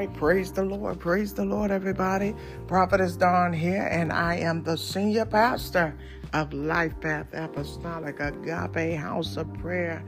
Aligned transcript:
right, 0.00 0.14
praise 0.14 0.50
the 0.50 0.64
Lord, 0.64 0.98
praise 0.98 1.34
the 1.34 1.44
Lord, 1.44 1.70
everybody. 1.70 2.34
Prophetess 2.66 3.16
Dawn 3.16 3.52
here, 3.52 3.86
and 3.92 4.10
I 4.10 4.36
am 4.36 4.62
the 4.62 4.78
senior 4.78 5.26
pastor 5.26 5.94
of 6.32 6.54
Life 6.54 6.98
Path 7.02 7.26
Apostolic 7.34 8.18
Agape 8.18 8.98
House 8.98 9.36
of 9.36 9.52
Prayer. 9.52 10.02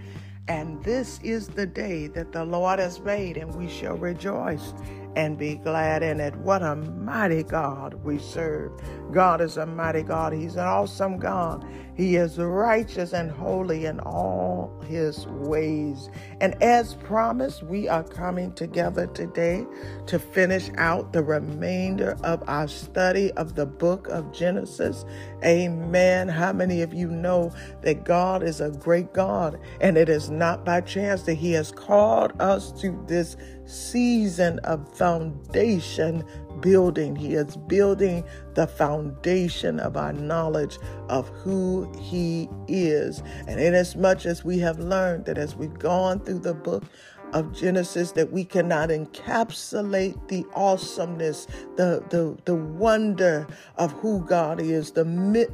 And 0.49 0.83
this 0.83 1.21
is 1.23 1.47
the 1.47 1.67
day 1.67 2.07
that 2.07 2.33
the 2.33 2.43
Lord 2.43 2.79
has 2.79 3.01
made, 3.01 3.37
and 3.37 3.55
we 3.55 3.69
shall 3.69 3.99
rejoice 3.99 4.73
and 5.17 5.39
be 5.39 5.57
glad 5.57 6.03
in 6.03 6.21
it. 6.21 6.37
What 6.37 6.63
a 6.63 6.77
mighty 6.77 7.43
God 7.43 7.95
we 8.05 8.19
serve. 8.19 8.73
God 9.13 9.41
is 9.41 9.57
a 9.57 9.67
mighty 9.67 10.03
God. 10.03 10.33
He's 10.33 10.57
an 10.57 10.67
awesome 10.67 11.19
God. 11.19 11.65
He 11.97 12.17
is 12.17 12.39
righteous 12.39 13.13
and 13.13 13.31
holy 13.31 13.87
in 13.87 14.01
all 14.01 14.73
his 14.89 15.27
ways. 15.29 16.11
And 16.41 16.61
as 16.63 16.95
promised, 16.95 17.63
we 17.63 17.89
are 17.89 18.05
coming 18.05 18.53
together 18.55 19.07
today 19.09 19.67
to 20.07 20.19
finish 20.19 20.71
out 20.79 21.13
the 21.13 21.23
remainder 21.23 22.17
of 22.25 22.43
our 22.49 22.69
study 22.69 23.31
of 23.33 23.55
the 23.55 23.67
book 23.67 24.09
of 24.09 24.33
Genesis. 24.33 25.05
Amen. 25.45 26.29
How 26.29 26.53
many 26.53 26.83
of 26.83 26.95
you 26.95 27.09
know 27.09 27.53
that 27.83 28.05
God 28.05 28.43
is 28.43 28.61
a 28.61 28.71
great 28.71 29.13
God 29.13 29.61
and 29.81 29.99
it 29.99 30.09
is 30.09 30.31
not 30.31 30.65
by 30.65 30.81
chance 30.81 31.23
that 31.25 31.35
he 31.35 31.53
has 31.53 31.73
called 31.73 32.33
us 32.41 32.73
to 32.81 33.03
this 33.07 33.37
season 33.73 34.59
of 34.61 34.93
foundation 34.97 36.25
building. 36.61 37.17
He 37.17 37.35
is 37.35 37.57
building 37.57 38.25
the 38.55 38.67
foundation 38.67 39.81
of 39.81 39.97
our 39.97 40.13
knowledge 40.13 40.79
of 41.09 41.29
who 41.31 41.91
He 41.99 42.49
is. 42.69 43.23
And 43.47 43.61
inasmuch 43.61 43.75
as 43.75 43.97
much 43.97 44.27
as 44.27 44.45
we 44.45 44.59
have 44.59 44.79
learned 44.79 45.25
that 45.27 45.39
as 45.39 45.57
we've 45.57 45.79
gone 45.79 46.21
through 46.21 46.41
the 46.41 46.55
book 46.55 46.85
of 47.33 47.53
Genesis 47.53 48.13
that 48.13 48.31
we 48.31 48.45
cannot 48.45 48.91
encapsulate 48.91 50.29
the 50.29 50.45
awesomeness, 50.55 51.47
the 51.77 52.05
the 52.11 52.37
the 52.45 52.55
wonder 52.55 53.47
of 53.77 53.93
who 53.93 54.25
God 54.25 54.61
is, 54.61 54.93
the 54.93 55.05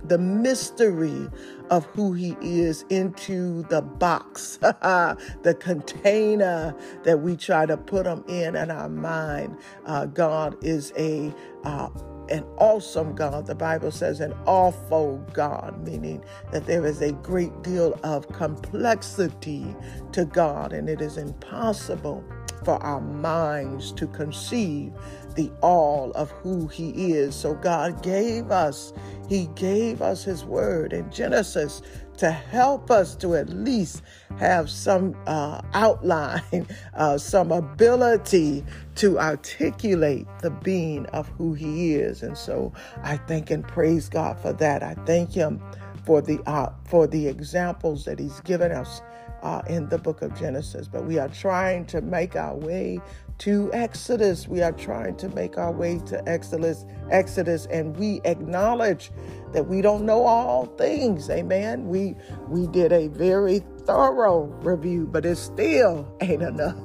the 0.05 0.19
mystery 0.19 1.29
of 1.71 1.85
who 1.87 2.13
He 2.13 2.37
is 2.41 2.85
into 2.91 3.63
the 3.65 3.83
box, 3.83 4.57
the 4.63 5.57
container 5.61 6.75
that 7.05 7.21
we 7.21 7.37
try 7.37 7.67
to 7.67 7.77
put 7.77 8.07
Him 8.07 8.25
in 8.29 8.57
in 8.57 8.71
our 8.71 8.89
mind. 8.89 9.57
Uh, 9.87 10.07
God 10.07 10.57
is 10.65 10.93
a 10.97 11.35
uh, 11.65 11.89
an 12.31 12.45
awesome 12.59 13.15
God. 13.15 13.47
The 13.47 13.55
Bible 13.55 13.91
says 13.91 14.21
an 14.21 14.35
awful 14.47 15.19
God, 15.33 15.87
meaning 15.87 16.25
that 16.53 16.67
there 16.67 16.85
is 16.87 17.01
a 17.01 17.13
great 17.13 17.63
deal 17.63 17.99
of 18.03 18.29
complexity 18.33 19.75
to 20.13 20.25
God, 20.25 20.73
and 20.73 20.89
it 20.89 21.01
is 21.01 21.17
impossible 21.17 22.25
for 22.65 22.83
our 22.83 23.01
minds 23.01 23.93
to 23.93 24.07
conceive 24.09 24.93
the 25.39 25.51
all 25.63 26.11
of 26.17 26.33
who 26.33 26.67
he 26.67 27.13
is. 27.13 27.33
So 27.33 27.55
God 27.55 28.03
gave 28.03 28.51
us, 28.51 28.93
he 29.29 29.47
gave 29.55 30.03
us 30.03 30.25
his 30.25 30.45
word 30.45 30.93
in 30.93 31.09
Genesis 31.13 31.81
to 32.17 32.33
help 32.33 32.91
us 32.91 33.15
to 33.15 33.37
at 33.37 33.49
least 33.49 34.03
have 34.39 34.69
some 34.69 35.17
uh, 35.29 35.63
outline, 35.75 36.67
uh, 36.95 37.17
some 37.17 37.53
ability 37.53 38.65
to 38.97 39.17
articulate 39.21 40.27
the 40.43 40.51
being 40.51 41.07
of 41.07 41.29
who 41.29 41.55
He 41.55 41.95
is. 41.95 42.25
And 42.25 42.37
so 42.37 42.73
I 43.05 43.19
thank 43.19 43.53
and 43.53 43.67
praise 43.67 44.09
God 44.09 44.41
for 44.41 44.53
that. 44.55 44.83
I 44.83 44.95
thank 45.07 45.33
Him 45.33 45.63
for 46.05 46.21
the 46.21 46.43
uh, 46.47 46.73
for 46.85 47.07
the 47.07 47.29
examples 47.29 48.05
that 48.07 48.19
He's 48.19 48.41
given 48.41 48.73
us 48.73 49.01
uh, 49.43 49.63
in 49.69 49.89
the 49.89 49.99
book 49.99 50.23
of 50.23 50.37
Genesis. 50.37 50.89
But 50.89 51.05
we 51.05 51.21
are 51.21 51.29
trying 51.29 51.87
to 51.87 52.01
make 52.01 52.35
our 52.35 52.57
way 52.57 53.01
to 53.39 53.71
Exodus. 53.73 54.49
We 54.49 54.63
are 54.63 54.73
trying 54.73 55.17
to 55.17 55.29
make 55.31 55.59
our 55.59 55.73
way 55.73 56.01
to 56.07 56.29
Exodus, 56.29 56.87
Exodus, 57.11 57.67
and 57.67 57.97
we 57.97 58.21
acknowledge 58.25 59.11
that 59.53 59.67
we 59.67 59.83
don't 59.83 60.05
know 60.05 60.25
all 60.25 60.67
things. 60.67 61.31
Amen. 61.31 61.89
We 61.89 62.17
we 62.49 62.67
did 62.69 62.93
a 62.93 63.09
very 63.09 63.61
thorough 63.85 64.45
review, 64.63 65.07
but 65.11 65.25
it 65.25 65.37
still 65.37 66.07
ain't 66.21 66.43
enough. 66.43 66.77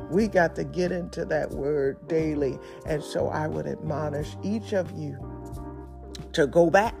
we 0.10 0.28
got 0.28 0.54
to 0.56 0.64
get 0.64 0.92
into 0.92 1.24
that 1.26 1.50
word 1.50 2.06
daily. 2.08 2.58
And 2.86 3.02
so 3.02 3.28
I 3.28 3.46
would 3.48 3.66
admonish 3.66 4.36
each 4.42 4.72
of 4.72 4.90
you 4.98 5.18
to 6.32 6.46
go 6.46 6.70
back 6.70 6.94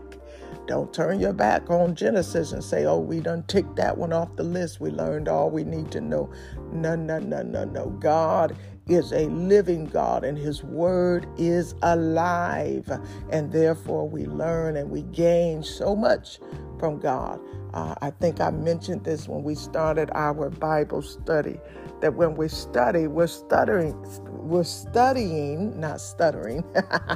don't 0.66 0.92
turn 0.94 1.20
your 1.20 1.32
back 1.32 1.70
on 1.70 1.94
Genesis 1.94 2.52
and 2.52 2.64
say, 2.64 2.86
oh, 2.86 2.98
we 2.98 3.20
done 3.20 3.44
ticked 3.48 3.76
that 3.76 3.98
one 3.98 4.12
off 4.12 4.36
the 4.36 4.44
list. 4.44 4.80
We 4.80 4.90
learned 4.90 5.28
all 5.28 5.50
we 5.50 5.64
need 5.64 5.90
to 5.92 6.00
know. 6.00 6.32
No, 6.72 6.96
no, 6.96 7.18
no, 7.18 7.42
no, 7.42 7.64
no. 7.64 7.90
God 8.00 8.56
is 8.88 9.12
a 9.12 9.26
living 9.28 9.86
God 9.86 10.24
and 10.24 10.38
His 10.38 10.64
Word 10.64 11.26
is 11.38 11.74
alive. 11.82 12.90
And 13.30 13.52
therefore, 13.52 14.08
we 14.08 14.26
learn 14.26 14.76
and 14.76 14.90
we 14.90 15.02
gain 15.02 15.62
so 15.62 15.96
much 15.96 16.40
from 16.78 16.98
God. 16.98 17.40
Uh, 17.74 17.94
I 18.02 18.10
think 18.10 18.40
I 18.40 18.50
mentioned 18.50 19.04
this 19.04 19.28
when 19.28 19.42
we 19.44 19.54
started 19.54 20.10
our 20.14 20.50
Bible 20.50 21.02
study 21.02 21.58
that 22.00 22.14
when 22.14 22.34
we 22.34 22.48
study, 22.48 23.06
we're 23.06 23.26
stuttering, 23.28 23.94
we're 24.28 24.64
studying, 24.64 25.78
not 25.80 26.00
stuttering, 26.00 26.64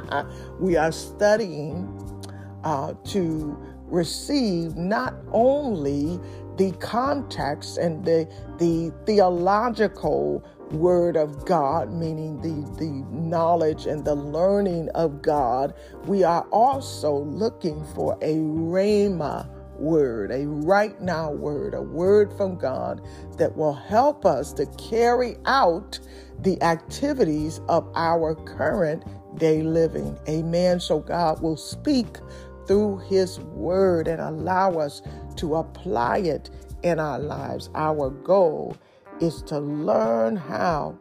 we 0.59 0.77
are 0.77 0.91
studying 0.91 2.16
uh, 2.67 2.93
to 3.05 3.57
receive 3.85 4.75
not 4.75 5.15
only 5.31 6.19
the 6.57 6.73
context 6.79 7.77
and 7.77 8.03
the, 8.03 8.29
the 8.57 8.93
theological 9.05 10.43
word 10.71 11.15
of 11.15 11.45
God, 11.45 11.93
meaning 11.93 12.41
the, 12.41 12.69
the 12.77 12.91
knowledge 13.09 13.85
and 13.85 14.03
the 14.03 14.15
learning 14.15 14.89
of 14.95 15.21
God, 15.21 15.75
we 16.07 16.25
are 16.25 16.41
also 16.51 17.19
looking 17.19 17.85
for 17.95 18.17
a 18.21 18.35
rhema 18.35 19.49
word, 19.79 20.29
a 20.31 20.45
right 20.45 20.99
now 21.01 21.31
word, 21.31 21.73
a 21.73 21.81
word 21.81 22.33
from 22.33 22.57
God 22.57 23.01
that 23.37 23.55
will 23.55 23.75
help 23.75 24.25
us 24.25 24.51
to 24.53 24.65
carry 24.77 25.37
out 25.45 25.99
the 26.41 26.61
activities 26.61 27.61
of 27.69 27.89
our 27.95 28.35
current 28.35 29.05
day 29.37 29.61
living. 29.61 30.17
Amen. 30.27 30.79
So 30.79 30.99
God 30.99 31.41
will 31.41 31.57
speak 31.57 32.17
through 32.67 32.97
His 33.07 33.39
Word 33.39 34.07
and 34.07 34.21
allow 34.21 34.73
us 34.73 35.01
to 35.37 35.55
apply 35.55 36.19
it 36.19 36.49
in 36.83 36.99
our 36.99 37.19
lives. 37.19 37.69
Our 37.75 38.09
goal 38.09 38.77
is 39.19 39.41
to 39.43 39.59
learn 39.59 40.35
how 40.35 40.97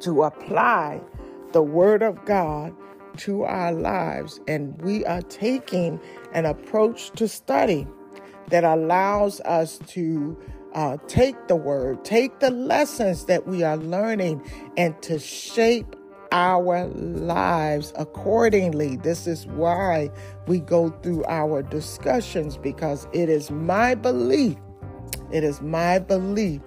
to 0.00 0.22
apply 0.22 1.00
the 1.52 1.62
Word 1.62 2.02
of 2.02 2.24
God 2.24 2.74
to 3.18 3.44
our 3.44 3.72
lives. 3.72 4.40
And 4.46 4.80
we 4.82 5.04
are 5.06 5.22
taking 5.22 6.00
an 6.32 6.46
approach 6.46 7.10
to 7.12 7.28
study 7.28 7.86
that 8.48 8.64
allows 8.64 9.40
us 9.42 9.78
to 9.88 10.38
uh, 10.74 10.96
take 11.06 11.48
the 11.48 11.56
Word, 11.56 12.04
take 12.04 12.40
the 12.40 12.50
lessons 12.50 13.26
that 13.26 13.46
we 13.46 13.62
are 13.62 13.76
learning, 13.76 14.42
and 14.76 15.00
to 15.02 15.18
shape 15.18 15.96
our 16.34 16.86
lives 16.88 17.92
accordingly. 17.96 18.96
This 18.96 19.26
is 19.28 19.46
why 19.46 20.10
we 20.48 20.58
go 20.58 20.90
through 21.02 21.24
our 21.26 21.62
discussions 21.62 22.56
because 22.56 23.06
it 23.12 23.28
is 23.28 23.52
my 23.52 23.94
belief, 23.94 24.58
it 25.32 25.44
is 25.44 25.62
my 25.62 26.00
belief 26.00 26.60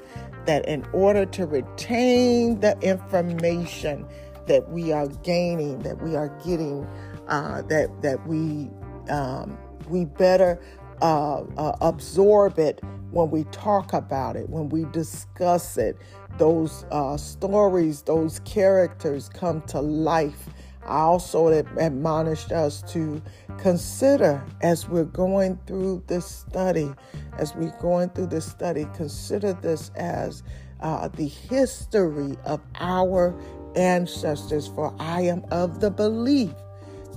that 0.45 0.65
in 0.67 0.85
order 0.93 1.25
to 1.25 1.45
retain 1.45 2.61
the 2.61 2.79
information 2.79 4.07
that 4.47 4.71
we 4.71 4.93
are 4.93 5.07
gaining, 5.07 5.79
that 5.79 6.01
we 6.01 6.15
are 6.15 6.29
getting, 6.45 6.87
uh, 7.27 7.61
that 7.63 7.89
that 8.01 8.25
we 8.25 8.69
um, 9.09 9.57
we 9.89 10.05
better 10.05 10.61
uh, 11.01 11.41
uh, 11.57 11.75
absorb 11.81 12.57
it 12.57 12.81
when 13.11 13.29
we 13.29 13.43
talk 13.45 13.91
about 13.91 14.37
it, 14.37 14.49
when 14.49 14.69
we 14.69 14.85
discuss 14.85 15.77
it. 15.77 15.97
Those 16.37 16.85
uh, 16.91 17.17
stories, 17.17 18.03
those 18.03 18.39
characters 18.39 19.29
come 19.29 19.61
to 19.63 19.81
life. 19.81 20.49
I 20.85 20.99
also 20.99 21.47
admonished 21.47 22.51
us 22.51 22.81
to 22.93 23.21
consider 23.57 24.43
as 24.61 24.87
we're 24.87 25.03
going 25.03 25.59
through 25.67 26.03
this 26.07 26.25
study, 26.25 26.93
as 27.37 27.55
we're 27.55 27.75
going 27.81 28.09
through 28.09 28.27
this 28.27 28.45
study, 28.45 28.87
consider 28.93 29.53
this 29.53 29.91
as 29.95 30.43
uh, 30.79 31.09
the 31.09 31.27
history 31.27 32.37
of 32.45 32.61
our 32.75 33.37
ancestors. 33.75 34.67
For 34.67 34.95
I 34.99 35.21
am 35.21 35.43
of 35.51 35.81
the 35.81 35.91
belief 35.91 36.53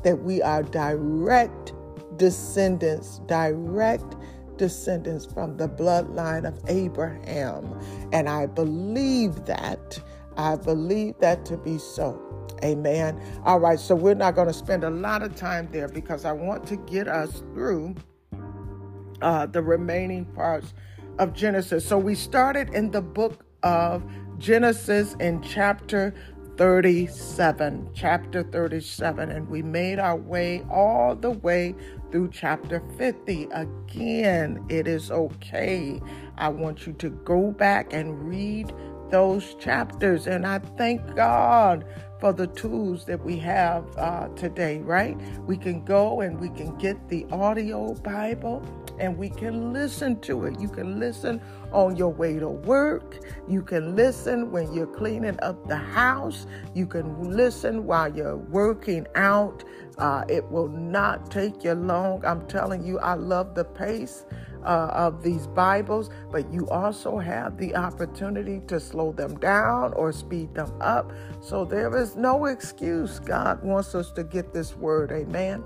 that 0.03 0.21
we 0.21 0.43
are 0.43 0.63
direct 0.63 1.73
descendants, 2.17 3.21
direct 3.27 4.17
descendants 4.61 5.25
from 5.25 5.57
the 5.57 5.67
bloodline 5.67 6.47
of 6.47 6.61
Abraham. 6.69 7.81
And 8.13 8.29
I 8.29 8.45
believe 8.45 9.47
that. 9.47 9.99
I 10.37 10.57
believe 10.57 11.15
that 11.21 11.47
to 11.47 11.57
be 11.57 11.79
so. 11.79 12.21
Amen. 12.63 13.19
All 13.47 13.59
right, 13.59 13.81
so 13.81 13.95
we're 13.95 14.13
not 14.13 14.35
going 14.35 14.49
to 14.49 14.55
spend 14.55 14.85
a 14.85 14.91
lot 14.91 15.23
of 15.23 15.35
time 15.35 15.67
there 15.73 15.89
because 15.89 16.27
I 16.27 16.33
want 16.33 16.67
to 16.67 16.77
get 16.77 17.09
us 17.09 17.43
through 17.55 17.95
uh, 19.23 19.47
the 19.47 19.63
remaining 19.63 20.27
parts 20.27 20.75
of 21.19 21.33
Genesis. 21.33 21.87
So 21.87 21.97
we 21.97 22.15
started 22.15 22.69
in 22.75 22.91
the 22.91 23.01
book 23.01 23.47
of 23.63 24.05
Genesis 24.37 25.17
in 25.21 25.41
chapter 25.41 26.15
37, 26.59 27.89
chapter 27.95 28.43
37, 28.43 29.31
and 29.31 29.49
we 29.49 29.63
made 29.63 29.99
our 29.99 30.17
way 30.17 30.63
all 30.71 31.17
the 31.17 31.31
way 31.31 31.75
through 32.11 32.31
chapter 32.33 32.83
50. 32.99 33.49
Again, 33.53 34.65
it 34.69 34.87
is 34.87 35.11
okay. 35.11 36.01
I 36.37 36.49
want 36.49 36.87
you 36.87 36.93
to 36.95 37.11
go 37.11 37.51
back 37.53 37.93
and 37.93 38.29
read 38.29 38.73
those 39.11 39.55
chapters, 39.57 40.27
and 40.27 40.47
I 40.47 40.59
thank 40.79 41.17
God 41.17 41.85
for 42.21 42.33
the 42.33 42.47
tools 42.49 43.07
that 43.07 43.25
we 43.25 43.39
have 43.39 43.85
uh, 43.97 44.29
today, 44.37 44.79
right? 44.81 45.19
We 45.47 45.57
can 45.57 45.85
go 45.85 46.21
and 46.21 46.39
we 46.39 46.51
can 46.51 46.77
get 46.77 47.09
the 47.09 47.27
audio 47.33 47.95
Bible 47.95 48.63
and 48.99 49.17
we 49.17 49.31
can 49.31 49.73
listen 49.73 50.21
to 50.21 50.45
it. 50.45 50.61
You 50.61 50.69
can 50.69 51.01
listen 51.01 51.41
on 51.73 51.97
your 51.97 52.11
way 52.11 52.39
to 52.39 52.49
work. 52.49 53.25
You 53.49 53.63
can 53.63 53.97
listen 53.97 54.53
when 54.53 54.73
you're 54.75 54.87
cleaning 54.87 55.39
up 55.43 55.67
the 55.67 55.77
house. 55.77 56.47
You 56.75 56.87
can 56.87 57.31
listen 57.31 57.87
while 57.87 58.15
you're 58.15 58.37
working 58.37 59.07
out. 59.15 59.65
Uh, 60.01 60.25
it 60.29 60.51
will 60.51 60.69
not 60.69 61.31
take 61.31 61.65
you 61.65 61.75
long. 61.75 62.25
I'm 62.27 62.47
telling 62.49 62.85
you, 62.85 63.01
I 63.01 63.15
love 63.15 63.55
the 63.55 63.65
pace. 63.67 64.27
Uh, 64.65 64.91
of 64.95 65.23
these 65.23 65.47
Bibles, 65.47 66.11
but 66.33 66.53
you 66.53 66.69
also 66.71 67.19
have 67.19 67.59
the 67.59 67.77
opportunity 67.77 68.61
to 68.69 68.81
slow 68.81 69.13
them 69.13 69.37
down 69.39 69.93
or 69.95 70.13
speed 70.13 70.55
them 70.55 70.73
up. 70.81 71.13
So 71.41 71.65
there 71.65 71.97
is 71.97 72.17
no 72.17 72.47
excuse. 72.47 73.21
God 73.21 73.63
wants 73.65 73.95
us 73.95 74.13
to 74.13 74.25
get 74.25 74.53
this 74.55 74.77
word. 74.77 75.13
Amen. 75.13 75.65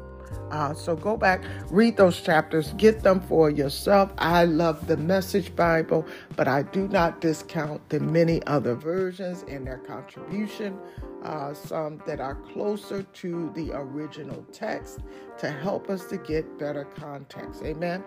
Uh, 0.50 0.72
so 0.74 0.94
go 0.94 1.16
back, 1.16 1.42
read 1.70 1.96
those 1.96 2.20
chapters, 2.20 2.72
get 2.74 3.02
them 3.02 3.20
for 3.20 3.50
yourself. 3.50 4.12
I 4.18 4.44
love 4.44 4.86
the 4.86 4.96
Message 4.96 5.54
Bible, 5.56 6.06
but 6.36 6.48
I 6.48 6.62
do 6.62 6.86
not 6.88 7.20
discount 7.20 7.88
the 7.88 8.00
many 8.00 8.42
other 8.46 8.74
versions 8.74 9.44
and 9.48 9.66
their 9.66 9.78
contribution. 9.78 10.78
Uh, 11.22 11.54
some 11.54 12.02
that 12.06 12.20
are 12.20 12.34
closer 12.34 13.02
to 13.02 13.50
the 13.54 13.72
original 13.72 14.44
text 14.52 15.00
to 15.38 15.50
help 15.50 15.88
us 15.88 16.04
to 16.04 16.18
get 16.18 16.58
better 16.58 16.84
context. 16.84 17.62
Amen. 17.62 18.04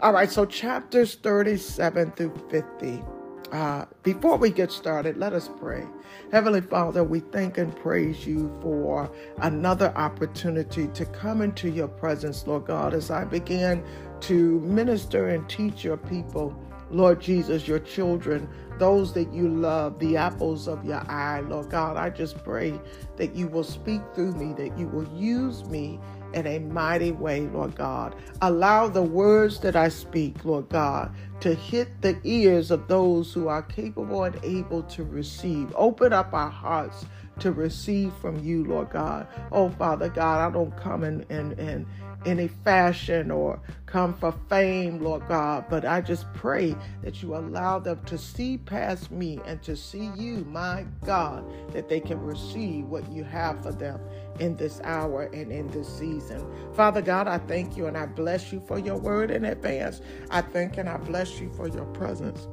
All 0.00 0.12
right, 0.12 0.30
so 0.30 0.44
chapters 0.44 1.16
37 1.16 2.12
through 2.12 2.34
50. 2.50 3.02
Uh, 3.52 3.84
before 4.02 4.38
we 4.38 4.50
get 4.50 4.72
started, 4.72 5.18
let 5.18 5.34
us 5.34 5.50
pray. 5.60 5.86
Heavenly 6.32 6.62
Father, 6.62 7.04
we 7.04 7.20
thank 7.20 7.58
and 7.58 7.76
praise 7.76 8.26
you 8.26 8.50
for 8.62 9.10
another 9.42 9.92
opportunity 9.94 10.88
to 10.88 11.04
come 11.04 11.42
into 11.42 11.68
your 11.68 11.88
presence, 11.88 12.46
Lord 12.46 12.64
God, 12.64 12.94
as 12.94 13.10
I 13.10 13.24
begin 13.24 13.84
to 14.20 14.60
minister 14.60 15.28
and 15.28 15.46
teach 15.50 15.84
your 15.84 15.98
people. 15.98 16.56
Lord 16.90 17.20
Jesus, 17.20 17.68
your 17.68 17.78
children, 17.78 18.48
those 18.78 19.12
that 19.14 19.32
you 19.32 19.48
love, 19.48 19.98
the 19.98 20.16
apples 20.16 20.66
of 20.66 20.84
your 20.84 21.02
eye, 21.10 21.40
Lord 21.40 21.70
God, 21.70 21.98
I 21.98 22.08
just 22.10 22.42
pray 22.42 22.80
that 23.16 23.34
you 23.34 23.48
will 23.48 23.64
speak 23.64 24.00
through 24.14 24.32
me, 24.32 24.54
that 24.54 24.78
you 24.78 24.88
will 24.88 25.08
use 25.14 25.64
me 25.66 26.00
in 26.34 26.46
a 26.46 26.58
mighty 26.58 27.12
way, 27.12 27.42
Lord 27.48 27.74
God. 27.74 28.14
Allow 28.40 28.88
the 28.88 29.02
words 29.02 29.60
that 29.60 29.76
I 29.76 29.88
speak, 29.88 30.44
Lord 30.44 30.68
God, 30.68 31.14
to 31.40 31.54
hit 31.54 32.02
the 32.02 32.18
ears 32.24 32.70
of 32.70 32.88
those 32.88 33.32
who 33.32 33.48
are 33.48 33.62
capable 33.62 34.24
and 34.24 34.38
able 34.42 34.82
to 34.84 35.04
receive. 35.04 35.72
Open 35.76 36.12
up 36.12 36.32
our 36.32 36.50
hearts 36.50 37.06
to 37.40 37.52
receive 37.52 38.12
from 38.20 38.38
you, 38.42 38.64
Lord 38.64 38.90
God. 38.90 39.26
Oh, 39.50 39.70
Father 39.70 40.08
God, 40.08 40.48
I 40.48 40.52
don't 40.52 40.76
come 40.76 41.02
and, 41.04 41.24
and, 41.30 41.58
in 41.58 41.86
any 42.24 42.48
fashion 42.48 43.30
or 43.30 43.60
come 43.86 44.14
for 44.14 44.32
fame, 44.48 45.00
Lord 45.02 45.26
God, 45.28 45.66
but 45.68 45.84
I 45.84 46.00
just 46.00 46.32
pray 46.34 46.74
that 47.02 47.22
you 47.22 47.36
allow 47.36 47.78
them 47.78 48.02
to 48.06 48.16
see 48.16 48.58
past 48.58 49.10
me 49.10 49.40
and 49.44 49.62
to 49.62 49.76
see 49.76 50.10
you, 50.16 50.44
my 50.48 50.86
God, 51.04 51.44
that 51.72 51.88
they 51.88 52.00
can 52.00 52.20
receive 52.20 52.86
what 52.86 53.10
you 53.12 53.24
have 53.24 53.62
for 53.62 53.72
them 53.72 54.00
in 54.40 54.56
this 54.56 54.80
hour 54.84 55.24
and 55.32 55.52
in 55.52 55.68
this 55.68 55.88
season. 55.88 56.44
Father 56.74 57.02
God, 57.02 57.28
I 57.28 57.38
thank 57.38 57.76
you 57.76 57.86
and 57.86 57.96
I 57.96 58.06
bless 58.06 58.52
you 58.52 58.60
for 58.66 58.78
your 58.78 58.96
word 58.96 59.30
in 59.30 59.44
advance. 59.44 60.00
I 60.30 60.40
thank 60.42 60.78
and 60.78 60.88
I 60.88 60.96
bless 60.96 61.40
you 61.40 61.50
for 61.52 61.68
your 61.68 61.86
presence 61.86 62.46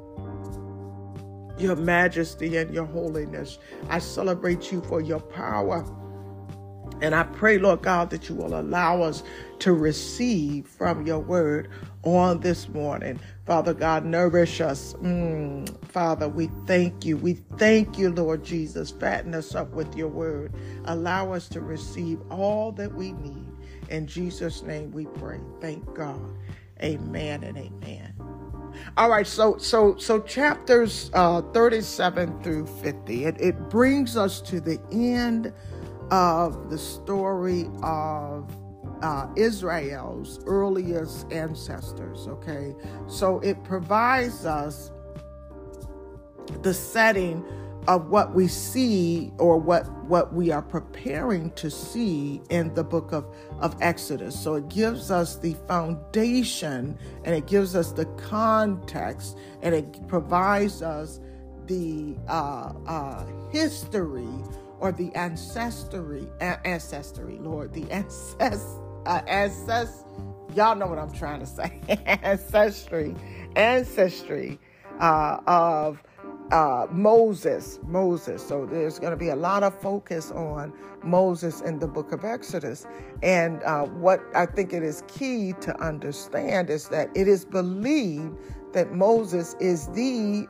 your 1.57 1.75
majesty 1.75 2.55
and 2.55 2.73
your 2.73 2.85
holiness. 2.85 3.59
I 3.89 3.99
celebrate 3.99 4.71
you 4.71 4.81
for 4.81 5.01
your 5.01 5.19
power 5.19 5.83
and 7.01 7.15
I 7.15 7.23
pray, 7.23 7.57
Lord 7.57 7.81
God, 7.81 8.09
that 8.11 8.29
you 8.29 8.35
will 8.35 8.59
allow 8.59 9.01
us 9.01 9.23
to 9.59 9.73
receive 9.73 10.67
from 10.67 11.05
your 11.05 11.19
word 11.19 11.69
on 12.03 12.39
this 12.39 12.69
morning. 12.69 13.19
Father 13.45 13.73
God, 13.73 14.05
nourish 14.05 14.61
us. 14.61 14.93
Mm, 14.95 15.69
Father, 15.85 16.29
we 16.29 16.49
thank 16.65 17.05
you. 17.05 17.17
We 17.17 17.33
thank 17.57 17.97
you, 17.97 18.11
Lord 18.11 18.43
Jesus. 18.43 18.91
Fatten 18.91 19.33
us 19.33 19.55
up 19.55 19.71
with 19.71 19.95
your 19.95 20.07
word. 20.07 20.53
Allow 20.85 21.33
us 21.33 21.49
to 21.49 21.61
receive 21.61 22.19
all 22.29 22.71
that 22.73 22.93
we 22.93 23.13
need. 23.13 23.47
In 23.89 24.07
Jesus' 24.07 24.61
name 24.63 24.91
we 24.91 25.05
pray. 25.05 25.39
Thank 25.61 25.93
God. 25.93 26.21
Amen 26.81 27.43
and 27.43 27.57
amen. 27.57 28.13
All 28.97 29.09
right, 29.09 29.27
so 29.27 29.57
so 29.57 29.97
so 29.97 30.21
chapters 30.21 31.09
uh, 31.13 31.41
37 31.53 32.41
through 32.43 32.67
50. 32.67 33.25
It, 33.25 33.41
it 33.41 33.69
brings 33.69 34.15
us 34.15 34.41
to 34.41 34.61
the 34.61 34.79
end 34.91 35.53
of 36.11 36.69
the 36.69 36.77
story 36.77 37.69
of 37.83 38.51
uh, 39.01 39.27
Israel's 39.35 40.39
earliest 40.45 41.31
ancestors. 41.31 42.27
Okay, 42.27 42.75
so 43.07 43.39
it 43.39 43.63
provides 43.63 44.45
us 44.45 44.91
the 46.61 46.73
setting 46.73 47.45
of 47.87 48.09
what 48.09 48.33
we 48.35 48.47
see 48.47 49.31
or 49.39 49.57
what 49.57 49.87
what 50.03 50.33
we 50.33 50.51
are 50.51 50.61
preparing 50.61 51.51
to 51.51 51.69
see 51.69 52.41
in 52.49 52.73
the 52.73 52.83
book 52.83 53.11
of, 53.11 53.25
of 53.59 53.75
Exodus. 53.79 54.37
So 54.39 54.55
it 54.55 54.67
gives 54.67 55.11
us 55.11 55.37
the 55.37 55.55
foundation 55.67 56.97
and 57.23 57.35
it 57.35 57.45
gives 57.45 57.75
us 57.75 57.91
the 57.91 58.05
context 58.17 59.37
and 59.61 59.75
it 59.75 60.07
provides 60.07 60.81
us 60.81 61.19
the 61.67 62.15
uh, 62.27 62.73
uh, 62.87 63.25
history 63.51 64.27
or 64.79 64.91
the 64.91 65.13
ancestry, 65.15 66.27
ancestry, 66.39 67.37
Lord, 67.39 67.73
the 67.73 67.89
ancest, 67.91 68.65
uh, 69.05 69.21
ancest, 69.27 70.05
y'all 70.55 70.75
know 70.75 70.87
what 70.87 70.97
I'm 70.97 71.11
trying 71.11 71.39
to 71.41 71.45
say, 71.45 71.81
ancestry, 72.05 73.15
ancestry 73.55 74.59
uh, 74.99 75.39
of 75.47 76.03
uh, 76.51 76.87
Moses, 76.91 77.79
Moses. 77.83 78.45
So 78.45 78.65
there's 78.65 78.99
going 78.99 79.11
to 79.11 79.17
be 79.17 79.29
a 79.29 79.35
lot 79.35 79.63
of 79.63 79.79
focus 79.79 80.31
on 80.31 80.73
Moses 81.03 81.61
in 81.61 81.79
the 81.79 81.87
book 81.87 82.11
of 82.11 82.25
Exodus. 82.25 82.85
And 83.21 83.61
uh, 83.63 83.85
what 83.85 84.21
I 84.35 84.45
think 84.45 84.73
it 84.73 84.83
is 84.83 85.03
key 85.07 85.53
to 85.61 85.79
understand 85.81 86.69
is 86.69 86.89
that 86.89 87.09
it 87.15 87.27
is 87.27 87.45
believed 87.45 88.35
that 88.73 88.93
Moses 88.93 89.55
is 89.59 89.87
the 89.89 90.47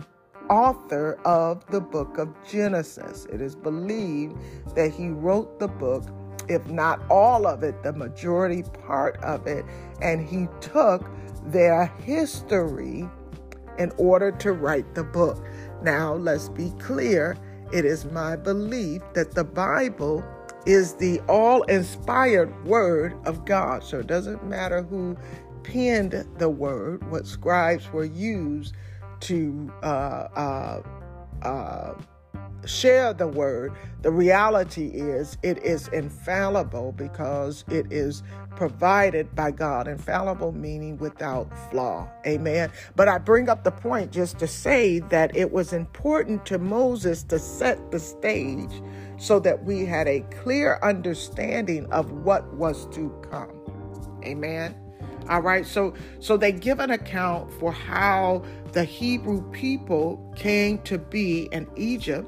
author 0.49 1.19
of 1.25 1.65
the 1.67 1.81
book 1.81 2.17
of 2.17 2.33
Genesis. 2.47 3.25
It 3.31 3.41
is 3.41 3.55
believed 3.55 4.35
that 4.75 4.91
he 4.91 5.09
wrote 5.09 5.59
the 5.59 5.67
book, 5.67 6.05
if 6.47 6.65
not 6.67 7.01
all 7.09 7.47
of 7.47 7.63
it, 7.63 7.81
the 7.83 7.93
majority 7.93 8.63
part 8.85 9.17
of 9.17 9.47
it, 9.47 9.65
and 10.01 10.27
he 10.27 10.47
took 10.61 11.09
their 11.45 11.85
history 12.03 13.07
in 13.77 13.91
order 13.97 14.31
to 14.31 14.51
write 14.53 14.93
the 14.95 15.03
book. 15.03 15.43
Now, 15.81 16.13
let's 16.15 16.49
be 16.49 16.71
clear. 16.79 17.37
It 17.71 17.85
is 17.85 18.05
my 18.05 18.35
belief 18.35 19.01
that 19.13 19.35
the 19.35 19.43
Bible 19.43 20.23
is 20.65 20.95
the 20.95 21.19
all 21.21 21.63
inspired 21.63 22.65
word 22.65 23.15
of 23.25 23.45
God. 23.45 23.83
So 23.83 23.99
it 23.99 24.07
doesn't 24.07 24.43
matter 24.45 24.81
who 24.81 25.15
penned 25.63 26.25
the 26.37 26.49
word, 26.49 27.09
what 27.09 27.25
scribes 27.25 27.91
were 27.91 28.05
used 28.05 28.73
to 29.21 29.71
uh, 29.83 29.85
uh, 29.85 30.81
uh, 31.41 31.93
share 32.65 33.13
the 33.13 33.27
word, 33.27 33.73
the 34.01 34.11
reality 34.11 34.87
is 34.87 35.37
it 35.43 35.57
is 35.59 35.87
infallible 35.89 36.91
because 36.93 37.63
it 37.69 37.91
is 37.91 38.23
provided 38.55 39.33
by 39.35 39.51
God. 39.51 39.87
Infallible 39.87 40.51
meaning 40.51 40.97
without 40.97 41.51
flaw. 41.69 42.09
Amen. 42.25 42.71
But 42.95 43.07
I 43.07 43.17
bring 43.17 43.49
up 43.49 43.63
the 43.63 43.71
point 43.71 44.11
just 44.11 44.37
to 44.39 44.47
say 44.47 44.99
that 44.99 45.35
it 45.35 45.51
was 45.51 45.73
important 45.73 46.45
to 46.47 46.57
Moses 46.57 47.23
to 47.23 47.39
set 47.39 47.91
the 47.91 47.99
stage 47.99 48.81
so 49.17 49.39
that 49.39 49.63
we 49.63 49.85
had 49.85 50.07
a 50.07 50.21
clear 50.43 50.79
understanding 50.83 51.91
of 51.91 52.11
what 52.11 52.53
was 52.53 52.87
to 52.87 53.09
come. 53.29 53.51
Amen. 54.23 54.75
All 55.29 55.41
right, 55.41 55.65
so 55.65 55.93
so 56.19 56.37
they 56.37 56.51
give 56.51 56.79
an 56.79 56.89
account 56.89 57.51
for 57.59 57.71
how 57.71 58.43
the 58.71 58.83
Hebrew 58.83 59.47
people 59.51 60.33
came 60.35 60.79
to 60.79 60.97
be 60.97 61.43
in 61.51 61.67
Egypt, 61.75 62.27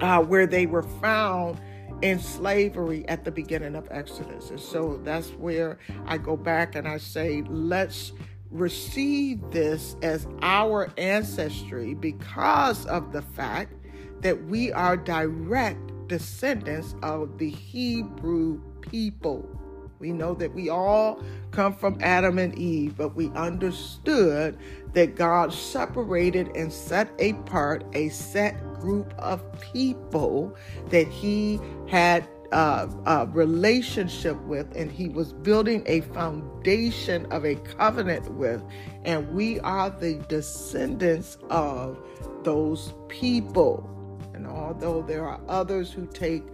uh, 0.00 0.22
where 0.22 0.46
they 0.46 0.66
were 0.66 0.84
found 0.84 1.60
in 2.02 2.18
slavery 2.18 3.04
at 3.08 3.24
the 3.24 3.30
beginning 3.30 3.74
of 3.74 3.88
Exodus. 3.90 4.50
And 4.50 4.60
so 4.60 5.00
that's 5.04 5.30
where 5.30 5.78
I 6.06 6.18
go 6.18 6.36
back 6.36 6.74
and 6.74 6.86
I 6.88 6.98
say, 6.98 7.42
let's 7.48 8.12
receive 8.50 9.40
this 9.50 9.96
as 10.02 10.26
our 10.42 10.90
ancestry 10.96 11.94
because 11.94 12.86
of 12.86 13.12
the 13.12 13.22
fact 13.22 13.74
that 14.20 14.44
we 14.46 14.72
are 14.72 14.96
direct 14.96 16.08
descendants 16.08 16.94
of 17.02 17.38
the 17.38 17.50
Hebrew 17.50 18.60
people. 18.80 19.59
We 20.00 20.12
know 20.12 20.32
that 20.34 20.54
we 20.54 20.70
all 20.70 21.22
come 21.50 21.74
from 21.74 21.98
Adam 22.00 22.38
and 22.38 22.58
Eve, 22.58 22.96
but 22.96 23.14
we 23.14 23.28
understood 23.30 24.56
that 24.94 25.14
God 25.14 25.52
separated 25.52 26.48
and 26.56 26.72
set 26.72 27.10
apart 27.20 27.84
a 27.92 28.08
set 28.08 28.58
group 28.80 29.12
of 29.18 29.42
people 29.60 30.56
that 30.88 31.06
He 31.06 31.60
had 31.86 32.26
uh, 32.50 32.88
a 33.04 33.26
relationship 33.26 34.40
with, 34.44 34.74
and 34.74 34.90
He 34.90 35.10
was 35.10 35.34
building 35.34 35.82
a 35.84 36.00
foundation 36.00 37.26
of 37.26 37.44
a 37.44 37.56
covenant 37.56 38.26
with. 38.32 38.62
And 39.04 39.30
we 39.34 39.60
are 39.60 39.90
the 39.90 40.14
descendants 40.28 41.36
of 41.50 42.02
those 42.42 42.94
people. 43.08 43.86
And 44.32 44.46
although 44.46 45.02
there 45.02 45.28
are 45.28 45.40
others 45.46 45.92
who 45.92 46.06
take 46.06 46.44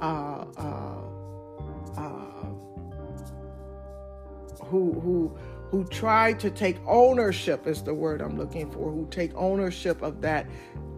uh, 0.00 0.46
uh, 0.56 1.02
uh, 1.98 2.33
who 4.74 5.00
who 5.00 5.36
who 5.70 5.84
try 5.84 6.32
to 6.32 6.50
take 6.50 6.76
ownership 6.86 7.66
is 7.66 7.82
the 7.82 7.94
word 7.94 8.20
I'm 8.20 8.36
looking 8.36 8.70
for, 8.70 8.90
who 8.90 9.06
take 9.10 9.32
ownership 9.34 10.02
of 10.02 10.20
that 10.22 10.46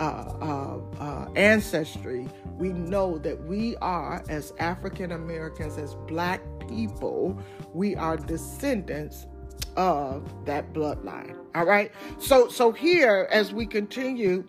uh, 0.01 0.05
uh, 0.05 0.79
uh, 0.99 1.29
ancestry, 1.35 2.29
we 2.59 2.71
know 2.71 3.19
that 3.19 3.43
we 3.45 3.77
are, 3.77 4.23
as 4.29 4.53
African 4.59 5.13
Americans, 5.13 5.79
as 5.79 5.95
black 6.07 6.43
people, 6.69 7.39
we 7.73 7.97
are 7.97 8.17
descendants 8.17 9.27
of 9.77 10.29
that 10.45 10.73
bloodline. 10.73 11.37
All 11.55 11.65
right. 11.65 11.93
So 12.19 12.49
so 12.49 12.73
here, 12.73 13.29
as 13.31 13.53
we 13.53 13.67
continue 13.67 14.45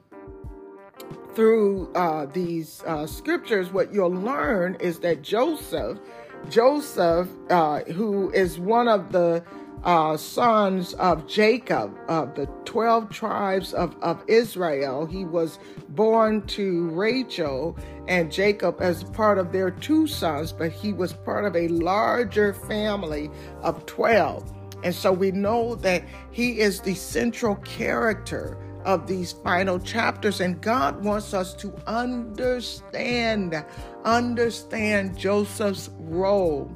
through 1.36 1.92
uh, 1.94 2.26
these 2.28 2.82
uh, 2.86 3.06
scriptures, 3.06 3.72
what 3.72 3.94
you'll 3.94 4.10
learn 4.10 4.76
is 4.80 5.00
that 5.00 5.22
Joseph, 5.22 6.00
Joseph, 6.50 7.27
uh, 7.50 7.82
who 7.84 8.32
is 8.32 8.60
one 8.60 8.88
of 8.88 9.12
the 9.12 9.44
uh, 9.84 10.17
sons 10.17 10.94
of 10.96 11.27
Jacob, 11.27 11.96
of 12.08 12.36
the 12.36 12.46
12 12.65 13.10
tribes 13.10 13.74
of, 13.74 13.96
of 14.01 14.24
Israel, 14.27 15.06
he 15.06 15.24
was 15.25 15.60
born 15.89 16.46
to 16.48 16.89
Rachel 16.89 17.77
and 18.08 18.32
Jacob 18.32 18.82
as 18.82 19.03
part 19.03 19.38
of 19.38 19.51
their 19.51 19.72
two 19.72 20.08
sons, 20.08 20.51
but 20.51 20.72
he 20.72 20.94
was 20.94 21.13
part 21.13 21.46
of 21.46 21.56
a 21.56 21.67
larger 21.67 22.53
family 22.53 23.29
of 23.62 23.86
12. 23.86 24.53
And 24.84 24.94
so 24.94 25.12
we 25.12 25.32
know 25.32 25.75
that 25.75 26.03
he 26.32 26.60
is 26.60 26.82
the 26.82 26.94
central 26.94 27.56
character 27.58 28.58
of 28.88 29.06
these 29.06 29.34
final 29.34 29.77
chapters 29.77 30.39
and 30.39 30.62
God 30.62 31.03
wants 31.03 31.34
us 31.34 31.53
to 31.56 31.74
understand 31.88 33.65
understand 34.06 35.17
Joseph's 35.17 35.89
role. 36.00 36.74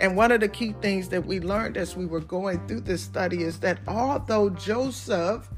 And 0.00 0.16
one 0.16 0.32
of 0.32 0.40
the 0.40 0.48
key 0.48 0.74
things 0.80 1.10
that 1.10 1.26
we 1.26 1.38
learned 1.38 1.76
as 1.76 1.94
we 1.94 2.06
were 2.06 2.20
going 2.20 2.66
through 2.66 2.80
this 2.80 3.02
study 3.02 3.42
is 3.42 3.60
that 3.60 3.78
although 3.86 4.48
Joseph 4.50 5.50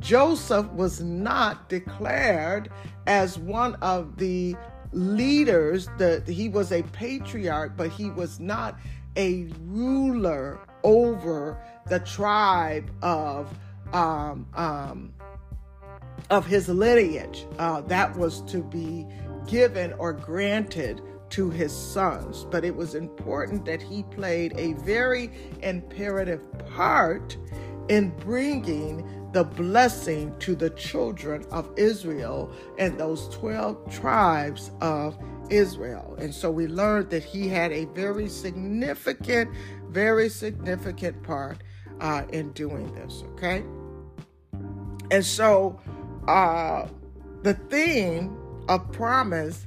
Joseph 0.00 0.66
was 0.70 1.02
not 1.02 1.68
declared 1.68 2.70
as 3.06 3.38
one 3.38 3.74
of 3.76 4.16
the 4.16 4.56
leaders 4.92 5.88
that 5.98 6.26
he 6.26 6.48
was 6.48 6.72
a 6.72 6.82
patriarch 6.84 7.76
but 7.76 7.90
he 7.90 8.08
was 8.10 8.40
not 8.40 8.78
a 9.16 9.46
ruler 9.66 10.58
over 10.84 11.60
the 11.88 12.00
tribe 12.00 12.90
of 13.02 13.52
um, 13.92 14.46
um, 14.54 15.12
of 16.30 16.46
his 16.46 16.68
lineage 16.68 17.46
uh, 17.58 17.80
that 17.82 18.16
was 18.16 18.42
to 18.42 18.62
be 18.62 19.06
given 19.46 19.92
or 19.94 20.12
granted 20.12 21.00
to 21.30 21.50
his 21.50 21.74
sons. 21.74 22.46
But 22.50 22.64
it 22.64 22.74
was 22.74 22.94
important 22.94 23.64
that 23.64 23.82
he 23.82 24.02
played 24.04 24.54
a 24.56 24.74
very 24.74 25.30
imperative 25.62 26.42
part 26.70 27.36
in 27.88 28.10
bringing 28.18 29.30
the 29.32 29.44
blessing 29.44 30.34
to 30.38 30.54
the 30.54 30.70
children 30.70 31.44
of 31.50 31.70
Israel 31.76 32.50
and 32.78 32.98
those 32.98 33.28
12 33.28 33.90
tribes 33.90 34.70
of 34.80 35.18
Israel. 35.50 36.16
And 36.18 36.34
so 36.34 36.50
we 36.50 36.66
learned 36.66 37.10
that 37.10 37.24
he 37.24 37.48
had 37.48 37.72
a 37.72 37.86
very 37.86 38.28
significant, 38.28 39.50
very 39.88 40.28
significant 40.28 41.22
part 41.22 41.62
uh, 42.00 42.22
in 42.32 42.52
doing 42.52 42.94
this, 42.94 43.22
okay? 43.32 43.64
And 45.10 45.24
so 45.24 45.80
uh, 46.28 46.86
the 47.42 47.54
theme 47.54 48.36
of 48.68 48.92
promise 48.92 49.66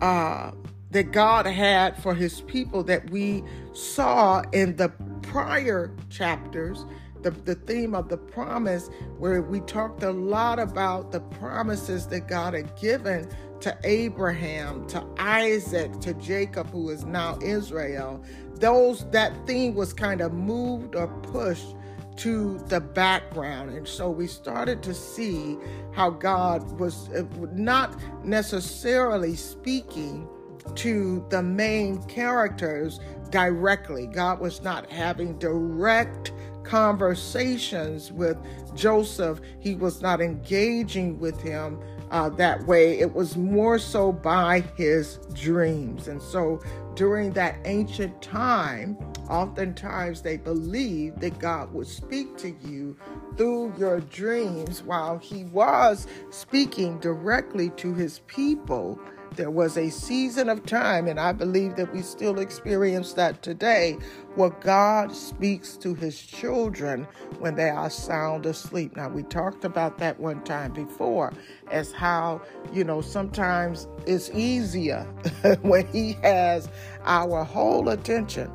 uh, 0.00 0.50
that 0.90 1.12
God 1.12 1.46
had 1.46 2.02
for 2.02 2.14
his 2.14 2.40
people 2.42 2.82
that 2.84 3.10
we 3.10 3.44
saw 3.74 4.42
in 4.52 4.76
the 4.76 4.88
prior 5.20 5.94
chapters, 6.08 6.86
the, 7.22 7.30
the 7.30 7.54
theme 7.54 7.94
of 7.94 8.08
the 8.08 8.16
promise, 8.16 8.88
where 9.18 9.42
we 9.42 9.60
talked 9.60 10.02
a 10.02 10.10
lot 10.10 10.58
about 10.58 11.12
the 11.12 11.20
promises 11.20 12.06
that 12.06 12.26
God 12.26 12.54
had 12.54 12.74
given 12.80 13.28
to 13.60 13.76
Abraham, 13.84 14.86
to 14.86 15.04
Isaac, 15.18 16.00
to 16.00 16.14
Jacob, 16.14 16.70
who 16.70 16.88
is 16.88 17.04
now 17.04 17.38
Israel. 17.42 18.24
Those 18.54 19.04
that 19.10 19.32
theme 19.46 19.74
was 19.74 19.92
kind 19.92 20.22
of 20.22 20.32
moved 20.32 20.94
or 20.94 21.08
pushed 21.08 21.74
to 22.18 22.58
the 22.66 22.80
background. 22.80 23.70
And 23.70 23.86
so 23.86 24.10
we 24.10 24.26
started 24.26 24.82
to 24.82 24.94
see 24.94 25.56
how 25.92 26.10
God 26.10 26.78
was 26.78 27.08
uh, 27.10 27.24
not 27.52 27.96
necessarily 28.24 29.36
speaking 29.36 30.28
to 30.74 31.24
the 31.30 31.42
main 31.42 32.02
characters 32.04 33.00
directly. 33.30 34.06
God 34.06 34.40
was 34.40 34.62
not 34.62 34.90
having 34.90 35.38
direct 35.38 36.32
conversations 36.64 38.12
with 38.12 38.36
Joseph, 38.74 39.40
he 39.58 39.74
was 39.74 40.02
not 40.02 40.20
engaging 40.20 41.18
with 41.18 41.40
him 41.40 41.80
uh, 42.10 42.28
that 42.30 42.66
way. 42.66 42.98
It 42.98 43.12
was 43.12 43.36
more 43.36 43.78
so 43.78 44.12
by 44.12 44.60
his 44.76 45.18
dreams. 45.32 46.08
And 46.08 46.20
so 46.20 46.60
during 46.94 47.32
that 47.32 47.58
ancient 47.64 48.20
time, 48.20 48.98
oftentimes 49.28 50.22
they 50.22 50.36
believed 50.36 51.20
that 51.20 51.38
God 51.38 51.72
would 51.72 51.86
speak 51.86 52.36
to 52.38 52.54
you 52.64 52.96
through 53.36 53.74
your 53.78 54.00
dreams 54.00 54.82
while 54.82 55.18
he 55.18 55.44
was 55.44 56.06
speaking 56.30 56.98
directly 56.98 57.70
to 57.70 57.94
his 57.94 58.20
people 58.26 59.00
there 59.38 59.50
was 59.50 59.76
a 59.76 59.90
season 59.90 60.48
of 60.48 60.66
time, 60.66 61.06
and 61.06 61.20
I 61.20 61.32
believe 61.32 61.76
that 61.76 61.92
we 61.92 62.02
still 62.02 62.40
experience 62.40 63.12
that 63.14 63.42
today, 63.42 63.96
where 64.34 64.50
God 64.50 65.14
speaks 65.14 65.76
to 65.76 65.94
his 65.94 66.20
children 66.20 67.06
when 67.38 67.54
they 67.54 67.70
are 67.70 67.90
sound 67.90 68.46
asleep. 68.46 68.96
Now, 68.96 69.08
we 69.08 69.22
talked 69.22 69.64
about 69.64 69.98
that 69.98 70.18
one 70.18 70.42
time 70.42 70.72
before, 70.72 71.32
as 71.70 71.92
how, 71.92 72.42
you 72.72 72.84
know, 72.84 73.00
sometimes 73.00 73.86
it's 74.06 74.30
easier 74.30 75.04
when 75.62 75.86
he 75.86 76.14
has 76.22 76.68
our 77.04 77.44
whole 77.44 77.90
attention 77.90 78.50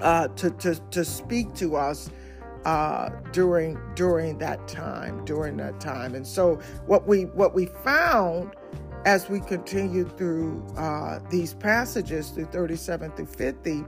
uh, 0.00 0.28
to, 0.28 0.50
to, 0.50 0.74
to 0.90 1.04
speak 1.04 1.54
to 1.54 1.76
us. 1.76 2.10
Uh, 2.64 3.10
during 3.30 3.78
during 3.94 4.36
that 4.38 4.66
time 4.66 5.24
during 5.24 5.56
that 5.56 5.78
time 5.78 6.16
and 6.16 6.26
so 6.26 6.56
what 6.86 7.06
we 7.06 7.26
what 7.26 7.54
we 7.54 7.66
found 7.84 8.56
as 9.04 9.28
we 9.28 9.38
continue 9.38 10.04
through 10.04 10.66
uh, 10.76 11.20
these 11.30 11.54
passages 11.54 12.30
through 12.30 12.44
37 12.46 13.12
through 13.12 13.26
50 13.26 13.84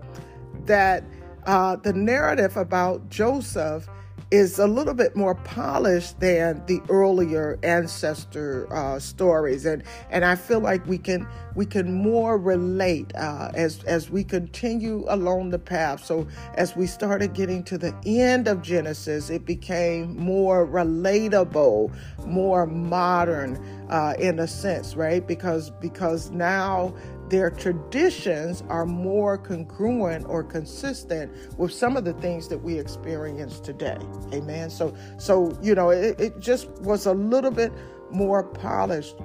that 0.64 1.02
uh, 1.46 1.74
the 1.74 1.92
narrative 1.92 2.56
about 2.56 3.08
Joseph 3.08 3.88
is 4.30 4.58
a 4.58 4.66
little 4.66 4.92
bit 4.92 5.16
more 5.16 5.34
polished 5.34 6.20
than 6.20 6.62
the 6.66 6.82
earlier 6.90 7.58
ancestor 7.62 8.70
uh, 8.72 8.98
stories, 8.98 9.64
and 9.64 9.82
and 10.10 10.24
I 10.24 10.34
feel 10.34 10.60
like 10.60 10.86
we 10.86 10.98
can 10.98 11.26
we 11.54 11.64
can 11.64 11.92
more 11.92 12.36
relate 12.36 13.14
uh, 13.16 13.50
as 13.54 13.82
as 13.84 14.10
we 14.10 14.24
continue 14.24 15.06
along 15.08 15.50
the 15.50 15.58
path. 15.58 16.04
So 16.04 16.26
as 16.54 16.76
we 16.76 16.86
started 16.86 17.32
getting 17.32 17.62
to 17.64 17.78
the 17.78 17.94
end 18.04 18.48
of 18.48 18.60
Genesis, 18.60 19.30
it 19.30 19.46
became 19.46 20.16
more 20.16 20.66
relatable, 20.66 21.90
more 22.26 22.66
modern 22.66 23.56
uh, 23.88 24.14
in 24.18 24.40
a 24.40 24.46
sense, 24.46 24.94
right? 24.94 25.26
Because 25.26 25.70
because 25.80 26.30
now 26.30 26.94
their 27.28 27.50
traditions 27.50 28.62
are 28.68 28.86
more 28.86 29.36
congruent 29.38 30.26
or 30.26 30.42
consistent 30.42 31.32
with 31.58 31.72
some 31.72 31.96
of 31.96 32.04
the 32.04 32.14
things 32.14 32.48
that 32.48 32.58
we 32.58 32.78
experience 32.78 33.60
today. 33.60 33.98
Amen. 34.32 34.70
So, 34.70 34.94
so 35.18 35.56
you 35.62 35.74
know, 35.74 35.90
it, 35.90 36.18
it 36.20 36.40
just 36.40 36.68
was 36.80 37.06
a 37.06 37.14
little 37.14 37.50
bit 37.50 37.72
more 38.10 38.42
polished. 38.42 39.16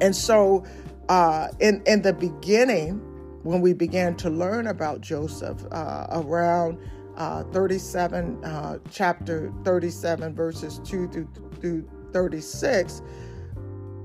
And 0.00 0.14
so, 0.14 0.64
uh, 1.08 1.48
in 1.60 1.82
in 1.86 2.02
the 2.02 2.12
beginning, 2.12 3.00
when 3.42 3.60
we 3.60 3.72
began 3.72 4.14
to 4.16 4.30
learn 4.30 4.68
about 4.68 5.00
Joseph 5.00 5.64
uh, 5.72 6.06
around 6.10 6.78
uh, 7.16 7.44
37, 7.44 8.44
uh, 8.44 8.78
chapter 8.90 9.52
37, 9.64 10.34
verses 10.34 10.80
2 10.84 11.08
through, 11.08 11.28
through 11.60 11.88
36, 12.12 13.02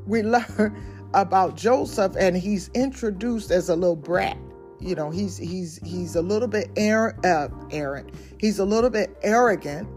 we 0.05 0.21
learn 0.23 0.96
about 1.17 1.55
Joseph, 1.55 2.15
and 2.17 2.37
he's 2.37 2.69
introduced 2.75 3.49
as 3.51 3.69
a 3.69 3.75
little 3.75 3.95
brat. 3.95 4.37
You 4.79 4.93
know, 4.93 5.09
he's 5.09 5.35
he's 5.35 5.79
he's 5.83 6.15
a 6.15 6.21
little 6.21 6.47
bit 6.47 6.69
errant, 6.77 7.25
uh, 7.25 7.49
errant. 7.71 8.11
He's 8.39 8.59
a 8.59 8.65
little 8.65 8.91
bit 8.91 9.17
arrogant. 9.23 9.89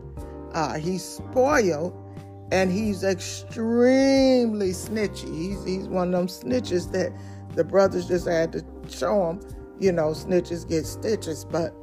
Uh, 0.55 0.79
he's 0.79 1.05
spoiled, 1.05 1.95
and 2.51 2.73
he's 2.73 3.05
extremely 3.05 4.71
snitchy. 4.71 5.37
He's 5.37 5.65
he's 5.65 5.89
one 5.89 6.15
of 6.15 6.21
them 6.21 6.27
snitches 6.29 6.91
that 6.93 7.13
the 7.55 7.65
brothers 7.65 8.09
just 8.09 8.27
had 8.27 8.53
to 8.53 8.65
show 8.89 9.31
him. 9.31 9.41
You 9.79 9.93
know, 9.93 10.09
snitches 10.13 10.67
get 10.67 10.87
stitches. 10.87 11.45
But 11.45 11.75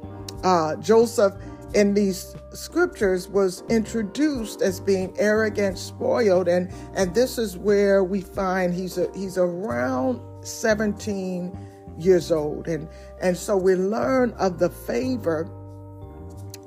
uh, 0.42 0.74
Joseph 0.76 1.34
in 1.74 1.94
these 1.94 2.34
scriptures 2.52 3.28
was 3.28 3.62
introduced 3.68 4.62
as 4.62 4.80
being 4.80 5.14
arrogant, 5.18 5.78
spoiled, 5.78 6.48
and 6.48 6.70
and 6.94 7.14
this 7.14 7.38
is 7.38 7.56
where 7.58 8.04
we 8.04 8.20
find 8.20 8.72
he's 8.72 8.98
a, 8.98 9.10
he's 9.14 9.38
around 9.38 10.20
17 10.46 11.56
years 11.98 12.32
old, 12.32 12.68
and 12.68 12.88
and 13.20 13.36
so 13.36 13.56
we 13.56 13.74
learn 13.74 14.32
of 14.32 14.58
the 14.58 14.70
favor 14.70 15.48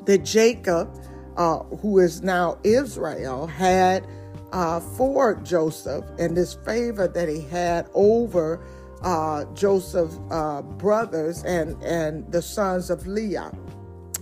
that 0.06 0.20
Jacob, 0.20 0.90
uh, 1.38 1.60
who 1.82 2.00
is 2.00 2.22
now 2.22 2.58
Israel, 2.64 3.48
had 3.48 4.06
uh, 4.52 4.80
for 4.80 5.36
Joseph, 5.36 6.06
and 6.20 6.36
this 6.38 6.54
favor 6.66 7.08
that 7.08 7.28
he 7.28 7.42
had 7.42 7.90
over 7.94 8.64
uh, 9.02 9.46
Joseph's 9.56 10.20
uh, 10.30 10.62
brothers 10.62 11.44
and 11.44 11.82
and 11.84 12.32
the 12.32 12.42
sons 12.42 12.90
of 12.92 13.08
Leah. 13.08 13.52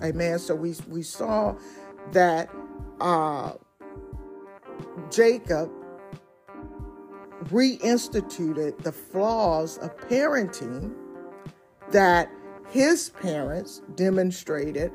Amen. 0.03 0.39
So 0.39 0.55
we 0.55 0.75
we 0.87 1.03
saw 1.03 1.55
that 2.11 2.49
uh, 3.01 3.53
Jacob 5.11 5.71
reinstituted 7.45 8.77
the 8.83 8.91
flaws 8.91 9.77
of 9.79 9.95
parenting 9.97 10.93
that 11.91 12.29
his 12.69 13.09
parents 13.09 13.81
demonstrated 13.95 14.91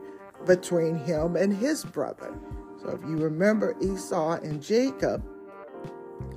between 0.46 0.96
him 0.96 1.36
and 1.36 1.52
his 1.54 1.84
brother. 1.84 2.38
So 2.80 2.90
if 2.90 3.00
you 3.08 3.16
remember 3.16 3.74
Esau 3.80 4.32
and 4.42 4.62
Jacob, 4.62 5.24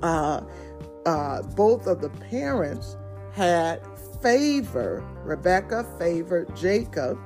uh, 0.01 0.41
uh, 1.05 1.41
both 1.55 1.87
of 1.87 2.01
the 2.01 2.09
parents 2.09 2.97
had 3.33 3.81
favor. 4.21 5.03
Rebecca 5.23 5.85
favored 5.99 6.55
Jacob, 6.55 7.19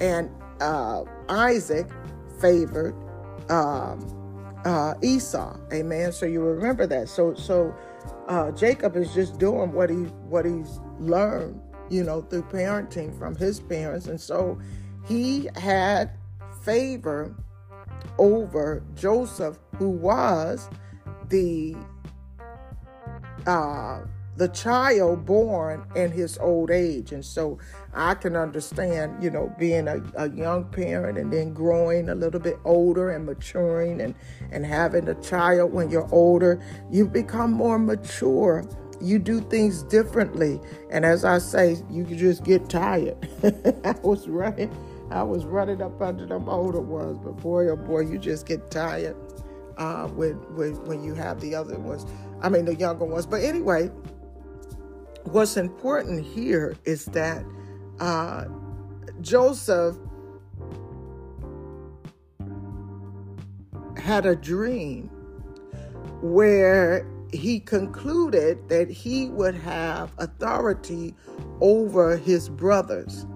and 0.00 0.30
uh, 0.60 1.04
Isaac 1.28 1.86
favored 2.40 2.94
um, 3.50 4.54
uh, 4.64 4.94
Esau. 5.02 5.56
Amen. 5.72 6.12
So 6.12 6.26
you 6.26 6.42
remember 6.42 6.86
that. 6.86 7.08
So 7.08 7.34
so 7.34 7.74
uh, 8.28 8.50
Jacob 8.52 8.96
is 8.96 9.12
just 9.14 9.38
doing 9.38 9.72
what 9.72 9.90
he 9.90 9.96
what 9.96 10.44
he's 10.44 10.80
learned, 10.98 11.60
you 11.88 12.04
know, 12.04 12.20
through 12.22 12.42
parenting 12.44 13.16
from 13.18 13.34
his 13.36 13.60
parents, 13.60 14.06
and 14.06 14.20
so 14.20 14.58
he 15.06 15.48
had 15.56 16.10
favor 16.62 17.34
over 18.18 18.82
Joseph, 18.94 19.58
who 19.76 19.88
was 19.88 20.68
the 21.28 21.76
uh, 23.46 24.00
the 24.38 24.48
child 24.48 25.26
born 25.26 25.84
in 25.96 26.12
his 26.12 26.38
old 26.38 26.70
age. 26.70 27.10
And 27.10 27.24
so 27.24 27.58
I 27.92 28.14
can 28.14 28.36
understand, 28.36 29.20
you 29.22 29.30
know, 29.30 29.52
being 29.58 29.88
a, 29.88 30.00
a, 30.16 30.30
young 30.30 30.64
parent 30.66 31.18
and 31.18 31.32
then 31.32 31.52
growing 31.52 32.08
a 32.08 32.14
little 32.14 32.38
bit 32.38 32.56
older 32.64 33.10
and 33.10 33.26
maturing 33.26 34.00
and, 34.00 34.14
and 34.52 34.64
having 34.64 35.08
a 35.08 35.16
child 35.16 35.72
when 35.72 35.90
you're 35.90 36.08
older, 36.12 36.62
you 36.88 37.08
become 37.08 37.52
more 37.52 37.80
mature. 37.80 38.64
You 39.00 39.18
do 39.18 39.40
things 39.40 39.82
differently. 39.82 40.60
And 40.90 41.04
as 41.04 41.24
I 41.24 41.38
say, 41.38 41.78
you 41.90 42.04
just 42.04 42.44
get 42.44 42.68
tired. 42.68 43.16
I 43.84 43.96
was 44.04 44.28
running, 44.28 44.72
I 45.10 45.24
was 45.24 45.46
running 45.46 45.82
up 45.82 46.00
under 46.00 46.26
them 46.26 46.48
older 46.48 46.80
ones, 46.80 47.18
but 47.18 47.38
boy, 47.38 47.70
oh 47.70 47.76
boy, 47.76 48.00
you 48.00 48.18
just 48.18 48.46
get 48.46 48.70
tired 48.70 49.16
uh, 49.78 50.06
when, 50.06 50.34
when, 50.54 50.74
when 50.86 51.02
you 51.02 51.14
have 51.14 51.40
the 51.40 51.56
other 51.56 51.76
ones. 51.76 52.06
I 52.40 52.48
mean, 52.48 52.66
the 52.66 52.76
younger 52.76 53.04
ones. 53.04 53.26
But 53.26 53.42
anyway, 53.42 53.90
what's 55.24 55.56
important 55.56 56.24
here 56.24 56.76
is 56.84 57.06
that 57.06 57.44
uh, 58.00 58.44
Joseph 59.20 59.96
had 63.96 64.26
a 64.26 64.36
dream 64.36 65.10
where 66.22 67.06
he 67.32 67.60
concluded 67.60 68.68
that 68.68 68.88
he 68.90 69.28
would 69.28 69.54
have 69.54 70.12
authority 70.18 71.14
over 71.60 72.16
his 72.16 72.48
brothers. 72.48 73.26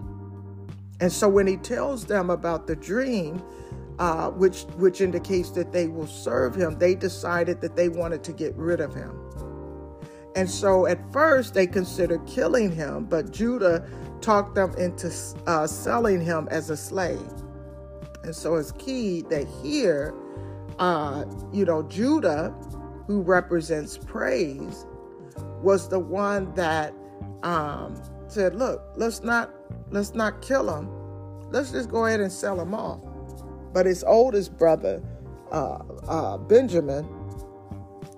And 1.00 1.12
so 1.12 1.28
when 1.28 1.46
he 1.46 1.56
tells 1.56 2.06
them 2.06 2.30
about 2.30 2.66
the 2.66 2.76
dream, 2.76 3.42
uh, 3.98 4.30
which 4.30 4.62
which 4.76 5.00
indicates 5.00 5.50
that 5.50 5.72
they 5.72 5.88
will 5.88 6.06
serve 6.06 6.54
him, 6.54 6.78
they 6.78 6.94
decided 6.94 7.60
that 7.60 7.76
they 7.76 7.88
wanted 7.88 8.24
to 8.24 8.32
get 8.32 8.54
rid 8.56 8.80
of 8.80 8.94
him. 8.94 9.21
And 10.34 10.50
so 10.50 10.86
at 10.86 10.98
first 11.12 11.54
they 11.54 11.66
considered 11.66 12.26
killing 12.26 12.72
him, 12.72 13.04
but 13.04 13.32
Judah 13.32 13.86
talked 14.20 14.54
them 14.54 14.74
into 14.78 15.12
uh, 15.46 15.66
selling 15.66 16.20
him 16.20 16.48
as 16.50 16.70
a 16.70 16.76
slave. 16.76 17.20
And 18.24 18.34
so 18.34 18.54
it's 18.54 18.72
key 18.72 19.22
that 19.30 19.46
here, 19.62 20.14
uh, 20.78 21.24
you 21.52 21.64
know, 21.64 21.82
Judah, 21.82 22.54
who 23.06 23.20
represents 23.20 23.98
praise, 23.98 24.86
was 25.60 25.88
the 25.88 25.98
one 25.98 26.54
that 26.54 26.94
um, 27.42 28.00
said, 28.28 28.54
"Look, 28.54 28.82
let's 28.96 29.22
not 29.22 29.50
let's 29.90 30.14
not 30.14 30.40
kill 30.40 30.74
him. 30.74 30.88
Let's 31.50 31.72
just 31.72 31.90
go 31.90 32.06
ahead 32.06 32.20
and 32.20 32.30
sell 32.30 32.60
him 32.60 32.74
off." 32.74 33.00
But 33.72 33.86
his 33.86 34.04
oldest 34.04 34.56
brother, 34.56 35.02
uh, 35.50 35.78
uh 36.06 36.38
Benjamin, 36.38 37.08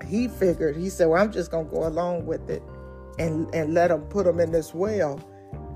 he 0.06 0.28
figured, 0.28 0.76
he 0.76 0.88
said, 0.88 1.06
Well, 1.06 1.22
I'm 1.22 1.32
just 1.32 1.50
to 1.50 1.64
go 1.64 1.86
along 1.86 2.26
with 2.26 2.48
it 2.50 2.62
and, 3.18 3.52
and 3.54 3.74
let 3.74 3.90
him 3.90 4.02
put 4.02 4.26
him 4.26 4.40
in 4.40 4.52
this 4.52 4.74
well. 4.74 5.20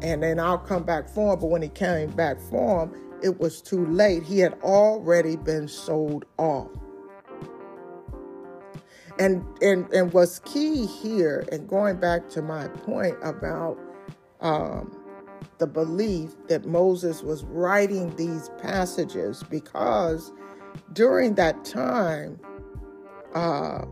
And 0.02 0.22
then 0.22 0.38
I'll 0.38 0.58
come 0.58 0.84
back 0.84 1.08
for 1.08 1.34
him. 1.34 1.40
But 1.40 1.46
when 1.46 1.62
he 1.62 1.68
came 1.68 2.10
back 2.10 2.40
for 2.40 2.84
him, 2.84 2.94
it 3.22 3.40
was 3.40 3.60
too 3.60 3.86
late. 3.86 4.22
He 4.22 4.38
had 4.38 4.54
already 4.62 5.36
been 5.36 5.68
sold 5.68 6.24
off. 6.38 6.70
And, 9.18 9.44
and, 9.60 9.92
and 9.92 10.12
what's 10.12 10.38
key 10.40 10.86
here, 10.86 11.44
and 11.50 11.68
going 11.68 11.98
back 11.98 12.28
to 12.30 12.42
my 12.42 12.68
point 12.68 13.16
about 13.22 13.76
um, 14.40 14.96
the 15.58 15.66
belief 15.66 16.36
that 16.46 16.66
Moses 16.66 17.22
was 17.24 17.42
writing 17.44 18.14
these 18.14 18.50
passages, 18.58 19.42
because 19.50 20.32
during 20.92 21.34
that 21.34 21.64
time, 21.64 22.38
uh, 23.34 23.84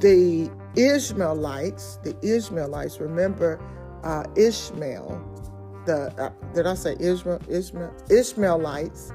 the 0.00 0.50
Ishmaelites, 0.76 1.98
the 2.02 2.16
Ishmaelites, 2.22 3.00
remember 3.00 3.60
uh, 4.02 4.24
Ishmael, 4.36 5.22
the 5.86 6.12
uh, 6.22 6.30
did 6.54 6.66
I 6.66 6.74
say 6.74 6.96
Israel? 6.98 7.40
Ishmael, 7.48 7.94
Ishmaelites, 8.10 9.12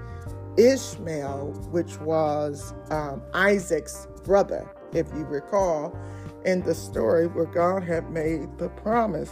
Ishmael, 0.58 1.54
which 1.72 2.00
was 2.00 2.74
um, 2.92 3.22
Isaac's 3.34 4.08
brother, 4.24 4.70
if 4.94 5.08
you 5.13 5.26
recall, 5.26 5.98
in 6.46 6.62
the 6.63 6.76
story 6.76 7.28
where 7.28 7.46
God 7.46 7.84
had 7.84 8.10
made 8.10 8.58
the 8.58 8.70
promise 8.70 9.32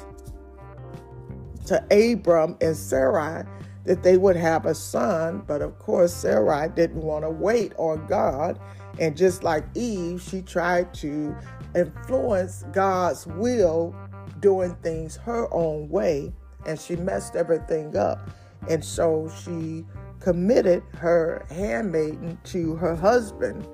to 1.65 1.83
Abram 1.91 2.57
and 2.61 2.75
Sarai 2.75 3.43
that 3.85 4.03
they 4.03 4.17
would 4.17 4.35
have 4.35 4.65
a 4.65 4.75
son, 4.75 5.43
but 5.47 5.61
of 5.61 5.79
course 5.79 6.13
Sarai 6.13 6.69
didn't 6.69 7.01
want 7.01 7.23
to 7.23 7.29
wait 7.29 7.73
on 7.77 8.05
God 8.07 8.59
and 8.99 9.15
just 9.15 9.43
like 9.43 9.63
Eve, 9.75 10.21
she 10.21 10.41
tried 10.41 10.93
to 10.95 11.35
influence 11.75 12.63
God's 12.71 13.27
will 13.27 13.95
doing 14.39 14.75
things 14.83 15.15
her 15.17 15.51
own 15.53 15.89
way, 15.89 16.33
and 16.65 16.79
she 16.79 16.95
messed 16.95 17.35
everything 17.35 17.95
up. 17.95 18.29
And 18.69 18.83
so 18.83 19.31
she 19.43 19.85
committed 20.19 20.83
her 20.95 21.45
handmaiden 21.49 22.39
to 22.45 22.75
her 22.75 22.95
husband, 22.95 23.67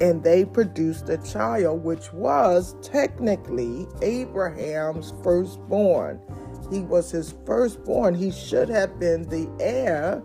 and 0.00 0.22
they 0.24 0.44
produced 0.44 1.08
a 1.08 1.18
child, 1.18 1.84
which 1.84 2.12
was 2.12 2.74
technically 2.82 3.86
Abraham's 4.02 5.12
firstborn. 5.22 6.20
He 6.70 6.80
was 6.80 7.10
his 7.10 7.34
firstborn. 7.44 8.14
He 8.14 8.30
should 8.30 8.68
have 8.70 8.98
been 8.98 9.28
the 9.28 9.48
heir 9.60 10.22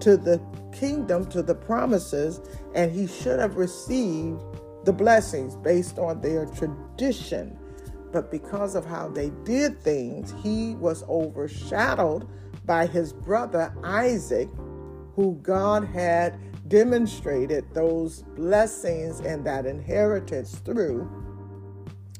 to 0.00 0.16
the 0.16 0.40
kingdom, 0.72 1.26
to 1.30 1.42
the 1.42 1.54
promises, 1.54 2.40
and 2.74 2.90
he 2.92 3.06
should 3.06 3.38
have 3.38 3.56
received 3.56 4.42
the 4.84 4.92
blessings 4.92 5.56
based 5.56 5.98
on 5.98 6.20
their 6.20 6.46
tradition. 6.46 7.58
But 8.12 8.30
because 8.30 8.74
of 8.74 8.84
how 8.84 9.08
they 9.08 9.30
did 9.44 9.80
things, 9.80 10.34
he 10.42 10.74
was 10.76 11.04
overshadowed 11.08 12.28
by 12.64 12.86
his 12.86 13.12
brother 13.12 13.72
Isaac, 13.84 14.48
who 15.14 15.38
God 15.42 15.84
had 15.84 16.38
demonstrated 16.68 17.72
those 17.74 18.22
blessings 18.36 19.20
and 19.20 19.44
that 19.44 19.66
inheritance 19.66 20.56
through. 20.58 21.08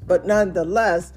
But 0.07 0.27
nonetheless, 0.27 1.13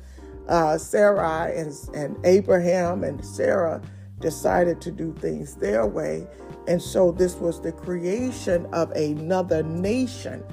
uh, 0.47 0.77
Sarai 0.77 1.57
and, 1.57 1.73
and 1.95 2.17
Abraham 2.25 3.03
and 3.03 3.23
Sarah 3.25 3.81
decided 4.19 4.81
to 4.81 4.91
do 4.91 5.13
things 5.13 5.55
their 5.55 5.85
way. 5.85 6.27
And 6.67 6.81
so 6.81 7.11
this 7.11 7.35
was 7.35 7.61
the 7.61 7.71
creation 7.71 8.67
of 8.73 8.91
another 8.91 9.63
nation 9.63 10.43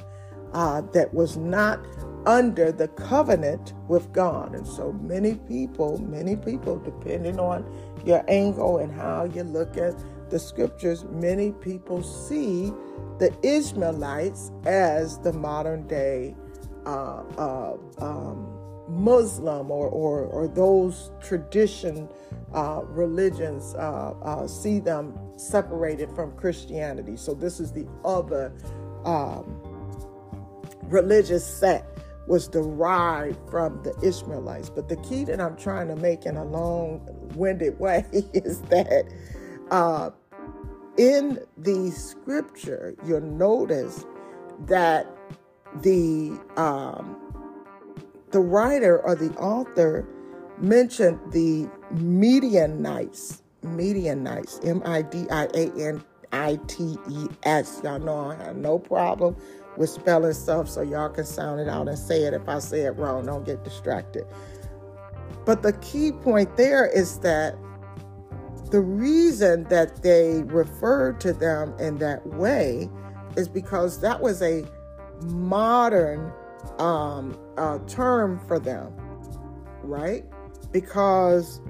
uh, 0.52 0.80
that 0.92 1.12
was 1.14 1.36
not 1.36 1.80
under 2.26 2.72
the 2.72 2.88
covenant 2.88 3.74
with 3.88 4.12
God. 4.12 4.54
And 4.54 4.66
so 4.66 4.92
many 4.92 5.34
people, 5.34 5.98
many 5.98 6.36
people, 6.36 6.78
depending 6.78 7.38
on 7.38 7.64
your 8.04 8.24
angle 8.28 8.78
and 8.78 8.92
how 8.92 9.24
you 9.24 9.44
look 9.44 9.76
at 9.76 9.94
the 10.30 10.38
scriptures, 10.38 11.04
many 11.04 11.52
people 11.52 12.02
see 12.02 12.72
the 13.18 13.34
Ishmaelites 13.42 14.50
as 14.64 15.18
the 15.18 15.32
modern 15.32 15.86
day 15.86 16.34
uh, 16.86 17.22
uh, 17.38 17.76
um, 17.98 18.56
Muslim 18.88 19.70
or, 19.70 19.88
or, 19.88 20.24
or 20.24 20.48
those 20.48 21.12
tradition 21.20 22.08
uh, 22.52 22.80
religions 22.86 23.74
uh, 23.74 24.14
uh, 24.22 24.46
see 24.46 24.80
them 24.80 25.16
separated 25.40 26.10
from 26.14 26.32
Christianity. 26.36 27.16
So 27.16 27.34
this 27.34 27.60
is 27.60 27.72
the 27.72 27.86
other 28.04 28.52
um, 29.04 29.60
religious 30.84 31.46
sect 31.46 32.00
was 32.26 32.46
derived 32.46 33.38
from 33.50 33.82
the 33.82 33.94
Ishmaelites. 34.06 34.70
But 34.70 34.88
the 34.88 34.96
key 34.96 35.24
that 35.24 35.40
I'm 35.40 35.56
trying 35.56 35.88
to 35.88 35.96
make 35.96 36.26
in 36.26 36.36
a 36.36 36.44
long-winded 36.44 37.78
way 37.80 38.04
is 38.12 38.60
that 38.62 39.12
uh, 39.70 40.10
in 40.96 41.40
the 41.56 41.90
scripture, 41.90 42.94
you'll 43.06 43.20
notice 43.20 44.04
that 44.66 45.06
the 45.82 46.38
um, 46.56 47.16
the 48.30 48.40
writer 48.40 49.00
or 49.00 49.14
the 49.14 49.32
author 49.36 50.06
mentioned 50.58 51.18
the 51.32 51.68
Midianites, 51.92 53.42
Midianites, 53.62 54.60
M 54.64 54.82
I 54.84 55.02
D 55.02 55.26
I 55.30 55.44
A 55.54 55.70
N 55.78 56.04
I 56.32 56.58
T 56.66 56.96
E 57.08 57.26
S. 57.42 57.80
Y'all 57.84 57.98
know 57.98 58.30
I 58.30 58.36
have 58.44 58.56
no 58.56 58.78
problem 58.78 59.36
with 59.76 59.90
spelling 59.90 60.32
stuff, 60.32 60.68
so 60.68 60.82
y'all 60.82 61.08
can 61.08 61.24
sound 61.24 61.60
it 61.60 61.68
out 61.68 61.88
and 61.88 61.98
say 61.98 62.22
it. 62.22 62.34
If 62.34 62.48
I 62.48 62.58
say 62.58 62.80
it 62.80 62.90
wrong, 62.90 63.26
don't 63.26 63.44
get 63.44 63.64
distracted. 63.64 64.24
But 65.44 65.62
the 65.62 65.72
key 65.74 66.12
point 66.12 66.56
there 66.56 66.86
is 66.86 67.18
that 67.20 67.56
the 68.70 68.80
reason 68.80 69.64
that 69.64 70.02
they 70.02 70.42
referred 70.44 71.20
to 71.20 71.32
them 71.32 71.74
in 71.78 71.98
that 71.98 72.24
way 72.26 72.88
is 73.36 73.48
because 73.48 74.00
that 74.00 74.20
was 74.20 74.42
a 74.42 74.64
modern 75.22 76.32
um, 76.78 77.38
uh, 77.56 77.78
term 77.86 78.38
for 78.46 78.58
them, 78.58 78.92
right? 79.82 80.24
Because 80.72 81.60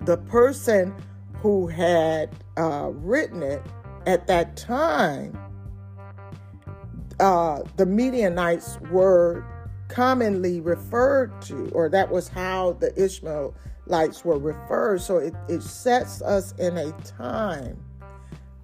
the 0.00 0.16
person 0.16 0.94
who 1.34 1.66
had 1.66 2.30
uh, 2.56 2.90
written 2.92 3.42
it 3.42 3.62
at 4.06 4.26
that 4.26 4.56
time, 4.56 5.38
uh, 7.20 7.62
the 7.76 7.86
Midianites 7.86 8.78
were 8.90 9.44
commonly 9.88 10.60
referred 10.60 11.40
to, 11.42 11.68
or 11.74 11.88
that 11.88 12.10
was 12.10 12.28
how 12.28 12.72
the 12.80 12.92
Ishmaelites 13.00 14.24
were 14.24 14.38
referred. 14.38 15.02
So 15.02 15.18
it, 15.18 15.34
it 15.48 15.62
sets 15.62 16.22
us 16.22 16.52
in 16.58 16.76
a 16.78 16.92
time 17.02 17.82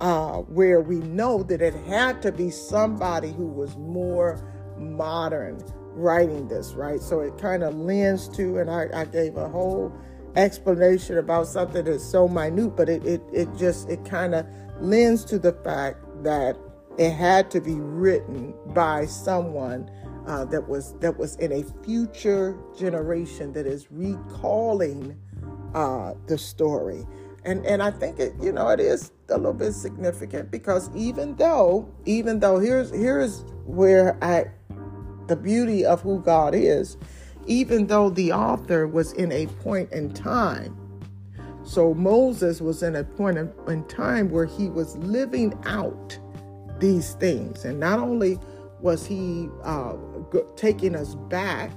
uh, 0.00 0.38
where 0.38 0.80
we 0.80 0.96
know 0.96 1.42
that 1.42 1.60
it 1.60 1.74
had 1.86 2.22
to 2.22 2.32
be 2.32 2.50
somebody 2.50 3.32
who 3.32 3.46
was 3.46 3.76
more 3.76 4.40
modern 4.78 5.62
writing 5.94 6.46
this, 6.48 6.72
right? 6.72 7.00
So 7.00 7.20
it 7.20 7.36
kind 7.38 7.62
of 7.62 7.74
lends 7.74 8.28
to, 8.30 8.58
and 8.58 8.70
I, 8.70 8.86
I, 8.94 9.04
gave 9.04 9.36
a 9.36 9.48
whole 9.48 9.92
explanation 10.38 11.18
about 11.18 11.46
something 11.46 11.85
that's 11.85 12.05
so 12.05 12.29
minute, 12.29 12.77
but 12.77 12.88
it, 12.88 13.05
it, 13.05 13.20
it 13.33 13.48
just, 13.57 13.88
it 13.88 14.05
kind 14.05 14.35
of 14.35 14.46
lends 14.81 15.24
to 15.27 15.38
the 15.38 15.53
fact 15.53 15.98
that 16.22 16.57
it 16.98 17.11
had 17.11 17.51
to 17.51 17.61
be 17.61 17.74
written 17.74 18.55
by 18.68 19.07
someone 19.07 19.90
uh, 20.27 20.44
that 20.44 20.68
was 20.68 20.94
that 20.98 21.16
was 21.16 21.37
in 21.37 21.53
a 21.53 21.64
future 21.85 22.57
generation 22.79 23.53
that 23.53 23.66
is 23.66 23.90
recalling 23.90 25.16
uh, 25.74 26.14
the 26.27 26.37
story. 26.37 27.07
And 27.44 27.64
and 27.64 27.83
I 27.83 27.90
think 27.90 28.18
it 28.18 28.35
you 28.40 28.53
know 28.53 28.68
it 28.68 28.81
is 28.81 29.12
a 29.31 29.37
little 29.37 29.55
bit 29.55 29.72
significant 29.72 30.51
because 30.51 30.90
even 30.94 31.37
though 31.37 31.88
even 32.05 32.40
though 32.40 32.59
here's 32.59 32.90
here's 32.90 33.42
where 33.64 34.22
I 34.22 34.46
the 35.29 35.37
beauty 35.37 35.85
of 35.85 36.03
who 36.03 36.20
God 36.20 36.55
is 36.55 36.96
even 37.48 37.87
though 37.87 38.11
the 38.11 38.32
author 38.32 38.87
was 38.87 39.12
in 39.14 39.32
a 39.32 39.46
point 39.46 39.90
in 39.90 40.12
time. 40.12 40.76
So 41.64 41.94
Moses 41.94 42.61
was 42.61 42.82
in 42.82 42.94
a 42.94 43.04
point 43.04 43.38
in 43.66 43.84
time 43.88 44.30
where 44.30 44.46
he 44.46 44.68
was 44.68 44.96
living 44.98 45.58
out 45.64 46.18
these 46.78 47.14
things. 47.14 47.64
And 47.64 47.80
not 47.80 47.98
only 47.98 48.38
was 48.80 49.06
he 49.06 49.48
uh, 49.64 49.94
taking 50.56 50.94
us 50.94 51.14
back 51.14 51.70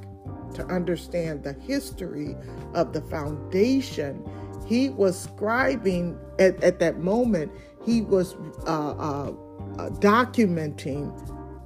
to 0.54 0.66
understand 0.66 1.44
the 1.44 1.54
history 1.54 2.36
of 2.74 2.94
the 2.94 3.02
foundation 3.02 4.24
he 4.68 4.90
was 4.90 5.28
scribing 5.28 6.18
at, 6.40 6.62
at 6.64 6.80
that 6.80 7.00
moment, 7.00 7.52
he 7.86 8.02
was 8.02 8.36
uh, 8.68 8.92
uh, 8.92 9.34
uh, 9.78 9.90
documenting 10.00 11.12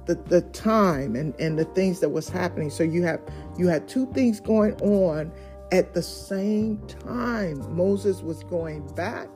the, 0.06 0.14
the 0.14 0.40
time 0.42 1.16
and, 1.16 1.34
and 1.38 1.58
the 1.58 1.64
things 1.64 2.00
that 2.00 2.08
was 2.08 2.28
happening. 2.28 2.70
So 2.70 2.82
you 2.82 3.02
have 3.02 3.20
you 3.58 3.68
had 3.68 3.88
two 3.88 4.06
things 4.12 4.40
going 4.40 4.74
on 4.80 5.32
at 5.72 5.94
the 5.94 6.02
same 6.02 6.78
time. 6.86 7.74
Moses 7.74 8.22
was 8.22 8.42
going 8.44 8.86
back. 8.94 9.28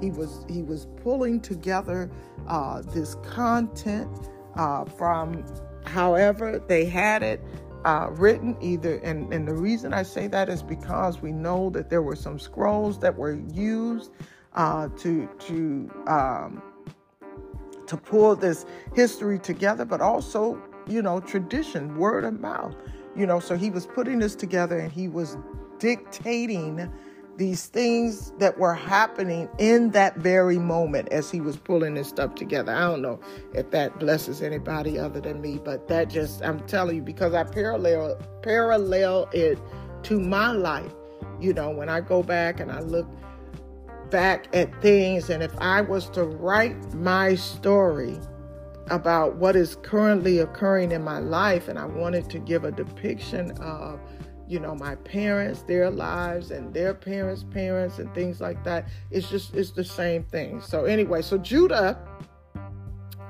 He 0.00 0.10
was 0.10 0.44
he 0.48 0.62
was 0.62 0.86
pulling 1.02 1.40
together 1.40 2.10
uh, 2.48 2.82
this 2.82 3.14
content 3.16 4.08
uh, 4.56 4.84
from 4.84 5.44
however 5.84 6.62
they 6.68 6.84
had 6.84 7.22
it 7.22 7.42
uh, 7.84 8.08
written 8.10 8.56
either 8.60 8.96
and, 8.98 9.32
and 9.32 9.48
the 9.48 9.54
reason 9.54 9.94
i 9.94 10.02
say 10.02 10.26
that 10.26 10.50
is 10.50 10.62
because 10.62 11.22
we 11.22 11.32
know 11.32 11.70
that 11.70 11.88
there 11.88 12.02
were 12.02 12.14
some 12.14 12.38
scrolls 12.38 12.98
that 12.98 13.16
were 13.16 13.40
used 13.54 14.12
uh, 14.54 14.88
to 14.98 15.26
to 15.38 15.90
um, 16.06 16.62
to 17.90 17.96
pull 17.96 18.36
this 18.36 18.64
history 18.94 19.38
together 19.38 19.84
but 19.84 20.00
also 20.00 20.60
you 20.86 21.02
know 21.02 21.20
tradition 21.20 21.96
word 21.96 22.24
of 22.24 22.38
mouth 22.40 22.74
you 23.16 23.26
know 23.26 23.40
so 23.40 23.56
he 23.56 23.68
was 23.68 23.86
putting 23.86 24.20
this 24.20 24.36
together 24.36 24.78
and 24.78 24.92
he 24.92 25.08
was 25.08 25.36
dictating 25.80 26.90
these 27.40 27.66
things 27.66 28.32
that 28.38 28.58
were 28.58 28.74
happening 28.74 29.48
in 29.58 29.90
that 29.92 30.14
very 30.16 30.58
moment 30.58 31.08
as 31.10 31.30
he 31.30 31.40
was 31.40 31.56
pulling 31.56 31.94
this 31.94 32.06
stuff 32.06 32.34
together. 32.34 32.70
I 32.70 32.80
don't 32.80 33.00
know 33.00 33.18
if 33.54 33.70
that 33.70 33.98
blesses 33.98 34.42
anybody 34.42 34.98
other 34.98 35.22
than 35.22 35.40
me, 35.40 35.58
but 35.58 35.88
that 35.88 36.10
just 36.10 36.42
I'm 36.42 36.60
telling 36.66 36.96
you 36.96 37.02
because 37.02 37.32
I 37.32 37.44
parallel 37.44 38.16
parallel 38.42 39.26
it 39.32 39.58
to 40.02 40.20
my 40.20 40.52
life. 40.52 40.92
You 41.40 41.54
know, 41.54 41.70
when 41.70 41.88
I 41.88 42.02
go 42.02 42.22
back 42.22 42.60
and 42.60 42.70
I 42.70 42.80
look 42.80 43.08
back 44.10 44.54
at 44.54 44.80
things 44.82 45.30
and 45.30 45.42
if 45.42 45.56
I 45.58 45.80
was 45.80 46.08
to 46.10 46.24
write 46.24 46.94
my 46.94 47.34
story 47.34 48.18
about 48.88 49.36
what 49.36 49.54
is 49.56 49.76
currently 49.82 50.38
occurring 50.38 50.92
in 50.92 51.02
my 51.02 51.18
life 51.18 51.68
and 51.68 51.78
I 51.78 51.84
wanted 51.84 52.28
to 52.30 52.38
give 52.38 52.64
a 52.64 52.72
depiction 52.72 53.52
of 53.58 54.00
you 54.48 54.58
know 54.58 54.74
my 54.74 54.96
parents 54.96 55.62
their 55.62 55.90
lives 55.90 56.50
and 56.50 56.74
their 56.74 56.92
parents 56.92 57.44
parents 57.50 57.98
and 57.98 58.12
things 58.14 58.40
like 58.40 58.62
that 58.64 58.88
it's 59.10 59.30
just 59.30 59.54
it's 59.54 59.70
the 59.70 59.84
same 59.84 60.24
thing. 60.24 60.60
So 60.60 60.84
anyway 60.84 61.22
so 61.22 61.38
judah 61.38 61.98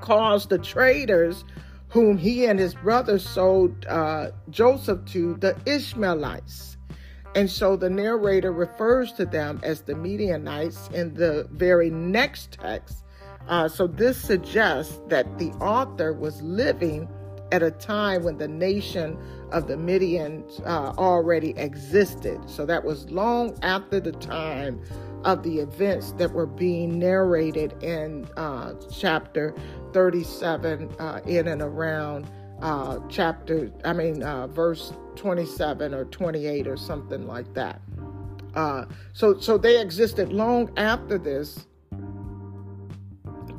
caused 0.00 0.48
the 0.48 0.58
traders 0.58 1.44
whom 1.88 2.16
he 2.16 2.46
and 2.46 2.58
his 2.58 2.74
brothers 2.74 3.28
sold 3.28 3.84
uh, 3.86 4.30
joseph 4.48 5.04
to 5.04 5.34
the 5.36 5.54
ishmaelites 5.66 6.69
and 7.34 7.50
so 7.50 7.76
the 7.76 7.90
narrator 7.90 8.52
refers 8.52 9.12
to 9.12 9.24
them 9.24 9.60
as 9.62 9.82
the 9.82 9.94
Midianites 9.94 10.88
in 10.92 11.14
the 11.14 11.46
very 11.52 11.90
next 11.90 12.52
text. 12.52 13.04
Uh, 13.48 13.68
so 13.68 13.86
this 13.86 14.20
suggests 14.20 15.00
that 15.08 15.38
the 15.38 15.50
author 15.54 16.12
was 16.12 16.42
living 16.42 17.08
at 17.52 17.62
a 17.62 17.70
time 17.70 18.22
when 18.22 18.38
the 18.38 18.48
nation 18.48 19.18
of 19.50 19.66
the 19.66 19.74
Midians 19.74 20.60
uh, 20.66 20.92
already 20.98 21.50
existed. 21.56 22.38
So 22.48 22.64
that 22.66 22.84
was 22.84 23.10
long 23.10 23.58
after 23.62 24.00
the 24.00 24.12
time 24.12 24.80
of 25.24 25.42
the 25.42 25.58
events 25.58 26.12
that 26.12 26.32
were 26.32 26.46
being 26.46 26.98
narrated 26.98 27.74
in 27.82 28.26
uh, 28.36 28.74
chapter 28.90 29.54
37, 29.92 30.90
uh, 30.98 31.20
in 31.26 31.48
and 31.48 31.60
around 31.60 32.30
uh, 32.62 32.98
chapter, 33.08 33.70
I 33.84 33.92
mean, 33.92 34.22
uh, 34.22 34.46
verse 34.48 34.92
27 35.16 35.94
or 35.94 36.04
28 36.06 36.66
or 36.68 36.76
something 36.76 37.26
like 37.26 37.52
that. 37.54 37.80
Uh, 38.54 38.86
so, 39.12 39.38
so 39.38 39.58
they 39.58 39.80
existed 39.80 40.32
long 40.32 40.70
after 40.76 41.18
this, 41.18 41.66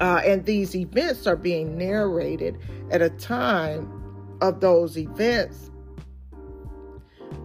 Uh, 0.02 0.20
and 0.26 0.46
these 0.46 0.76
events 0.76 1.28
are 1.28 1.36
being 1.36 1.78
narrated 1.78 2.58
at 2.90 3.04
a 3.04 3.10
time 3.12 3.88
of 4.42 4.60
those 4.60 4.98
events. 4.98 5.70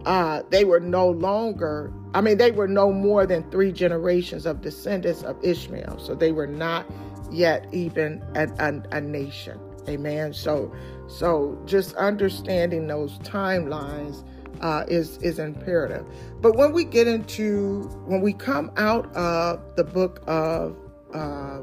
Uh, 0.05 0.41
they 0.49 0.65
were 0.65 0.79
no 0.79 1.09
longer, 1.09 1.93
I 2.15 2.21
mean, 2.21 2.37
they 2.39 2.51
were 2.51 2.67
no 2.67 2.91
more 2.91 3.27
than 3.27 3.49
three 3.51 3.71
generations 3.71 4.47
of 4.47 4.61
descendants 4.61 5.21
of 5.21 5.37
Ishmael. 5.43 5.99
So 5.99 6.15
they 6.15 6.31
were 6.31 6.47
not 6.47 6.87
yet 7.31 7.67
even 7.71 8.23
a, 8.35 8.47
a, 8.59 8.97
a 8.97 9.01
nation. 9.01 9.59
Amen. 9.87 10.33
So, 10.33 10.73
so 11.07 11.57
just 11.65 11.95
understanding 11.95 12.87
those 12.87 13.17
timelines 13.19 14.23
uh, 14.61 14.85
is 14.87 15.17
is 15.17 15.39
imperative. 15.39 16.05
But 16.41 16.55
when 16.55 16.73
we 16.73 16.83
get 16.83 17.07
into 17.07 17.83
when 18.05 18.21
we 18.21 18.33
come 18.33 18.71
out 18.77 19.13
of 19.15 19.61
the 19.75 19.83
book 19.83 20.23
of 20.27 20.75
uh, 21.13 21.61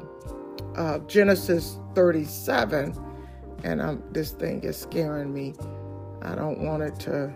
uh, 0.75 0.99
Genesis 0.99 1.79
37, 1.93 2.95
and 3.63 3.81
I'm, 3.81 4.03
this 4.11 4.31
thing 4.31 4.63
is 4.63 4.77
scaring 4.77 5.33
me. 5.33 5.53
I 6.21 6.35
don't 6.35 6.59
want 6.61 6.83
it 6.83 6.99
to 7.01 7.31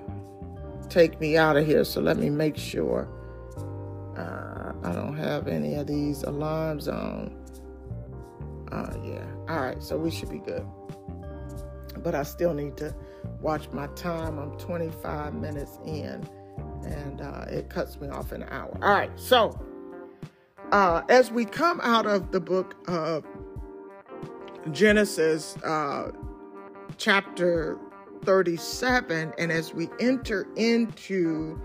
take 0.89 1.19
me 1.19 1.38
out 1.38 1.56
of 1.56 1.65
here, 1.65 1.84
so 1.84 2.02
let 2.02 2.17
me 2.17 2.30
make 2.30 2.58
sure 2.58 3.08
uh, 4.17 4.73
I 4.84 4.93
don't 4.93 5.15
have 5.17 5.47
any 5.47 5.75
of 5.75 5.88
these 5.88 6.23
alarms 6.23 6.88
on. 6.88 7.36
Uh, 8.71 8.93
yeah. 9.04 9.25
All 9.47 9.62
right, 9.62 9.82
so 9.82 9.97
we 9.97 10.12
should 10.12 10.30
be 10.30 10.39
good. 10.39 10.65
But 11.97 12.15
I 12.15 12.23
still 12.23 12.54
need 12.54 12.78
to 12.78 12.95
watch 13.41 13.69
my 13.71 13.88
time. 13.88 14.38
I'm 14.38 14.58
25 14.58 15.34
minutes 15.34 15.80
in, 15.86 16.28
and 16.84 17.21
uh, 17.21 17.45
it 17.49 17.69
cuts 17.69 17.99
me 17.99 18.10
off 18.10 18.32
an 18.32 18.43
hour. 18.49 18.78
All 18.82 18.91
right, 18.91 19.12
so 19.15 19.60
uh, 20.71 21.02
as 21.10 21.32
we 21.32 21.45
come 21.45 21.80
out 21.82 22.06
of 22.06 22.32
the 22.32 22.39
book 22.39 22.75
of 22.88 23.25
Genesis, 24.71 25.58
uh, 25.63 26.12
chapter 26.97 27.78
37, 28.23 29.34
and 29.38 29.52
as 29.52 29.73
we 29.73 29.89
enter 29.99 30.47
into 30.56 31.60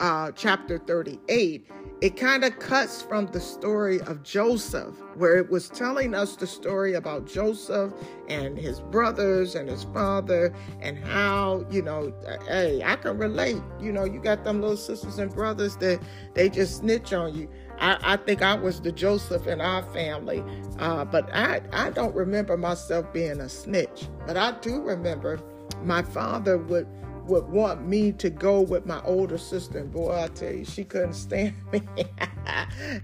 uh, 0.00 0.30
chapter 0.32 0.78
38, 0.78 1.68
it 2.00 2.16
kind 2.16 2.44
of 2.44 2.56
cuts 2.60 3.02
from 3.02 3.26
the 3.26 3.40
story 3.40 4.00
of 4.02 4.22
Joseph, 4.22 4.94
where 5.16 5.36
it 5.36 5.50
was 5.50 5.68
telling 5.68 6.14
us 6.14 6.36
the 6.36 6.46
story 6.46 6.94
about 6.94 7.26
Joseph 7.26 7.92
and 8.28 8.56
his 8.56 8.80
brothers 8.80 9.56
and 9.56 9.68
his 9.68 9.82
father, 9.84 10.54
and 10.80 10.96
how, 10.96 11.66
you 11.70 11.82
know, 11.82 12.12
hey, 12.46 12.82
I 12.84 12.94
can 12.96 13.18
relate. 13.18 13.60
You 13.80 13.90
know, 13.90 14.04
you 14.04 14.20
got 14.20 14.44
them 14.44 14.60
little 14.60 14.76
sisters 14.76 15.18
and 15.18 15.34
brothers 15.34 15.76
that 15.78 16.00
they 16.34 16.48
just 16.48 16.78
snitch 16.78 17.12
on 17.12 17.34
you. 17.34 17.50
I, 17.80 17.98
I 18.02 18.16
think 18.16 18.42
I 18.42 18.54
was 18.54 18.80
the 18.80 18.92
Joseph 18.92 19.48
in 19.48 19.60
our 19.60 19.82
family, 19.92 20.44
uh, 20.78 21.04
but 21.04 21.28
I, 21.34 21.62
I 21.72 21.90
don't 21.90 22.14
remember 22.14 22.56
myself 22.56 23.12
being 23.12 23.40
a 23.40 23.48
snitch. 23.48 24.08
But 24.24 24.36
I 24.36 24.52
do 24.60 24.82
remember 24.82 25.40
my 25.82 26.02
father 26.02 26.58
would 26.58 26.86
would 27.28 27.48
want 27.48 27.86
me 27.86 28.12
to 28.12 28.30
go 28.30 28.60
with 28.60 28.86
my 28.86 29.00
older 29.04 29.38
sister. 29.38 29.84
Boy, 29.84 30.24
I 30.24 30.28
tell 30.28 30.52
you, 30.52 30.64
she 30.64 30.84
couldn't 30.84 31.14
stand 31.14 31.54
me 31.72 31.82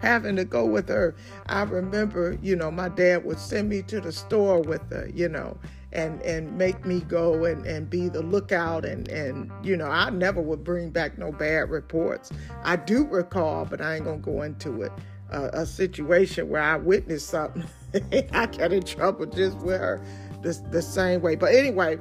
having 0.00 0.37
to 0.37 0.44
go 0.44 0.64
with 0.64 0.88
her. 0.88 1.14
I 1.46 1.62
remember, 1.62 2.38
you 2.42 2.56
know, 2.56 2.70
my 2.70 2.88
dad 2.88 3.24
would 3.24 3.38
send 3.38 3.68
me 3.68 3.82
to 3.82 4.00
the 4.00 4.12
store 4.12 4.60
with 4.60 4.90
her, 4.90 5.08
you 5.14 5.28
know, 5.28 5.58
and 5.92 6.20
and 6.22 6.56
make 6.58 6.84
me 6.84 7.00
go 7.00 7.44
and, 7.44 7.64
and 7.66 7.88
be 7.88 8.08
the 8.08 8.22
lookout 8.22 8.84
and 8.84 9.08
and 9.08 9.50
you 9.62 9.76
know, 9.76 9.87
I 9.87 10.10
never 10.10 10.40
would 10.40 10.64
bring 10.64 10.90
back 10.90 11.18
no 11.18 11.30
bad 11.30 11.70
reports. 11.70 12.32
I 12.62 12.76
do 12.76 13.06
recall, 13.06 13.64
but 13.64 13.80
I 13.80 13.96
ain't 13.96 14.04
gonna 14.04 14.18
go 14.18 14.42
into 14.42 14.82
it. 14.82 14.92
Uh, 15.32 15.50
a 15.52 15.66
situation 15.66 16.48
where 16.48 16.62
I 16.62 16.76
witnessed 16.76 17.28
something, 17.28 17.64
I 18.32 18.46
got 18.46 18.72
in 18.72 18.82
trouble 18.82 19.26
just 19.26 19.56
with 19.58 19.80
her 19.80 20.00
the, 20.42 20.52
the 20.70 20.82
same 20.82 21.22
way. 21.22 21.34
But 21.34 21.54
anyway, 21.54 21.98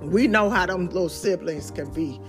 we 0.00 0.26
know 0.26 0.50
how 0.50 0.66
them 0.66 0.86
little 0.86 1.08
siblings 1.08 1.70
can 1.70 1.90
be 1.90 2.20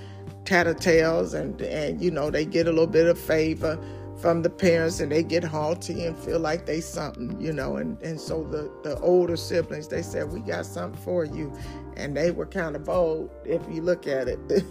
tattletales 0.43 1.33
and 1.33 1.61
and 1.61 2.01
you 2.01 2.09
know 2.09 2.29
they 2.31 2.45
get 2.45 2.67
a 2.67 2.69
little 2.69 2.87
bit 2.87 3.05
of 3.07 3.19
favor 3.19 3.77
from 4.17 4.41
the 4.41 4.49
parents 4.49 4.99
and 4.99 5.11
they 5.11 5.21
get 5.21 5.43
haughty 5.43 6.05
and 6.05 6.17
feel 6.17 6.39
like 6.39 6.65
they 6.65 6.81
something 6.81 7.39
you 7.39 7.53
know 7.53 7.77
and 7.77 8.01
and 8.01 8.19
so 8.19 8.43
the 8.43 8.71
the 8.83 8.97
older 8.99 9.35
siblings 9.35 9.87
they 9.87 10.01
said 10.01 10.31
we 10.31 10.39
got 10.39 10.65
something 10.65 10.99
for 11.01 11.25
you. 11.25 11.53
And 11.97 12.15
they 12.15 12.29
were 12.29 12.45
kind 12.45 12.75
of 12.75 12.83
bold 12.83 13.31
if 13.43 13.61
you 13.71 13.81
look 13.81 14.07
at 14.07 14.27
it. 14.27 14.39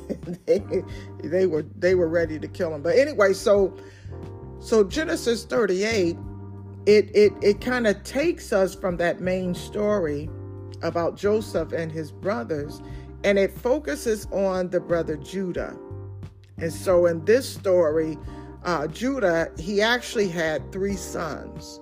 They, 0.47 0.61
they 1.23 1.47
were 1.47 1.65
they 1.77 1.95
were 1.95 2.09
ready 2.09 2.39
to 2.39 2.49
kill 2.49 2.75
him 2.75 2.83
but 2.83 2.97
anyway 2.97 3.33
so 3.33 3.77
so 4.61 4.83
genesis 4.85 5.45
38 5.45 6.17
it 6.87 7.11
it 7.15 7.33
it 7.43 7.61
kind 7.61 7.87
of 7.87 8.03
takes 8.03 8.53
us 8.53 8.75
from 8.75 8.97
that 8.97 9.21
main 9.21 9.55
story 9.55 10.29
about 10.87 11.17
Joseph 11.17 11.73
and 11.73 11.91
his 11.91 12.13
brothers, 12.13 12.81
and 13.25 13.39
it 13.39 13.53
focuses 13.53 14.27
on 14.33 14.71
the 14.71 14.81
brother 14.81 15.17
Judah. 15.17 15.77
And 16.59 16.73
so 16.73 17.07
in 17.07 17.25
this 17.25 17.49
story, 17.49 18.17
uh, 18.65 18.87
Judah, 18.87 19.51
he 19.59 19.83
actually 19.83 20.29
had 20.29 20.73
three 20.73 20.97
sons. 20.97 21.81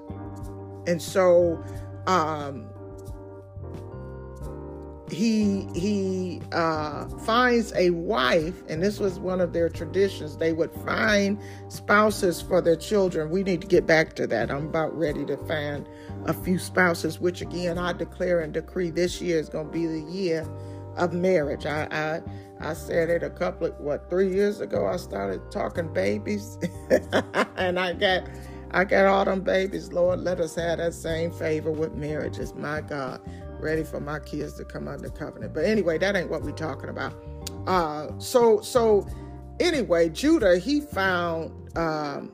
And 0.87 1.01
so 1.01 1.62
um, 2.07 2.69
he 5.11 5.67
he 5.75 6.43
uh, 6.53 7.07
finds 7.21 7.73
a 7.75 7.90
wife, 7.90 8.62
and 8.69 8.83
this 8.83 8.99
was 8.99 9.19
one 9.19 9.40
of 9.40 9.53
their 9.53 9.69
traditions. 9.69 10.37
They 10.37 10.53
would 10.53 10.73
find 10.85 11.40
spouses 11.69 12.43
for 12.43 12.61
their 12.61 12.77
children. 12.77 13.31
We 13.31 13.43
need 13.43 13.61
to 13.61 13.67
get 13.67 13.87
back 13.87 14.14
to 14.17 14.27
that. 14.27 14.51
I'm 14.51 14.67
about 14.67 14.97
ready 14.97 15.25
to 15.27 15.37
find 15.47 15.88
a 16.27 16.33
few 16.33 16.59
spouses, 16.59 17.21
which 17.21 17.41
again 17.41 17.79
I 17.79 17.93
declare 17.93 18.41
and 18.41 18.53
decree 18.53 18.91
this 18.91 19.21
year 19.21 19.39
is 19.39 19.49
going 19.49 19.67
to 19.67 19.73
be 19.73 19.87
the 19.87 20.01
year 20.01 20.47
of 20.97 21.13
marriage. 21.13 21.67
I, 21.67 21.89
I 21.91 22.23
I 22.61 22.73
said 22.73 23.11
it 23.11 23.23
a 23.23 23.31
couple 23.31 23.69
of 23.69 23.79
what 23.79 24.09
three 24.09 24.33
years 24.33 24.61
ago. 24.61 24.87
I 24.87 24.97
started 24.97 25.51
talking 25.51 25.93
babies, 25.93 26.59
and 27.57 27.79
I 27.79 27.93
got 27.95 28.29
I 28.71 28.85
got 28.85 29.07
all 29.07 29.25
them 29.25 29.43
babies. 29.43 29.93
Lord, 29.93 30.21
let 30.21 30.41
us 30.41 30.55
have 30.57 30.79
that 30.79 30.95
same 30.95 31.31
favor 31.31 31.71
with 31.71 31.95
marriages. 31.95 32.55
My 32.55 32.81
God, 32.81 33.21
ready 33.61 33.85
for 33.85 34.01
my 34.01 34.19
kids 34.21 34.55
to 34.55 34.65
come 34.65 34.89
under 34.89 35.11
covenant. 35.11 35.55
But 35.55 35.65
anyway, 35.65 35.99
that 35.99 36.17
ain't 36.17 36.31
what 36.31 36.43
we're 36.43 36.53
talking 36.53 36.89
about. 36.91 37.15
Uh, 37.67 38.09
so 38.19 38.61
so 38.61 39.07
anyway, 39.61 40.09
Judah 40.09 40.59
he 40.59 40.81
found. 40.81 41.77
Um, 41.77 42.33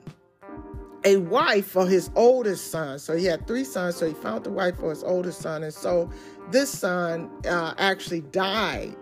a 1.05 1.17
wife 1.17 1.67
for 1.67 1.87
his 1.87 2.11
oldest 2.15 2.71
son. 2.71 2.99
So 2.99 3.17
he 3.17 3.25
had 3.25 3.47
three 3.47 3.65
sons. 3.65 3.97
So 3.97 4.07
he 4.07 4.15
found 4.15 4.45
the 4.45 4.51
wife 4.51 4.77
for 4.79 4.91
his 4.91 5.03
oldest 5.03 5.41
son. 5.41 5.63
And 5.63 5.73
so 5.73 6.11
this 6.51 6.71
son 6.71 7.31
uh, 7.47 7.75
actually 7.79 8.21
died. 8.21 8.97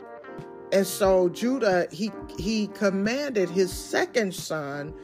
And 0.73 0.87
so 0.87 1.29
Judah, 1.31 1.89
he 1.91 2.13
he 2.39 2.67
commanded 2.69 3.49
his 3.49 3.73
second 3.73 4.35
son 4.35 4.95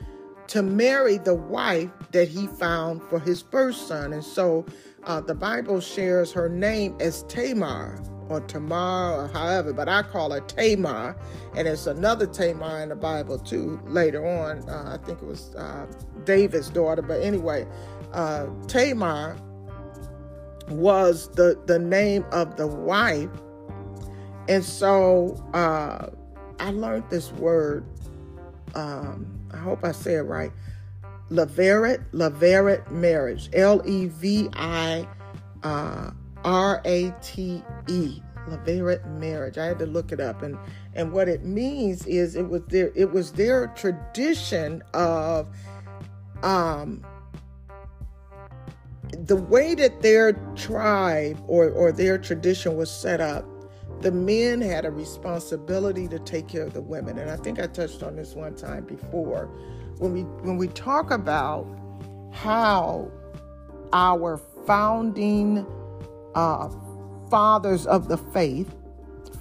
to 0.49 0.63
marry 0.63 1.17
the 1.17 1.35
wife 1.35 1.91
that 2.13 2.29
he 2.29 2.47
found 2.47 3.03
for 3.05 3.19
his 3.19 3.41
first 3.41 3.89
son. 3.89 4.13
And 4.13 4.23
so 4.23 4.67
uh, 5.05 5.21
the 5.21 5.35
Bible 5.35 5.81
shares 5.81 6.33
her 6.33 6.49
name 6.49 6.97
as 7.01 7.23
Tamar 7.25 7.99
or 8.29 8.41
Tamar 8.41 9.25
or 9.25 9.29
however, 9.29 9.73
but 9.73 9.89
I 9.89 10.03
call 10.03 10.31
her 10.31 10.41
Tamar. 10.41 11.17
And 11.57 11.69
it's 11.69 11.87
another 11.87 12.27
Tamar 12.27 12.83
in 12.83 12.89
the 12.89 12.97
Bible 12.97 13.39
too 13.39 13.81
later 13.85 14.27
on. 14.27 14.69
Uh, 14.69 14.99
I 14.99 15.05
think 15.05 15.23
it 15.23 15.27
was 15.27 15.55
uh, 15.55 15.87
David's 16.25 16.71
daughter. 16.71 17.03
But 17.03 17.23
anyway, 17.23 17.67
uh, 18.13 18.47
Tamar 18.67 19.37
was 20.69 21.31
the, 21.33 21.61
the 21.67 21.79
name 21.79 22.25
of 22.33 22.57
the 22.57 22.67
wife. 22.67 23.29
And 24.49 24.65
so 24.65 25.43
uh, 25.55 26.09
I 26.59 26.71
learned 26.71 27.05
this 27.11 27.33
word. 27.33 27.87
Um, 28.75 29.27
I 29.53 29.59
hope 29.59 29.85
I 29.85 29.93
say 29.93 30.15
it 30.15 30.23
right. 30.23 30.51
Levirate, 31.31 32.05
Levirate 32.13 32.91
marriage. 32.91 33.49
L 33.53 33.81
E 33.89 34.07
V 34.07 34.49
I 34.55 35.07
uh, 35.63 36.11
R 36.45 36.81
A 36.85 37.15
T 37.23 37.63
E. 37.89 38.21
Levirate 38.49 39.07
marriage. 39.19 39.57
I 39.57 39.65
had 39.65 39.79
to 39.79 39.87
look 39.87 40.13
it 40.13 40.21
up, 40.21 40.43
and 40.43 40.59
and 40.95 41.13
what 41.13 41.29
it 41.29 41.45
means 41.45 42.07
is 42.07 42.37
it 42.37 42.49
was 42.49 42.63
their 42.69 42.93
it 42.95 43.11
was 43.11 43.33
their 43.33 43.69
tradition 43.69 44.83
of 44.93 45.49
um 46.43 47.05
the 49.13 49.37
way 49.37 49.75
that 49.75 50.03
their 50.03 50.33
tribe 50.57 51.43
or 51.47 51.71
or 51.71 51.93
their 51.93 52.19
tradition 52.19 52.77
was 52.77 52.91
set 52.91 53.21
up 53.21 53.47
the 54.01 54.11
men 54.11 54.61
had 54.61 54.85
a 54.85 54.91
responsibility 54.91 56.09
to 56.09 56.19
take 56.19 56.49
care 56.49 56.63
of 56.63 56.75
the 56.75 56.81
women 56.81 57.19
and 57.19 57.31
i 57.31 57.37
think 57.37 57.61
i 57.61 57.67
touched 57.67 58.03
on 58.03 58.17
this 58.17 58.35
one 58.35 58.55
time 58.55 58.85
before 58.85 59.47
when 59.99 60.13
we 60.13 60.23
when 60.43 60.57
we 60.57 60.69
talk 60.69 61.11
about 61.11 61.67
how 62.33 63.11
our 63.93 64.39
founding 64.67 65.65
uh, 66.35 66.69
fathers 67.31 67.87
of 67.87 68.09
the 68.09 68.17
faith, 68.17 68.75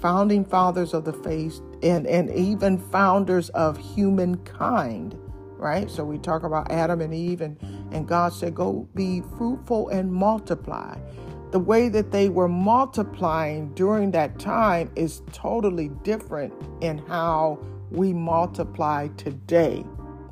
founding 0.00 0.44
fathers 0.44 0.94
of 0.94 1.04
the 1.04 1.12
faith, 1.12 1.60
and, 1.82 2.06
and 2.06 2.30
even 2.30 2.78
founders 2.90 3.50
of 3.50 3.76
humankind, 3.76 5.16
right? 5.56 5.90
So 5.90 6.04
we 6.04 6.18
talk 6.18 6.42
about 6.42 6.70
Adam 6.70 7.00
and 7.00 7.14
Eve, 7.14 7.40
and, 7.40 7.60
and 7.92 8.06
God 8.06 8.32
said, 8.32 8.54
Go 8.54 8.88
be 8.94 9.22
fruitful 9.36 9.88
and 9.90 10.12
multiply. 10.12 10.98
The 11.52 11.60
way 11.60 11.88
that 11.88 12.10
they 12.10 12.28
were 12.28 12.48
multiplying 12.48 13.72
during 13.74 14.10
that 14.10 14.40
time 14.40 14.90
is 14.96 15.22
totally 15.32 15.88
different 16.02 16.52
in 16.80 16.98
how 16.98 17.64
we 17.90 18.12
multiply 18.12 19.06
today. 19.16 19.84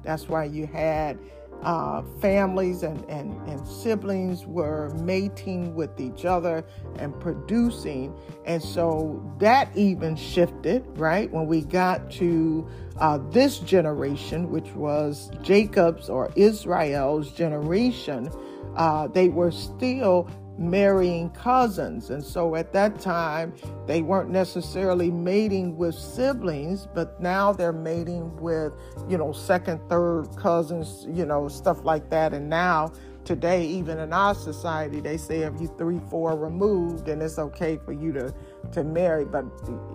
That's 0.02 0.28
why 0.28 0.44
you 0.44 0.66
had 0.66 1.18
uh, 1.62 2.02
families 2.20 2.82
and, 2.82 3.04
and, 3.08 3.36
and 3.48 3.66
siblings 3.66 4.46
were 4.46 4.90
mating 4.94 5.74
with 5.74 6.00
each 6.00 6.24
other 6.24 6.64
and 6.96 7.18
producing. 7.20 8.14
And 8.44 8.62
so 8.62 9.22
that 9.38 9.70
even 9.76 10.16
shifted, 10.16 10.84
right? 10.98 11.30
When 11.30 11.46
we 11.46 11.62
got 11.62 12.10
to 12.12 12.68
uh, 12.98 13.18
this 13.30 13.58
generation, 13.58 14.50
which 14.50 14.70
was 14.72 15.30
Jacob's 15.42 16.08
or 16.08 16.32
Israel's 16.36 17.30
generation, 17.32 18.30
uh, 18.76 19.08
they 19.08 19.28
were 19.28 19.50
still 19.50 20.28
marrying 20.62 21.30
cousins. 21.30 22.10
And 22.10 22.22
so 22.22 22.54
at 22.54 22.72
that 22.72 23.00
time, 23.00 23.54
they 23.86 24.02
weren't 24.02 24.30
necessarily 24.30 25.10
mating 25.10 25.76
with 25.76 25.94
siblings, 25.94 26.86
but 26.94 27.20
now 27.20 27.52
they're 27.52 27.72
mating 27.72 28.34
with, 28.36 28.72
you 29.08 29.18
know, 29.18 29.32
second, 29.32 29.80
third 29.88 30.28
cousins, 30.36 31.06
you 31.10 31.26
know, 31.26 31.48
stuff 31.48 31.84
like 31.84 32.08
that. 32.10 32.32
And 32.32 32.48
now, 32.48 32.92
today, 33.24 33.66
even 33.66 33.98
in 33.98 34.12
our 34.12 34.34
society, 34.34 35.00
they 35.00 35.16
say 35.16 35.40
if 35.40 35.60
you're 35.60 35.74
three, 35.76 36.00
four 36.08 36.36
removed, 36.36 37.06
then 37.06 37.20
it's 37.20 37.38
okay 37.38 37.78
for 37.84 37.92
you 37.92 38.12
to, 38.12 38.34
to 38.72 38.84
marry. 38.84 39.24
But, 39.24 39.44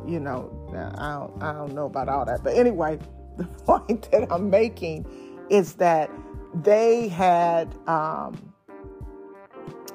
you 0.06 0.20
know, 0.20 0.52
I 0.74 1.14
don't, 1.14 1.44
I 1.44 1.54
don't 1.54 1.74
know 1.74 1.86
about 1.86 2.10
all 2.10 2.26
that. 2.26 2.44
But 2.44 2.56
anyway, 2.56 3.00
the 3.38 3.46
point 3.46 4.10
that 4.12 4.32
I'm 4.32 4.50
making 4.50 5.06
is 5.50 5.74
that 5.76 6.10
they 6.54 7.08
had, 7.08 7.74
um, 7.88 8.47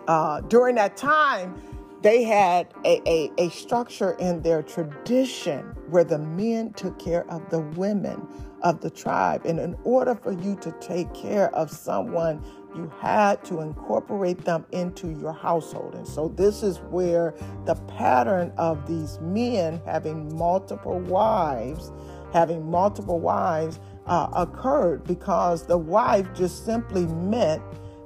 uh, 0.09 0.41
during 0.43 0.75
that 0.77 0.97
time, 0.97 1.61
they 2.03 2.25
had 2.25 2.73
a, 2.85 3.01
a, 3.09 3.31
a, 3.39 3.49
structure 3.51 4.13
in 4.19 4.43
their 4.43 4.63
tradition 4.63 5.61
where 5.89 6.03
the 6.03 6.19
men 6.19 6.73
took 6.73 6.99
care 6.99 7.25
of 7.31 7.49
the 7.51 7.61
women 7.61 8.27
of 8.63 8.81
the 8.81 8.91
tribe. 8.91 9.47
And 9.47 9.61
in 9.61 9.77
order 9.85 10.17
for 10.17 10.33
you 10.33 10.57
to 10.57 10.73
take 10.81 11.13
care 11.15 11.55
of 11.55 11.71
someone, 11.71 12.45
you 12.75 12.91
had 13.01 13.45
to 13.45 13.61
incorporate 13.61 14.45
them 14.45 14.67
into 14.73 15.11
your 15.11 15.33
household. 15.33 15.95
And 15.95 16.07
so, 16.07 16.29
this 16.29 16.63
is 16.63 16.79
where 16.91 17.35
the 17.67 17.75
pattern 17.75 18.53
of 18.57 18.89
these 18.89 19.21
men 19.21 19.81
having 19.85 20.35
multiple 20.37 20.99
wives, 20.99 21.93
having 22.33 22.69
multiple 22.69 23.21
wives, 23.21 23.79
uh, 24.07 24.29
occurred 24.35 25.05
because 25.05 25.67
the 25.67 25.79
wife 25.79 26.27
just 26.35 26.65
simply 26.65 27.07
meant 27.07 27.63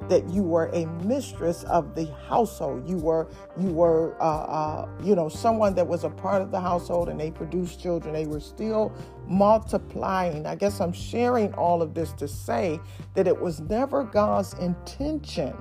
that 0.09 0.29
you 0.31 0.43
were 0.43 0.67
a 0.73 0.87
mistress 1.05 1.65
of 1.65 1.95
the 1.95 2.07
household. 2.29 2.89
You 2.89 2.99
were 2.99 3.29
you 3.59 3.71
were 3.71 4.17
uh, 4.21 4.25
uh, 4.25 4.89
you 5.03 5.15
know 5.15 5.29
someone 5.29 5.75
that 5.75 5.87
was 5.87 6.05
a 6.05 6.11
part 6.11 6.43
of 6.43 6.51
the 6.51 6.61
household, 6.61 7.09
and 7.09 7.19
they 7.19 7.31
produced 7.31 7.81
children. 7.81 8.15
They 8.15 8.27
were 8.27 8.41
still 8.41 8.93
multiplying. 9.27 10.47
I 10.47 10.55
guess 10.55 10.81
I'm 10.81 10.93
sharing 10.93 11.53
all 11.55 11.83
of 11.83 11.95
this 11.95 12.13
to 12.15 12.29
say 12.29 12.81
that 13.15 13.27
it 13.27 13.41
was 13.41 13.61
never 13.61 14.05
God's 14.05 14.55
intention. 14.55 15.55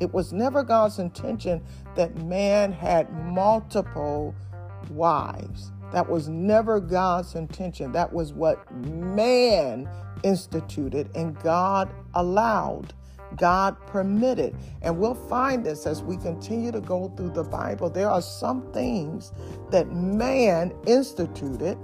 It 0.00 0.12
was 0.12 0.32
never 0.32 0.62
God's 0.62 0.98
intention 0.98 1.62
that 1.94 2.16
man 2.24 2.72
had 2.72 3.12
multiple 3.26 4.34
wives. 4.90 5.72
That 5.92 6.08
was 6.08 6.28
never 6.28 6.80
God's 6.80 7.34
intention. 7.34 7.92
That 7.92 8.12
was 8.12 8.32
what 8.32 8.70
man 8.72 9.88
instituted 10.22 11.10
and 11.14 11.38
God 11.40 11.92
allowed. 12.14 12.94
God 13.36 13.76
permitted. 13.86 14.56
And 14.82 14.98
we'll 14.98 15.14
find 15.14 15.64
this 15.64 15.86
as 15.86 16.02
we 16.02 16.16
continue 16.16 16.72
to 16.72 16.80
go 16.80 17.12
through 17.16 17.30
the 17.30 17.44
Bible. 17.44 17.90
There 17.90 18.10
are 18.10 18.22
some 18.22 18.72
things 18.72 19.32
that 19.70 19.92
man 19.92 20.72
instituted 20.86 21.78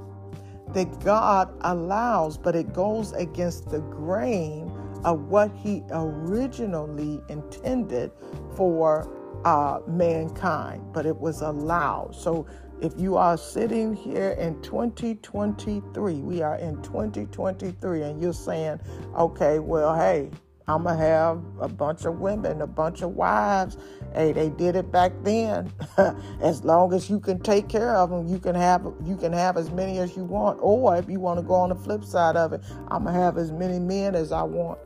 that 0.73 1.05
God 1.05 1.57
allows, 1.63 2.37
but 2.37 2.57
it 2.57 2.73
goes 2.73 3.13
against 3.13 3.71
the 3.71 3.81
grain 3.81 4.71
of 5.05 5.21
what 5.29 5.53
he 5.55 5.83
originally 5.91 7.21
intended 7.29 8.11
for 8.57 9.09
uh, 9.45 9.81
mankind, 9.87 10.83
but 10.93 11.07
it 11.07 11.17
was 11.17 11.43
allowed. 11.43 12.15
So 12.15 12.47
if 12.81 12.93
you 12.99 13.17
are 13.17 13.39
sitting 13.39 13.95
here 13.95 14.33
in 14.33 14.61
2023, 14.61 16.15
we 16.15 16.43
are 16.43 16.57
in 16.57 16.83
2023, 16.83 18.03
and 18.03 18.21
you're 18.21 18.33
saying, 18.33 18.81
okay, 19.17 19.61
well, 19.61 19.95
hey, 19.95 20.31
I'm 20.69 20.83
gonna 20.83 20.97
have 20.97 21.43
a 21.61 21.69
bunch 21.69 22.05
of 22.07 22.19
women, 22.19 22.61
a 22.61 22.67
bunch 22.67 23.03
of 23.03 23.11
wives. 23.11 23.77
Hey, 24.15 24.33
they 24.33 24.49
did 24.49 24.75
it 24.75 24.91
back 24.91 25.13
then. 25.23 25.73
as 26.41 26.65
long 26.65 26.93
as 26.93 27.09
you 27.09 27.21
can 27.21 27.39
take 27.39 27.69
care 27.69 27.95
of 27.95 28.11
them, 28.11 28.27
you 28.27 28.41
can 28.41 28.57
have 28.57 28.85
you 29.05 29.17
can 29.17 29.33
have 29.33 29.57
as 29.57 29.71
many 29.71 29.99
as 29.99 30.17
you 30.17 30.25
want. 30.25 30.59
Or 30.61 30.97
if 30.97 31.09
you 31.09 31.21
want 31.21 31.39
to 31.39 31.47
go 31.47 31.55
on 31.55 31.69
the 31.69 31.77
flip 31.77 32.03
side 32.05 32.35
of 32.35 32.53
it, 32.53 32.63
I'm 32.89 33.05
gonna 33.05 33.17
have 33.17 33.39
as 33.39 33.53
many 33.53 33.79
men 33.79 34.17
as 34.17 34.33
I 34.33 34.43
want. 34.43 34.81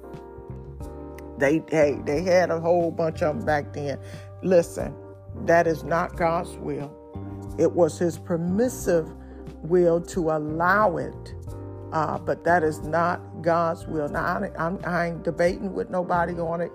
They 1.39 1.63
hey, 1.71 1.99
they 2.05 2.23
had 2.23 2.51
a 2.51 2.61
whole 2.61 2.91
bunch 2.91 3.23
of 3.23 3.37
them 3.37 3.47
back 3.47 3.73
then. 3.73 3.99
Listen, 4.43 4.95
that 5.47 5.67
is 5.67 5.83
not 5.83 6.15
God's 6.15 6.59
will. 6.59 6.95
It 7.59 7.73
was 7.73 7.99
His 7.99 8.19
permissive 8.19 9.11
will 9.63 10.03
to 10.03 10.31
allow 10.31 10.99
it 10.99 11.35
uh, 11.93 12.19
but 12.19 12.45
that 12.45 12.63
is 12.63 12.81
not 12.81 13.21
God's 13.43 13.87
will. 13.87 14.09
Now, 14.09 14.43
I, 14.59 14.77
I 14.85 15.07
ain't 15.09 15.23
debating 15.25 15.73
with 15.73 15.91
nobody 15.91 16.35
on 16.35 16.61
it. 16.61 16.73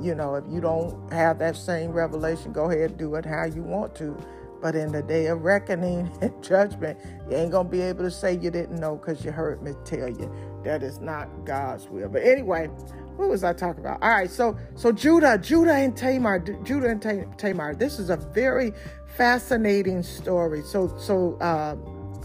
You 0.00 0.14
know, 0.14 0.36
if 0.36 0.44
you 0.48 0.60
don't 0.60 1.12
have 1.12 1.38
that 1.40 1.56
same 1.56 1.90
revelation, 1.90 2.52
go 2.52 2.70
ahead 2.70 2.90
and 2.90 2.98
do 2.98 3.14
it 3.16 3.24
how 3.24 3.44
you 3.44 3.62
want 3.62 3.94
to. 3.96 4.16
But 4.60 4.76
in 4.76 4.92
the 4.92 5.02
day 5.02 5.26
of 5.26 5.42
reckoning 5.42 6.10
and 6.22 6.42
judgment, 6.42 6.98
you 7.28 7.36
ain't 7.36 7.50
going 7.50 7.66
to 7.66 7.70
be 7.70 7.80
able 7.82 8.04
to 8.04 8.10
say 8.10 8.38
you 8.38 8.50
didn't 8.50 8.78
know 8.78 8.96
because 8.96 9.24
you 9.24 9.32
heard 9.32 9.62
me 9.62 9.72
tell 9.84 10.08
you. 10.08 10.32
That 10.64 10.84
is 10.84 11.00
not 11.00 11.28
God's 11.44 11.88
will. 11.88 12.08
But 12.08 12.22
anyway, 12.22 12.68
what 13.16 13.28
was 13.28 13.42
I 13.42 13.52
talking 13.52 13.84
about? 13.84 14.00
All 14.02 14.10
right, 14.10 14.30
so 14.30 14.56
so 14.76 14.92
Judah, 14.92 15.36
Judah 15.38 15.74
and 15.74 15.96
Tamar, 15.96 16.38
Judah 16.38 16.90
and 16.90 17.38
Tamar. 17.38 17.74
This 17.74 17.98
is 17.98 18.10
a 18.10 18.16
very 18.16 18.72
fascinating 19.16 20.04
story. 20.04 20.62
So 20.62 20.96
so 20.96 21.36
uh, 21.40 21.76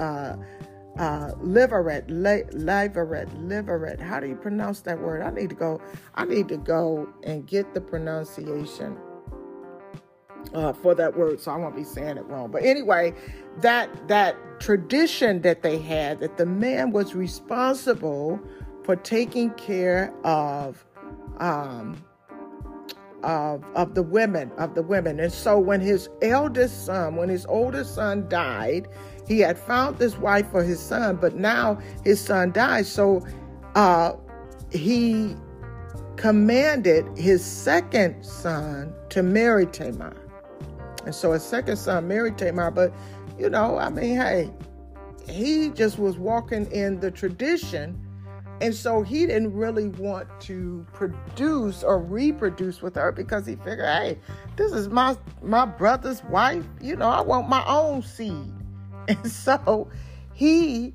uh, 0.02 0.38
uh, 0.98 1.34
Liveret, 1.42 2.08
Liveret, 2.08 3.30
Liveret. 3.48 4.00
How 4.00 4.20
do 4.20 4.28
you 4.28 4.36
pronounce 4.36 4.82
that 4.82 5.00
word? 5.00 5.22
I 5.22 5.30
need 5.30 5.50
to 5.50 5.56
go. 5.56 5.82
I 6.16 6.26
need 6.26 6.48
to 6.50 6.58
go 6.58 7.08
and 7.24 7.46
get 7.46 7.74
the 7.74 7.82
pronunciation 7.82 8.98
uh, 10.54 10.74
for 10.74 10.96
that 10.96 11.16
word, 11.18 11.40
so 11.40 11.52
I 11.52 11.58
won't 11.58 11.76
be 11.76 11.84
saying 11.84 12.18
it 12.18 12.26
wrong. 12.26 12.52
But 12.52 12.64
anyway, 12.64 13.14
that 13.62 14.08
that 14.08 14.36
tradition 14.60 15.42
that 15.42 15.62
they 15.62 15.78
had, 15.78 16.20
that 16.20 16.38
the 16.38 16.46
man 16.46 16.92
was 16.92 17.16
responsible 17.16 18.40
for 18.84 18.96
taking 18.96 19.52
care 19.52 20.14
of. 20.24 20.84
Um, 21.38 22.04
of, 23.24 23.64
of 23.76 23.96
the 23.96 24.04
women 24.04 24.52
of 24.58 24.76
the 24.76 24.84
women 24.84 25.20
and 25.20 25.34
so 25.34 25.58
when 25.58 25.82
his 25.82 26.08
eldest 26.22 26.86
son 26.86 27.16
when 27.16 27.30
his 27.30 27.48
oldest 27.48 27.96
son 27.96 28.30
died 28.30 28.88
he 29.28 29.40
had 29.40 29.58
found 29.58 29.98
this 29.98 30.18
wife 30.18 30.50
for 30.52 30.64
his 30.64 30.80
son, 30.80 31.18
but 31.18 31.36
now 31.36 31.78
his 32.04 32.20
son 32.20 32.52
died. 32.52 32.86
So 32.86 33.26
uh, 33.76 34.14
he 34.72 35.36
commanded 36.16 37.06
his 37.18 37.44
second 37.44 38.24
son 38.24 38.94
to 39.10 39.22
marry 39.22 39.66
Tamar. 39.68 40.16
And 41.06 41.14
so 41.14 41.34
his 41.34 41.44
second 41.44 41.78
son 41.78 42.08
married 42.08 42.38
Tamar, 42.38 42.72
but 42.72 42.94
you 43.38 43.50
know, 43.50 43.78
I 43.78 43.90
mean, 43.90 44.16
hey, 44.16 44.50
he 45.30 45.70
just 45.70 46.00
was 46.00 46.18
walking 46.18 46.70
in 46.72 47.00
the 47.00 47.12
tradition. 47.12 48.02
And 48.60 48.74
so 48.74 49.04
he 49.04 49.28
didn't 49.28 49.54
really 49.54 49.90
want 49.90 50.28
to 50.42 50.86
produce 50.92 51.84
or 51.84 52.00
reproduce 52.00 52.82
with 52.82 52.96
her 52.96 53.12
because 53.12 53.46
he 53.46 53.56
figured, 53.56 53.86
hey, 53.86 54.18
this 54.56 54.72
is 54.72 54.90
my 54.90 55.16
my 55.44 55.66
brother's 55.66 56.24
wife. 56.24 56.66
You 56.82 56.96
know, 56.96 57.08
I 57.08 57.22
want 57.22 57.48
my 57.48 57.64
own 57.68 58.02
seed. 58.02 58.52
And 59.24 59.32
so 59.32 59.90
he, 60.34 60.94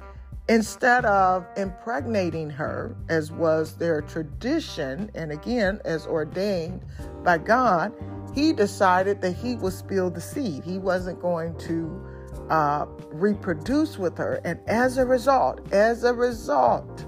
instead 0.49 1.05
of 1.07 1.47
impregnating 1.57 2.51
her, 2.51 2.95
as 3.09 3.33
was 3.33 3.77
their 3.77 4.03
tradition, 4.03 5.11
and 5.15 5.33
again, 5.33 5.81
as 5.85 6.07
ordained 6.07 6.85
by 7.25 7.39
God, 7.39 7.93
he 8.35 8.53
decided 8.53 9.21
that 9.23 9.33
he 9.33 9.57
would 9.57 9.73
spill 9.73 10.11
the 10.11 10.21
seed. 10.21 10.63
He 10.65 10.79
wasn't 10.79 11.21
going 11.21 11.57
to 11.61 12.07
uh, 12.51 12.87
reproduce 13.13 13.99
with 13.99 14.19
her. 14.19 14.41
And 14.45 14.61
as 14.67 14.99
a 14.99 15.07
result, 15.07 15.73
as 15.73 16.05
a 16.05 16.13
result, 16.13 17.07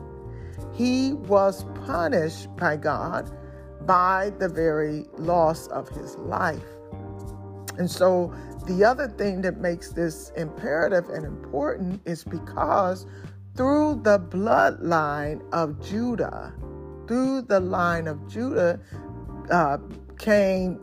he 0.72 1.12
was 1.12 1.64
punished 1.86 2.54
by 2.56 2.76
God 2.76 3.30
by 3.86 4.32
the 4.38 4.48
very 4.48 5.06
loss 5.18 5.66
of 5.68 5.88
his 5.90 6.16
life. 6.16 6.64
And 7.78 7.90
so 7.90 8.32
the 8.66 8.84
other 8.84 9.08
thing 9.08 9.42
that 9.42 9.58
makes 9.58 9.90
this 9.90 10.30
imperative 10.36 11.10
and 11.10 11.24
important 11.24 12.00
is 12.06 12.24
because 12.24 13.06
through 13.56 14.00
the 14.02 14.18
bloodline 14.18 15.42
of 15.52 15.80
Judah, 15.84 16.54
through 17.06 17.42
the 17.42 17.60
line 17.60 18.06
of 18.06 18.26
Judah 18.28 18.80
uh, 19.50 19.78
came 20.18 20.80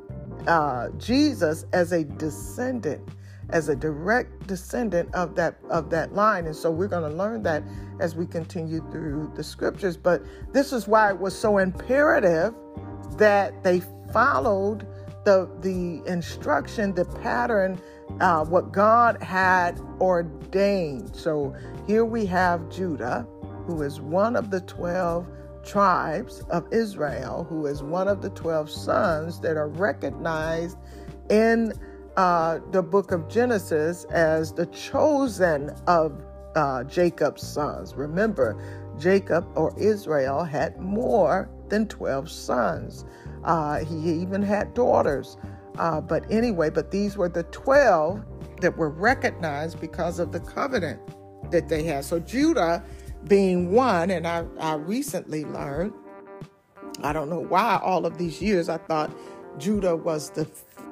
uh, 0.47 0.89
Jesus 0.97 1.65
as 1.73 1.91
a 1.91 2.03
descendant, 2.03 3.01
as 3.49 3.67
a 3.67 3.75
direct 3.75 4.47
descendant 4.47 5.13
of 5.15 5.35
that 5.35 5.57
of 5.69 5.89
that 5.89 6.13
line. 6.13 6.45
And 6.45 6.55
so 6.55 6.69
we're 6.69 6.87
going 6.87 7.09
to 7.09 7.17
learn 7.17 7.43
that 7.43 7.63
as 7.99 8.15
we 8.15 8.25
continue 8.25 8.79
through 8.91 9.31
the 9.35 9.43
scriptures. 9.43 9.97
But 9.97 10.23
this 10.53 10.71
is 10.71 10.87
why 10.87 11.09
it 11.09 11.19
was 11.19 11.37
so 11.37 11.57
imperative 11.57 12.53
that 13.17 13.63
they 13.63 13.81
followed 14.13 14.87
the 15.23 15.49
the 15.61 16.01
instruction, 16.05 16.93
the 16.93 17.05
pattern, 17.05 17.79
uh, 18.19 18.45
what 18.45 18.71
God 18.71 19.21
had 19.21 19.79
ordained. 19.99 21.15
So 21.15 21.55
here 21.87 22.05
we 22.05 22.25
have 22.27 22.69
Judah, 22.69 23.27
who 23.65 23.81
is 23.81 24.01
one 24.01 24.35
of 24.35 24.51
the 24.51 24.61
twelve 24.61 25.27
tribes 25.63 26.41
of 26.49 26.67
Israel, 26.71 27.45
who 27.49 27.67
is 27.67 27.83
one 27.83 28.07
of 28.07 28.21
the 28.21 28.29
12 28.31 28.69
sons 28.69 29.39
that 29.41 29.57
are 29.57 29.67
recognized 29.67 30.77
in 31.29 31.73
uh, 32.17 32.59
the 32.71 32.81
book 32.81 33.11
of 33.11 33.27
Genesis 33.29 34.05
as 34.05 34.53
the 34.53 34.65
chosen 34.67 35.69
of 35.87 36.23
uh, 36.55 36.83
Jacob's 36.83 37.45
sons. 37.45 37.95
Remember, 37.95 38.61
Jacob 38.99 39.47
or 39.55 39.73
Israel 39.79 40.43
had 40.43 40.77
more 40.79 41.49
than 41.69 41.87
12 41.87 42.29
sons. 42.29 43.05
Uh, 43.43 43.83
he 43.85 44.11
even 44.13 44.41
had 44.41 44.73
daughters. 44.73 45.37
Uh, 45.77 46.01
but 46.01 46.29
anyway, 46.31 46.69
but 46.69 46.91
these 46.91 47.17
were 47.17 47.29
the 47.29 47.43
12 47.43 48.23
that 48.61 48.77
were 48.77 48.89
recognized 48.89 49.79
because 49.79 50.19
of 50.19 50.31
the 50.31 50.39
covenant 50.39 50.99
that 51.51 51.69
they 51.69 51.83
had. 51.83 52.05
So 52.05 52.19
Judah 52.19 52.83
being 53.27 53.71
one, 53.71 54.09
and 54.11 54.27
I, 54.27 54.45
I 54.59 54.75
recently 54.75 55.45
learned, 55.45 55.93
I 57.03 57.13
don't 57.13 57.29
know 57.29 57.39
why 57.39 57.79
all 57.81 58.05
of 58.05 58.17
these 58.17 58.41
years 58.41 58.69
I 58.69 58.77
thought 58.77 59.11
Judah 59.57 59.95
was 59.95 60.29
the 60.31 60.47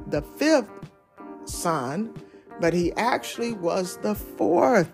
the 0.08 0.22
fifth 0.22 0.70
son, 1.46 2.14
but 2.60 2.74
he 2.74 2.92
actually 2.94 3.54
was 3.54 3.98
the 3.98 4.16
fourth. 4.16 4.92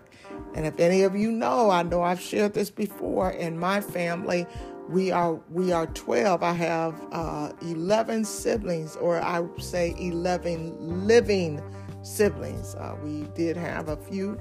And 0.55 0.65
if 0.65 0.79
any 0.79 1.03
of 1.03 1.15
you 1.15 1.31
know, 1.31 1.69
I 1.69 1.83
know 1.83 2.01
I've 2.01 2.21
shared 2.21 2.53
this 2.53 2.69
before. 2.69 3.31
In 3.31 3.59
my 3.59 3.81
family, 3.81 4.47
we 4.89 5.11
are 5.11 5.39
we 5.49 5.71
are 5.71 5.87
12. 5.87 6.43
I 6.43 6.53
have 6.53 6.95
uh, 7.11 7.51
11 7.61 8.25
siblings, 8.25 8.95
or 8.97 9.21
I 9.21 9.43
say 9.57 9.95
11 9.97 11.07
living 11.07 11.61
siblings. 12.03 12.75
Uh, 12.75 12.95
we 13.03 13.23
did 13.35 13.57
have 13.57 13.89
a 13.89 13.97
few 13.97 14.39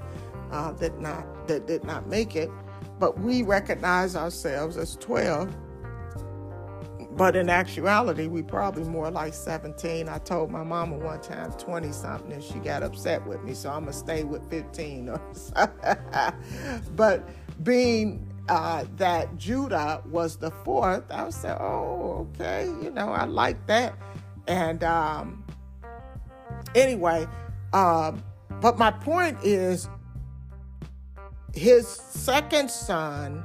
uh, 0.51 0.71
that 0.73 0.99
not 0.99 1.47
that 1.47 1.67
did 1.67 1.83
not 1.83 2.07
make 2.07 2.35
it, 2.35 2.49
but 2.99 3.19
we 3.19 3.41
recognize 3.41 4.15
ourselves 4.15 4.77
as 4.77 4.95
12. 4.97 5.55
But 7.11 7.37
in 7.37 7.49
actuality, 7.49 8.27
we 8.27 8.43
probably 8.43 8.83
more 8.83 9.09
like 9.09 9.33
17. 9.33 10.09
I 10.09 10.17
told 10.17 10.51
my 10.51 10.63
mama 10.63 10.97
one 10.97 11.21
time 11.21 11.53
20 11.53 11.93
something 11.93 12.33
and 12.33 12.43
she 12.43 12.55
got 12.55 12.83
upset 12.83 13.25
with 13.25 13.41
me, 13.41 13.53
so 13.53 13.69
I'm 13.69 13.83
gonna 13.85 13.93
stay 13.93 14.25
with 14.25 14.47
15 14.49 15.09
or 15.09 15.21
But 16.95 17.29
being 17.63 18.24
uh, 18.49 18.85
that 18.97 19.35
Judah 19.37 20.01
was 20.09 20.37
the 20.37 20.51
fourth, 20.51 21.03
I 21.09 21.29
say, 21.29 21.55
oh, 21.59 22.27
okay, 22.33 22.65
you 22.81 22.91
know, 22.91 23.09
I 23.09 23.25
like 23.25 23.65
that. 23.67 23.95
And 24.47 24.83
um, 24.83 25.43
anyway, 26.75 27.25
um, 27.73 28.23
but 28.61 28.77
my 28.77 28.91
point 28.91 29.37
is 29.43 29.89
his 31.53 31.87
second 31.87 32.69
son 32.69 33.43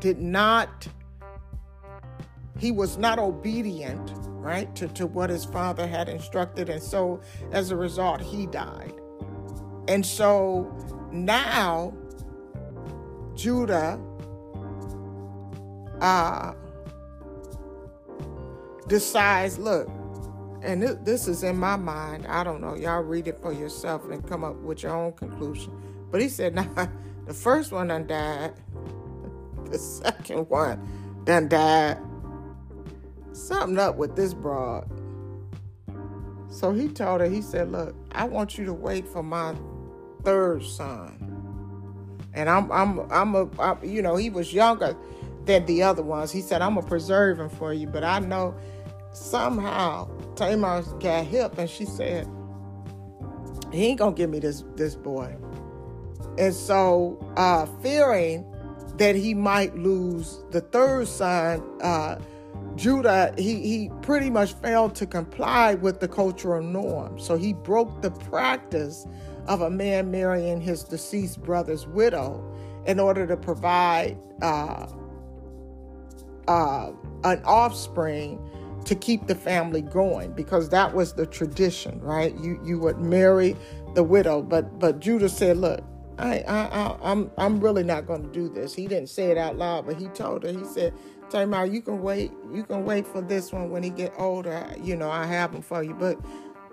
did 0.00 0.20
not 0.20 0.86
he 2.58 2.72
was 2.72 2.96
not 2.96 3.18
obedient 3.18 4.12
right 4.24 4.74
to, 4.74 4.88
to 4.88 5.06
what 5.06 5.30
his 5.30 5.44
father 5.44 5.86
had 5.86 6.08
instructed 6.08 6.68
and 6.68 6.82
so 6.82 7.20
as 7.52 7.70
a 7.70 7.76
result 7.76 8.20
he 8.20 8.46
died 8.46 8.94
and 9.88 10.04
so 10.04 10.72
now 11.12 11.92
judah 13.36 14.00
uh 16.00 16.52
decides 18.88 19.58
look 19.58 19.88
and 20.62 20.82
this 21.04 21.28
is 21.28 21.42
in 21.42 21.56
my 21.56 21.76
mind 21.76 22.26
i 22.26 22.42
don't 22.42 22.60
know 22.60 22.74
y'all 22.74 23.02
read 23.02 23.28
it 23.28 23.40
for 23.40 23.52
yourself 23.52 24.08
and 24.10 24.26
come 24.26 24.42
up 24.42 24.56
with 24.56 24.82
your 24.82 24.94
own 24.94 25.12
conclusion 25.12 25.72
but 26.10 26.20
he 26.20 26.28
said, 26.28 26.54
nah, 26.76 26.86
the 27.26 27.34
first 27.34 27.72
one 27.72 27.88
done 27.88 28.06
died. 28.06 28.54
The 29.66 29.78
second 29.78 30.48
one 30.48 30.80
done 31.24 31.48
died. 31.48 31.98
Something 33.32 33.76
up 33.80 33.96
with 33.96 34.14
this 34.14 34.32
broad. 34.32 34.88
So 36.48 36.72
he 36.72 36.86
told 36.86 37.20
her, 37.20 37.28
he 37.28 37.42
said, 37.42 37.72
look, 37.72 37.96
I 38.12 38.24
want 38.24 38.56
you 38.56 38.64
to 38.66 38.72
wait 38.72 39.08
for 39.08 39.24
my 39.24 39.56
third 40.22 40.62
son. 40.62 41.25
And 42.36 42.48
I'm, 42.48 42.70
I'm, 42.70 43.00
I'm 43.10 43.34
a, 43.34 43.48
I, 43.58 43.76
you 43.82 44.02
know, 44.02 44.14
he 44.16 44.30
was 44.30 44.52
younger 44.52 44.96
than 45.46 45.66
the 45.66 45.82
other 45.82 46.02
ones. 46.02 46.30
He 46.30 46.42
said, 46.42 46.62
I'm 46.62 46.74
gonna 46.74 46.86
preserve 46.86 47.40
him 47.40 47.48
for 47.48 47.72
you, 47.72 47.86
but 47.86 48.04
I 48.04 48.18
know 48.18 48.54
somehow 49.12 50.08
Tamar 50.34 50.82
got 51.00 51.24
hip, 51.24 51.56
and 51.58 51.68
she 51.68 51.86
said, 51.86 52.28
he 53.72 53.86
ain't 53.86 53.98
gonna 53.98 54.14
give 54.14 54.30
me 54.30 54.38
this 54.38 54.64
this 54.76 54.94
boy. 54.94 55.34
And 56.38 56.54
so, 56.54 57.18
uh, 57.36 57.66
fearing 57.82 58.44
that 58.98 59.16
he 59.16 59.34
might 59.34 59.74
lose 59.76 60.44
the 60.50 60.60
third 60.60 61.08
son, 61.08 61.62
uh, 61.80 62.18
Judah, 62.76 63.34
he, 63.38 63.54
he 63.60 63.90
pretty 64.02 64.28
much 64.28 64.52
failed 64.54 64.94
to 64.96 65.06
comply 65.06 65.74
with 65.74 66.00
the 66.00 66.08
cultural 66.08 66.62
norm. 66.62 67.18
So 67.18 67.36
he 67.36 67.54
broke 67.54 68.02
the 68.02 68.10
practice 68.10 69.06
of 69.48 69.60
a 69.60 69.70
man 69.70 70.10
marrying 70.10 70.60
his 70.60 70.82
deceased 70.82 71.42
brother's 71.42 71.86
widow 71.86 72.44
in 72.86 73.00
order 73.00 73.26
to 73.26 73.36
provide 73.36 74.16
uh, 74.42 74.86
uh, 76.48 76.92
an 77.24 77.42
offspring 77.44 78.40
to 78.84 78.94
keep 78.94 79.26
the 79.26 79.34
family 79.34 79.82
going 79.82 80.32
because 80.32 80.68
that 80.68 80.94
was 80.94 81.14
the 81.14 81.26
tradition, 81.26 82.00
right? 82.00 82.36
You 82.38 82.60
you 82.64 82.78
would 82.78 82.98
marry 82.98 83.56
the 83.94 84.04
widow, 84.04 84.42
but 84.42 84.78
but 84.78 85.00
Judah 85.00 85.28
said, 85.28 85.56
"Look, 85.56 85.82
I, 86.18 86.38
I, 86.40 86.66
I, 86.66 86.98
I'm, 87.02 87.30
I'm 87.36 87.60
really 87.60 87.82
not 87.82 88.06
going 88.06 88.22
to 88.22 88.28
do 88.28 88.48
this. 88.48 88.74
He 88.74 88.86
didn't 88.86 89.08
say 89.08 89.30
it 89.30 89.38
out 89.38 89.56
loud, 89.56 89.86
but 89.86 89.96
he 89.96 90.06
told 90.08 90.44
her. 90.44 90.52
He 90.52 90.64
said, 90.64 90.94
"Tamar, 91.30 91.66
you 91.66 91.82
can 91.82 92.00
wait. 92.00 92.30
You 92.52 92.62
can 92.62 92.84
wait 92.84 93.06
for 93.06 93.20
this 93.20 93.52
one 93.52 93.70
when 93.70 93.82
he 93.82 93.90
get 93.90 94.12
older. 94.16 94.72
You 94.80 94.96
know, 94.96 95.10
I 95.10 95.26
have 95.26 95.52
him 95.52 95.62
for 95.62 95.82
you." 95.82 95.94
But 95.94 96.18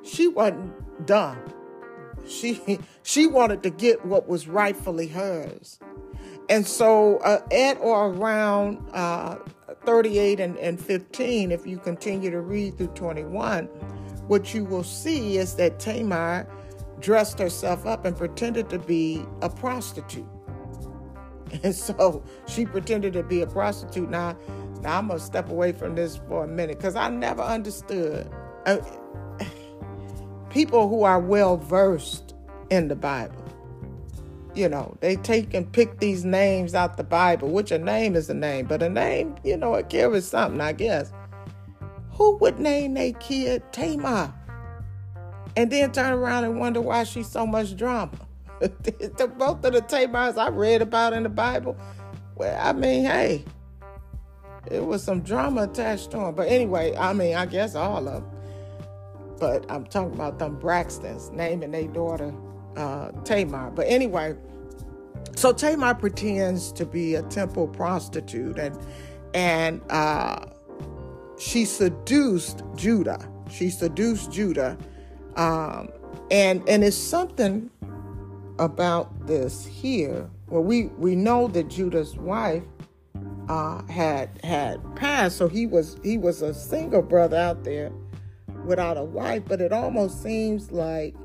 she 0.04 0.28
wasn't 0.28 1.08
done. 1.08 1.40
She, 2.28 2.80
she 3.04 3.28
wanted 3.28 3.64
to 3.64 3.70
get 3.70 4.06
what 4.06 4.28
was 4.28 4.48
rightfully 4.48 5.08
hers, 5.08 5.80
and 6.50 6.66
so 6.68 7.18
uh, 7.18 7.42
at 7.52 7.78
or 7.80 8.08
around 8.08 8.86
uh, 8.94 9.38
38 9.86 10.40
and, 10.40 10.58
and 10.58 10.80
15, 10.80 11.52
if 11.52 11.66
you 11.66 11.78
continue 11.78 12.32
to 12.32 12.42
read 12.42 12.78
through 12.78 12.88
21, 12.88 13.66
what 14.28 14.54
you 14.54 14.64
will 14.64 14.84
see 14.84 15.38
is 15.38 15.56
that 15.56 15.80
Tamar 15.80 16.48
dressed 17.00 17.40
herself 17.40 17.86
up 17.86 18.06
and 18.06 18.16
pretended 18.18 18.70
to 18.70 18.80
be 18.80 19.24
a 19.42 19.50
prostitute. 19.50 20.26
And 21.62 21.76
so 21.76 22.24
she 22.48 22.66
pretended 22.66 23.14
to 23.14 23.22
be 23.22 23.42
a 23.42 23.46
prostitute. 23.46 24.10
Now, 24.10 24.36
now 24.82 24.98
I'm 24.98 25.10
gonna 25.10 25.20
step 25.20 25.50
away 25.50 25.72
from 25.72 25.94
this 25.94 26.18
for 26.28 26.46
a 26.46 26.48
minute 26.48 26.80
because 26.80 26.96
I 26.96 27.10
never 27.10 27.44
understood 27.44 28.28
uh, 28.66 28.78
people 30.54 30.88
who 30.88 31.04
are 31.04 31.20
well 31.20 31.58
versed 31.58 32.34
in 32.70 32.88
the 32.88 32.96
Bible. 32.96 33.36
You 34.56 34.70
know, 34.70 34.96
they 35.02 35.16
take 35.18 35.54
and 35.54 35.70
pick 35.72 36.00
these 36.00 36.24
names 36.24 36.76
out 36.76 36.96
the 36.96 37.04
Bible, 37.04 37.50
which 37.50 37.72
a 37.72 37.80
name 37.80 38.16
is 38.16 38.30
a 38.30 38.36
name, 38.36 38.68
but 38.68 38.84
a 38.84 38.90
name, 38.90 39.36
you 39.44 39.58
know, 39.58 39.74
it 39.74 39.90
carries 39.90 40.28
something, 40.28 40.62
I 40.62 40.74
guess. 40.74 41.12
Who 42.12 42.38
would 42.38 42.60
name 42.60 42.96
a 42.96 43.14
kid 43.14 43.64
Tamar? 43.74 44.34
and 45.56 45.72
then 45.72 45.92
turn 45.92 46.14
around 46.14 46.46
and 46.46 46.60
wonder 46.60 46.82
why 46.82 47.04
she's 47.04 47.30
so 47.30 47.46
much 47.46 47.76
drama. 47.76 48.12
both 48.60 49.66
of 49.66 49.74
the 49.74 49.84
Tamars 49.88 50.38
I 50.38 50.50
read 50.50 50.82
about 50.82 51.14
in 51.14 51.24
the 51.24 51.30
Bible, 51.30 51.78
well, 52.36 52.58
I 52.62 52.74
mean, 52.74 53.06
hey, 53.06 53.44
it 54.72 54.86
was 54.86 55.04
some 55.04 55.22
drama 55.22 55.64
attached 55.64 56.12
to 56.12 56.18
them. 56.18 56.36
But 56.36 56.48
anyway, 56.48 56.96
I 56.96 57.14
mean, 57.14 57.36
I 57.36 57.46
guess 57.46 57.76
all 57.76 58.08
of 58.08 58.24
them. 58.24 58.33
But 59.40 59.66
I'm 59.70 59.86
talking 59.86 60.14
about 60.14 60.40
them 60.40 60.60
Braxtons 60.60 61.32
naming 61.32 61.72
their 61.72 61.88
daughter 61.88 62.34
uh, 62.78 63.12
Tamar. 63.24 63.72
But 63.72 63.88
anyway, 63.88 64.36
so 65.36 65.54
Tamar 65.54 65.96
pretends 65.96 66.72
to 66.74 66.86
be 66.86 67.16
a 67.16 67.24
temple 67.24 67.68
prostitute 67.68 68.58
and 68.58 68.78
and 69.34 69.82
uh, 69.90 70.46
she 71.40 71.66
seduced 71.66 72.64
Judah. 72.76 73.30
She 73.50 73.70
seduced 73.70 74.32
Judah 74.32 74.78
um, 75.36 75.90
and 76.32 76.68
and 76.70 76.84
it's 76.84 76.98
something 76.98 77.70
about 78.60 79.28
this 79.28 79.66
here 79.66 80.30
where 80.48 80.62
we 80.62 80.86
we 80.98 81.16
know 81.16 81.48
that 81.48 81.70
Judah's 81.70 82.16
wife 82.18 82.64
uh, 83.50 83.84
had 83.88 84.30
had 84.44 84.80
passed, 84.96 85.38
so 85.38 85.48
he 85.48 85.66
was 85.66 85.98
he 86.04 86.18
was 86.18 86.42
a 86.42 86.54
single 86.54 87.02
brother 87.02 87.38
out 87.38 87.64
there 87.64 87.92
without 88.66 88.98
a 88.98 89.04
wife. 89.04 89.44
But 89.48 89.62
it 89.62 89.72
almost 89.72 90.22
seems 90.22 90.72
like 90.72 91.16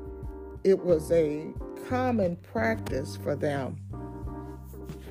it 0.63 0.83
was 0.83 1.11
a 1.11 1.47
common 1.87 2.35
practice 2.37 3.17
for 3.17 3.35
them 3.35 3.77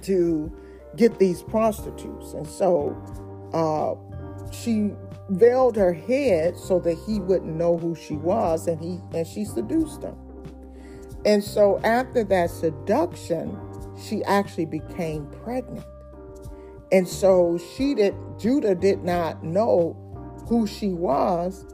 to 0.02 0.52
get 0.96 1.18
these 1.18 1.42
prostitutes, 1.42 2.32
and 2.32 2.46
so 2.46 2.96
uh, 3.52 3.94
she 4.52 4.92
veiled 5.30 5.76
her 5.76 5.92
head 5.92 6.56
so 6.56 6.78
that 6.80 6.96
he 7.06 7.20
wouldn't 7.20 7.54
know 7.56 7.76
who 7.76 7.94
she 7.94 8.14
was, 8.14 8.66
and 8.66 8.80
he 8.80 9.00
and 9.16 9.26
she 9.26 9.44
seduced 9.44 10.02
him. 10.02 10.16
And 11.24 11.42
so 11.42 11.78
after 11.84 12.24
that 12.24 12.50
seduction, 12.50 13.58
she 14.00 14.22
actually 14.24 14.66
became 14.66 15.26
pregnant. 15.42 15.84
And 16.92 17.06
so 17.06 17.58
she 17.76 17.94
did 17.94 18.14
Judah 18.38 18.74
did 18.74 19.02
not 19.04 19.42
know 19.44 19.96
who 20.48 20.66
she 20.66 20.88
was. 20.88 21.66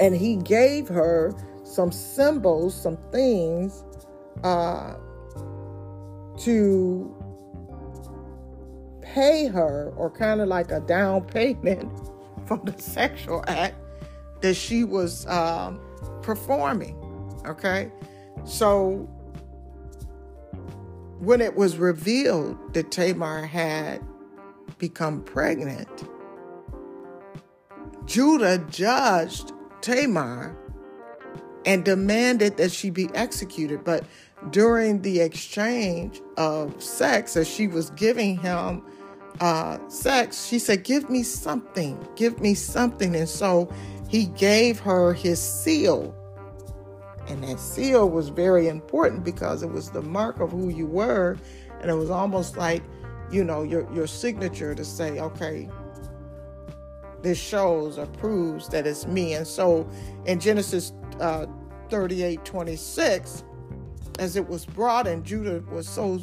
And 0.00 0.14
he 0.14 0.36
gave 0.36 0.88
her 0.88 1.34
some 1.64 1.92
symbols, 1.92 2.74
some 2.74 2.96
things 3.12 3.84
uh, 4.44 4.94
to 6.38 7.14
pay 9.02 9.48
her, 9.48 9.92
or 9.96 10.10
kind 10.10 10.40
of 10.40 10.48
like 10.48 10.70
a 10.70 10.80
down 10.80 11.24
payment 11.24 11.90
for 12.46 12.58
the 12.64 12.80
sexual 12.80 13.44
act 13.48 13.76
that 14.40 14.54
she 14.54 14.84
was 14.84 15.26
um, 15.26 15.80
performing. 16.22 16.96
Okay? 17.46 17.90
So 18.44 19.08
when 21.18 21.40
it 21.40 21.56
was 21.56 21.76
revealed 21.76 22.74
that 22.74 22.90
Tamar 22.90 23.44
had 23.44 24.02
become 24.78 25.22
pregnant, 25.22 26.08
Judah 28.06 28.58
judged 28.70 29.52
Tamar 29.88 30.56
and 31.64 31.84
demanded 31.84 32.56
that 32.56 32.72
she 32.72 32.90
be 32.90 33.08
executed. 33.14 33.84
But 33.84 34.04
during 34.50 35.02
the 35.02 35.20
exchange 35.20 36.20
of 36.36 36.82
sex, 36.82 37.36
as 37.36 37.48
she 37.48 37.66
was 37.66 37.90
giving 37.90 38.38
him 38.38 38.84
uh, 39.40 39.78
sex, 39.88 40.46
she 40.46 40.58
said, 40.58 40.84
Give 40.84 41.08
me 41.08 41.22
something, 41.22 42.06
give 42.16 42.40
me 42.40 42.54
something. 42.54 43.14
And 43.16 43.28
so 43.28 43.72
he 44.08 44.26
gave 44.26 44.78
her 44.80 45.12
his 45.12 45.40
seal 45.40 46.14
and 47.28 47.44
that 47.44 47.60
seal 47.60 48.08
was 48.08 48.30
very 48.30 48.68
important 48.68 49.22
because 49.22 49.62
it 49.62 49.70
was 49.70 49.90
the 49.90 50.02
mark 50.02 50.40
of 50.40 50.50
who 50.50 50.70
you 50.70 50.86
were. 50.86 51.36
And 51.80 51.90
it 51.90 51.94
was 51.94 52.10
almost 52.10 52.56
like, 52.56 52.82
you 53.30 53.44
know, 53.44 53.62
your, 53.62 53.90
your 53.92 54.06
signature 54.06 54.74
to 54.74 54.84
say, 54.84 55.20
okay, 55.20 55.68
this 57.22 57.38
shows 57.38 57.98
or 57.98 58.06
proves 58.06 58.68
that 58.68 58.86
it's 58.86 59.06
me. 59.06 59.34
And 59.34 59.46
so 59.46 59.88
in 60.26 60.40
Genesis 60.40 60.92
uh, 61.20 61.46
38 61.90 62.44
26, 62.44 63.44
as 64.18 64.36
it 64.36 64.48
was 64.48 64.66
brought, 64.66 65.06
and 65.06 65.24
Judah 65.24 65.62
was 65.70 65.88
so 65.88 66.20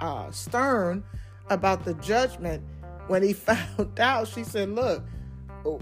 uh, 0.00 0.30
stern 0.30 1.04
about 1.48 1.84
the 1.84 1.94
judgment, 1.94 2.62
when 3.06 3.22
he 3.22 3.32
found 3.34 3.98
out, 3.98 4.28
she 4.28 4.44
said, 4.44 4.70
Look, 4.70 5.02
oh, 5.64 5.80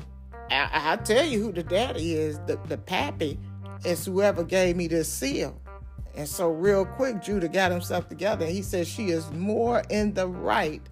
I, 0.51 0.97
will 0.97 1.05
tell 1.05 1.25
you 1.25 1.43
who 1.43 1.53
the 1.53 1.63
daddy 1.63 2.15
is, 2.15 2.39
the, 2.47 2.59
the 2.69 2.79
pappy 2.79 3.39
is 3.85 4.05
whoever 4.05 4.45
gave 4.45 4.77
me 4.77 4.89
this 4.89 5.13
seal. 5.13 5.61
And 6.15 6.29
so, 6.29 6.51
real 6.51 6.85
quick, 6.85 7.23
Judah 7.23 7.49
got 7.49 7.71
himself 7.71 8.09
together. 8.09 8.47
He 8.47 8.63
said, 8.63 8.87
She 8.87 9.11
is 9.11 9.31
more 9.33 9.83
in 9.91 10.15
the 10.15 10.27
right 10.27 10.83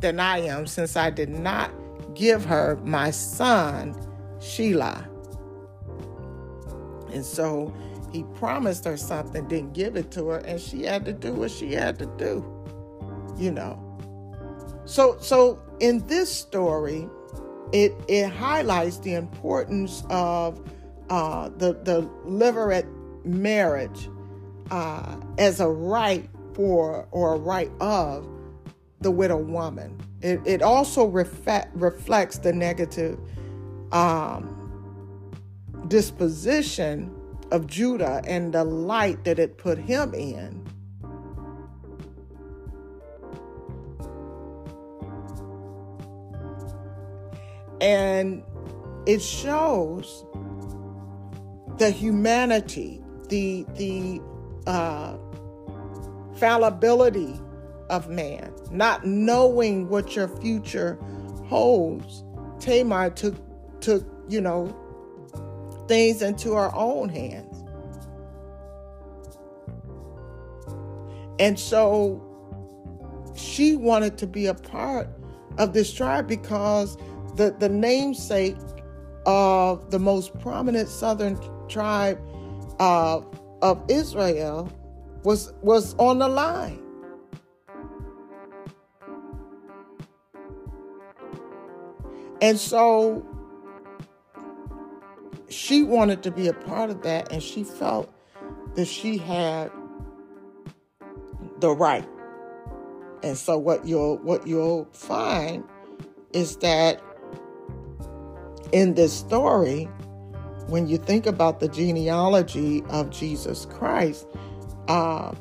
than 0.00 0.20
I 0.20 0.38
am, 0.40 0.66
since 0.66 0.96
I 0.96 1.10
did 1.10 1.30
not 1.30 1.72
give 2.16 2.44
her 2.44 2.76
my 2.84 3.10
son, 3.10 3.94
Shelah. 4.38 5.06
And 7.12 7.24
so 7.24 7.72
he 8.12 8.24
promised 8.34 8.84
her 8.84 8.96
something, 8.96 9.46
didn't 9.46 9.74
give 9.74 9.96
it 9.96 10.10
to 10.12 10.28
her, 10.28 10.38
and 10.38 10.60
she 10.60 10.82
had 10.82 11.04
to 11.04 11.12
do 11.12 11.32
what 11.32 11.50
she 11.50 11.72
had 11.72 11.98
to 11.98 12.06
do. 12.16 12.44
You 13.36 13.52
know. 13.52 13.82
So 14.86 15.16
so 15.20 15.60
in 15.80 16.06
this 16.06 16.32
story, 16.32 17.08
it 17.72 17.92
it 18.08 18.28
highlights 18.28 18.98
the 18.98 19.14
importance 19.14 20.02
of 20.10 20.60
uh, 21.10 21.50
the 21.56 21.74
the 21.74 22.08
levirate 22.24 22.88
marriage 23.24 24.08
uh, 24.70 25.16
as 25.38 25.60
a 25.60 25.68
right 25.68 26.28
for 26.54 27.06
or 27.10 27.34
a 27.34 27.38
right 27.38 27.70
of 27.80 28.26
the 29.00 29.10
widow 29.10 29.36
woman. 29.36 30.00
It, 30.22 30.40
it 30.46 30.62
also 30.62 31.06
reflect, 31.06 31.76
reflects 31.76 32.38
the 32.38 32.52
negative 32.52 33.18
um, 33.92 35.32
disposition 35.88 37.14
of 37.52 37.66
Judah 37.66 38.22
and 38.26 38.52
the 38.52 38.64
light 38.64 39.24
that 39.24 39.38
it 39.38 39.58
put 39.58 39.78
him 39.78 40.14
in. 40.14 40.66
And 47.80 48.42
it 49.06 49.20
shows 49.22 50.24
the 51.78 51.90
humanity, 51.90 53.02
the 53.28 53.66
the 53.74 54.20
uh, 54.66 55.18
fallibility 56.36 57.38
of 57.90 58.08
man, 58.08 58.52
not 58.76 59.06
knowing 59.06 59.88
what 59.88 60.14
your 60.14 60.28
future 60.28 60.98
holds. 61.46 62.24
Tamar 62.60 63.10
took 63.10 63.34
took 63.80 64.04
you 64.28 64.40
know 64.40 64.74
things 65.88 66.22
into 66.22 66.52
her 66.54 66.74
own 66.74 67.08
hands, 67.08 67.64
and 71.38 71.58
so 71.58 72.22
she 73.34 73.76
wanted 73.76 74.18
to 74.18 74.26
be 74.26 74.46
a 74.46 74.54
part 74.54 75.08
of 75.58 75.72
this 75.72 75.92
tribe 75.92 76.26
because 76.26 76.96
the 77.36 77.54
the 77.58 77.68
namesake 77.68 78.56
of 79.26 79.90
the 79.90 79.98
most 79.98 80.38
prominent 80.38 80.88
southern 80.88 81.38
tribe 81.68 82.18
uh, 82.78 83.20
of 83.62 83.82
Israel 83.88 84.70
was 85.24 85.52
was 85.62 85.94
on 85.94 86.18
the 86.18 86.28
line. 86.28 86.85
And 92.40 92.58
so 92.58 93.26
she 95.48 95.82
wanted 95.82 96.22
to 96.24 96.30
be 96.30 96.48
a 96.48 96.52
part 96.52 96.90
of 96.90 97.02
that, 97.02 97.32
and 97.32 97.42
she 97.42 97.64
felt 97.64 98.12
that 98.74 98.86
she 98.86 99.16
had 99.16 99.70
the 101.60 101.70
right. 101.70 102.06
And 103.22 103.36
so 103.36 103.56
what 103.56 103.86
you'll 103.86 104.18
what 104.18 104.46
you'll 104.46 104.86
find 104.92 105.64
is 106.32 106.56
that 106.58 107.02
in 108.72 108.94
this 108.94 109.12
story, 109.12 109.84
when 110.68 110.86
you 110.86 110.98
think 110.98 111.26
about 111.26 111.60
the 111.60 111.68
genealogy 111.68 112.84
of 112.90 113.10
Jesus 113.10 113.64
Christ, 113.66 114.26
uh, 114.88 115.34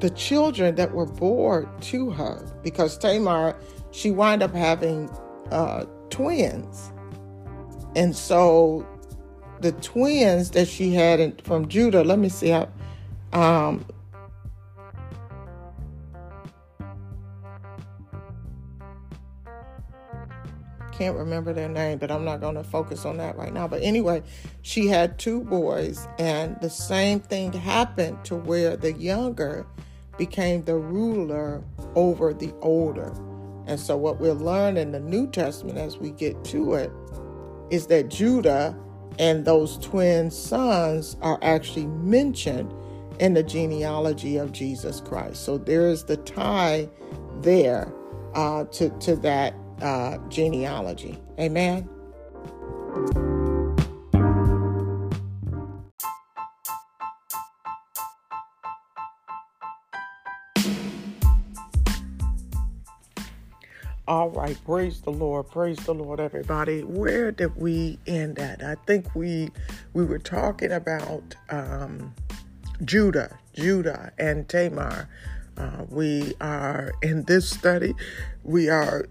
the 0.00 0.10
children 0.10 0.74
that 0.76 0.92
were 0.92 1.06
born 1.06 1.68
to 1.80 2.10
her, 2.10 2.46
because 2.62 2.96
Tamar, 2.98 3.56
she 3.90 4.10
wound 4.10 4.42
up 4.42 4.54
having 4.54 5.08
uh, 5.50 5.84
twins. 6.10 6.92
And 7.96 8.14
so 8.14 8.86
the 9.60 9.72
twins 9.72 10.50
that 10.52 10.68
she 10.68 10.92
had 10.92 11.20
in, 11.20 11.36
from 11.42 11.68
Judah, 11.68 12.04
let 12.04 12.18
me 12.18 12.28
see 12.28 12.50
how, 12.50 12.68
um, 13.32 13.84
can't 20.92 21.16
remember 21.16 21.52
their 21.52 21.68
name, 21.68 21.96
but 21.98 22.10
I'm 22.10 22.24
not 22.24 22.40
going 22.40 22.56
to 22.56 22.64
focus 22.64 23.04
on 23.04 23.18
that 23.18 23.36
right 23.36 23.52
now. 23.52 23.68
But 23.68 23.82
anyway, 23.82 24.22
she 24.62 24.88
had 24.88 25.18
two 25.18 25.42
boys, 25.42 26.08
and 26.18 26.60
the 26.60 26.70
same 26.70 27.20
thing 27.20 27.52
happened 27.52 28.24
to 28.24 28.34
where 28.34 28.76
the 28.76 28.92
younger 28.92 29.64
became 30.18 30.62
the 30.64 30.76
ruler 30.76 31.62
over 31.94 32.34
the 32.34 32.52
older. 32.60 33.14
And 33.66 33.78
so, 33.78 33.96
what 33.96 34.20
we'll 34.20 34.34
learn 34.34 34.76
in 34.76 34.92
the 34.92 35.00
New 35.00 35.30
Testament 35.30 35.78
as 35.78 35.98
we 35.98 36.10
get 36.10 36.42
to 36.46 36.74
it 36.74 36.90
is 37.70 37.86
that 37.88 38.08
Judah 38.08 38.76
and 39.18 39.44
those 39.44 39.78
twin 39.78 40.30
sons 40.30 41.16
are 41.20 41.38
actually 41.42 41.86
mentioned 41.86 42.72
in 43.18 43.34
the 43.34 43.42
genealogy 43.42 44.36
of 44.36 44.52
Jesus 44.52 45.00
Christ. 45.00 45.44
So, 45.44 45.58
there 45.58 45.88
is 45.88 46.04
the 46.04 46.16
tie 46.16 46.88
there 47.40 47.92
uh, 48.34 48.64
to, 48.64 48.90
to 49.00 49.16
that 49.16 49.54
uh, 49.82 50.18
genealogy. 50.28 51.18
Amen. 51.38 51.88
All 64.08 64.30
right, 64.30 64.56
praise 64.64 65.02
the 65.02 65.10
Lord, 65.12 65.50
praise 65.50 65.76
the 65.84 65.92
Lord, 65.92 66.18
everybody. 66.18 66.80
Where 66.80 67.30
did 67.30 67.54
we 67.56 67.98
end 68.06 68.38
at? 68.38 68.62
I 68.62 68.76
think 68.86 69.14
we 69.14 69.50
we 69.92 70.02
were 70.02 70.18
talking 70.18 70.72
about 70.72 71.34
um, 71.50 72.14
Judah, 72.82 73.38
Judah 73.52 74.10
and 74.18 74.48
Tamar. 74.48 75.10
Uh, 75.58 75.84
we 75.90 76.32
are 76.40 76.94
in 77.02 77.24
this 77.24 77.50
study. 77.50 77.92
We 78.44 78.70
are 78.70 79.10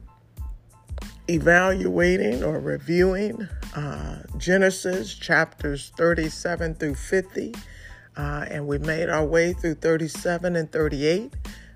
evaluating 1.29 2.43
or 2.43 2.59
reviewing 2.59 3.47
uh, 3.75 4.23
Genesis 4.39 5.13
chapters 5.13 5.91
37 5.95 6.73
through 6.73 6.95
50. 6.95 7.53
Uh, 8.15 8.45
and 8.49 8.65
we 8.65 8.79
made 8.79 9.09
our 9.09 9.23
way 9.23 9.53
through 9.53 9.75
37 9.75 10.55
and 10.55 10.71
38. 10.71 11.35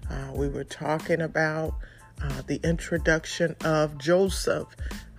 Uh, 0.10 0.32
we 0.34 0.50
were 0.50 0.64
talking 0.64 1.22
about 1.22 1.76
uh, 2.24 2.42
the 2.48 2.60
introduction 2.64 3.56
of 3.64 3.98
Joseph. 3.98 4.68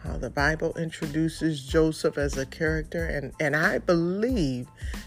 Uh, 0.05 0.19
the 0.19 0.31
Bible 0.31 0.75
introduces 0.77 1.65
Joseph 1.65 2.19
as 2.19 2.37
a 2.37 2.45
character, 2.47 3.05
and, 3.05 3.33
and 3.39 3.55
I 3.55 3.79
believe 3.79 4.67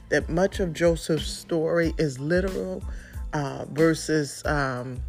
that 0.09 0.29
much 0.29 0.59
of 0.59 0.71
Joseph's 0.71 1.27
story 1.27 1.93
is 1.97 2.17
literal 2.17 2.81
uh, 3.33 3.65
versus, 3.71 4.45
um, 4.45 5.01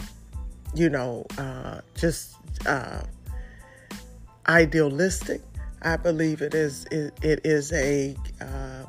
you 0.75 0.89
know, 0.89 1.25
uh, 1.39 1.83
just 1.95 2.35
uh, 2.67 3.03
idealistic. 4.49 5.41
I 5.83 5.97
believe 5.97 6.43
it 6.43 6.55
is 6.55 6.85
it, 6.87 7.17
it 7.23 7.43
is 7.45 7.73
a 7.73 8.17
uh, 8.41 8.87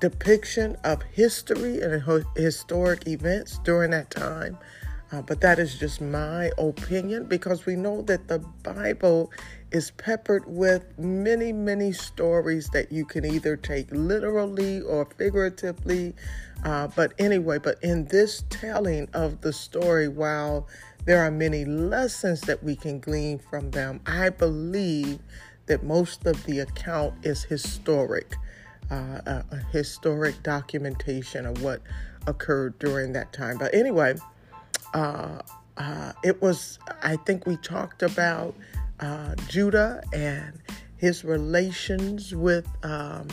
depiction 0.00 0.76
of 0.84 1.02
history 1.02 1.82
and 1.82 2.02
historic 2.36 3.06
events 3.06 3.58
during 3.64 3.90
that 3.90 4.10
time. 4.10 4.56
Uh, 5.10 5.22
but 5.22 5.40
that 5.40 5.58
is 5.58 5.78
just 5.78 6.00
my 6.00 6.50
opinion 6.58 7.24
because 7.24 7.64
we 7.64 7.74
know 7.74 8.02
that 8.02 8.28
the 8.28 8.38
Bible 8.62 9.32
is 9.70 9.90
peppered 9.92 10.44
with 10.46 10.84
many, 10.98 11.52
many 11.52 11.92
stories 11.92 12.68
that 12.70 12.92
you 12.92 13.04
can 13.06 13.24
either 13.24 13.56
take 13.56 13.86
literally 13.90 14.80
or 14.82 15.06
figuratively. 15.16 16.14
Uh, 16.64 16.88
but 16.88 17.12
anyway, 17.18 17.58
but 17.58 17.82
in 17.82 18.04
this 18.06 18.44
telling 18.50 19.08
of 19.14 19.40
the 19.40 19.52
story, 19.52 20.08
while 20.08 20.66
there 21.06 21.22
are 21.22 21.30
many 21.30 21.64
lessons 21.64 22.42
that 22.42 22.62
we 22.62 22.76
can 22.76 23.00
glean 23.00 23.38
from 23.38 23.70
them, 23.70 24.00
I 24.06 24.28
believe 24.28 25.20
that 25.66 25.82
most 25.82 26.26
of 26.26 26.44
the 26.44 26.60
account 26.60 27.14
is 27.22 27.44
historic, 27.44 28.34
uh, 28.90 29.20
a, 29.26 29.44
a 29.52 29.56
historic 29.72 30.42
documentation 30.42 31.46
of 31.46 31.62
what 31.62 31.80
occurred 32.26 32.78
during 32.78 33.12
that 33.12 33.32
time. 33.32 33.56
But 33.58 33.74
anyway, 33.74 34.16
uh, 34.94 35.40
uh, 35.76 36.12
it 36.24 36.40
was, 36.42 36.78
I 37.02 37.16
think 37.16 37.46
we 37.46 37.56
talked 37.58 38.02
about 38.02 38.54
uh, 39.00 39.34
Judah 39.48 40.02
and 40.12 40.60
his 40.96 41.24
relations 41.24 42.34
with 42.34 42.68
um, 42.82 43.28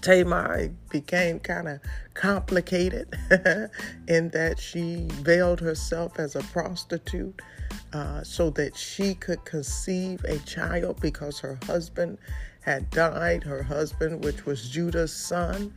Tamar. 0.00 0.56
It 0.56 0.88
became 0.90 1.38
kind 1.38 1.68
of 1.68 1.80
complicated 2.14 3.14
in 4.08 4.30
that 4.30 4.58
she 4.58 5.06
veiled 5.10 5.60
herself 5.60 6.18
as 6.18 6.34
a 6.34 6.42
prostitute 6.42 7.40
uh, 7.92 8.22
so 8.22 8.50
that 8.50 8.76
she 8.76 9.14
could 9.14 9.44
conceive 9.44 10.24
a 10.24 10.38
child 10.40 11.00
because 11.00 11.38
her 11.40 11.58
husband 11.66 12.18
had 12.60 12.90
died, 12.90 13.44
her 13.44 13.62
husband, 13.62 14.24
which 14.24 14.44
was 14.44 14.68
Judah's 14.68 15.12
son. 15.12 15.72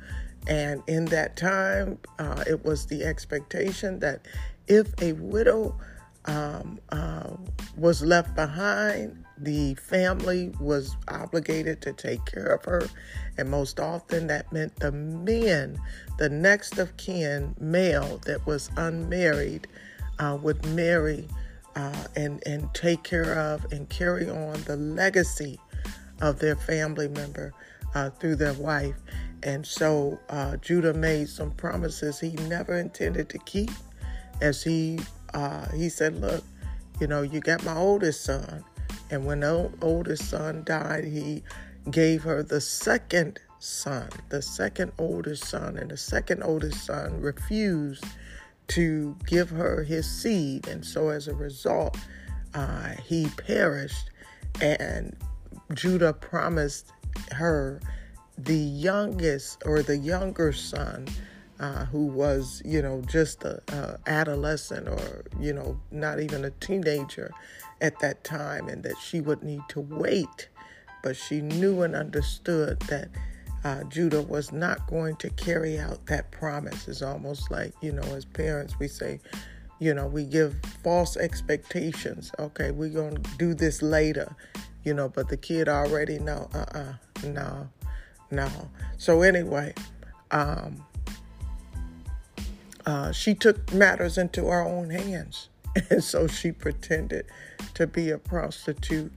And 0.50 0.82
in 0.88 1.06
that 1.06 1.38
time, 1.38 2.00
uh, 2.18 2.44
it 2.48 2.66
was 2.66 2.88
the 2.88 3.06
expectation 3.06 4.00
that 4.00 4.28
if 4.68 4.88
a 5.00 5.14
widow 5.14 5.80
um, 6.26 6.80
uh, 6.90 7.36
was 7.78 8.02
left 8.02 8.36
behind, 8.36 9.24
the 9.38 9.76
family 9.76 10.52
was 10.60 10.98
obligated 11.08 11.82
to 11.84 11.94
take 11.94 12.26
care 12.26 12.48
of 12.48 12.66
her. 12.66 12.90
And 13.38 13.50
most 13.50 13.80
often 13.80 14.26
that 14.28 14.52
meant 14.52 14.76
the 14.78 14.92
men, 14.92 15.80
the 16.18 16.30
next 16.30 16.80
of 16.80 16.98
kin 16.98 17.56
male 17.60 18.20
that 18.26 18.46
was 18.48 18.72
unmarried, 18.76 19.68
uh, 20.18 20.38
would 20.42 20.66
marry 20.66 21.28
uh, 21.76 22.04
and, 22.16 22.44
and 22.48 22.74
take 22.74 23.04
care 23.04 23.38
of 23.38 23.72
and 23.72 23.88
carry 23.90 24.28
on 24.28 24.62
the 24.64 24.76
legacy 24.76 25.60
of 26.22 26.40
their 26.40 26.56
family 26.56 27.08
member 27.08 27.54
uh, 27.96 28.10
through 28.10 28.36
their 28.36 28.54
wife. 28.54 28.96
And 29.44 29.66
so 29.66 30.20
uh, 30.30 30.58
Judah 30.58 30.94
made 30.94 31.30
some 31.30 31.52
promises 31.52 32.20
he 32.20 32.32
never 32.32 32.78
intended 32.78 33.30
to 33.30 33.38
keep 33.40 33.72
as 34.42 34.64
he 34.64 35.00
uh, 35.34 35.70
he 35.70 35.90
said, 35.90 36.20
"Look, 36.20 36.44
you 37.00 37.08
know, 37.08 37.22
you 37.22 37.40
got 37.40 37.64
my 37.64 37.76
oldest 37.76 38.24
son, 38.24 38.64
and 39.10 39.26
when 39.26 39.42
the 39.42 39.72
oldest 39.82 40.30
son 40.30 40.64
died, 40.64 41.06
he 41.06 41.44
gave 41.92 42.24
her 42.24 42.44
the 42.44 42.62
second 42.62 43.40
son, 43.60 44.10
the 44.30 44.42
second 44.42 44.92
oldest 44.98 45.46
son, 45.46 45.78
and 45.78 45.92
the 45.92 45.98
second 45.98 46.44
oldest 46.44 46.86
son 46.86 47.22
refused 47.22 48.04
to 48.68 49.16
give 49.26 49.50
her 49.50 49.84
his 49.84 50.10
seed, 50.10 50.68
and 50.68 50.86
so 50.86 51.10
as 51.10 51.28
a 51.28 51.34
result, 51.34 51.98
uh, 52.54 52.90
he 53.04 53.28
perished, 53.38 54.10
and 54.62 55.16
Judah 55.74 56.14
promised 56.14 56.92
her 57.32 57.80
the 58.44 58.56
youngest 58.56 59.64
or 59.66 59.82
the 59.82 59.98
younger 59.98 60.54
son 60.54 61.08
uh, 61.60 61.86
who 61.86 62.06
was, 62.06 62.62
you 62.64 62.82
know, 62.82 63.02
just 63.02 63.44
a, 63.44 63.62
a, 63.74 64.00
adolescent 64.10 64.88
or, 64.88 65.26
you 65.40 65.52
know, 65.52 65.80
not 65.92 66.20
even 66.20 66.46
a 66.46 66.52
teenager 66.52 67.32
at 67.82 68.00
that 68.00 68.24
time, 68.24 68.70
and 68.70 68.84
that 68.84 68.98
she 68.98 69.20
would 69.20 69.44
need 69.44 69.62
to 69.68 69.82
wait. 69.82 70.48
But 71.04 71.16
she 71.16 71.42
knew 71.42 71.82
and 71.82 71.96
understood 71.96 72.80
that 72.82 73.10
uh, 73.64 73.84
Judah 73.86 74.22
was 74.22 74.52
not 74.52 74.88
going 74.88 75.18
to 75.18 75.30
carry 75.32 75.78
out 75.78 76.06
that 76.06 76.32
promise. 76.32 76.88
It's 76.88 77.02
almost 77.02 77.52
like, 77.52 77.74
you 77.82 77.92
know, 77.92 78.04
as 78.04 78.26
parents, 78.26 78.80
we 78.80 78.88
say, 78.88 79.20
you 79.80 79.94
know, 79.94 80.08
we 80.08 80.24
give 80.24 80.56
false 80.84 81.18
expectations. 81.18 82.32
Okay, 82.40 82.72
we're 82.72 82.90
going 82.90 83.16
to 83.16 83.38
do 83.38 83.54
this 83.54 83.82
later, 83.82 84.34
you 84.84 84.94
know, 84.94 85.10
but 85.10 85.28
the 85.28 85.38
kid 85.38 85.68
already 85.68 86.20
know, 86.20 86.50
uh 86.54 86.66
uh 86.74 86.94
no, 87.26 87.70
no. 88.32 88.50
So, 88.98 89.22
anyway, 89.22 89.74
um, 90.32 90.84
uh, 92.86 93.12
she 93.12 93.34
took 93.36 93.72
matters 93.74 94.18
into 94.18 94.46
her 94.48 94.62
own 94.62 94.90
hands. 94.90 95.50
And 95.92 96.04
so 96.04 96.26
she 96.28 96.52
pretended 96.52 97.26
to 97.76 97.86
be 97.86 98.10
a 98.10 98.18
prostitute, 98.18 99.14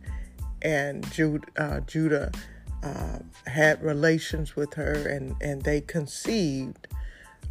and 0.61 1.11
Jude, 1.11 1.45
uh, 1.57 1.81
Judah 1.81 2.31
uh, 2.83 3.19
had 3.47 3.83
relations 3.83 4.55
with 4.55 4.75
her, 4.75 4.93
and, 5.09 5.35
and 5.41 5.63
they 5.63 5.81
conceived 5.81 6.89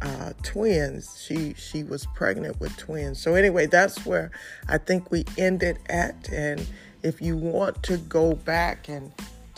uh, 0.00 0.32
twins. 0.42 1.22
She 1.24 1.54
she 1.54 1.82
was 1.82 2.06
pregnant 2.14 2.60
with 2.60 2.76
twins. 2.76 3.20
So 3.20 3.34
anyway, 3.34 3.66
that's 3.66 4.04
where 4.04 4.30
I 4.68 4.78
think 4.78 5.10
we 5.10 5.24
ended 5.38 5.78
at. 5.88 6.28
And 6.32 6.66
if 7.02 7.20
you 7.22 7.36
want 7.36 7.82
to 7.84 7.96
go 7.98 8.34
back 8.34 8.88
and 8.88 9.12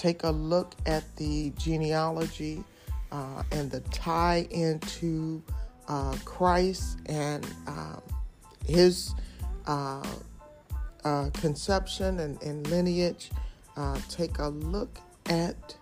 take 0.05 0.22
a 0.24 0.30
look 0.30 0.74
at 0.84 1.02
the 1.16 1.50
genealogy 1.57 2.62
uh, 3.11 3.42
and 3.52 3.70
the 3.70 3.80
tie 3.88 4.46
into 4.50 5.42
uh, 5.88 6.14
Christ 6.26 6.98
and 7.07 7.42
um, 7.66 8.02
his 8.66 9.14
uh, 9.66 10.07
uh, 11.05 11.30
conception 11.32 12.20
and, 12.20 12.42
and 12.42 12.66
lineage, 12.66 13.30
uh, 13.78 13.98
take 14.11 14.40
a 14.40 14.48
look 14.48 14.98
at 15.24 15.74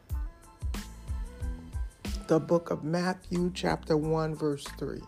the 2.29 2.39
book 2.39 2.71
of 2.71 2.85
Matthew, 2.85 3.51
chapter 3.53 3.97
1, 3.97 4.37
verse 4.37 4.69
3. 4.79 5.01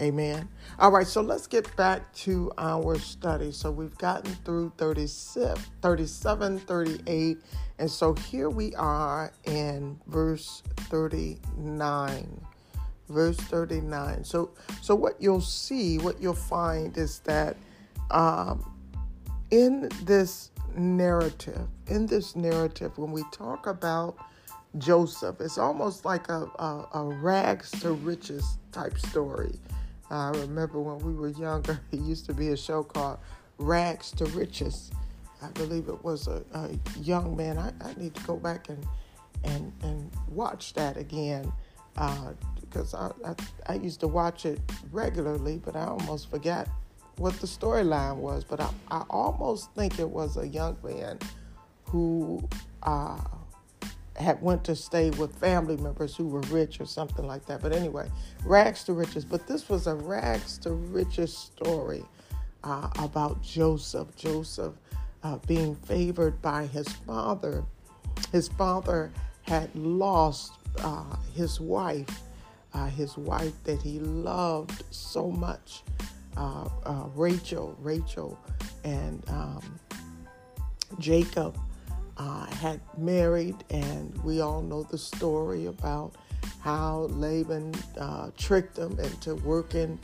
Amen. 0.00 0.48
All 0.78 0.90
right, 0.90 1.06
so 1.06 1.20
let's 1.20 1.46
get 1.46 1.76
back 1.76 2.10
to 2.14 2.50
our 2.56 2.98
study. 2.98 3.52
So 3.52 3.70
we've 3.70 3.96
gotten 3.98 4.34
through 4.46 4.72
37, 4.78 5.62
37 5.82 6.58
38, 6.60 7.38
and 7.78 7.90
so 7.90 8.14
here 8.14 8.48
we 8.48 8.74
are 8.76 9.30
in 9.44 10.00
verse 10.06 10.62
39 10.76 12.46
verse 13.10 13.36
39. 13.36 14.24
So, 14.24 14.50
so 14.80 14.94
what 14.94 15.20
you'll 15.20 15.40
see, 15.40 15.98
what 15.98 16.20
you'll 16.20 16.34
find 16.34 16.96
is 16.96 17.18
that 17.20 17.56
um, 18.10 18.64
in 19.50 19.88
this 20.04 20.50
narrative, 20.76 21.66
in 21.88 22.06
this 22.06 22.36
narrative, 22.36 22.96
when 22.96 23.12
we 23.12 23.24
talk 23.32 23.66
about 23.66 24.16
Joseph, 24.78 25.40
it's 25.40 25.58
almost 25.58 26.04
like 26.04 26.28
a, 26.28 26.46
a, 26.58 26.88
a 26.94 27.04
rags 27.04 27.70
to 27.82 27.92
riches 27.92 28.58
type 28.72 28.96
story. 28.98 29.58
I 30.10 30.30
remember 30.30 30.80
when 30.80 30.98
we 30.98 31.14
were 31.14 31.28
younger, 31.28 31.80
it 31.92 32.00
used 32.00 32.26
to 32.26 32.34
be 32.34 32.48
a 32.48 32.56
show 32.56 32.82
called 32.82 33.18
Rags 33.58 34.10
to 34.12 34.26
Riches. 34.26 34.90
I 35.42 35.48
believe 35.48 35.88
it 35.88 36.04
was 36.04 36.26
a, 36.26 36.42
a 36.52 36.70
young 37.00 37.36
man. 37.36 37.58
I, 37.58 37.72
I, 37.80 37.94
need 37.96 38.14
to 38.14 38.22
go 38.24 38.36
back 38.36 38.68
and, 38.68 38.86
and, 39.44 39.72
and 39.82 40.10
watch 40.28 40.74
that 40.74 40.98
again 40.98 41.50
uh, 41.96 42.32
because 42.60 42.92
I, 42.94 43.10
I, 43.24 43.34
I 43.66 43.74
used 43.74 44.00
to 44.00 44.08
watch 44.08 44.44
it 44.44 44.60
regularly, 44.92 45.60
but 45.64 45.76
I 45.76 45.86
almost 45.86 46.30
forgot 46.30 46.68
what 47.16 47.38
the 47.40 47.46
storyline 47.46 48.16
was, 48.16 48.44
but 48.44 48.60
I, 48.60 48.70
I 48.90 49.04
almost 49.10 49.72
think 49.74 49.98
it 49.98 50.08
was 50.08 50.36
a 50.36 50.46
young 50.46 50.76
man 50.82 51.18
who 51.84 52.46
uh, 52.82 53.18
had 54.20 54.40
went 54.42 54.64
to 54.64 54.76
stay 54.76 55.10
with 55.10 55.34
family 55.36 55.76
members 55.76 56.14
who 56.16 56.26
were 56.26 56.40
rich 56.42 56.80
or 56.80 56.86
something 56.86 57.26
like 57.26 57.46
that. 57.46 57.60
But 57.60 57.72
anyway, 57.72 58.10
rags 58.44 58.84
to 58.84 58.92
riches. 58.92 59.24
But 59.24 59.46
this 59.46 59.68
was 59.68 59.86
a 59.86 59.94
rags 59.94 60.58
to 60.58 60.72
riches 60.72 61.36
story 61.36 62.04
uh, 62.64 62.90
about 62.98 63.42
Joseph. 63.42 64.14
Joseph 64.16 64.74
uh, 65.22 65.38
being 65.46 65.74
favored 65.74 66.40
by 66.42 66.66
his 66.66 66.88
father. 66.88 67.64
His 68.32 68.48
father 68.48 69.10
had 69.42 69.74
lost 69.74 70.52
uh, 70.78 71.16
his 71.34 71.60
wife, 71.60 72.20
uh, 72.74 72.86
his 72.86 73.16
wife 73.16 73.52
that 73.64 73.80
he 73.82 73.98
loved 74.00 74.82
so 74.90 75.30
much, 75.30 75.82
uh, 76.36 76.68
uh, 76.84 77.06
Rachel. 77.14 77.76
Rachel 77.80 78.38
and 78.84 79.24
um, 79.28 79.78
Jacob 80.98 81.58
uh, 82.20 82.44
had 82.56 82.80
married, 82.98 83.56
and 83.70 84.14
we 84.22 84.42
all 84.42 84.60
know 84.60 84.82
the 84.82 84.98
story 84.98 85.66
about 85.66 86.16
how 86.60 87.08
Laban 87.12 87.74
uh, 87.98 88.30
tricked 88.36 88.76
him 88.76 88.98
into 88.98 89.36
working 89.36 89.98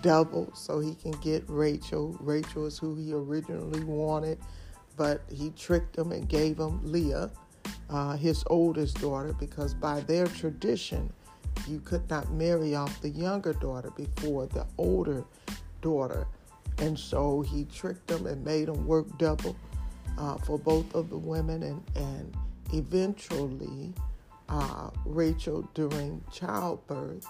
double 0.00 0.50
so 0.54 0.80
he 0.80 0.94
can 0.94 1.10
get 1.20 1.44
Rachel. 1.46 2.16
Rachel 2.20 2.64
is 2.64 2.78
who 2.78 2.94
he 2.94 3.12
originally 3.12 3.84
wanted, 3.84 4.38
but 4.96 5.20
he 5.30 5.50
tricked 5.50 5.98
him 5.98 6.10
and 6.12 6.26
gave 6.26 6.58
him 6.58 6.80
Leah, 6.82 7.30
uh, 7.90 8.16
his 8.16 8.42
oldest 8.46 8.98
daughter, 9.02 9.34
because 9.34 9.74
by 9.74 10.00
their 10.00 10.26
tradition, 10.26 11.12
you 11.66 11.80
could 11.80 12.08
not 12.08 12.32
marry 12.32 12.74
off 12.74 12.98
the 13.02 13.10
younger 13.10 13.52
daughter 13.52 13.90
before 13.90 14.46
the 14.46 14.66
older 14.78 15.22
daughter. 15.82 16.26
And 16.78 16.98
so 16.98 17.42
he 17.42 17.64
tricked 17.66 18.06
them 18.06 18.26
and 18.26 18.42
made 18.42 18.68
them 18.68 18.86
work 18.86 19.18
double 19.18 19.54
uh, 20.18 20.36
for 20.38 20.58
both 20.58 20.94
of 20.94 21.08
the 21.10 21.16
women, 21.16 21.62
and, 21.62 21.82
and 21.94 22.36
eventually, 22.72 23.94
uh, 24.48 24.90
Rachel, 25.06 25.68
during 25.74 26.22
childbirth, 26.32 27.26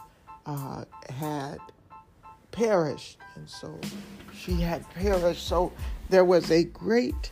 uh, 0.46 0.84
had 1.10 1.58
perished. 2.50 3.18
And 3.34 3.48
so 3.48 3.78
she 4.34 4.54
had 4.54 4.88
perished. 4.90 5.46
So 5.46 5.72
there 6.08 6.24
was 6.24 6.50
a 6.50 6.64
great 6.64 7.30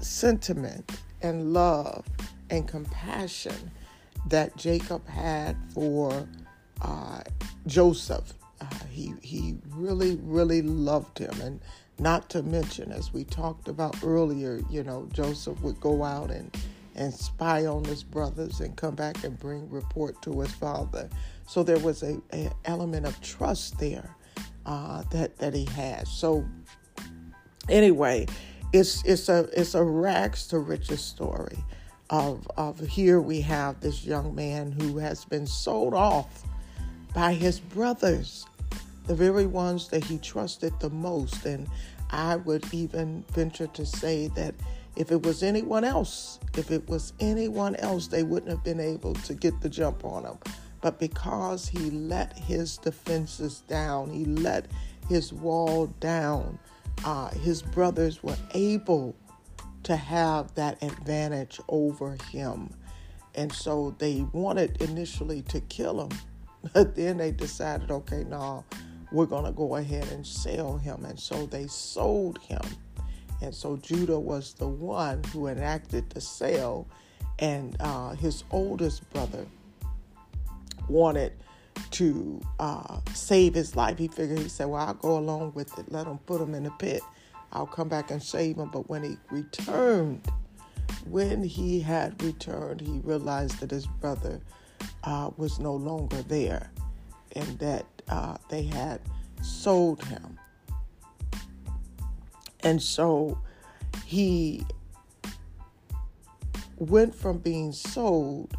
sentiment 0.00 1.00
and 1.20 1.52
love 1.52 2.04
and 2.50 2.66
compassion 2.66 3.70
that 4.26 4.56
Jacob 4.56 5.06
had 5.06 5.56
for 5.74 6.26
uh, 6.80 7.20
Joseph. 7.66 8.32
Uh, 8.60 8.66
he 8.90 9.12
he 9.22 9.56
really 9.70 10.16
really 10.22 10.62
loved 10.62 11.18
him, 11.18 11.40
and 11.40 11.60
not 12.02 12.28
to 12.30 12.42
mention, 12.42 12.90
as 12.90 13.12
we 13.12 13.22
talked 13.22 13.68
about 13.68 13.96
earlier, 14.02 14.60
you 14.68 14.82
know, 14.82 15.08
Joseph 15.12 15.60
would 15.62 15.80
go 15.80 16.02
out 16.02 16.30
and, 16.32 16.54
and 16.96 17.14
spy 17.14 17.64
on 17.66 17.84
his 17.84 18.02
brothers 18.02 18.60
and 18.60 18.76
come 18.76 18.96
back 18.96 19.22
and 19.22 19.38
bring 19.38 19.70
report 19.70 20.20
to 20.22 20.40
his 20.40 20.50
father. 20.50 21.08
So 21.46 21.62
there 21.62 21.78
was 21.78 22.02
a, 22.02 22.20
element 22.64 23.06
of 23.06 23.20
trust 23.20 23.78
there 23.78 24.16
uh, 24.66 25.04
that 25.10 25.38
that 25.38 25.54
he 25.54 25.64
had. 25.64 26.08
So 26.08 26.44
anyway, 27.68 28.26
it's 28.72 29.04
it's 29.04 29.28
a 29.28 29.48
it's 29.52 29.74
a 29.74 29.82
rags 29.82 30.48
to 30.48 30.58
riches 30.58 31.00
story 31.00 31.58
of 32.10 32.46
of 32.56 32.80
here 32.80 33.20
we 33.20 33.40
have 33.42 33.80
this 33.80 34.04
young 34.04 34.34
man 34.34 34.72
who 34.72 34.98
has 34.98 35.24
been 35.24 35.46
sold 35.46 35.94
off 35.94 36.42
by 37.14 37.32
his 37.32 37.60
brothers 37.60 38.46
the 39.06 39.14
very 39.14 39.46
ones 39.46 39.88
that 39.88 40.04
he 40.04 40.18
trusted 40.18 40.78
the 40.80 40.90
most. 40.90 41.44
And 41.44 41.68
I 42.12 42.36
would 42.36 42.64
even 42.72 43.24
venture 43.32 43.66
to 43.68 43.86
say 43.86 44.28
that 44.28 44.54
if 44.96 45.10
it 45.10 45.22
was 45.22 45.42
anyone 45.42 45.84
else, 45.84 46.38
if 46.56 46.70
it 46.70 46.86
was 46.88 47.14
anyone 47.18 47.74
else, 47.76 48.08
they 48.08 48.22
wouldn't 48.22 48.50
have 48.50 48.62
been 48.62 48.80
able 48.80 49.14
to 49.14 49.34
get 49.34 49.60
the 49.62 49.70
jump 49.70 50.04
on 50.04 50.24
him. 50.24 50.38
But 50.82 50.98
because 50.98 51.68
he 51.68 51.90
let 51.90 52.36
his 52.36 52.76
defenses 52.76 53.60
down, 53.68 54.10
he 54.10 54.26
let 54.26 54.66
his 55.08 55.32
wall 55.32 55.86
down, 56.00 56.58
uh, 57.04 57.30
his 57.30 57.62
brothers 57.62 58.22
were 58.22 58.36
able 58.52 59.16
to 59.84 59.96
have 59.96 60.54
that 60.54 60.82
advantage 60.82 61.60
over 61.68 62.16
him. 62.30 62.70
And 63.34 63.50
so 63.52 63.94
they 63.98 64.26
wanted 64.32 64.82
initially 64.82 65.42
to 65.42 65.60
kill 65.60 66.02
him, 66.02 66.18
but 66.74 66.94
then 66.94 67.16
they 67.16 67.30
decided, 67.30 67.90
okay, 67.90 68.24
no, 68.24 68.64
we're 69.12 69.26
going 69.26 69.44
to 69.44 69.52
go 69.52 69.76
ahead 69.76 70.08
and 70.08 70.26
sell 70.26 70.78
him. 70.78 71.04
And 71.04 71.18
so 71.18 71.46
they 71.46 71.66
sold 71.66 72.38
him. 72.38 72.62
And 73.40 73.54
so 73.54 73.76
Judah 73.76 74.18
was 74.18 74.54
the 74.54 74.68
one 74.68 75.22
who 75.32 75.48
enacted 75.48 76.08
the 76.10 76.20
sale, 76.20 76.88
and 77.40 77.76
uh, 77.80 78.10
his 78.10 78.44
oldest 78.52 79.08
brother 79.12 79.46
wanted 80.88 81.32
to 81.90 82.40
uh, 82.60 83.00
save 83.14 83.54
his 83.54 83.74
life. 83.74 83.98
He 83.98 84.08
figured, 84.08 84.38
he 84.38 84.48
said, 84.48 84.66
Well, 84.66 84.86
I'll 84.86 84.94
go 84.94 85.18
along 85.18 85.52
with 85.54 85.76
it, 85.78 85.90
let 85.90 86.06
him 86.06 86.18
put 86.18 86.40
him 86.40 86.54
in 86.54 86.64
the 86.64 86.70
pit. 86.70 87.02
I'll 87.52 87.66
come 87.66 87.88
back 87.88 88.10
and 88.10 88.22
save 88.22 88.56
him. 88.56 88.70
But 88.72 88.88
when 88.88 89.02
he 89.02 89.16
returned, 89.30 90.26
when 91.04 91.42
he 91.42 91.80
had 91.80 92.22
returned, 92.22 92.80
he 92.80 93.00
realized 93.02 93.58
that 93.60 93.72
his 93.72 93.86
brother 93.86 94.40
uh, 95.04 95.30
was 95.36 95.58
no 95.58 95.74
longer 95.74 96.22
there 96.22 96.70
and 97.34 97.58
that 97.58 97.86
uh, 98.08 98.36
they 98.48 98.64
had 98.64 99.00
sold 99.42 100.04
him. 100.04 100.38
And 102.60 102.80
so 102.80 103.38
he 104.04 104.64
went 106.76 107.14
from 107.14 107.38
being 107.38 107.72
sold 107.72 108.56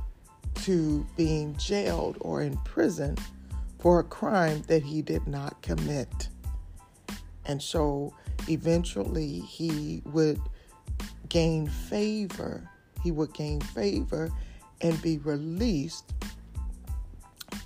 to 0.56 1.06
being 1.18 1.56
jailed 1.58 2.18
or 2.22 2.42
in 2.42 2.58
prison 2.58 3.18
for 3.80 4.00
a 4.00 4.04
crime 4.04 4.62
that 4.68 4.84
he 4.84 5.02
did 5.02 5.28
not 5.28 5.62
commit. 5.62 6.30
And 7.46 7.62
so 7.62 8.14
eventually 8.48 9.40
he 9.40 10.02
would 10.06 10.40
gain 11.28 11.68
favor. 11.68 12.70
He 13.04 13.12
would 13.12 13.34
gain 13.34 13.60
favor 13.60 14.32
and 14.82 15.02
be 15.02 15.18
released 15.18 16.14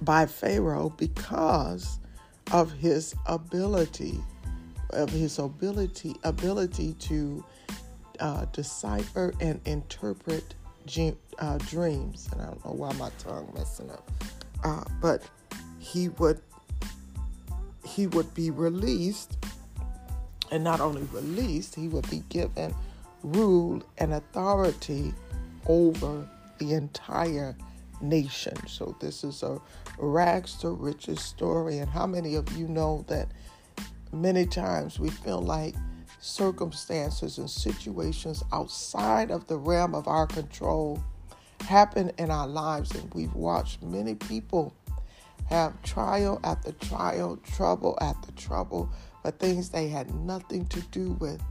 by 0.02 0.26
Pharaoh 0.26 0.90
because 0.98 2.00
of 2.52 2.72
his 2.72 3.16
ability, 3.26 4.20
of 4.92 5.10
his 5.10 5.40
ability 5.40 6.16
ability 6.24 6.94
to 6.94 7.44
uh, 8.20 8.46
decipher 8.46 9.34
and 9.40 9.60
interpret 9.66 10.56
uh, 11.40 11.58
dreams. 11.60 12.30
And 12.32 12.42
I 12.42 12.46
don't 12.46 12.66
know 12.66 12.72
why 12.72 12.94
my 12.94 13.10
tongue 13.20 13.52
messing 13.56 13.92
up, 13.92 14.10
uh, 14.64 14.84
but 15.02 15.24
he 15.80 16.10
would 16.10 16.42
he 17.86 18.08
would 18.08 18.34
be 18.34 18.52
released, 18.52 19.38
and 20.52 20.64
not 20.64 20.80
only 20.80 21.04
released, 21.14 21.76
he 21.76 21.88
would 21.88 22.10
be 22.10 22.24
given 22.30 22.74
rule 23.24 23.82
and 23.98 24.14
authority 24.14 25.14
over 25.66 26.28
the 26.60 26.74
entire 26.74 27.56
nation. 28.02 28.56
So 28.68 28.96
this 29.00 29.24
is 29.24 29.44
a 29.44 29.60
rags 29.98 30.56
to 30.58 30.70
riches 30.70 31.22
story. 31.22 31.80
And 31.80 31.90
how 31.90 32.06
many 32.06 32.36
of 32.36 32.52
you 32.58 32.68
know 32.68 33.06
that 33.08 33.30
many 34.12 34.46
times 34.46 35.00
we 35.00 35.10
feel 35.10 35.42
like 35.42 35.76
circumstances 36.20 37.38
and 37.38 37.50
situations 37.50 38.44
outside 38.52 39.32
of 39.32 39.48
the 39.48 39.58
realm 39.58 39.94
of 39.94 40.08
our 40.08 40.28
control 40.28 41.04
happen 41.62 42.12
in 42.18 42.32
our 42.32 42.48
lives, 42.48 42.92
and 42.96 43.14
we've 43.14 43.34
watched 43.34 43.82
many 43.84 44.16
people 44.16 44.74
have 45.50 45.82
trial 45.82 46.40
after 46.44 46.72
trial, 46.74 47.38
trouble 47.38 47.98
after 48.02 48.32
trouble, 48.34 48.90
for 49.22 49.32
things 49.32 49.70
they 49.70 49.88
had 49.88 50.14
nothing 50.14 50.66
to 50.68 50.82
do 50.92 51.12
with. 51.14 51.42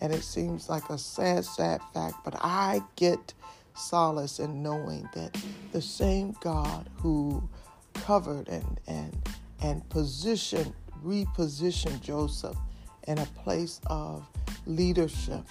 And 0.00 0.12
it 0.12 0.22
seems 0.22 0.68
like 0.68 0.88
a 0.90 0.98
sad, 0.98 1.44
sad 1.44 1.80
fact, 1.94 2.16
but 2.24 2.34
I 2.40 2.82
get 2.96 3.32
solace 3.76 4.38
in 4.38 4.62
knowing 4.62 5.08
that 5.14 5.36
the 5.72 5.82
same 5.82 6.34
God 6.40 6.88
who 6.96 7.48
covered 7.94 8.48
and 8.48 8.80
and 8.86 9.28
and 9.62 9.88
positioned, 9.88 10.72
repositioned 11.04 12.00
Joseph 12.02 12.56
in 13.06 13.18
a 13.18 13.26
place 13.26 13.80
of 13.86 14.26
leadership 14.66 15.44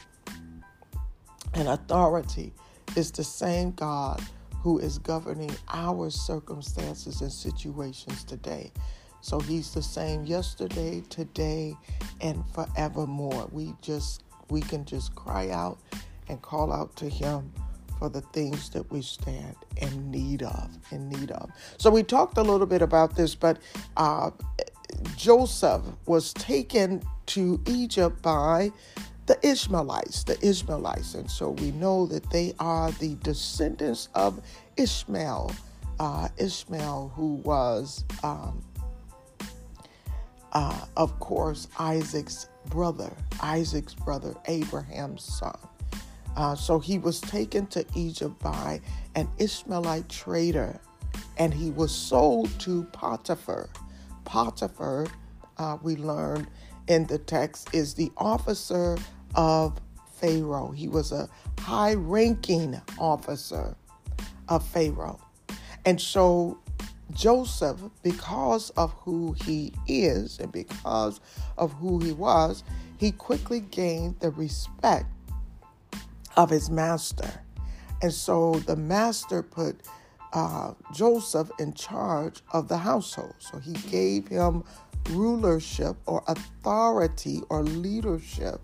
and 1.53 1.67
authority 1.67 2.53
is 2.95 3.11
the 3.11 3.23
same 3.23 3.71
God 3.71 4.21
who 4.61 4.79
is 4.79 4.97
governing 4.97 5.51
our 5.69 6.09
circumstances 6.09 7.21
and 7.21 7.31
situations 7.31 8.23
today. 8.23 8.71
So 9.21 9.39
he's 9.39 9.73
the 9.73 9.81
same 9.81 10.25
yesterday, 10.25 11.01
today, 11.09 11.75
and 12.21 12.43
forevermore. 12.53 13.47
We 13.51 13.73
just 13.81 14.23
we 14.49 14.61
can 14.61 14.85
just 14.85 15.15
cry 15.15 15.49
out 15.49 15.79
and 16.29 16.41
call 16.41 16.71
out 16.71 16.95
to 16.97 17.09
him 17.09 17.51
for 17.99 18.09
the 18.09 18.21
things 18.21 18.69
that 18.71 18.91
we 18.91 19.01
stand 19.01 19.55
in 19.77 20.11
need 20.11 20.43
of. 20.43 20.77
In 20.91 21.09
need 21.09 21.31
of. 21.31 21.49
So 21.77 21.89
we 21.89 22.03
talked 22.03 22.37
a 22.37 22.43
little 22.43 22.67
bit 22.67 22.81
about 22.81 23.15
this, 23.15 23.35
but 23.35 23.59
uh, 23.97 24.31
Joseph 25.15 25.81
was 26.05 26.33
taken 26.33 27.01
to 27.27 27.61
Egypt 27.67 28.21
by 28.21 28.71
the 29.25 29.37
Ishmaelites, 29.47 30.23
the 30.23 30.37
Ishmaelites. 30.47 31.15
And 31.15 31.29
so 31.29 31.51
we 31.51 31.71
know 31.71 32.05
that 32.07 32.29
they 32.29 32.53
are 32.59 32.91
the 32.91 33.15
descendants 33.23 34.09
of 34.13 34.41
Ishmael, 34.77 35.51
uh, 35.99 36.29
Ishmael, 36.37 37.11
who 37.15 37.35
was, 37.35 38.03
um, 38.23 38.61
uh, 40.53 40.85
of 40.95 41.19
course, 41.19 41.67
Isaac's 41.79 42.47
brother, 42.67 43.11
Isaac's 43.41 43.93
brother, 43.93 44.35
Abraham's 44.45 45.23
son. 45.23 45.57
Uh, 46.35 46.55
so 46.55 46.79
he 46.79 46.99
was 46.99 47.21
taken 47.21 47.65
to 47.67 47.85
Egypt 47.95 48.37
by 48.39 48.81
an 49.15 49.29
Ishmaelite 49.37 50.09
trader 50.09 50.79
and 51.37 51.53
he 51.53 51.71
was 51.71 51.93
sold 51.93 52.49
to 52.59 52.83
Potiphar. 52.91 53.69
Potiphar, 54.25 55.07
uh, 55.57 55.77
we 55.81 55.95
learned 55.95 56.47
in 56.87 57.05
the 57.07 57.17
text, 57.17 57.73
is 57.73 57.93
the 57.93 58.11
officer 58.17 58.97
of 59.35 59.79
Pharaoh. 60.19 60.71
He 60.71 60.87
was 60.87 61.11
a 61.11 61.29
high 61.59 61.93
ranking 61.93 62.79
officer 62.99 63.75
of 64.49 64.65
Pharaoh. 64.67 65.19
And 65.85 65.99
so 65.99 66.57
Joseph, 67.11 67.79
because 68.01 68.71
of 68.71 68.91
who 68.93 69.33
he 69.43 69.73
is 69.87 70.39
and 70.39 70.51
because 70.51 71.21
of 71.57 71.71
who 71.73 71.99
he 71.99 72.11
was, 72.11 72.63
he 72.97 73.11
quickly 73.11 73.59
gained 73.59 74.19
the 74.19 74.31
respect 74.31 75.07
of 76.37 76.49
his 76.49 76.69
master. 76.69 77.29
And 78.01 78.13
so 78.13 78.55
the 78.55 78.75
master 78.75 79.41
put 79.41 79.81
uh, 80.33 80.73
Joseph 80.93 81.49
in 81.59 81.73
charge 81.73 82.41
of 82.51 82.67
the 82.67 82.77
household. 82.77 83.35
So 83.39 83.57
he 83.59 83.73
gave 83.89 84.27
him 84.27 84.63
rulership 85.09 85.95
or 86.05 86.23
authority 86.27 87.41
or 87.49 87.63
leadership 87.63 88.59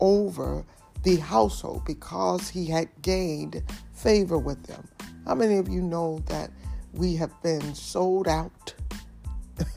over 0.00 0.64
the 1.02 1.16
household 1.16 1.84
because 1.84 2.48
he 2.48 2.66
had 2.66 2.88
gained 3.02 3.62
favor 3.94 4.38
with 4.38 4.62
them. 4.64 4.86
How 5.24 5.34
many 5.34 5.56
of 5.56 5.68
you 5.68 5.80
know 5.80 6.22
that 6.26 6.50
we 6.92 7.16
have 7.16 7.32
been 7.42 7.74
sold 7.74 8.28
out, 8.28 8.74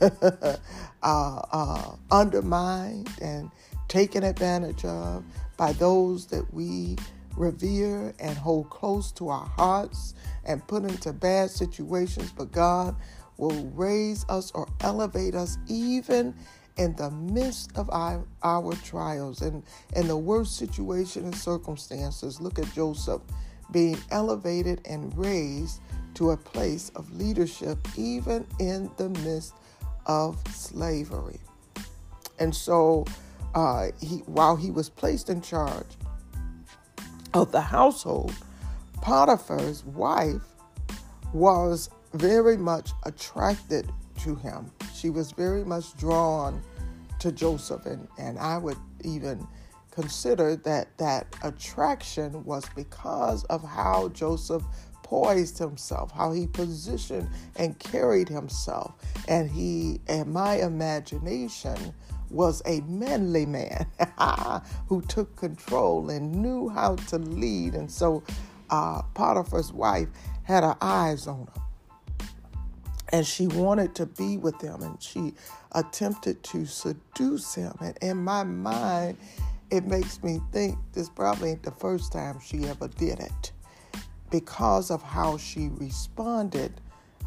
uh, 0.00 0.56
uh, 1.02 1.92
undermined, 2.10 3.10
and 3.20 3.50
taken 3.88 4.24
advantage 4.24 4.84
of 4.84 5.24
by 5.56 5.72
those 5.72 6.26
that 6.26 6.52
we 6.52 6.96
revere 7.36 8.14
and 8.18 8.36
hold 8.36 8.70
close 8.70 9.12
to 9.12 9.28
our 9.28 9.46
hearts 9.56 10.14
and 10.44 10.66
put 10.66 10.84
into 10.84 11.12
bad 11.12 11.50
situations, 11.50 12.32
but 12.36 12.52
God 12.52 12.96
will 13.36 13.66
raise 13.74 14.26
us 14.28 14.50
or 14.52 14.68
elevate 14.80 15.34
us 15.34 15.58
even 15.66 16.34
in 16.76 16.94
the 16.96 17.10
midst 17.10 17.76
of 17.76 17.90
our, 17.90 18.24
our 18.42 18.74
trials 18.76 19.42
and 19.42 19.62
in 19.96 20.06
the 20.08 20.16
worst 20.16 20.56
situation 20.56 21.24
and 21.24 21.34
circumstances. 21.34 22.40
Look 22.40 22.58
at 22.58 22.72
Joseph 22.72 23.22
being 23.70 23.98
elevated 24.10 24.80
and 24.84 25.16
raised 25.16 25.80
to 26.14 26.30
a 26.30 26.36
place 26.36 26.90
of 26.96 27.12
leadership, 27.16 27.78
even 27.96 28.46
in 28.58 28.90
the 28.96 29.08
midst 29.08 29.54
of 30.06 30.38
slavery. 30.52 31.38
And 32.38 32.54
so, 32.54 33.04
uh, 33.54 33.88
he, 34.00 34.18
while 34.26 34.56
he 34.56 34.70
was 34.70 34.88
placed 34.88 35.28
in 35.28 35.40
charge 35.40 35.86
of 37.34 37.52
the 37.52 37.60
household, 37.60 38.34
Potiphar's 39.00 39.84
wife 39.84 40.42
was 41.32 41.90
very 42.12 42.56
much 42.56 42.90
attracted 43.04 43.90
to 44.20 44.34
him. 44.34 44.70
She 44.94 45.10
was 45.10 45.32
very 45.32 45.64
much 45.64 45.96
drawn 45.96 46.62
to 47.20 47.32
Joseph, 47.32 47.86
and, 47.86 48.08
and 48.18 48.38
I 48.38 48.58
would 48.58 48.76
even 49.04 49.46
consider 49.90 50.56
that 50.56 50.96
that 50.98 51.34
attraction 51.42 52.44
was 52.44 52.64
because 52.74 53.44
of 53.44 53.62
how 53.62 54.08
Joseph 54.08 54.62
poised 55.02 55.58
himself, 55.58 56.10
how 56.12 56.32
he 56.32 56.46
positioned 56.46 57.28
and 57.56 57.78
carried 57.78 58.28
himself. 58.28 58.94
And 59.28 59.50
he, 59.50 60.00
in 60.08 60.32
my 60.32 60.56
imagination, 60.56 61.94
was 62.30 62.62
a 62.66 62.80
manly 62.82 63.46
man 63.46 63.86
who 64.88 65.02
took 65.02 65.34
control 65.36 66.10
and 66.10 66.32
knew 66.32 66.68
how 66.68 66.96
to 66.96 67.18
lead. 67.18 67.74
And 67.74 67.90
so 67.90 68.22
uh, 68.70 69.02
Potiphar's 69.14 69.72
wife 69.72 70.08
had 70.44 70.62
her 70.62 70.76
eyes 70.80 71.26
on 71.26 71.40
him. 71.40 71.62
And 73.12 73.26
she 73.26 73.48
wanted 73.48 73.94
to 73.96 74.06
be 74.06 74.36
with 74.36 74.60
him 74.60 74.82
and 74.82 75.02
she 75.02 75.34
attempted 75.72 76.42
to 76.44 76.64
seduce 76.64 77.54
him. 77.54 77.72
And 77.80 77.98
in 78.00 78.18
my 78.18 78.44
mind, 78.44 79.18
it 79.70 79.84
makes 79.84 80.22
me 80.22 80.40
think 80.52 80.78
this 80.92 81.08
probably 81.08 81.50
ain't 81.50 81.62
the 81.62 81.72
first 81.72 82.12
time 82.12 82.38
she 82.40 82.64
ever 82.66 82.88
did 82.88 83.18
it 83.18 83.52
because 84.30 84.90
of 84.90 85.02
how 85.02 85.36
she 85.36 85.68
responded 85.74 86.80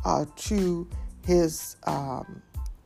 uh, 0.06 0.26
to 0.36 0.88
his 1.26 1.76
um, 1.86 2.42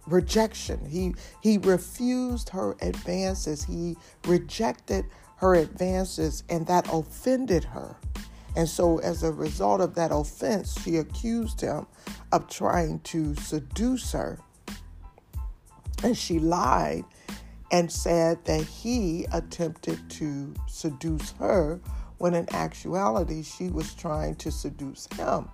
rejection. 0.08 0.86
He 0.90 1.14
he 1.42 1.58
refused 1.58 2.50
her 2.50 2.76
advances. 2.82 3.64
He 3.64 3.96
rejected 4.26 5.06
her 5.38 5.56
advances, 5.56 6.44
and 6.50 6.66
that 6.68 6.88
offended 6.92 7.64
her. 7.66 7.96
And 8.56 8.68
so, 8.68 8.98
as 9.00 9.22
a 9.22 9.32
result 9.32 9.82
of 9.82 9.94
that 9.96 10.12
offense, 10.12 10.82
she 10.82 10.98
accused 10.98 11.62
him 11.62 11.86
of 12.32 12.50
trying 12.50 13.02
to 13.02 13.36
seduce 13.36 14.12
her. 14.14 14.40
And 16.04 16.18
she 16.18 16.40
lied 16.40 17.06
and 17.72 17.92
said 17.92 18.44
that 18.46 18.64
he 18.64 19.28
attempted 19.32 20.10
to 20.10 20.54
seduce 20.68 21.32
her 21.34 21.80
when 22.18 22.34
in 22.34 22.52
actuality 22.54 23.44
she 23.44 23.68
was 23.68 23.94
trying 23.94 24.36
to 24.36 24.52
seduce 24.52 25.08
him. 25.16 25.50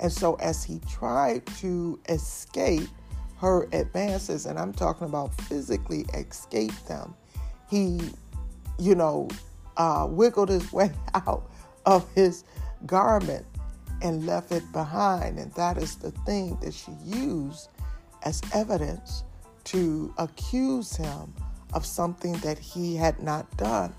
And 0.00 0.10
so, 0.10 0.34
as 0.36 0.64
he 0.64 0.80
tried 0.90 1.44
to 1.58 2.00
escape 2.08 2.88
her 3.42 3.68
advances, 3.72 4.46
and 4.46 4.56
I'm 4.56 4.72
talking 4.72 5.08
about 5.08 5.34
physically 5.34 6.06
escape 6.14 6.72
them, 6.86 7.12
he, 7.68 8.00
you 8.78 8.94
know, 8.94 9.28
uh, 9.76 10.06
wiggled 10.08 10.48
his 10.48 10.72
way 10.72 10.92
out 11.12 11.50
of 11.84 12.08
his 12.14 12.44
garment 12.86 13.44
and 14.00 14.24
left 14.26 14.52
it 14.52 14.62
behind. 14.72 15.40
And 15.40 15.52
that 15.54 15.76
is 15.76 15.96
the 15.96 16.12
thing 16.24 16.56
that 16.62 16.72
she 16.72 16.92
used 17.04 17.68
as 18.22 18.40
evidence 18.54 19.24
to 19.64 20.14
accuse 20.18 20.94
him 20.94 21.34
of 21.72 21.84
something 21.84 22.34
that 22.34 22.60
he 22.60 22.94
had 22.94 23.20
not 23.20 23.56
done. 23.56 23.92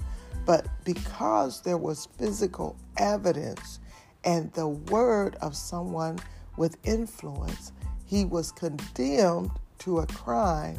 But 0.45 0.67
because 0.85 1.61
there 1.61 1.77
was 1.77 2.07
physical 2.17 2.77
evidence 2.95 3.79
and 4.23 4.53
the 4.53 4.69
word 4.69 5.35
of 5.41 5.53
someone 5.53 6.19
with 6.55 6.77
influence, 6.85 7.73
he 8.13 8.25
was 8.25 8.51
condemned 8.51 9.49
to 9.79 9.97
a 9.97 10.05
crime 10.05 10.77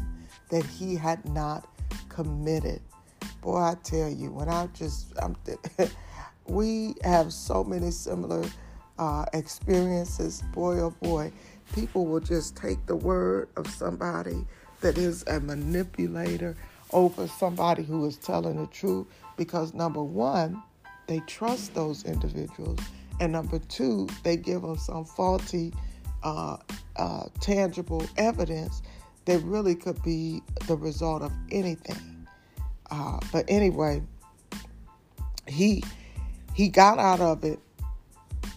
that 0.51 0.65
he 0.65 0.95
had 0.95 1.29
not 1.31 1.67
committed. 2.09 2.81
Boy, 3.43 3.57
I 3.57 3.75
tell 3.83 4.09
you, 4.09 4.31
when 4.31 4.49
I 4.49 4.69
just, 4.69 5.13
I'm, 5.21 5.35
we 6.47 6.95
have 7.03 7.33
so 7.33 7.65
many 7.65 7.91
similar 7.91 8.45
uh, 9.01 9.25
experiences. 9.33 10.45
Boy, 10.53 10.79
oh 10.79 10.95
boy, 11.03 11.33
people 11.75 12.07
will 12.07 12.21
just 12.21 12.57
take 12.57 12.87
the 12.87 12.95
word 12.95 13.49
of 13.57 13.67
somebody 13.67 14.47
that 14.81 14.97
is 14.97 15.25
a 15.27 15.41
manipulator 15.41 16.57
over 16.93 17.27
somebody 17.27 17.83
who 17.83 18.07
is 18.07 18.17
telling 18.17 18.61
the 18.61 18.69
truth 18.69 19.09
because 19.37 19.75
number 19.75 20.05
one, 20.05 20.63
they 21.09 21.19
trust 21.27 21.75
those 21.75 22.05
individuals, 22.05 22.79
and 23.19 23.33
number 23.33 23.59
two, 23.59 24.09
they 24.23 24.37
give 24.37 24.63
them 24.63 24.79
some 24.79 25.05
faulty, 25.05 25.73
uh, 26.25 26.57
uh, 26.97 27.25
tangible 27.41 28.05
evidence 28.17 28.83
that 29.27 29.39
really 29.41 29.75
could 29.75 30.03
be 30.03 30.43
the 30.67 30.77
result 30.77 31.23
of 31.23 31.33
anything. 31.51 32.27
Uh, 32.91 33.19
but 33.33 33.45
anyway, 33.49 34.03
he 35.47 35.83
he 36.55 36.69
got 36.69 36.99
out 36.99 37.21
of 37.21 37.45
it, 37.45 37.59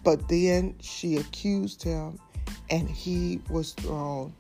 but 0.04 0.28
then 0.28 0.76
she 0.82 1.18
accused 1.18 1.84
him 1.84 2.20
and 2.70 2.90
he 2.90 3.42
was 3.50 3.74
thrown 3.74 4.34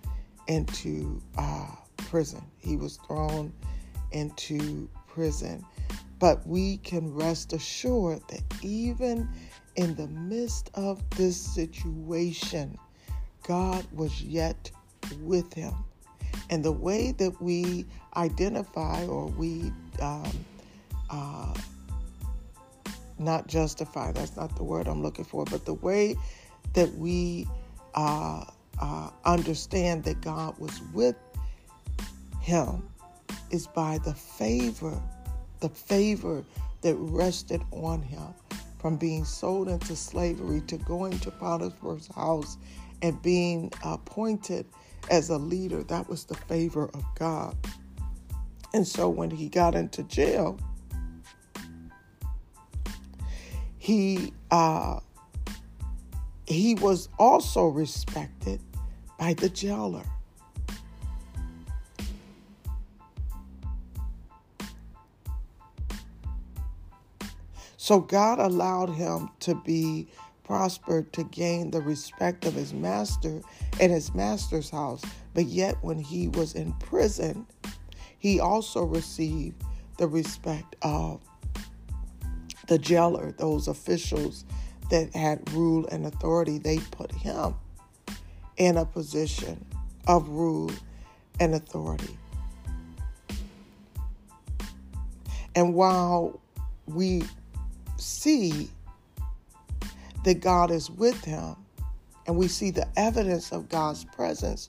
into 0.47 1.21
uh, 1.37 1.67
prison. 1.97 2.43
He 2.57 2.75
was 2.75 2.97
thrown 3.07 3.53
into 4.11 4.89
prison. 5.07 5.65
But 6.19 6.45
we 6.47 6.77
can 6.77 7.13
rest 7.13 7.53
assured 7.53 8.21
that 8.29 8.41
even 8.61 9.29
in 9.75 9.95
the 9.95 10.07
midst 10.07 10.71
of 10.73 11.07
this 11.11 11.37
situation, 11.39 12.77
God 13.47 13.85
was 13.93 14.21
yet 14.21 14.69
with 15.21 15.53
him. 15.53 15.73
And 16.49 16.63
the 16.63 16.71
way 16.71 17.11
that 17.13 17.41
we 17.41 17.85
identify 18.15 19.05
or 19.05 19.27
we 19.27 19.71
um, 20.01 20.31
uh, 21.09 21.53
not 23.17 23.47
justify, 23.47 24.11
that's 24.11 24.35
not 24.35 24.55
the 24.55 24.63
word 24.63 24.87
I'm 24.87 25.01
looking 25.01 25.25
for, 25.25 25.45
but 25.45 25.65
the 25.65 25.73
way 25.73 26.15
that 26.73 26.93
we 26.95 27.47
uh, 27.95 28.43
uh, 28.79 29.09
understand 29.25 30.03
that 30.03 30.21
God 30.21 30.57
was 30.59 30.81
with 30.93 31.15
him 32.41 32.83
is 33.49 33.67
by 33.67 33.97
the 33.99 34.13
favor, 34.13 35.01
the 35.61 35.69
favor 35.69 36.43
that 36.81 36.95
rested 36.95 37.61
on 37.71 38.01
him 38.01 38.27
from 38.79 38.95
being 38.95 39.25
sold 39.25 39.67
into 39.67 39.95
slavery 39.95 40.61
to 40.61 40.77
going 40.77 41.17
to 41.19 41.31
Potiphar's 41.31 42.07
house 42.15 42.57
and 43.01 43.21
being 43.21 43.71
appointed 43.83 44.65
as 45.09 45.29
a 45.29 45.37
leader. 45.37 45.83
That 45.83 46.09
was 46.09 46.25
the 46.25 46.35
favor 46.35 46.89
of 46.93 47.03
God. 47.15 47.55
And 48.73 48.87
so 48.87 49.09
when 49.09 49.31
he 49.31 49.49
got 49.49 49.75
into 49.75 50.03
jail, 50.03 50.59
he 53.77 54.33
uh, 54.51 54.99
he 56.45 56.75
was 56.75 57.09
also 57.17 57.67
respected 57.67 58.61
by 59.17 59.33
the 59.33 59.49
jailer. 59.49 60.03
So 67.77 68.01
God 68.01 68.39
allowed 68.39 68.89
him 68.89 69.29
to 69.39 69.55
be 69.55 70.09
prospered 70.47 71.11
to 71.11 71.25
gain 71.25 71.71
the 71.71 71.81
respect 71.81 72.45
of 72.45 72.53
his 72.53 72.73
master 72.73 73.41
and 73.81 73.91
his 73.91 74.15
master's 74.15 74.69
house. 74.69 75.03
But 75.33 75.45
yet, 75.45 75.75
when 75.81 75.99
he 75.99 76.29
was 76.29 76.55
in 76.55 76.71
prison, 76.73 77.45
he 78.17 78.39
also 78.39 78.83
received 78.83 79.61
the 79.97 80.07
respect 80.07 80.77
of 80.81 81.19
the 82.67 82.79
jailer, 82.79 83.33
those 83.33 83.67
officials 83.67 84.45
that 84.89 85.13
had 85.13 85.51
rule 85.51 85.85
and 85.87 86.05
authority. 86.05 86.59
They 86.59 86.77
put 86.77 87.11
him 87.11 87.53
in 88.55 88.77
a 88.77 88.85
position 88.85 89.65
of 90.07 90.29
rule 90.29 90.71
and 91.41 91.55
authority. 91.55 92.17
And 95.55 95.73
while 95.73 96.39
we 96.85 97.23
see 97.97 98.69
that 100.27 100.41
God 100.41 100.71
is 100.71 100.91
with 100.91 101.23
him, 101.23 101.55
and 102.25 102.35
we 102.35 102.49
see 102.49 102.69
the 102.69 102.85
evidence 102.97 103.53
of 103.53 103.69
God's 103.69 104.03
presence 104.03 104.67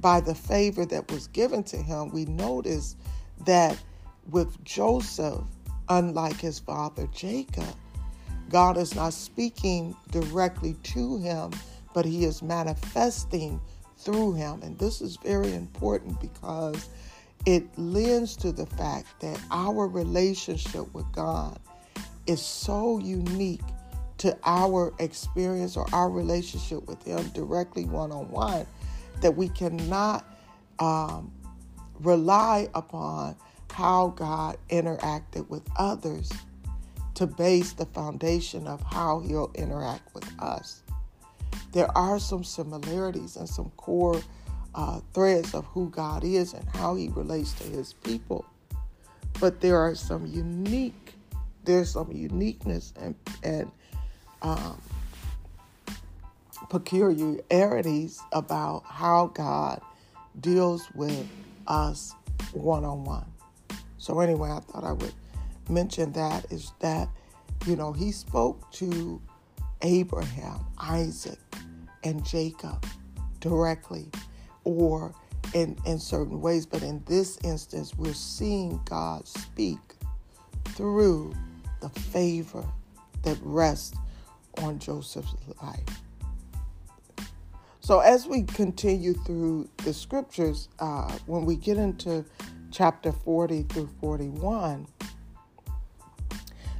by 0.00 0.20
the 0.20 0.32
favor 0.32 0.86
that 0.86 1.10
was 1.10 1.26
given 1.26 1.64
to 1.64 1.76
him, 1.76 2.10
we 2.12 2.24
notice 2.26 2.94
that 3.44 3.76
with 4.30 4.62
Joseph, 4.62 5.42
unlike 5.88 6.36
his 6.36 6.60
father 6.60 7.08
Jacob, 7.12 7.74
God 8.48 8.76
is 8.76 8.94
not 8.94 9.12
speaking 9.12 9.96
directly 10.12 10.74
to 10.84 11.18
him, 11.18 11.50
but 11.94 12.04
he 12.04 12.24
is 12.24 12.40
manifesting 12.40 13.60
through 13.98 14.34
him. 14.34 14.62
And 14.62 14.78
this 14.78 15.00
is 15.00 15.16
very 15.16 15.52
important 15.52 16.20
because 16.20 16.88
it 17.44 17.66
lends 17.76 18.36
to 18.36 18.52
the 18.52 18.66
fact 18.66 19.20
that 19.20 19.40
our 19.50 19.88
relationship 19.88 20.94
with 20.94 21.10
God 21.10 21.58
is 22.28 22.40
so 22.40 23.00
unique 23.00 23.62
to 24.22 24.38
our 24.44 24.94
experience 25.00 25.76
or 25.76 25.84
our 25.92 26.08
relationship 26.08 26.86
with 26.86 27.02
Him 27.02 27.28
directly 27.30 27.86
one 27.86 28.12
on 28.12 28.30
one 28.30 28.64
that 29.20 29.36
we 29.36 29.48
cannot 29.48 30.24
um, 30.78 31.32
rely 31.98 32.68
upon 32.76 33.34
how 33.72 34.14
God 34.14 34.58
interacted 34.68 35.48
with 35.48 35.68
others 35.76 36.30
to 37.14 37.26
base 37.26 37.72
the 37.72 37.86
foundation 37.86 38.68
of 38.68 38.80
how 38.82 39.18
He'll 39.18 39.50
interact 39.56 40.14
with 40.14 40.30
us. 40.40 40.82
There 41.72 41.90
are 41.98 42.20
some 42.20 42.44
similarities 42.44 43.34
and 43.34 43.48
some 43.48 43.72
core 43.76 44.22
uh, 44.76 45.00
threads 45.14 45.52
of 45.52 45.64
who 45.64 45.90
God 45.90 46.22
is 46.22 46.54
and 46.54 46.68
how 46.68 46.94
He 46.94 47.08
relates 47.08 47.54
to 47.54 47.64
His 47.64 47.92
people, 47.92 48.44
but 49.40 49.60
there 49.60 49.78
are 49.78 49.96
some 49.96 50.26
unique 50.26 51.14
there's 51.64 51.90
some 51.90 52.10
uniqueness 52.10 52.92
and 53.00 53.14
and 53.42 53.70
um, 54.42 54.80
peculiarities 56.68 58.20
about 58.32 58.82
how 58.86 59.28
God 59.34 59.80
deals 60.40 60.88
with 60.94 61.28
us 61.66 62.14
one 62.52 62.84
on 62.84 63.04
one. 63.04 63.26
So 63.98 64.20
anyway, 64.20 64.50
I 64.50 64.60
thought 64.60 64.84
I 64.84 64.92
would 64.92 65.14
mention 65.68 66.12
that 66.12 66.50
is 66.50 66.72
that 66.80 67.08
you 67.66 67.76
know 67.76 67.92
he 67.92 68.10
spoke 68.10 68.70
to 68.72 69.20
Abraham, 69.82 70.64
Isaac, 70.78 71.38
and 72.04 72.24
Jacob 72.24 72.84
directly, 73.40 74.10
or 74.64 75.14
in 75.54 75.76
in 75.86 75.98
certain 75.98 76.40
ways. 76.40 76.66
But 76.66 76.82
in 76.82 77.02
this 77.06 77.38
instance, 77.44 77.94
we're 77.96 78.12
seeing 78.14 78.80
God 78.84 79.28
speak 79.28 79.78
through 80.70 81.32
the 81.80 81.88
favor 81.88 82.64
that 83.22 83.38
rests 83.42 83.96
on 84.58 84.78
Joseph's 84.78 85.34
life. 85.62 86.02
So, 87.80 87.98
as 87.98 88.26
we 88.26 88.44
continue 88.44 89.12
through 89.12 89.68
the 89.78 89.92
scriptures, 89.92 90.68
uh, 90.78 91.10
when 91.26 91.44
we 91.44 91.56
get 91.56 91.78
into 91.78 92.24
chapter 92.70 93.10
40 93.10 93.64
through 93.64 93.90
41, 94.00 94.86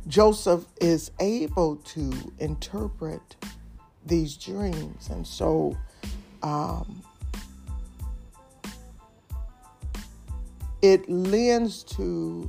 Joseph 0.07 0.65
is 0.81 1.11
able 1.21 1.77
to 1.77 2.13
interpret 2.39 3.37
these 4.07 4.37
dreams. 4.37 5.09
And 5.11 5.27
so, 5.27 5.77
um, 6.43 7.03
it 10.83 11.09
lends 11.09 11.83
to 11.85 12.49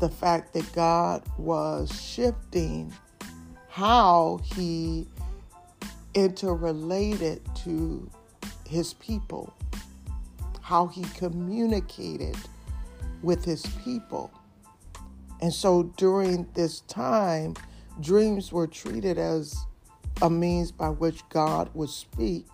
the 0.00 0.08
fact 0.08 0.52
that 0.54 0.70
God 0.72 1.22
was 1.38 1.90
shifting 2.00 2.92
how 3.76 4.40
he 4.42 5.06
interrelated 6.14 7.42
to 7.54 8.10
his 8.66 8.94
people, 8.94 9.52
how 10.62 10.86
he 10.86 11.02
communicated 11.14 12.34
with 13.22 13.44
his 13.44 13.66
people. 13.84 14.32
And 15.42 15.52
so 15.52 15.82
during 15.98 16.48
this 16.54 16.80
time, 16.88 17.52
dreams 18.00 18.50
were 18.50 18.66
treated 18.66 19.18
as 19.18 19.54
a 20.22 20.30
means 20.30 20.72
by 20.72 20.88
which 20.88 21.20
God 21.28 21.68
would 21.74 21.90
speak 21.90 22.46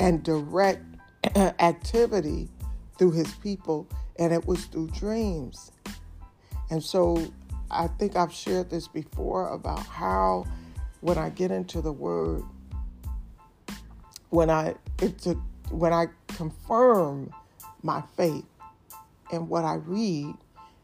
and 0.00 0.22
direct 0.22 0.82
activity 1.36 2.48
through 2.96 3.10
his 3.10 3.30
people, 3.34 3.86
and 4.18 4.32
it 4.32 4.46
was 4.46 4.64
through 4.64 4.86
dreams. 4.92 5.72
And 6.70 6.82
so 6.82 7.22
I 7.72 7.86
think 7.86 8.16
I've 8.16 8.32
shared 8.32 8.70
this 8.70 8.86
before 8.86 9.48
about 9.48 9.80
how 9.86 10.46
when 11.00 11.18
I 11.18 11.30
get 11.30 11.50
into 11.50 11.80
the 11.80 11.92
word, 11.92 12.42
when 14.30 14.50
I 14.50 14.74
it's 15.00 15.26
a, 15.26 15.34
when 15.70 15.92
I 15.92 16.06
confirm 16.28 17.32
my 17.82 18.02
faith 18.16 18.44
and 19.32 19.48
what 19.48 19.64
I 19.64 19.74
read 19.74 20.34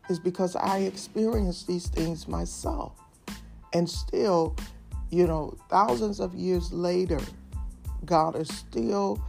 is 0.09 0.19
because 0.19 0.57
I 0.57 0.79
experience 0.79 1.65
these 1.65 1.89
things 1.89 2.27
myself. 2.27 2.93
And 3.75 3.89
still, 3.89 4.57
you 5.11 5.27
know, 5.27 5.57
thousands 5.69 6.21
of 6.21 6.35
years 6.35 6.73
later, 6.73 7.21
God 8.05 8.35
is 8.35 8.49
still 8.49 9.23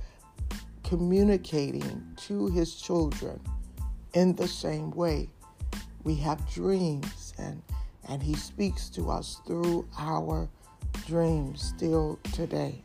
communicating 0.83 2.07
to 2.27 2.47
his 2.47 2.75
children 2.75 3.41
in 4.13 4.35
the 4.35 4.47
same 4.47 4.91
way 4.91 5.29
we 6.03 6.15
have 6.15 6.49
dreams 6.51 7.05
and 7.39 7.61
and 8.07 8.23
he 8.23 8.33
speaks 8.33 8.89
to 8.89 9.09
us 9.09 9.39
through 9.45 9.87
our 9.97 10.49
dreams 11.05 11.61
still 11.61 12.19
today. 12.33 12.83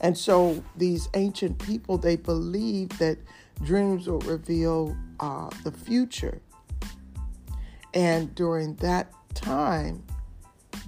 And 0.00 0.18
so 0.18 0.62
these 0.76 1.08
ancient 1.14 1.58
people, 1.60 1.96
they 1.96 2.16
believed 2.16 2.98
that 2.98 3.18
dreams 3.62 4.08
will 4.08 4.18
reveal 4.20 4.96
uh, 5.20 5.48
the 5.62 5.70
future. 5.70 6.40
And 7.94 8.34
during 8.34 8.74
that 8.76 9.12
time, 9.34 10.02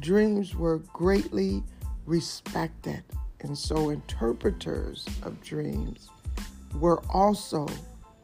dreams 0.01 0.57
were 0.57 0.79
greatly 0.93 1.63
respected. 2.07 3.05
And 3.41 3.57
so 3.57 3.91
interpreters 3.91 5.07
of 5.23 5.41
dreams 5.43 6.09
were 6.81 7.03
also 7.09 7.69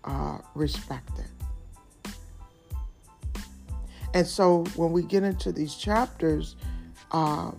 uh, 0.05 0.39
respected. 0.55 1.27
And 4.13 4.27
so 4.27 4.65
when 4.75 4.93
we 4.93 5.03
get 5.03 5.23
into 5.23 5.53
these 5.53 5.75
chapters, 5.75 6.57
uh, 7.13 7.53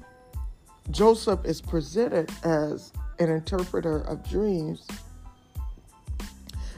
Joseph 0.90 1.46
is 1.46 1.62
presented 1.62 2.30
as 2.44 2.92
an 3.20 3.30
interpreter 3.30 4.00
of 4.02 4.28
dreams 4.28 4.86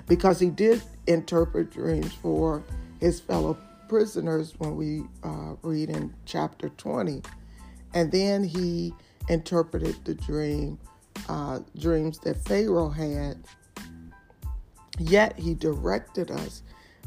because 0.07 0.39
he 0.39 0.49
did 0.49 0.83
interpret 1.07 1.71
dreams 1.71 2.13
for 2.13 2.63
his 2.99 3.19
fellow 3.19 3.57
prisoners 3.89 4.53
when 4.57 4.75
we 4.75 5.03
uh, 5.23 5.55
read 5.61 5.89
in 5.89 6.13
chapter 6.25 6.69
20. 6.69 7.21
And 7.93 8.11
then 8.11 8.43
he 8.43 8.93
interpreted 9.29 9.95
the 10.03 10.15
dream 10.15 10.77
uh, 11.29 11.59
dreams 11.77 12.19
that 12.19 12.37
Pharaoh 12.43 12.89
had, 12.89 13.37
yet 14.99 15.37
he 15.37 15.53
directed 15.53 16.31
us 16.31 16.63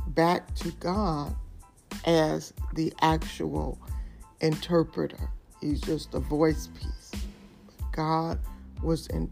back 0.09 0.55
to 0.57 0.71
God 0.73 1.35
as 2.05 2.53
the 2.75 2.93
actual 3.01 3.79
interpreter. 4.41 5.31
He's 5.61 5.81
just 5.81 6.15
a 6.15 6.21
voice 6.21 6.69
piece. 6.69 7.13
God 7.93 8.39
was 8.83 9.07
in 9.09 9.31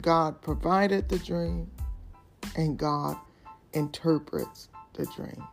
God 0.00 0.40
provided 0.40 1.08
the 1.08 1.18
dream 1.18 1.70
and 2.56 2.78
God 2.78 3.16
interprets 3.72 4.68
the 4.94 5.06
dream. 5.06 5.44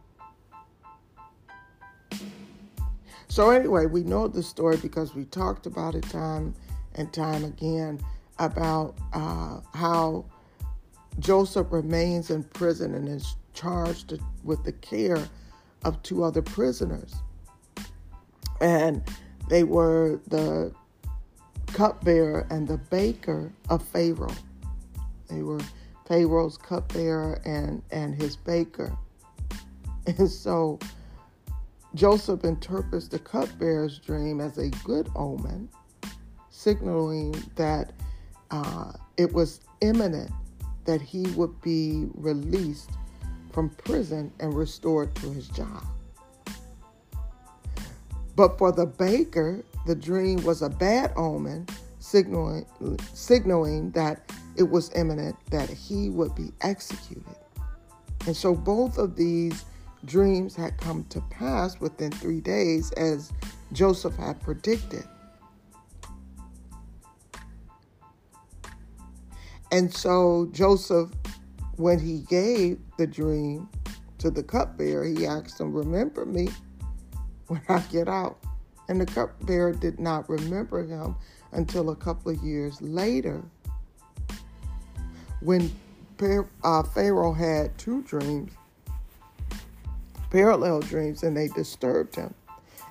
So 3.27 3.49
anyway, 3.49 3.85
we 3.85 4.03
know 4.03 4.27
the 4.27 4.43
story 4.43 4.77
because 4.77 5.15
we 5.15 5.25
talked 5.25 5.65
about 5.65 5.95
it 5.95 6.03
time 6.03 6.53
and 6.95 7.11
time 7.13 7.45
again 7.45 8.01
about 8.39 8.95
uh, 9.13 9.61
how 9.73 10.25
Joseph 11.19 11.67
remains 11.71 12.29
in 12.29 12.43
prison 12.43 12.95
and 12.95 13.07
is 13.07 13.35
charged 13.53 14.17
with 14.43 14.63
the 14.63 14.71
care 14.71 15.27
of 15.83 16.01
two 16.03 16.23
other 16.23 16.41
prisoners. 16.41 17.13
And 18.59 19.03
they 19.49 19.63
were 19.63 20.19
the 20.27 20.73
cupbearer 21.67 22.47
and 22.49 22.67
the 22.67 22.77
baker 22.77 23.51
of 23.69 23.83
Pharaoh. 23.83 24.33
They 25.29 25.41
were 25.41 25.61
Pharaoh's 26.07 26.57
cupbearer 26.57 27.41
and, 27.45 27.81
and 27.91 28.15
his 28.15 28.35
baker. 28.35 28.95
And 30.07 30.27
so 30.27 30.79
Joseph 31.93 32.43
interprets 32.43 33.07
the 33.07 33.19
cupbearer's 33.19 33.99
dream 33.99 34.41
as 34.41 34.57
a 34.57 34.69
good 34.83 35.07
omen, 35.15 35.69
signaling 36.49 37.35
that 37.55 37.93
uh, 38.49 38.93
it 39.17 39.31
was 39.31 39.61
imminent 39.81 40.31
that 40.85 41.01
he 41.01 41.23
would 41.31 41.61
be 41.61 42.07
released 42.15 42.91
from 43.51 43.69
prison 43.69 44.31
and 44.39 44.53
restored 44.53 45.13
to 45.15 45.31
his 45.31 45.47
job. 45.49 45.83
But 48.35 48.57
for 48.57 48.71
the 48.71 48.85
baker, 48.85 49.63
the 49.85 49.95
dream 49.95 50.43
was 50.43 50.61
a 50.61 50.69
bad 50.69 51.11
omen, 51.15 51.67
signaling, 51.99 52.65
signaling 53.13 53.91
that 53.91 54.31
it 54.55 54.63
was 54.63 54.91
imminent 54.95 55.35
that 55.49 55.69
he 55.69 56.09
would 56.09 56.33
be 56.35 56.51
executed. 56.61 57.35
And 58.25 58.35
so 58.35 58.53
both 58.53 58.97
of 58.97 59.15
these 59.15 59.65
dreams 60.05 60.55
had 60.55 60.77
come 60.77 61.03
to 61.09 61.21
pass 61.29 61.79
within 61.79 62.11
three 62.11 62.41
days 62.41 62.91
as 62.93 63.31
Joseph 63.73 64.15
had 64.15 64.41
predicted. 64.41 65.03
And 69.71 69.93
so 69.93 70.49
Joseph, 70.51 71.09
when 71.77 71.99
he 71.99 72.19
gave 72.29 72.79
the 72.97 73.07
dream 73.07 73.69
to 74.17 74.29
the 74.29 74.43
cupbearer, 74.43 75.05
he 75.05 75.25
asked 75.25 75.59
him, 75.59 75.73
Remember 75.73 76.25
me 76.25 76.49
when 77.47 77.61
I 77.69 77.79
get 77.91 78.07
out. 78.07 78.37
And 78.89 78.99
the 78.99 79.05
cupbearer 79.05 79.71
did 79.71 79.99
not 79.99 80.29
remember 80.29 80.83
him 80.85 81.15
until 81.53 81.91
a 81.91 81.95
couple 81.95 82.31
of 82.31 82.43
years 82.43 82.81
later 82.81 83.41
when 85.39 85.71
uh, 86.63 86.83
Pharaoh 86.83 87.33
had 87.33 87.75
two 87.77 88.03
dreams, 88.03 88.51
parallel 90.29 90.81
dreams, 90.81 91.23
and 91.23 91.35
they 91.35 91.47
disturbed 91.47 92.15
him. 92.15 92.33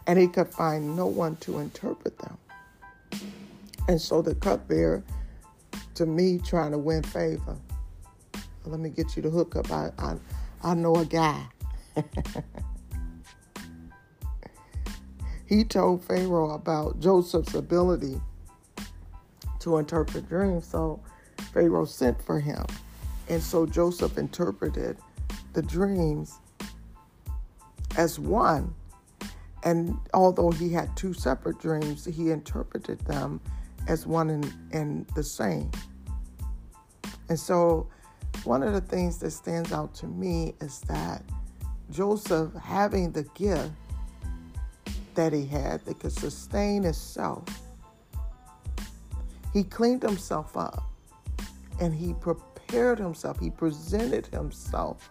And 0.06 0.18
he 0.18 0.26
could 0.26 0.48
find 0.48 0.96
no 0.96 1.06
one 1.06 1.36
to 1.36 1.58
interpret 1.58 2.18
them. 2.18 2.38
And 3.86 4.00
so 4.00 4.22
the 4.22 4.34
cupbearer 4.34 5.04
to 6.00 6.06
me 6.06 6.38
trying 6.38 6.70
to 6.70 6.78
win 6.78 7.02
favor. 7.02 7.58
Let 8.64 8.80
me 8.80 8.88
get 8.88 9.16
you 9.16 9.22
the 9.22 9.28
hookup. 9.28 9.70
I, 9.70 9.90
I, 9.98 10.16
I 10.62 10.72
know 10.72 10.96
a 10.96 11.04
guy. 11.04 11.44
he 15.46 15.62
told 15.62 16.02
Pharaoh 16.02 16.52
about 16.52 17.00
Joseph's 17.00 17.52
ability 17.52 18.18
to 19.58 19.76
interpret 19.76 20.26
dreams. 20.26 20.66
So 20.66 21.02
Pharaoh 21.52 21.84
sent 21.84 22.22
for 22.22 22.40
him. 22.40 22.64
And 23.28 23.42
so 23.42 23.66
Joseph 23.66 24.16
interpreted 24.16 24.96
the 25.52 25.60
dreams 25.60 26.38
as 27.98 28.18
one. 28.18 28.74
And 29.64 29.98
although 30.14 30.50
he 30.50 30.72
had 30.72 30.96
two 30.96 31.12
separate 31.12 31.58
dreams, 31.58 32.06
he 32.06 32.30
interpreted 32.30 33.00
them 33.00 33.38
as 33.86 34.06
one 34.06 34.30
and, 34.30 34.50
and 34.72 35.06
the 35.08 35.22
same. 35.22 35.70
And 37.30 37.38
so, 37.38 37.86
one 38.42 38.64
of 38.64 38.72
the 38.72 38.80
things 38.80 39.18
that 39.18 39.30
stands 39.30 39.72
out 39.72 39.94
to 39.94 40.08
me 40.08 40.54
is 40.60 40.80
that 40.82 41.22
Joseph, 41.90 42.52
having 42.54 43.12
the 43.12 43.22
gift 43.34 43.70
that 45.14 45.32
he 45.32 45.46
had 45.46 45.84
that 45.84 46.00
could 46.00 46.12
sustain 46.12 46.82
himself, 46.82 47.44
he 49.52 49.62
cleaned 49.62 50.02
himself 50.02 50.56
up 50.56 50.90
and 51.80 51.94
he 51.94 52.14
prepared 52.14 52.98
himself, 52.98 53.38
he 53.38 53.50
presented 53.50 54.26
himself 54.26 55.08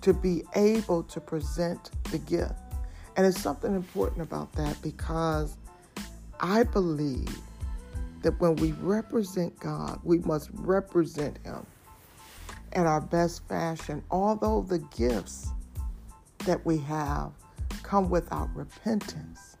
to 0.00 0.14
be 0.14 0.44
able 0.54 1.02
to 1.02 1.20
present 1.20 1.90
the 2.12 2.18
gift. 2.18 2.54
And 3.16 3.26
it's 3.26 3.40
something 3.40 3.74
important 3.74 4.22
about 4.22 4.52
that 4.52 4.80
because 4.80 5.56
I 6.38 6.62
believe 6.62 7.36
that 8.24 8.40
when 8.40 8.56
we 8.56 8.72
represent 8.80 9.58
God, 9.60 10.00
we 10.02 10.18
must 10.20 10.48
represent 10.54 11.38
Him 11.44 11.66
in 12.72 12.86
our 12.86 13.02
best 13.02 13.46
fashion, 13.48 14.02
although 14.10 14.62
the 14.62 14.78
gifts 14.96 15.48
that 16.46 16.64
we 16.64 16.78
have 16.78 17.32
come 17.82 18.08
without 18.08 18.48
repentance. 18.56 19.58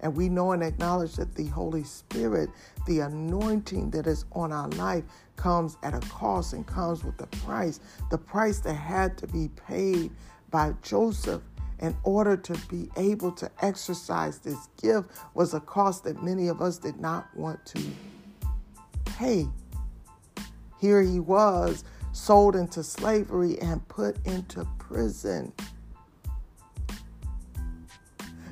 And 0.00 0.14
we 0.14 0.28
know 0.28 0.52
and 0.52 0.62
acknowledge 0.62 1.14
that 1.14 1.34
the 1.34 1.46
Holy 1.46 1.84
Spirit, 1.84 2.50
the 2.86 3.00
anointing 3.00 3.90
that 3.92 4.06
is 4.06 4.26
on 4.32 4.52
our 4.52 4.68
life, 4.70 5.04
comes 5.36 5.78
at 5.82 5.94
a 5.94 6.00
cost 6.08 6.52
and 6.52 6.66
comes 6.66 7.04
with 7.04 7.18
a 7.22 7.26
price. 7.38 7.80
The 8.10 8.18
price 8.18 8.58
that 8.60 8.74
had 8.74 9.16
to 9.18 9.26
be 9.28 9.48
paid 9.66 10.10
by 10.50 10.74
Joseph 10.82 11.40
in 11.82 11.96
order 12.04 12.36
to 12.36 12.56
be 12.68 12.88
able 12.96 13.32
to 13.32 13.50
exercise 13.60 14.38
this 14.38 14.68
gift 14.80 15.10
was 15.34 15.52
a 15.52 15.60
cost 15.60 16.04
that 16.04 16.22
many 16.22 16.46
of 16.46 16.62
us 16.62 16.78
did 16.78 16.98
not 16.98 17.26
want 17.36 17.64
to 17.66 17.82
pay. 19.04 19.48
Here 20.80 21.02
he 21.02 21.18
was, 21.18 21.84
sold 22.12 22.54
into 22.54 22.84
slavery 22.84 23.58
and 23.60 23.86
put 23.88 24.24
into 24.24 24.64
prison. 24.78 25.52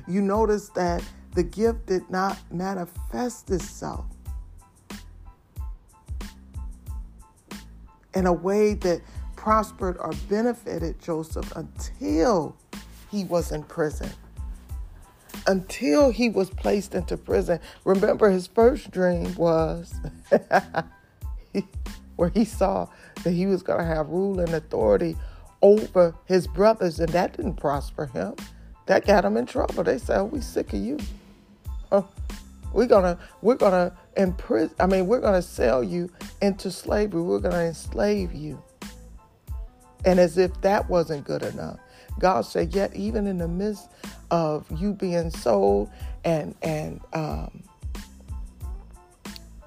You 0.07 0.21
notice 0.21 0.67
that 0.69 1.01
the 1.33 1.43
gift 1.43 1.85
did 1.85 2.09
not 2.09 2.37
manifest 2.51 3.49
itself 3.49 4.05
in 8.13 8.25
a 8.25 8.33
way 8.33 8.73
that 8.73 9.01
prospered 9.37 9.95
or 9.99 10.11
benefited 10.27 10.99
Joseph 10.99 11.49
until 11.55 12.57
he 13.11 13.25
was 13.25 13.51
in 13.51 13.63
prison. 13.63 14.09
Until 15.47 16.11
he 16.11 16.29
was 16.29 16.49
placed 16.49 16.95
into 16.95 17.17
prison. 17.17 17.59
Remember, 17.83 18.29
his 18.29 18.47
first 18.47 18.91
dream 18.91 19.33
was 19.35 19.93
where 22.15 22.29
he 22.29 22.45
saw 22.45 22.87
that 23.23 23.31
he 23.31 23.45
was 23.45 23.63
going 23.63 23.79
to 23.79 23.85
have 23.85 24.09
rule 24.09 24.39
and 24.39 24.53
authority 24.53 25.15
over 25.61 26.15
his 26.25 26.47
brothers, 26.47 26.99
and 26.99 27.09
that 27.09 27.35
didn't 27.37 27.55
prosper 27.55 28.07
him. 28.07 28.35
That 28.87 29.05
got 29.05 29.25
him 29.25 29.37
in 29.37 29.45
trouble. 29.45 29.83
They 29.83 29.97
said, 29.97 30.19
oh, 30.19 30.25
"We 30.25 30.41
sick 30.41 30.73
of 30.73 30.79
you. 30.79 30.97
we're 32.73 32.87
gonna, 32.87 33.17
we're 33.41 33.55
gonna 33.55 33.95
imprison. 34.17 34.75
I 34.79 34.87
mean, 34.87 35.07
we're 35.07 35.19
gonna 35.19 35.41
sell 35.41 35.83
you 35.83 36.09
into 36.41 36.71
slavery. 36.71 37.21
We're 37.21 37.39
gonna 37.39 37.65
enslave 37.65 38.33
you." 38.33 38.61
And 40.03 40.19
as 40.19 40.37
if 40.37 40.59
that 40.61 40.89
wasn't 40.89 41.25
good 41.25 41.43
enough, 41.43 41.79
God 42.21 42.41
said, 42.41 42.75
yet 42.75 42.95
even 42.95 43.25
in 43.25 43.39
the 43.39 43.47
midst 43.47 43.89
of 44.29 44.67
you 44.79 44.93
being 44.93 45.31
sold 45.31 45.89
and 46.23 46.53
and 46.61 47.01
um, 47.13 47.63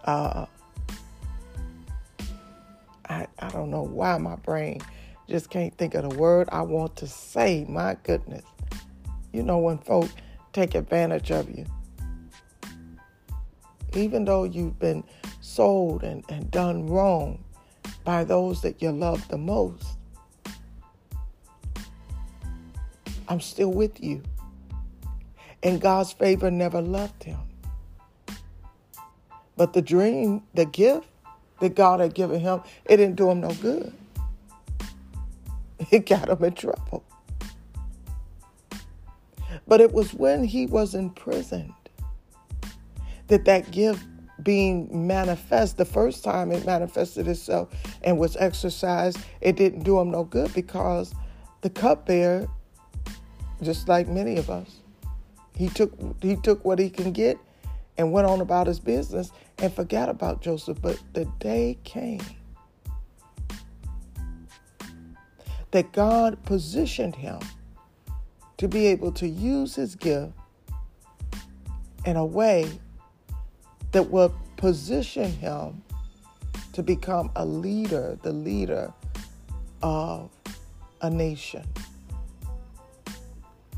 uh, 0.05 0.47
I 3.09 3.26
I 3.40 3.48
don't 3.48 3.70
know 3.70 3.82
why 3.82 4.18
my 4.18 4.36
brain 4.36 4.81
just 5.28 5.51
can't 5.51 5.76
think 5.76 5.97
of 5.97 6.09
the 6.09 6.16
word 6.16 6.48
I 6.52 6.62
want 6.62 6.94
to 6.97 7.09
say. 7.09 7.66
My 7.68 7.97
goodness, 8.05 8.44
you 9.32 9.43
know 9.43 9.59
when 9.59 9.78
folk 9.78 10.09
take 10.52 10.76
advantage 10.76 11.32
of 11.32 11.51
you, 11.51 11.66
even 13.94 14.24
though 14.24 14.44
you've 14.44 14.78
been 14.78 15.02
sold 15.40 16.05
and, 16.05 16.24
and 16.28 16.52
done 16.52 16.86
wrong 16.86 17.43
by 18.05 18.22
those 18.22 18.62
that 18.62 18.81
you 18.81 18.93
love 18.93 19.26
the 19.26 19.39
most 19.39 19.98
I'm 23.28 23.40
still 23.40 23.72
with 23.72 24.02
you. 24.02 24.22
And 25.62 25.80
God's 25.80 26.12
favor 26.12 26.51
never 26.51 26.82
left 26.82 27.24
him. 27.24 27.38
But 29.56 29.72
the 29.72 29.82
dream, 29.82 30.42
the 30.55 30.66
gift 30.66 31.09
that 31.60 31.74
God 31.74 32.01
had 32.01 32.14
given 32.14 32.40
him, 32.40 32.60
it 32.84 32.96
didn't 32.96 33.16
do 33.16 33.30
him 33.30 33.40
no 33.40 33.52
good. 33.55 33.92
It 35.90 36.06
got 36.06 36.28
him 36.28 36.42
in 36.42 36.55
trouble. 36.55 37.05
But 39.66 39.80
it 39.80 39.92
was 39.92 40.12
when 40.14 40.44
he 40.44 40.66
was 40.66 40.94
imprisoned 40.94 41.72
that 43.28 43.44
that 43.46 43.70
gift 43.70 44.05
being 44.42 45.06
manifest, 45.06 45.76
the 45.76 45.84
first 45.84 46.24
time 46.24 46.51
it 46.51 46.66
manifested 46.66 47.28
itself 47.28 47.68
and 48.02 48.18
was 48.18 48.36
exercised, 48.36 49.18
it 49.40 49.56
didn't 49.56 49.84
do 49.84 49.98
him 49.98 50.10
no 50.10 50.24
good 50.24 50.52
because 50.55 51.14
the 51.62 51.70
cupbearer, 51.70 52.48
just 53.62 53.89
like 53.89 54.09
many 54.09 54.36
of 54.36 54.51
us, 54.51 54.81
he 55.56 55.68
took 55.68 55.93
he 56.22 56.36
took 56.36 56.64
what 56.64 56.78
he 56.78 56.90
can 56.90 57.12
get 57.12 57.39
and 57.97 58.12
went 58.12 58.26
on 58.26 58.40
about 58.40 58.66
his 58.66 58.81
business 58.81 59.31
and 59.59 59.72
forgot 59.72 60.09
about 60.09 60.43
Joseph. 60.43 60.81
But 60.82 61.01
the 61.12 61.26
day 61.39 61.78
came 61.85 62.20
that 65.70 65.90
God 65.93 66.43
positioned 66.44 67.16
him 67.16 67.40
to 68.59 68.68
be 68.68 68.86
able 68.86 69.12
to 69.12 69.28
use 69.28 69.74
his 69.74 69.97
gift 69.97 70.32
in 72.05 72.16
a 72.16 72.24
way 72.24 72.70
that 73.93 74.10
will 74.10 74.35
position 74.56 75.32
him 75.32 75.82
to 76.72 76.82
become 76.82 77.31
a 77.36 77.44
leader, 77.44 78.18
the 78.22 78.32
leader 78.32 78.93
of 79.82 80.31
a 81.02 81.10
nation. 81.10 81.64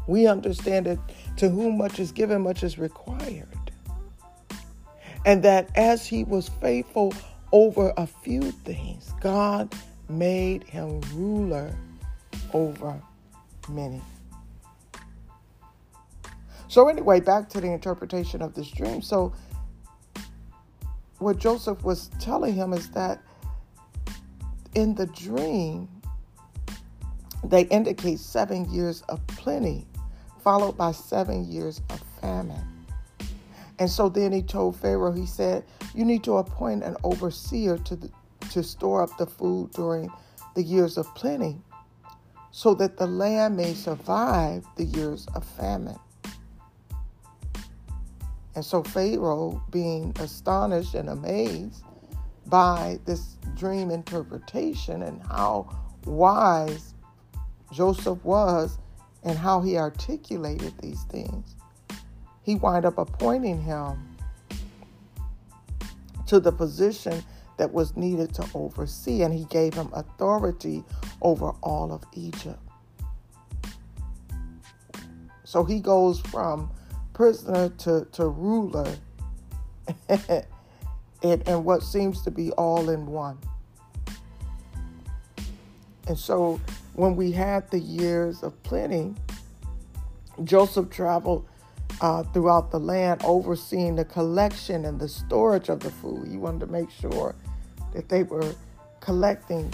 We 0.07 0.27
understand 0.27 0.87
that 0.87 0.99
to 1.39 1.49
whom 1.49 1.79
much 1.79 1.99
is 1.99 2.13
given, 2.13 2.43
much 2.43 2.63
is 2.63 2.79
required. 2.79 3.49
And 5.25 5.43
that 5.43 5.71
as 5.75 6.07
he 6.07 6.25
was 6.25 6.49
faithful 6.49 7.13
over 7.53 7.93
a 7.97 8.07
few 8.07 8.51
things, 8.53 9.13
God 9.21 9.75
made 10.09 10.65
him 10.65 11.01
ruler 11.13 11.75
over 12.53 13.01
many. 13.69 14.01
So, 16.69 16.89
anyway, 16.89 17.21
back 17.21 17.49
to 17.51 17.61
the 17.61 17.73
interpretation 17.73 18.43
of 18.43 18.55
this 18.55 18.71
dream. 18.71 19.01
So, 19.01 19.33
what 21.19 21.39
Joseph 21.39 21.83
was 21.83 22.11
telling 22.21 22.55
him 22.55 22.73
is 22.73 22.91
that 22.91 23.23
in 24.75 24.95
the 24.95 25.07
dream, 25.07 25.89
they 27.43 27.63
indicate 27.63 28.19
seven 28.19 28.71
years 28.71 29.03
of 29.09 29.27
plenty, 29.27 29.87
followed 30.47 30.79
by 30.79 30.93
seven 30.93 31.45
years 31.51 31.83
of 31.91 32.01
famine. 32.21 32.87
And 33.81 33.91
so 33.91 34.09
then 34.09 34.31
he 34.31 34.43
told 34.43 34.77
Pharaoh, 34.77 35.11
he 35.11 35.27
said, 35.27 35.65
You 35.93 36.05
need 36.05 36.23
to 36.23 36.37
appoint 36.37 36.85
an 36.85 36.97
overseer 37.03 37.79
to, 37.79 37.97
the, 37.97 38.09
to 38.53 38.63
store 38.63 39.03
up 39.03 39.11
the 39.19 39.27
food 39.27 39.73
during 39.73 40.09
the 40.55 40.63
years 40.63 40.99
of 40.99 41.13
plenty, 41.17 41.61
so 42.53 42.75
that 42.75 42.97
the 42.97 43.09
land 43.09 43.57
may 43.57 43.75
survive 43.75 44.65
the 44.77 44.85
years 44.85 45.27
of 45.35 45.45
famine. 45.45 45.99
And 48.55 48.65
so 48.65 48.85
Pharaoh, 48.85 49.61
being 49.73 50.15
astonished 50.21 50.95
and 50.95 51.09
amazed 51.09 51.83
by 52.47 53.01
this 53.05 53.37
dream 53.57 53.91
interpretation 53.91 55.03
and 55.03 55.21
how 55.25 55.77
wise 56.05 56.95
Joseph 57.73 58.25
was 58.25 58.79
and 59.27 59.37
how 59.37 59.61
he 59.61 59.77
articulated 59.77 60.73
these 60.79 61.03
things, 61.05 61.57
he 62.45 62.55
wound 62.55 62.85
up 62.85 62.97
appointing 62.97 63.61
him 63.61 64.17
to 66.27 66.39
the 66.39 66.53
position 66.53 67.23
that 67.57 67.73
was 67.73 67.97
needed 67.97 68.33
to 68.35 68.49
oversee, 68.55 69.23
and 69.23 69.35
he 69.35 69.45
gave 69.47 69.75
him 69.75 69.91
authority 69.95 70.85
over 71.23 71.51
all 71.63 71.93
of 71.93 72.05
Egypt. 72.15 72.61
So 75.43 75.65
he 75.65 75.81
goes 75.81 76.21
from 76.21 76.71
prisoner 77.13 77.71
to, 77.71 78.07
to 78.13 78.29
ruler 78.29 78.95
and, 80.09 80.45
and 81.23 81.65
what 81.65 81.83
seems 81.83 82.23
to 82.23 82.31
be 82.31 82.53
all 82.53 82.91
in 82.91 83.07
one. 83.07 83.39
And 86.07 86.17
so 86.17 86.61
when 86.97 87.15
we 87.15 87.31
had 87.31 87.71
the 87.71 87.79
years 87.79 88.43
of 88.43 88.61
plenty, 88.63 89.15
Joseph 90.45 90.89
traveled 90.89 91.47
uh, 92.01 92.23
throughout 92.23 92.71
the 92.71 92.81
land 92.81 93.21
overseeing 93.23 93.97
the 93.97 94.05
collection 94.05 94.87
and 94.87 94.99
the 94.99 95.09
storage 95.09 95.69
of 95.69 95.81
the 95.81 95.91
food. 95.91 96.27
He 96.27 96.39
wanted 96.39 96.61
to 96.61 96.67
make 96.69 96.91
sure 96.91 97.35
that 97.93 98.09
they 98.09 98.23
were 98.23 98.55
collecting 99.01 99.71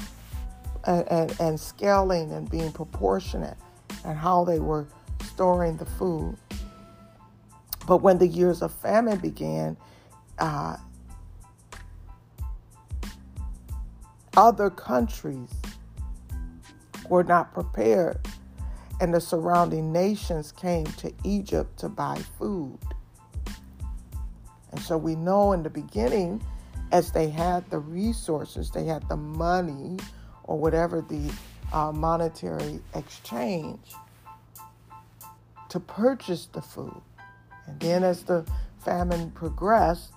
and, 0.84 1.06
and, 1.08 1.40
and 1.40 1.60
scaling 1.60 2.32
and 2.32 2.50
being 2.50 2.72
proportionate 2.72 3.56
and 4.04 4.18
how 4.18 4.44
they 4.44 4.58
were 4.58 4.88
storing 5.24 5.76
the 5.76 5.86
food. 5.86 6.36
But 7.86 7.98
when 7.98 8.18
the 8.18 8.26
years 8.26 8.62
of 8.62 8.74
famine 8.74 9.18
began, 9.18 9.76
uh, 10.40 10.76
other 14.36 14.70
countries 14.70 15.50
were 17.08 17.24
not 17.24 17.52
prepared, 17.52 18.18
and 19.00 19.12
the 19.12 19.20
surrounding 19.20 19.92
nations 19.92 20.52
came 20.52 20.84
to 20.84 21.12
Egypt 21.24 21.78
to 21.80 21.88
buy 21.88 22.18
food. 22.38 22.78
And 24.70 24.80
so 24.80 24.96
we 24.96 25.14
know 25.14 25.52
in 25.52 25.62
the 25.62 25.70
beginning, 25.70 26.42
as 26.92 27.12
they 27.12 27.28
had 27.28 27.68
the 27.70 27.78
resources, 27.78 28.70
they 28.70 28.84
had 28.84 29.08
the 29.08 29.16
money 29.16 29.98
or 30.44 30.58
whatever 30.58 31.00
the 31.00 31.32
uh, 31.72 31.92
monetary 31.92 32.80
exchange 32.94 33.92
to 35.68 35.80
purchase 35.80 36.46
the 36.46 36.60
food. 36.60 37.00
And 37.66 37.80
then 37.80 38.04
as 38.04 38.24
the 38.24 38.46
famine 38.84 39.30
progressed, 39.30 40.12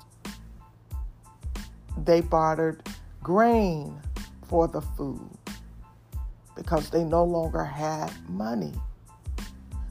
they 2.04 2.22
bartered 2.22 2.88
grain 3.24 4.00
for 4.48 4.68
the 4.68 4.82
food 4.82 5.35
because 6.56 6.90
they 6.90 7.04
no 7.04 7.24
longer 7.24 7.64
had 7.64 8.12
money. 8.30 8.74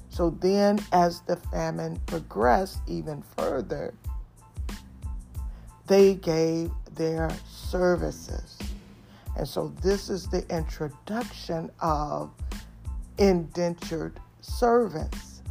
So 0.09 0.31
then, 0.31 0.79
as 0.93 1.21
the 1.23 1.37
famine 1.37 2.01
progressed 2.07 2.79
even 2.87 3.23
further, 3.37 3.95
they 5.87 6.15
gave 6.15 6.71
their 6.93 7.31
services. 7.47 8.59
And 9.37 9.47
so, 9.47 9.69
this 9.83 10.09
is 10.09 10.29
the 10.29 10.47
introduction 10.55 11.71
of 11.81 12.31
indentured 13.19 14.21
servants. 14.41 15.43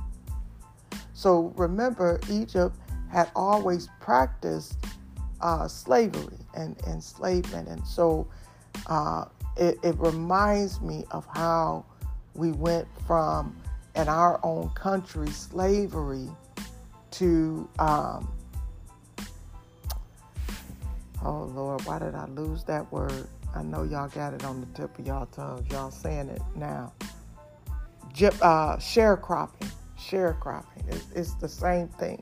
So 1.14 1.53
remember, 1.56 2.19
Egypt 2.30 2.76
had 3.10 3.31
always 3.35 3.88
practiced 3.99 4.76
uh, 5.41 5.68
slavery 5.68 6.38
and 6.56 6.77
enslavement. 6.88 7.68
And 7.68 7.85
so 7.88 8.27
uh, 8.88 9.26
it, 9.58 9.78
it 9.84 9.96
reminds 10.00 10.82
me 10.82 11.06
of 11.12 11.26
how 11.34 11.86
we 12.34 12.52
went 12.52 12.88
from, 13.06 13.56
in 13.96 14.08
our 14.08 14.40
own 14.44 14.70
country, 14.70 15.30
slavery 15.30 16.28
to, 17.12 17.70
um, 17.80 18.32
oh 21.24 21.44
Lord, 21.54 21.86
why 21.86 22.00
did 22.00 22.16
I 22.16 22.26
lose 22.28 22.64
that 22.66 22.92
word? 22.92 23.28
I 23.56 23.62
know 23.62 23.84
y'all 23.84 24.10
got 24.10 24.34
it 24.34 24.44
on 24.44 24.62
the 24.62 24.68
tip 24.68 24.98
of 24.98 25.06
y'all 25.06 25.28
tongues. 25.28 25.72
Y'all 25.72 25.92
saying 25.92 26.30
it 26.30 26.42
now. 26.56 26.92
Uh, 28.42 28.78
sharecropping 28.78 29.72
sharecropping. 30.04 30.88
It's, 30.88 31.12
it's 31.16 31.34
the 31.36 31.48
same 31.48 31.88
thing. 31.88 32.20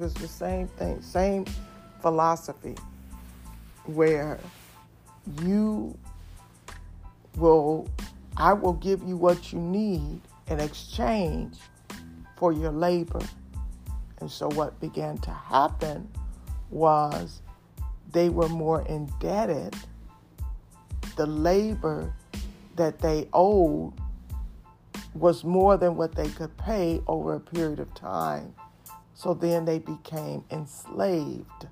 It's 0.00 0.14
the 0.14 0.28
same 0.28 0.68
thing, 0.68 1.00
same 1.00 1.46
philosophy 2.00 2.74
where 3.86 4.38
you 5.42 5.96
will, 7.36 7.88
I 8.36 8.52
will 8.52 8.74
give 8.74 9.02
you 9.02 9.16
what 9.16 9.52
you 9.52 9.58
need 9.58 10.20
in 10.48 10.60
exchange 10.60 11.56
for 12.36 12.52
your 12.52 12.72
labor. 12.72 13.20
And 14.20 14.30
so 14.30 14.48
what 14.50 14.78
began 14.80 15.18
to 15.18 15.30
happen 15.30 16.08
was 16.70 17.42
they 18.12 18.28
were 18.28 18.48
more 18.48 18.82
indebted. 18.82 19.74
The 21.16 21.26
labor 21.26 22.14
that 22.76 22.98
they 22.98 23.28
owed 23.32 23.94
was 25.14 25.44
more 25.44 25.76
than 25.76 25.96
what 25.96 26.14
they 26.14 26.28
could 26.28 26.56
pay 26.56 27.00
over 27.06 27.34
a 27.34 27.40
period 27.40 27.80
of 27.80 27.92
time. 27.94 28.54
So 29.14 29.32
then 29.32 29.64
they 29.64 29.78
became 29.78 30.44
enslaved 30.50 31.66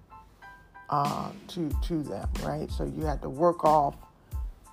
uh, 0.89 1.31
to 1.49 1.69
to 1.83 2.03
them, 2.03 2.29
right? 2.43 2.71
So 2.71 2.85
you 2.85 3.05
had 3.05 3.21
to 3.23 3.29
work 3.29 3.65
off 3.65 3.97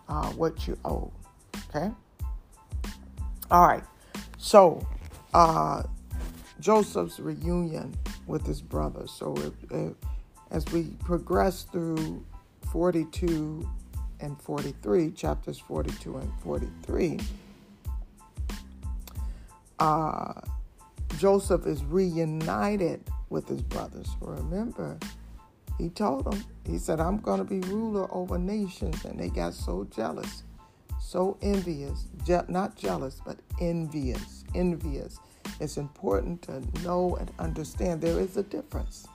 uh, 0.08 0.32
what 0.32 0.68
you 0.68 0.78
owe. 0.86 1.12
Okay. 1.70 1.92
All 3.50 3.68
right. 3.68 3.84
So 4.38 4.86
uh, 5.34 5.84
Joseph's 6.60 7.20
reunion 7.20 7.94
with 8.28 8.46
his 8.46 8.62
brother. 8.62 9.08
So 9.08 9.36
if, 9.38 9.72
if, 9.72 9.94
as 10.52 10.66
we 10.72 10.84
progress 11.04 11.64
through 11.64 12.24
42 12.72 13.70
and 14.20 14.40
43, 14.42 15.12
chapters 15.12 15.60
42 15.60 16.18
and 16.18 16.32
43, 16.44 17.20
uh, 19.80 20.34
Joseph 21.18 21.66
is 21.66 21.84
reunited 21.84 23.02
with 23.30 23.48
his 23.48 23.62
brothers. 23.62 24.10
Remember, 24.22 24.98
he 25.78 25.90
told 25.90 26.26
them, 26.26 26.44
he 26.66 26.78
said, 26.78 27.00
I'm 27.00 27.18
going 27.18 27.40
to 27.40 27.44
be 27.44 27.60
ruler 27.70 28.08
over 28.14 28.38
nations. 28.38 29.04
And 29.06 29.20
they 29.20 29.30
got 29.30 29.54
so 29.54 29.88
jealous, 29.96 30.44
so 31.00 31.38
envious, 31.42 32.06
je- 32.26 32.42
not 32.48 32.76
jealous, 32.76 33.22
but 33.26 33.38
envious, 33.60 34.44
envious. 34.56 35.20
It's 35.60 35.78
important 35.78 36.42
to 36.44 36.62
know 36.84 37.18
and 37.20 37.32
understand 37.40 38.02
there 38.02 38.20
is 38.20 38.38
a 38.38 38.44
difference. 38.44 39.08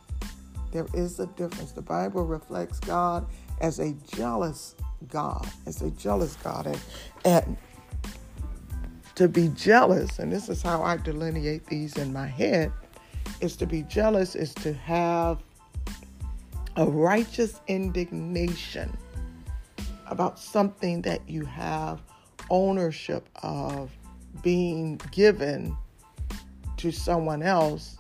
There 0.73 0.87
is 0.95 1.21
a 1.21 1.27
difference. 1.27 1.73
The 1.73 1.83
Bible 1.83 2.25
reflects 2.25 2.81
God 2.81 3.27
as 3.61 3.79
a 3.79 3.93
jealous 4.15 4.75
God, 5.09 5.49
as 5.67 5.83
a 5.83 5.91
jealous 5.93 6.37
God. 6.37 6.67
And, 6.67 6.81
and 7.25 7.57
to 9.15 9.29
be 9.29 9.49
jealous, 9.49 10.19
and 10.19 10.31
this 10.33 10.49
is 10.49 10.63
how 10.63 10.83
I 10.83 10.97
delineate 10.99 11.67
these 11.67 11.97
in 11.97 12.13
my 12.13 12.27
head, 12.27 12.73
is 13.41 13.57
to 13.57 13.67
be 13.67 13.83
jealous 13.83 14.35
is 14.35 14.55
to 14.57 14.73
have 14.73 15.39
a 16.77 16.85
righteous 16.85 17.61
indignation 17.67 18.97
about 20.07 20.39
something 20.39 21.03
that 21.03 21.29
you 21.29 21.45
have 21.45 22.01
ownership 22.51 23.29
of 23.43 23.91
being 24.43 25.01
given 25.11 25.77
to 26.77 26.91
someone 26.93 27.43
else 27.43 27.99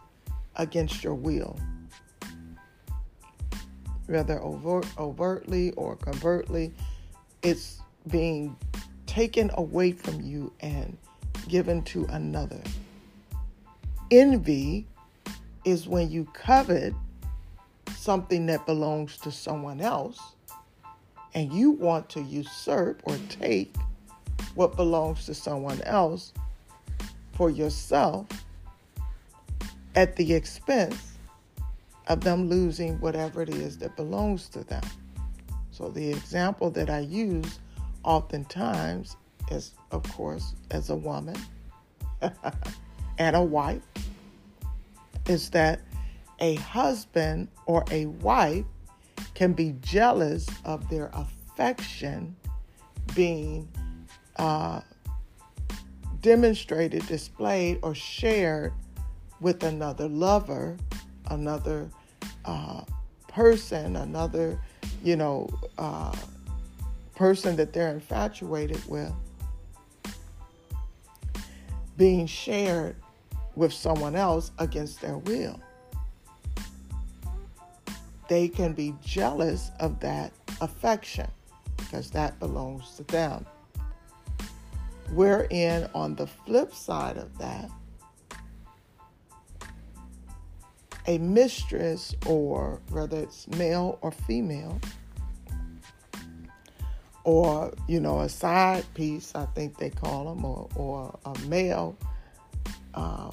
against 0.56 1.02
your 1.02 1.14
will 1.14 1.58
whether 4.06 4.40
overt, 4.42 4.86
overtly 4.98 5.72
or 5.72 5.96
covertly, 5.96 6.72
it's 7.42 7.80
being 8.10 8.56
taken 9.06 9.50
away 9.54 9.92
from 9.92 10.20
you 10.20 10.52
and 10.60 10.96
given 11.48 11.82
to 11.82 12.04
another. 12.10 12.60
Envy 14.10 14.86
is 15.64 15.88
when 15.88 16.10
you 16.10 16.24
covet 16.32 16.94
something 18.06 18.46
that 18.46 18.64
belongs 18.66 19.18
to 19.18 19.32
someone 19.32 19.80
else 19.80 20.36
and 21.34 21.52
you 21.52 21.72
want 21.72 22.08
to 22.08 22.22
usurp 22.22 23.02
or 23.02 23.18
take 23.28 23.74
what 24.54 24.76
belongs 24.76 25.26
to 25.26 25.34
someone 25.34 25.82
else 25.82 26.32
for 27.32 27.50
yourself 27.50 28.28
at 29.96 30.14
the 30.14 30.32
expense 30.34 31.18
of 32.06 32.20
them 32.20 32.48
losing 32.48 32.94
whatever 33.00 33.42
it 33.42 33.48
is 33.48 33.76
that 33.78 33.96
belongs 33.96 34.48
to 34.48 34.62
them. 34.62 34.84
So 35.72 35.88
the 35.88 36.08
example 36.08 36.70
that 36.70 36.88
I 36.88 37.00
use 37.00 37.58
oftentimes 38.04 39.16
is, 39.50 39.74
of 39.90 40.04
course, 40.12 40.54
as 40.70 40.90
a 40.90 40.96
woman 40.96 41.36
and 43.18 43.34
a 43.34 43.42
wife, 43.42 43.82
is 45.28 45.50
that 45.50 45.80
a 46.40 46.56
husband 46.56 47.48
or 47.66 47.84
a 47.90 48.06
wife 48.06 48.64
can 49.34 49.52
be 49.52 49.74
jealous 49.80 50.46
of 50.64 50.88
their 50.88 51.10
affection 51.14 52.36
being 53.14 53.68
uh, 54.36 54.80
demonstrated, 56.20 57.06
displayed, 57.06 57.78
or 57.82 57.94
shared 57.94 58.72
with 59.40 59.62
another 59.62 60.08
lover 60.08 60.76
another 61.30 61.90
uh, 62.44 62.82
person, 63.28 63.96
another, 63.96 64.58
you 65.02 65.16
know, 65.16 65.48
uh, 65.78 66.14
person 67.14 67.56
that 67.56 67.72
they're 67.72 67.92
infatuated 67.92 68.84
with 68.88 69.12
being 71.96 72.26
shared 72.26 72.94
with 73.54 73.72
someone 73.72 74.14
else 74.14 74.50
against 74.58 75.00
their 75.00 75.16
will. 75.18 75.58
They 78.28 78.48
can 78.48 78.72
be 78.72 78.94
jealous 79.02 79.70
of 79.80 80.00
that 80.00 80.32
affection 80.60 81.30
because 81.76 82.10
that 82.10 82.38
belongs 82.40 82.96
to 82.96 83.04
them. 83.04 83.46
Wherein, 85.12 85.88
on 85.94 86.16
the 86.16 86.26
flip 86.26 86.74
side 86.74 87.16
of 87.16 87.38
that, 87.38 87.70
a 91.06 91.18
mistress, 91.18 92.16
or 92.26 92.80
whether 92.90 93.18
it's 93.18 93.46
male 93.48 93.98
or 94.02 94.10
female, 94.10 94.80
or 97.22 97.72
you 97.86 98.00
know 98.00 98.20
a 98.20 98.28
side 98.28 98.84
piece, 98.94 99.32
I 99.36 99.46
think 99.46 99.78
they 99.78 99.90
call 99.90 100.34
them, 100.34 100.44
or, 100.44 100.68
or 100.74 101.16
a 101.24 101.38
male 101.46 101.96
uh, 102.94 103.30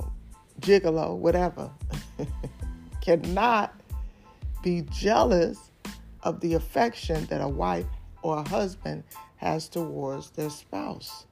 gigolo, 0.60 1.18
whatever, 1.18 1.72
cannot 3.02 3.74
be 4.64 4.84
jealous 4.90 5.70
of 6.24 6.40
the 6.40 6.56
affection 6.56 7.26
that 7.26 7.42
a 7.42 7.48
wife 7.48 7.86
or 8.24 8.38
a 8.38 8.50
husband 8.50 9.04
has 9.36 9.70
towards 9.70 10.32
their 10.32 10.50
spouse. 10.50 11.28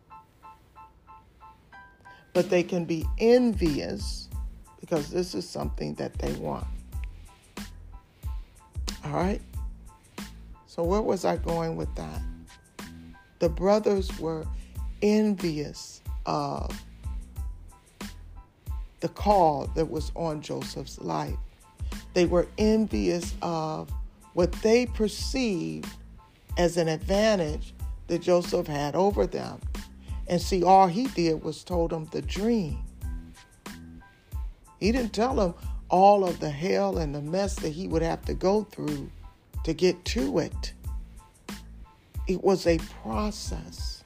But 2.33 2.49
they 2.49 2.61
can 2.61 2.85
be 2.85 3.05
envious 3.17 4.29
because 4.79 5.09
this 5.09 5.33
is 5.33 5.49
something 5.49 5.95
that 5.95 6.13
they 6.19 6.33
want. 6.33 6.67
All 9.05 9.13
right? 9.13 9.41
So, 10.67 10.83
where 10.83 11.01
was 11.01 11.25
I 11.25 11.37
going 11.37 11.75
with 11.75 11.93
that? 11.95 12.21
The 13.39 13.49
brothers 13.49 14.19
were 14.19 14.45
envious 15.01 16.01
of 16.25 16.79
the 18.99 19.09
call 19.09 19.67
that 19.75 19.89
was 19.89 20.11
on 20.15 20.41
Joseph's 20.41 20.99
life. 20.99 21.37
They 22.13 22.26
were 22.26 22.47
envious 22.57 23.34
of 23.41 23.89
what 24.34 24.51
they 24.61 24.85
perceived 24.85 25.89
as 26.57 26.77
an 26.77 26.88
advantage 26.88 27.73
that 28.07 28.22
Joseph 28.22 28.68
had 28.68 28.95
over 28.95 29.26
them. 29.26 29.59
And 30.27 30.41
see, 30.41 30.63
all 30.63 30.88
he 30.88 31.07
did 31.07 31.43
was 31.43 31.63
told 31.63 31.91
them 31.91 32.07
the 32.11 32.22
dream. 32.22 32.80
He 34.80 34.91
didn't 34.91 35.13
tell 35.13 35.39
him 35.39 35.53
all 35.89 36.26
of 36.26 36.39
the 36.39 36.49
hell 36.49 36.97
and 36.97 37.13
the 37.13 37.22
mess 37.22 37.55
that 37.55 37.69
he 37.69 37.88
would 37.88 38.01
have 38.01 38.23
to 38.26 38.34
go 38.34 38.63
through 38.63 39.09
to 39.63 39.73
get 39.73 40.03
to 40.05 40.39
it. 40.39 40.73
It 42.27 42.43
was 42.43 42.65
a 42.68 42.77
process. 43.03 44.03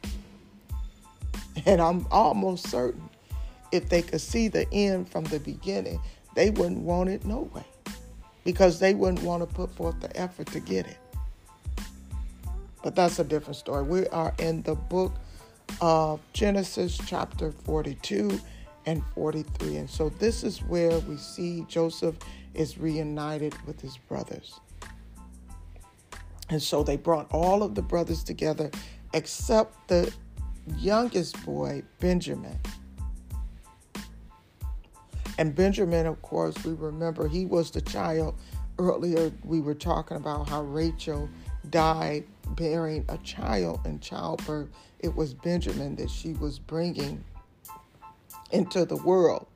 And 1.66 1.82
I'm 1.82 2.06
almost 2.12 2.70
certain 2.70 3.10
if 3.72 3.90
they 3.90 4.02
could 4.02 4.22
see 4.22 4.48
the 4.48 4.72
end 4.72 5.10
from 5.10 5.24
the 5.26 5.40
beginning, 5.40 6.00
they 6.36 6.50
wouldn't 6.50 6.82
want 6.82 7.10
it 7.10 7.26
no 7.26 7.50
way 7.54 7.64
because 8.46 8.80
they 8.80 8.94
wouldn't 8.94 9.24
want 9.24 9.48
to 9.48 9.54
put 9.54 9.70
forth 9.72 10.00
the 10.00 10.16
effort 10.18 10.48
to 10.48 10.62
get 10.62 10.88
it. 10.88 10.98
But 12.82 12.96
that's 12.96 13.20
a 13.20 13.24
different 13.26 13.58
story. 13.58 13.84
We 13.84 14.08
are 14.08 14.34
in 14.40 14.62
the 14.62 14.76
book 14.76 15.16
of 15.82 16.22
Genesis, 16.32 16.98
chapter 17.06 17.52
42 17.52 18.40
and 18.86 19.04
43. 19.16 19.78
And 19.78 19.90
so 19.90 20.10
this 20.10 20.44
is 20.44 20.62
where 20.62 21.00
we 21.00 21.18
see 21.18 21.66
Joseph 21.68 22.16
is 22.54 22.78
reunited 22.78 23.54
with 23.66 23.82
his 23.82 23.98
brothers. 23.98 24.60
And 26.50 26.62
so 26.62 26.84
they 26.84 26.96
brought 26.96 27.28
all 27.32 27.64
of 27.64 27.74
the 27.74 27.82
brothers 27.82 28.24
together 28.24 28.70
except 29.14 29.88
the 29.88 30.14
youngest 30.78 31.44
boy, 31.44 31.82
Benjamin. 32.00 32.60
And 35.38 35.54
Benjamin, 35.54 36.06
of 36.06 36.22
course, 36.22 36.56
we 36.64 36.74
remember 36.74 37.28
he 37.28 37.46
was 37.46 37.72
the 37.72 37.82
child. 37.82 38.36
Earlier, 38.80 39.32
we 39.44 39.60
were 39.60 39.74
talking 39.74 40.18
about 40.18 40.50
how 40.50 40.64
Rachel 40.64 41.30
died 41.70 42.26
bearing 42.50 43.06
a 43.10 43.18
child 43.20 43.82
in 43.86 44.00
childbirth. 44.00 44.70
It 45.00 45.16
was 45.16 45.34
Benjamin 45.34 45.96
that 45.98 46.10
she 46.10 46.34
was 46.34 46.60
bringing 46.60 47.24
into 48.52 48.86
the 48.86 48.98
world. 48.98 49.48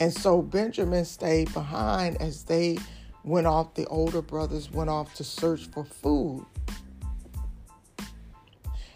And 0.00 0.12
so 0.12 0.40
Benjamin 0.42 1.04
stayed 1.04 1.52
behind 1.52 2.22
as 2.22 2.44
they 2.44 2.78
went 3.24 3.46
off, 3.46 3.74
the 3.74 3.86
older 3.86 4.22
brothers 4.22 4.70
went 4.70 4.88
off 4.88 5.14
to 5.14 5.24
search 5.24 5.66
for 5.66 5.84
food. 5.84 6.46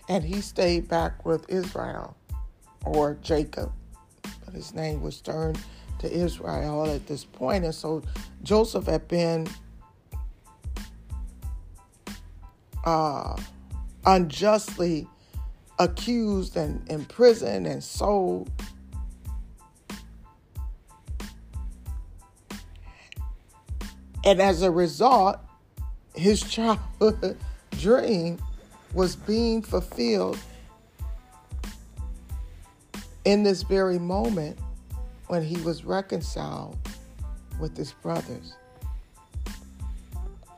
And 0.08 0.24
he 0.24 0.40
stayed 0.40 0.88
back 0.88 1.24
with 1.24 1.48
Israel 1.48 2.16
or 2.84 3.16
Jacob. 3.22 3.72
But 4.44 4.54
his 4.54 4.74
name 4.74 5.02
was 5.02 5.20
turned 5.20 5.58
to 6.00 6.12
Israel 6.12 6.90
at 6.90 7.06
this 7.06 7.24
point. 7.24 7.64
And 7.64 7.74
so 7.74 8.02
Joseph 8.42 8.86
had 8.86 9.06
been 9.08 9.46
uh, 12.84 13.36
unjustly 14.04 15.06
accused 15.78 16.56
and 16.56 16.88
imprisoned 16.90 17.66
and 17.66 17.82
sold. 17.82 18.50
And 24.24 24.40
as 24.40 24.62
a 24.62 24.70
result, 24.70 25.38
his 26.14 26.42
childhood 26.50 27.38
dream 27.72 28.38
was 28.94 29.16
being 29.16 29.62
fulfilled 29.62 30.38
in 33.24 33.42
this 33.42 33.62
very 33.62 33.98
moment 33.98 34.58
when 35.28 35.42
he 35.42 35.56
was 35.62 35.84
reconciled 35.84 36.76
with 37.60 37.76
his 37.76 37.92
brothers. 37.92 38.54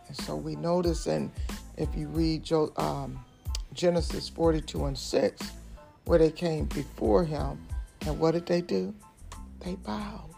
And 0.08 0.16
so 0.16 0.34
we 0.36 0.56
notice, 0.56 1.06
and 1.06 1.30
if 1.76 1.94
you 1.94 2.08
read 2.08 2.50
um, 2.76 3.24
Genesis 3.72 4.28
42 4.28 4.86
and 4.86 4.98
6, 4.98 5.52
where 6.04 6.18
they 6.18 6.30
came 6.30 6.66
before 6.66 7.24
him, 7.24 7.66
and 8.06 8.18
what 8.18 8.32
did 8.32 8.46
they 8.46 8.60
do? 8.60 8.94
They 9.60 9.74
bowed. 9.76 10.30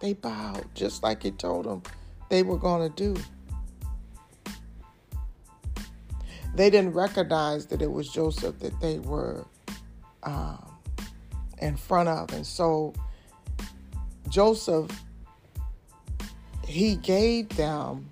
They 0.00 0.14
bowed, 0.14 0.66
just 0.74 1.02
like 1.02 1.22
he 1.22 1.30
told 1.30 1.66
them 1.66 1.82
they 2.28 2.42
were 2.42 2.58
going 2.58 2.90
to 2.90 2.94
do. 2.94 3.20
They 6.54 6.70
didn't 6.70 6.92
recognize 6.92 7.66
that 7.66 7.82
it 7.82 7.90
was 7.90 8.08
Joseph 8.08 8.58
that 8.60 8.80
they 8.80 8.98
were 8.98 9.46
um, 10.22 10.76
in 11.58 11.76
front 11.76 12.08
of. 12.08 12.32
And 12.32 12.46
so 12.46 12.94
Joseph, 14.28 14.90
he 16.66 16.96
gave 16.96 17.48
them 17.50 18.10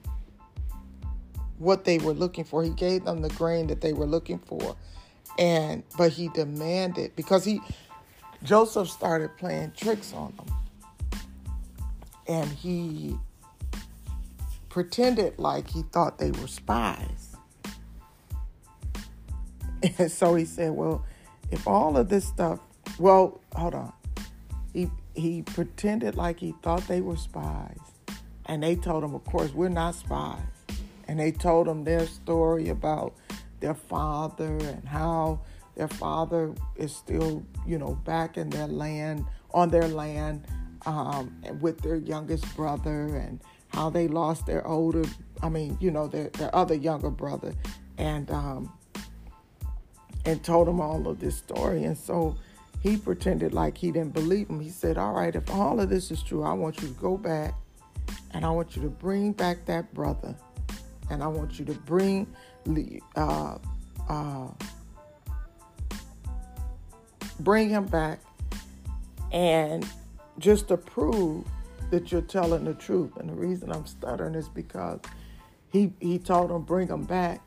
what 1.59 1.85
they 1.85 1.98
were 1.98 2.12
looking 2.12 2.44
for. 2.44 2.62
He 2.62 2.70
gave 2.70 3.05
them 3.05 3.23
the 3.23 3.31
grain 3.31 3.66
that 3.69 3.81
they 3.81 3.93
were 3.93 4.06
looking 4.06 4.39
for. 4.39 4.77
And 5.39 5.82
but 5.97 6.12
he 6.12 6.28
demanded 6.28 7.16
because 7.16 7.44
he 7.44 7.61
Joseph 8.43 8.89
started 8.89 9.36
playing 9.36 9.73
tricks 9.77 10.12
on 10.12 10.35
them. 10.36 10.47
And 12.27 12.48
he 12.51 13.16
pretended 14.69 15.39
like 15.39 15.69
he 15.69 15.82
thought 15.82 16.19
they 16.19 16.31
were 16.31 16.47
spies. 16.47 17.34
And 19.98 20.11
so 20.11 20.35
he 20.35 20.44
said, 20.44 20.70
Well, 20.73 21.05
if 21.51 21.66
all 21.66 21.97
of 21.97 22.09
this 22.09 22.27
stuff 22.27 22.61
well, 22.98 23.40
hold 23.55 23.74
on. 23.74 23.93
He 24.73 24.90
he 25.15 25.43
pretended 25.43 26.16
like 26.16 26.40
he 26.40 26.55
thought 26.62 26.86
they 26.89 27.01
were 27.01 27.16
spies. 27.16 27.78
And 28.47 28.62
they 28.62 28.77
told 28.77 29.05
him, 29.05 29.15
of 29.15 29.24
course, 29.24 29.52
we're 29.55 29.69
not 29.69 29.94
spies. 29.94 30.40
And 31.09 31.19
they 31.19 31.32
told 31.32 31.66
him 31.69 31.85
their 31.85 32.06
story 32.06 32.69
about 32.69 33.15
their 33.61 33.74
father 33.74 34.56
and 34.59 34.85
how 34.85 35.40
their 35.77 35.89
father 35.89 36.55
is 36.77 36.94
still, 36.94 37.44
you 37.66 37.78
know, 37.78 37.94
back 38.05 38.36
in 38.36 38.51
their 38.51 38.66
land, 38.66 39.24
on 39.52 39.70
their 39.70 39.89
land, 39.89 40.47
um, 40.85 41.35
with 41.61 41.81
their 41.81 41.97
youngest 41.97 42.44
brother, 42.55 43.16
and 43.16 43.40
how 43.69 43.89
they 43.89 44.09
lost 44.09 44.47
their 44.47 44.66
older, 44.66 45.05
I 45.43 45.48
mean, 45.48 45.78
you 45.81 45.90
know, 45.90 46.06
their, 46.06 46.28
their 46.31 46.55
other 46.55 46.74
younger 46.74 47.11
brother, 47.11 47.55
and 47.97 48.31
um, 48.31 48.73
and 50.24 50.42
told 50.42 50.68
him 50.68 50.80
all 50.80 51.06
of 51.09 51.20
this 51.20 51.36
story. 51.36 51.84
And 51.84 51.96
so 51.96 52.36
he 52.82 52.96
pretended 52.96 53.52
like 53.52 53.78
he 53.78 53.90
didn't 53.90 54.14
believe 54.14 54.48
him. 54.48 54.60
He 54.60 54.70
said, 54.70 54.98
All 54.98 55.12
right, 55.12 55.34
if 55.34 55.51
all 55.51 55.80
of 55.80 55.88
this 55.88 56.10
is 56.10 56.22
true, 56.22 56.42
I 56.42 56.52
want 56.52 56.80
you 56.82 56.88
to 56.88 56.94
go 56.94 57.16
back 57.16 57.55
and 58.32 58.44
I 58.44 58.51
want 58.51 58.76
you 58.76 58.82
to 58.82 58.88
bring 58.88 59.32
back 59.32 59.64
that 59.66 59.92
brother. 59.94 60.34
And 61.10 61.22
I 61.22 61.26
want 61.26 61.59
you 61.59 61.64
to 61.66 61.74
bring 61.74 62.26
uh, 63.16 63.59
uh, 64.09 64.48
bring 67.40 67.68
him 67.68 67.84
back 67.84 68.20
and 69.32 69.86
just 70.38 70.68
to 70.68 70.76
prove 70.76 71.44
that 71.90 72.10
you're 72.10 72.22
telling 72.22 72.64
the 72.64 72.74
truth. 72.74 73.16
And 73.18 73.28
the 73.28 73.34
reason 73.34 73.70
I'm 73.70 73.86
stuttering 73.86 74.34
is 74.34 74.48
because 74.48 75.01
he 75.70 75.92
he 76.01 76.18
told 76.18 76.51
him 76.51 76.62
bring 76.62 76.88
him 76.88 77.05
back 77.05 77.40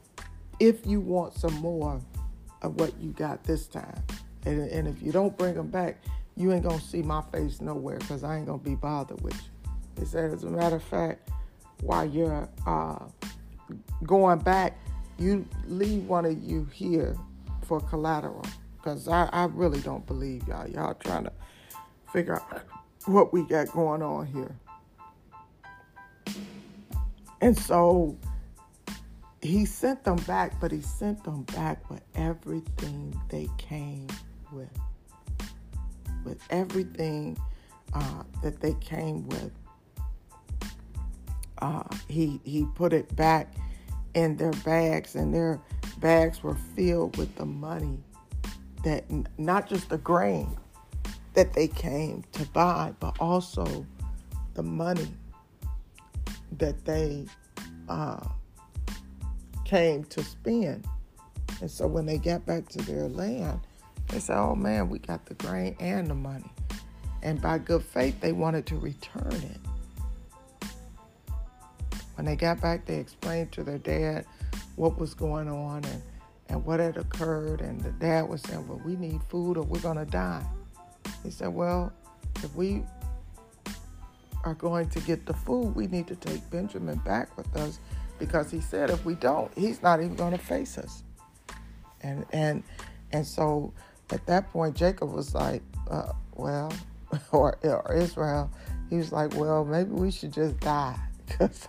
if 0.60 0.86
you 0.86 0.99
want 0.99 1.34
some 1.34 1.54
more 1.56 2.02
of 2.62 2.80
what 2.80 2.94
you 3.00 3.12
got 3.12 3.44
this 3.44 3.68
time. 3.68 4.04
And, 4.46 4.70
and 4.70 4.88
if 4.88 5.02
you 5.02 5.12
don't 5.12 5.38
bring 5.38 5.56
them 5.56 5.68
back, 5.68 5.98
you 6.36 6.54
ain't 6.54 6.64
gonna 6.64 6.80
see 6.80 7.02
my 7.02 7.22
face 7.32 7.62
nowhere 7.62 7.98
because 7.98 8.24
I 8.24 8.38
ain't 8.38 8.46
gonna 8.46 8.60
be 8.60 8.76
bothered 8.76 9.22
with 9.22 9.34
you. 9.34 9.72
He 10.00 10.06
said, 10.06 10.32
as 10.32 10.44
a 10.44 10.50
matter 10.50 10.76
of 10.76 10.84
fact, 10.84 11.32
while 11.82 12.06
you're 12.06 12.48
uh, 12.66 13.00
going 14.04 14.40
back, 14.40 14.78
you 15.18 15.48
leave 15.66 16.06
one 16.06 16.26
of 16.26 16.42
you 16.44 16.66
here 16.72 17.18
for 17.64 17.80
collateral 17.82 18.46
because 18.78 19.08
I, 19.08 19.30
I 19.34 19.46
really 19.46 19.80
don't 19.82 20.06
believe 20.06 20.48
y'all. 20.48 20.68
Y'all 20.68 20.94
trying 20.94 21.26
to 21.26 21.34
figure 22.14 22.36
out 22.36 22.64
what 23.06 23.34
we 23.34 23.44
got 23.44 23.72
going 23.72 24.02
on 24.02 24.28
here. 24.28 24.56
And 27.42 27.58
so 27.58 28.18
he 29.42 29.66
sent 29.66 30.04
them 30.04 30.18
back, 30.28 30.60
but 30.60 30.72
he 30.72 30.82
sent 30.82 31.24
them 31.24 31.44
back 31.44 31.90
with 31.90 32.02
everything 32.16 33.20
they 33.30 33.48
came 33.58 34.08
with, 34.52 34.70
with 36.24 36.42
everything 36.50 37.38
uh, 37.94 38.24
that 38.42 38.60
they 38.60 38.74
came 38.76 39.28
with. 39.28 39.52
Uh, 41.60 41.84
he 42.08 42.40
he 42.44 42.66
put 42.76 42.94
it 42.94 43.16
back 43.16 43.54
in 44.14 44.38
their 44.38 44.52
bags, 44.64 45.16
and 45.16 45.34
their 45.34 45.60
bags 46.00 46.44
were 46.44 46.58
filled 46.76 47.18
with 47.18 47.34
the 47.36 47.46
money 47.46 48.00
that 48.84 49.06
not 49.40 49.68
just 49.68 49.90
the 49.90 49.98
grain 49.98 50.56
that 51.34 51.54
they 51.54 51.68
came 51.68 52.24
to 52.32 52.46
buy, 52.48 52.94
but 53.00 53.16
also 53.20 53.86
the 54.54 54.64
money 54.64 55.08
that 56.58 56.84
they 56.86 57.26
uh, 57.90 58.28
came 59.68 60.06
to 60.06 60.23
spend. 60.23 60.85
And 61.61 61.69
so 61.69 61.88
when 61.88 62.06
they 62.06 62.18
got 62.18 62.45
back 62.45 62.69
to 62.69 62.77
their 62.80 63.07
land, 63.07 63.60
they 64.07 64.19
said, 64.19 64.38
oh 64.38 64.56
man, 64.56 64.89
we 64.89 64.99
got 64.99 65.26
the 65.26 65.34
grain 65.35 65.76
and 65.80 66.07
the 66.07 66.15
money. 66.15 66.49
And 67.22 67.41
by 67.41 67.57
good 67.57 67.84
faith, 67.84 68.19
they 68.22 68.31
wanted 68.31 68.65
to 68.68 68.77
return 68.77 69.34
it. 69.34 70.69
When 72.15 72.26
they 72.26 72.35
got 72.35 72.61
back, 72.61 72.85
they 72.85 72.95
explained 72.95 73.52
to 73.53 73.64
their 73.64 73.77
dad 73.77 74.26
what 74.76 74.98
was 74.98 75.14
going 75.14 75.49
on 75.49 75.84
and, 75.84 76.02
and 76.49 76.65
what 76.65 76.80
had 76.80 76.98
occurred. 76.98 77.61
And 77.61 77.81
the 77.81 77.91
dad 77.91 78.30
was 78.30 78.41
saying, 78.44 78.68
well, 78.68 78.81
we 78.85 78.95
need 78.95 79.22
food 79.23 79.57
or 79.57 79.64
we're 79.64 79.80
going 79.80 79.98
to 79.98 80.06
die. 80.06 80.45
He 81.23 81.30
said, 81.30 81.49
well, 81.49 81.91
if 82.38 82.56
we 82.56 82.84
are 84.45 84.53
going 84.53 84.89
to 84.89 84.99
get 85.02 85.26
the 85.26 85.34
food, 85.34 85.76
we 85.76 85.88
need 85.88 86.07
to 86.07 86.15
take 86.15 86.48
Benjamin 86.49 86.99
back 86.99 87.35
with 87.35 87.53
us 87.57 87.80
because 88.19 88.52
he 88.52 88.60
said 88.61 88.89
if 88.89 89.03
we 89.06 89.15
don't, 89.15 89.52
he's 89.57 89.81
not 89.81 89.99
even 89.99 90.15
going 90.15 90.31
to 90.31 90.38
face 90.38 90.77
us. 90.77 91.03
And 92.02 92.26
and 92.31 92.64
and 93.11 93.26
so 93.26 93.73
at 94.11 94.26
that 94.27 94.52
point, 94.52 94.76
Jacob 94.76 95.11
was 95.11 95.34
like, 95.35 95.61
uh, 95.89 96.14
well, 96.35 96.72
or, 97.31 97.57
or 97.64 97.94
Israel, 97.94 98.49
he 98.89 98.98
was 98.98 99.11
like, 99.11 99.35
well, 99.35 99.65
maybe 99.65 99.91
we 99.91 100.11
should 100.11 100.34
just 100.34 100.60
die 100.60 100.98
because 101.27 101.68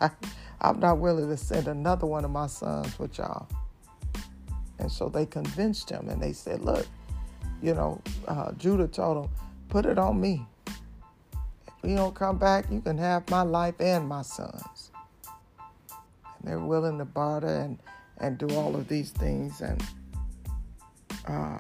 I'm 0.61 0.81
not 0.81 0.99
willing 0.99 1.29
to 1.29 1.37
send 1.37 1.69
another 1.69 2.07
one 2.07 2.25
of 2.25 2.31
my 2.31 2.47
sons 2.47 2.99
with 2.99 3.19
y'all. 3.19 3.49
And 4.79 4.91
so 4.91 5.09
they 5.09 5.27
convinced 5.27 5.91
him 5.91 6.09
and 6.09 6.23
they 6.23 6.33
said, 6.33 6.63
look, 6.63 6.87
you 7.61 7.75
know, 7.75 8.01
uh, 8.29 8.53
Judah 8.53 8.87
told 8.87 9.25
him, 9.25 9.31
put 9.69 9.87
it 9.87 9.99
on 9.99 10.21
me. 10.21 10.47
If 10.67 11.91
you 11.91 11.97
don't 11.97 12.15
come 12.15 12.39
back, 12.39 12.67
you 12.71 12.81
can 12.81 12.97
have 12.99 13.29
my 13.31 13.43
life 13.43 13.75
and 13.81 14.09
my 14.09 14.23
sons. 14.23 14.88
They're 16.45 16.59
willing 16.59 16.99
to 16.99 17.05
barter 17.05 17.47
and, 17.47 17.79
and 18.19 18.39
do 18.39 18.49
all 18.57 18.77
of 18.77 18.89
these 18.89 19.11
things. 19.11 19.61
And 19.61 19.83
uh, 21.27 21.59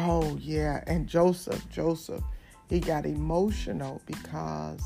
Oh, 0.00 0.36
yeah. 0.40 0.84
And 0.86 1.08
Joseph, 1.08 1.68
Joseph, 1.70 2.22
he 2.68 2.78
got 2.78 3.04
emotional 3.04 4.00
because, 4.06 4.80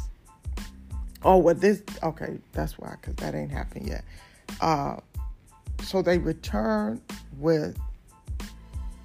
oh, 1.22 1.36
well, 1.36 1.54
this, 1.54 1.82
okay, 2.02 2.38
that's 2.52 2.78
why, 2.78 2.94
because 2.98 3.16
that 3.16 3.34
ain't 3.34 3.50
happened 3.50 3.88
yet. 3.88 4.04
Uh, 4.62 4.96
so 5.82 6.00
they 6.00 6.16
returned 6.16 7.02
with 7.36 7.78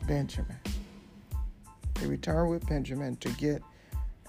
Benjamin. 0.07 0.55
They 1.95 2.07
returned 2.07 2.51
with 2.51 2.65
Benjamin 2.67 3.17
to 3.17 3.29
get 3.31 3.61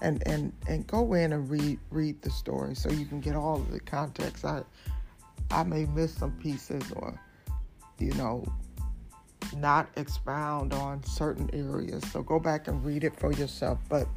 and 0.01 0.25
and 0.27 0.53
and 0.67 0.87
go 0.87 1.13
in 1.13 1.33
and 1.33 1.49
read 1.49 1.79
read 1.89 2.21
the 2.21 2.29
story 2.29 2.75
so 2.75 2.89
you 2.91 3.05
can 3.05 3.19
get 3.19 3.35
all 3.35 3.57
of 3.57 3.71
the 3.71 3.79
context. 3.79 4.45
I 4.45 4.63
I 5.51 5.63
may 5.63 5.85
miss 5.85 6.13
some 6.13 6.31
pieces 6.33 6.83
or 6.95 7.19
you 7.97 8.13
know 8.13 8.45
not 9.55 9.89
expound 9.97 10.73
on 10.73 11.03
certain 11.03 11.49
areas. 11.53 12.03
So 12.11 12.21
go 12.21 12.39
back 12.39 12.67
and 12.67 12.83
read 12.83 13.03
it 13.03 13.15
for 13.15 13.31
yourself. 13.33 13.79
But 13.89 14.07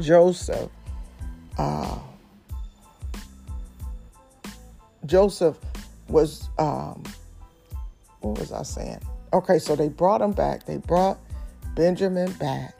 Joseph, 0.00 0.70
uh, 1.58 1.98
Joseph 5.06 5.58
was 6.08 6.48
um, 6.58 7.02
what 8.20 8.38
was 8.38 8.52
I 8.52 8.62
saying? 8.62 9.00
Okay, 9.32 9.58
so 9.58 9.76
they 9.76 9.88
brought 9.88 10.22
him 10.22 10.32
back. 10.32 10.64
They 10.64 10.78
brought 10.78 11.18
Benjamin 11.74 12.32
back 12.32 12.74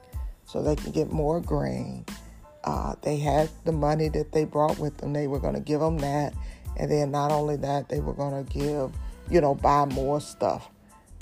so 0.49 0.63
they 0.63 0.75
can 0.75 0.93
get 0.93 1.13
more 1.13 1.41
grain. 1.41 2.07
Uh, 2.65 2.95
they 3.03 3.19
had 3.19 3.51
the 3.65 3.73
money 3.73 4.09
that 4.09 4.33
they 4.33 4.45
brought 4.45 4.79
with 4.79 4.97
them. 4.97 5.13
They 5.13 5.27
were 5.27 5.39
going 5.39 5.55
to 5.55 5.61
give 5.61 5.81
them 5.81 5.99
that. 5.99 6.33
And 6.77 6.91
then 6.91 7.11
not 7.11 7.31
only 7.31 7.57
that, 7.57 7.89
they 7.89 8.01
were 8.01 8.15
going 8.15 8.45
to 8.45 8.53
give, 8.53 8.93
you 9.31 9.41
know, 9.41 9.55
buy 9.55 9.85
more 9.85 10.21
stuff. 10.21 10.69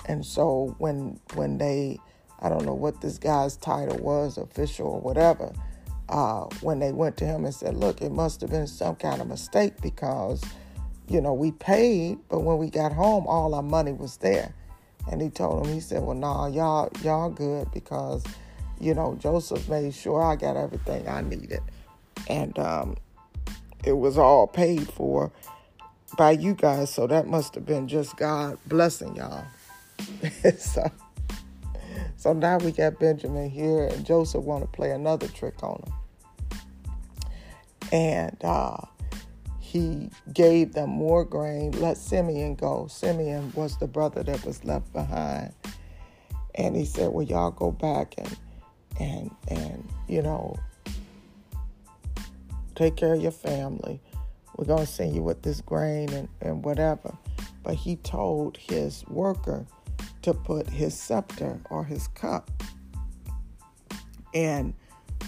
And 0.07 0.25
so 0.25 0.77
when 0.79 1.19
when 1.35 1.59
they, 1.59 1.99
I 2.41 2.49
don't 2.49 2.65
know 2.65 2.75
what 2.75 3.01
this 3.01 3.19
guy's 3.19 3.57
title 3.57 3.99
was, 3.99 4.39
official 4.39 4.87
or 4.87 5.01
whatever, 5.01 5.53
uh, 6.09 6.45
when 6.61 6.79
they 6.79 6.93
went 6.93 7.17
to 7.17 7.25
him 7.25 7.45
and 7.45 7.55
said, 7.55 7.77
look, 7.77 8.01
it 8.03 8.13
must 8.13 8.41
have 8.43 8.51
been 8.51 8.69
some 8.69 8.95
kind 8.95 9.21
of 9.21 9.27
mistake 9.27 9.81
because, 9.83 10.45
you 11.09 11.21
know, 11.21 11.35
we 11.35 11.51
paid, 11.51 12.19
but 12.29 12.41
when 12.41 12.59
we 12.59 12.71
got 12.71 12.93
home, 12.93 13.27
all 13.27 13.55
our 13.55 13.63
money 13.63 13.93
was 13.93 14.19
there. 14.19 14.55
And 15.11 15.21
he 15.21 15.31
told 15.31 15.67
him, 15.67 15.73
he 15.73 15.81
said, 15.81 16.03
well, 16.03 16.17
nah, 16.17 16.47
y'all, 16.47 16.91
y'all 17.03 17.31
good 17.31 17.71
because, 17.73 18.25
you 18.81 18.95
know, 18.95 19.17
Joseph 19.21 19.69
made 19.69 19.95
sure 19.95 20.23
I 20.23 20.37
got 20.37 20.57
everything 20.57 21.09
I 21.09 21.23
needed. 21.23 21.61
And 22.29 22.59
um, 22.59 22.97
it 23.85 23.93
was 23.93 24.19
all 24.19 24.47
paid 24.47 24.89
for 24.89 25.33
by 26.17 26.33
you 26.33 26.55
guys. 26.55 26.93
So 26.93 27.07
that 27.07 27.27
must 27.27 27.55
have 27.55 27.67
been 27.67 27.89
just 27.89 28.17
God 28.17 28.59
blessing 28.67 29.17
y'all. 29.17 29.45
so, 30.59 30.91
so 32.17 32.33
now 32.33 32.59
we 32.59 32.73
got 32.73 32.99
Benjamin 32.99 33.51
here, 33.51 33.87
and 33.87 34.05
Joseph 34.05 34.45
want 34.45 34.63
to 34.63 34.69
play 34.69 34.91
another 34.91 35.29
trick 35.29 35.63
on 35.63 35.83
him. 35.85 35.93
And 37.93 38.37
uh, 38.43 38.79
he 39.61 40.11
gave 40.33 40.73
them 40.73 40.91
more 40.91 41.25
grain. 41.25 41.71
Let 41.73 41.97
Simeon 41.97 42.57
go. 42.57 42.89
Simeon 42.89 43.53
was 43.55 43.79
the 43.79 43.87
brother 43.87 44.23
that 44.25 44.45
was 44.45 44.65
left 44.65 44.93
behind. 44.93 45.53
And 46.57 46.75
he 46.75 46.85
said, 46.85 47.13
"Well, 47.13 47.25
y'all 47.25 47.51
go 47.51 47.71
back 47.71 48.15
and 48.19 48.37
and 48.99 49.31
and 49.49 49.89
you 50.09 50.23
know 50.23 50.57
take 52.75 52.97
care 52.97 53.15
of 53.15 53.23
your 53.23 53.33
family. 53.33 54.01
We're 54.57 54.67
gonna 54.67 54.87
send 54.87 55.15
you 55.15 55.23
with 55.23 55.43
this 55.43 55.61
grain 55.61 56.11
and, 56.11 56.29
and 56.41 56.65
whatever." 56.65 57.17
But 57.63 57.75
he 57.75 57.97
told 57.97 58.57
his 58.57 59.05
worker 59.09 59.67
to 60.23 60.33
put 60.35 60.69
his 60.69 60.95
scepter 60.95 61.61
or 61.71 61.85
his 61.85 62.09
cup 62.09 62.51
in 64.33 64.75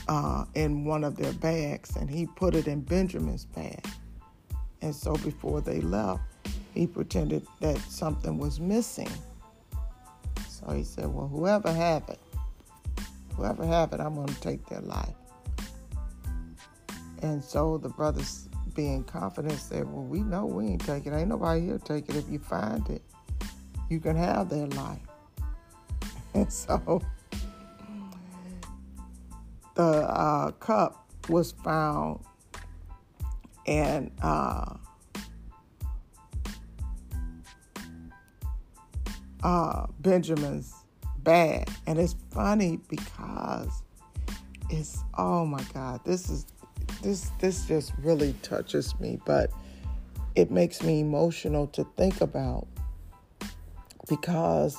uh, 0.08 0.44
in 0.54 0.84
one 0.84 1.04
of 1.04 1.16
their 1.16 1.32
bags, 1.34 1.96
and 1.96 2.08
he 2.08 2.26
put 2.26 2.54
it 2.54 2.66
in 2.66 2.80
Benjamin's 2.80 3.44
bag. 3.44 3.84
And 4.80 4.94
so 4.94 5.14
before 5.16 5.60
they 5.60 5.80
left, 5.80 6.22
he 6.74 6.86
pretended 6.86 7.46
that 7.60 7.78
something 7.78 8.38
was 8.38 8.60
missing. 8.60 9.10
So 10.48 10.70
he 10.70 10.84
said, 10.84 11.06
Well, 11.06 11.28
whoever 11.28 11.72
have 11.72 12.08
it, 12.08 12.20
whoever 13.38 13.64
have 13.64 13.92
it, 13.92 14.00
I'm 14.00 14.14
going 14.14 14.26
to 14.26 14.40
take 14.40 14.66
their 14.66 14.80
life. 14.80 15.14
And 17.22 17.42
so 17.42 17.78
the 17.78 17.88
brothers, 17.88 18.48
being 18.74 19.04
confident, 19.04 19.58
said, 19.58 19.90
Well, 19.90 20.04
we 20.04 20.20
know 20.20 20.44
we 20.44 20.66
ain't 20.66 20.84
taking 20.84 21.12
it. 21.12 21.16
Ain't 21.16 21.28
nobody 21.28 21.62
here 21.62 21.78
take 21.78 22.08
it. 22.08 22.16
If 22.16 22.28
you 22.28 22.38
find 22.38 22.86
it, 22.90 23.02
you 23.88 24.00
can 24.00 24.16
have 24.16 24.50
their 24.50 24.66
life. 24.66 25.00
And 26.34 26.52
so 26.52 27.02
the 29.74 29.82
uh, 29.82 30.50
cup 30.52 31.08
was 31.28 31.52
found 31.52 32.20
and 33.66 34.12
uh, 34.22 34.74
uh, 39.42 39.86
Benjamin's 40.00 40.77
bag. 41.28 41.68
And 41.86 41.98
it's 41.98 42.16
funny 42.30 42.80
because 42.88 43.82
it's 44.70 44.98
oh 45.18 45.44
my 45.44 45.62
God, 45.74 46.00
this 46.06 46.30
is 46.30 46.46
this 47.02 47.30
this 47.38 47.66
just 47.66 47.92
really 48.02 48.34
touches 48.42 48.98
me, 48.98 49.20
but 49.26 49.50
it 50.36 50.50
makes 50.50 50.82
me 50.82 51.00
emotional 51.00 51.66
to 51.68 51.84
think 51.98 52.22
about 52.22 52.66
because 54.08 54.78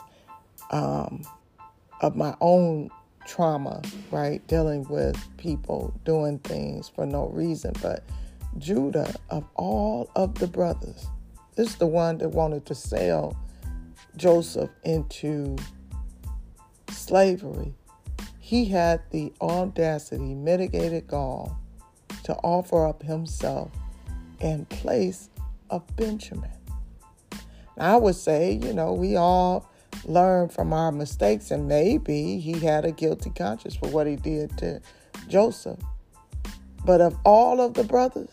um, 0.71 1.21
of 2.01 2.15
my 2.15 2.35
own 2.41 2.89
trauma, 3.27 3.83
right? 4.09 4.45
Dealing 4.47 4.87
with 4.89 5.15
people 5.37 5.93
doing 6.03 6.39
things 6.39 6.89
for 6.89 7.05
no 7.05 7.27
reason, 7.27 7.73
but 7.79 8.03
Judah, 8.57 9.13
of 9.29 9.43
all 9.53 10.09
of 10.15 10.33
the 10.39 10.47
brothers, 10.47 11.05
is 11.57 11.75
the 11.75 11.85
one 11.85 12.17
that 12.17 12.29
wanted 12.29 12.65
to 12.65 12.73
sell 12.73 13.37
Joseph 14.17 14.71
into 14.83 15.55
slavery. 17.09 17.73
He 18.39 18.65
had 18.65 19.01
the 19.09 19.33
audacity, 19.41 20.35
mitigated 20.35 21.07
gall, 21.07 21.57
to 22.23 22.35
offer 22.35 22.85
up 22.85 23.01
himself 23.01 23.71
in 24.39 24.65
place 24.65 25.31
of 25.71 25.83
Benjamin. 25.95 26.51
I 27.79 27.95
would 27.95 28.15
say, 28.15 28.59
you 28.61 28.73
know, 28.73 28.93
we 28.93 29.15
all 29.15 29.67
learn 30.05 30.49
from 30.49 30.71
our 30.71 30.91
mistakes, 30.91 31.49
and 31.49 31.67
maybe 31.67 32.37
he 32.37 32.59
had 32.59 32.85
a 32.85 32.91
guilty 32.91 33.31
conscience 33.31 33.75
for 33.75 33.89
what 33.89 34.05
he 34.05 34.15
did 34.15 34.55
to 34.59 34.79
Joseph. 35.27 35.79
But 36.85 37.01
of 37.01 37.17
all 37.25 37.59
of 37.59 37.73
the 37.73 37.85
brothers, 37.85 38.29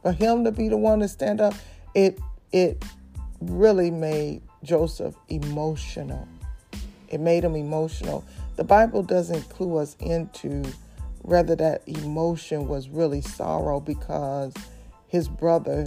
for 0.00 0.12
him 0.12 0.44
to 0.44 0.50
be 0.50 0.68
the 0.68 0.78
one 0.78 1.00
to 1.00 1.08
stand 1.08 1.42
up, 1.42 1.52
it 1.94 2.18
it 2.52 2.82
really 3.42 3.90
made 3.90 4.40
Joseph 4.62 5.14
emotional. 5.28 6.26
It 7.08 7.20
made 7.20 7.44
him 7.44 7.56
emotional. 7.56 8.24
The 8.56 8.64
Bible 8.64 9.02
doesn't 9.02 9.48
clue 9.50 9.76
us 9.78 9.96
into 10.00 10.64
whether 11.22 11.56
that 11.56 11.82
emotion 11.86 12.68
was 12.68 12.88
really 12.88 13.20
sorrow 13.20 13.80
because 13.80 14.52
his 15.08 15.28
brother 15.28 15.84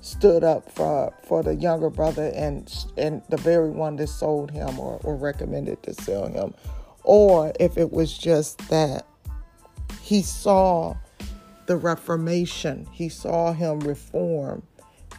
stood 0.00 0.44
up 0.44 0.70
for 0.70 1.14
for 1.26 1.42
the 1.42 1.54
younger 1.54 1.88
brother 1.88 2.30
and 2.34 2.70
and 2.98 3.22
the 3.30 3.38
very 3.38 3.70
one 3.70 3.96
that 3.96 4.08
sold 4.08 4.50
him 4.50 4.78
or, 4.78 5.00
or 5.02 5.16
recommended 5.16 5.82
to 5.82 5.94
sell 5.94 6.26
him 6.26 6.52
or 7.04 7.52
if 7.58 7.78
it 7.78 7.90
was 7.90 8.16
just 8.18 8.58
that 8.68 9.06
he 10.02 10.20
saw 10.20 10.94
the 11.66 11.76
Reformation. 11.76 12.86
He 12.92 13.08
saw 13.08 13.52
him 13.52 13.80
reform 13.80 14.62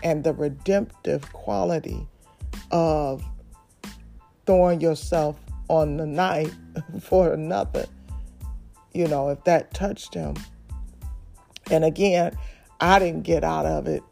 and 0.04 0.24
the 0.24 0.34
redemptive 0.34 1.32
quality 1.34 2.08
of 2.72 3.24
throwing 4.46 4.82
yourself 4.82 5.40
on 5.68 5.98
the 5.98 6.06
knife 6.06 6.56
for 7.02 7.34
another. 7.34 7.86
You 8.94 9.08
know, 9.08 9.30
if 9.30 9.44
that 9.44 9.74
touched 9.74 10.14
him. 10.14 10.36
And 11.70 11.84
again, 11.84 12.38
I 12.80 13.00
didn't 13.00 13.24
get 13.24 13.44
out 13.44 13.66
of 13.66 13.88
it 13.88 14.04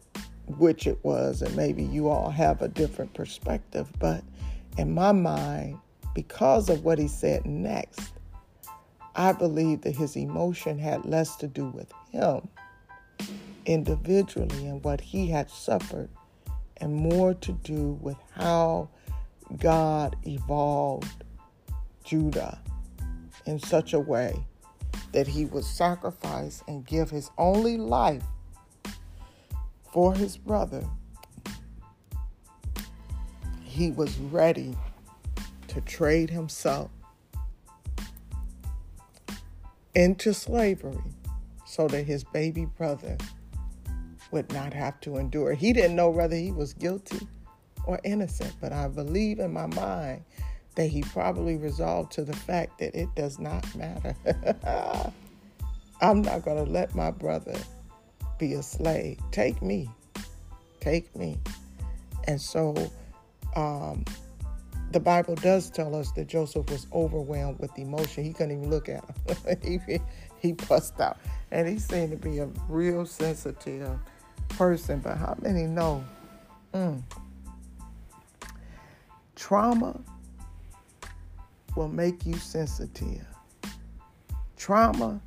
which 0.57 0.88
it 0.88 0.99
was, 1.03 1.41
and 1.41 1.55
maybe 1.55 1.84
you 1.84 2.10
all 2.10 2.30
have 2.30 2.61
a 2.61 2.68
different 2.68 3.14
perspective. 3.14 3.88
But 3.99 4.23
in 4.77 4.93
my 4.93 5.11
mind, 5.11 5.80
because 6.14 6.69
of 6.69 6.84
what 6.84 6.99
he 6.99 7.07
said 7.07 7.45
next, 7.45 8.14
I 9.15 9.31
believe 9.31 9.81
that 9.81 9.95
his 9.95 10.15
emotion 10.15 10.80
had 10.80 11.05
less 11.05 11.35
to 11.38 11.47
do 11.47 11.68
with 11.68 11.91
him 12.11 12.47
individually 13.65 14.68
and 14.68 14.84
what 14.84 14.99
he 14.99 15.27
had 15.27 15.49
suffered, 15.49 16.10
and 16.77 16.93
more 16.93 17.34
to 17.35 17.51
do 17.51 17.97
with 18.01 18.18
how 18.31 18.89
God 19.57 20.15
evolved 20.23 21.23
Judah 22.03 22.59
in 23.45 23.59
such 23.59 23.93
a 23.93 23.99
way 23.99 24.35
that 25.11 25.27
he 25.27 25.45
would 25.45 25.63
sacrifice 25.63 26.63
and 26.67 26.85
give 26.85 27.09
his 27.09 27.30
only 27.38 27.77
life 27.77 28.23
for 29.91 30.13
his 30.13 30.38
brother. 30.38 30.84
He 33.63 33.91
was 33.91 34.17
ready 34.17 34.75
to 35.67 35.81
trade 35.81 36.30
himself 36.30 36.91
into 39.95 40.34
slavery 40.34 41.01
so 41.65 41.88
that 41.88 42.03
his 42.03 42.23
baby 42.23 42.65
brother 42.65 43.17
would 44.31 44.51
not 44.51 44.73
have 44.73 44.99
to 45.01 45.17
endure. 45.17 45.53
He 45.53 45.73
didn't 45.73 45.95
know 45.95 46.09
whether 46.09 46.35
he 46.35 46.51
was 46.51 46.73
guilty 46.73 47.27
or 47.85 47.99
innocent, 48.03 48.53
but 48.61 48.72
I 48.72 48.88
believe 48.88 49.39
in 49.39 49.53
my 49.53 49.68
mind 49.68 50.23
that 50.76 50.88
he 50.88 51.01
probably 51.01 51.57
resolved 51.57 52.11
to 52.14 52.23
the 52.23 52.35
fact 52.35 52.80
that 52.80 52.95
it 52.95 53.10
does 53.15 53.39
not 53.39 53.64
matter. 53.76 54.15
I'm 56.01 56.22
not 56.22 56.43
going 56.43 56.64
to 56.64 56.69
let 56.69 56.95
my 56.95 57.11
brother 57.11 57.55
be 58.39 58.53
a 58.53 58.64
slave. 58.64 59.19
Take 59.31 59.61
me. 59.61 59.89
Take 60.80 61.15
me. 61.15 61.38
And 62.27 62.41
so 62.41 62.76
um, 63.55 64.03
the 64.91 64.99
Bible 64.99 65.35
does 65.35 65.69
tell 65.69 65.95
us 65.95 66.11
that 66.14 66.27
Joseph 66.27 66.69
was 66.69 66.88
overwhelmed 66.91 67.60
with 67.60 67.77
emotion. 67.77 68.23
He 68.23 68.34
couldn't 68.34 68.57
even 68.57 68.69
look 68.69 68.89
at 68.89 69.03
him. 69.03 69.80
he, 69.88 69.99
he 70.39 70.51
bust 70.53 70.99
out. 70.99 71.18
And 71.51 71.68
he 71.68 71.77
seemed 71.77 72.11
to 72.11 72.18
be 72.18 72.39
a 72.39 72.47
real 72.68 73.05
sensitive 73.05 73.97
person. 74.49 74.99
But 74.99 75.18
how 75.18 75.35
many 75.41 75.64
know? 75.64 76.03
Mm. 76.73 77.01
Trauma 79.43 79.99
will 81.75 81.89
make 81.89 82.25
you 82.25 82.33
sensitive. 82.35 83.25
Trauma, 84.55 85.19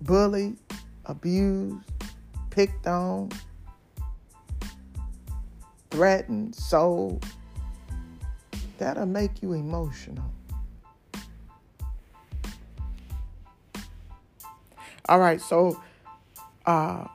bullied, 0.00 0.56
abused, 1.04 1.84
picked 2.48 2.86
on, 2.86 3.28
threatened, 5.90 6.54
sold, 6.54 7.22
that'll 8.78 9.04
make 9.04 9.42
you 9.42 9.52
emotional. 9.52 10.32
All 15.06 15.18
right, 15.18 15.42
so 15.42 15.78
uh, 16.64 17.06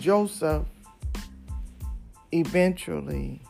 Joseph 0.00 0.64
eventually 2.32 3.40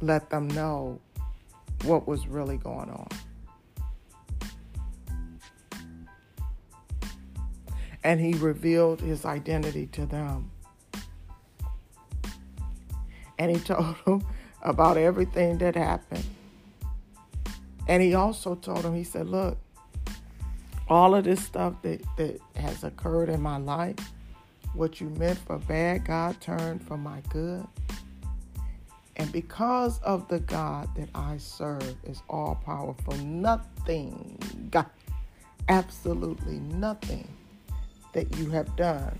let 0.00 0.30
them 0.30 0.48
know 0.48 1.00
what 1.84 2.06
was 2.06 2.26
really 2.26 2.56
going 2.56 2.90
on. 2.90 3.08
And 8.02 8.20
he 8.20 8.32
revealed 8.34 9.00
his 9.00 9.24
identity 9.24 9.86
to 9.88 10.06
them. 10.06 10.50
And 13.38 13.50
he 13.50 13.58
told 13.62 13.96
them 14.04 14.26
about 14.62 14.96
everything 14.96 15.58
that 15.58 15.76
happened. 15.76 16.24
And 17.88 18.02
he 18.02 18.14
also 18.14 18.54
told 18.54 18.82
them, 18.82 18.94
he 18.94 19.04
said, 19.04 19.28
Look, 19.28 19.58
all 20.88 21.14
of 21.14 21.24
this 21.24 21.44
stuff 21.44 21.74
that, 21.82 22.02
that 22.16 22.38
has 22.56 22.84
occurred 22.84 23.28
in 23.28 23.40
my 23.40 23.56
life, 23.56 23.96
what 24.74 25.00
you 25.00 25.10
meant 25.10 25.38
for 25.38 25.58
bad, 25.58 26.04
God 26.04 26.40
turned 26.40 26.86
for 26.86 26.96
my 26.96 27.20
good. 27.28 27.66
And 29.16 29.30
because 29.32 29.98
of 30.00 30.28
the 30.28 30.40
God 30.40 30.88
that 30.96 31.08
I 31.14 31.36
serve 31.36 31.94
is 32.04 32.22
all 32.28 32.54
powerful, 32.64 33.14
nothing, 33.16 34.38
absolutely 35.68 36.58
nothing 36.60 37.28
that 38.12 38.34
you 38.38 38.48
have 38.50 38.74
done 38.76 39.18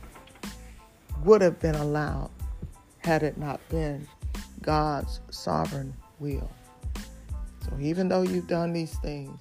would 1.25 1.43
have 1.43 1.61
been 1.61 1.75
allowed 1.75 2.31
had 2.99 3.23
it 3.23 3.37
not 3.37 3.61
been 3.69 4.07
God's 4.63 5.21
sovereign 5.31 5.95
will. 6.19 6.51
So 7.65 7.77
even 7.79 8.09
though 8.09 8.23
you've 8.23 8.49
done 8.49 8.73
these 8.73 8.97
things, 9.01 9.41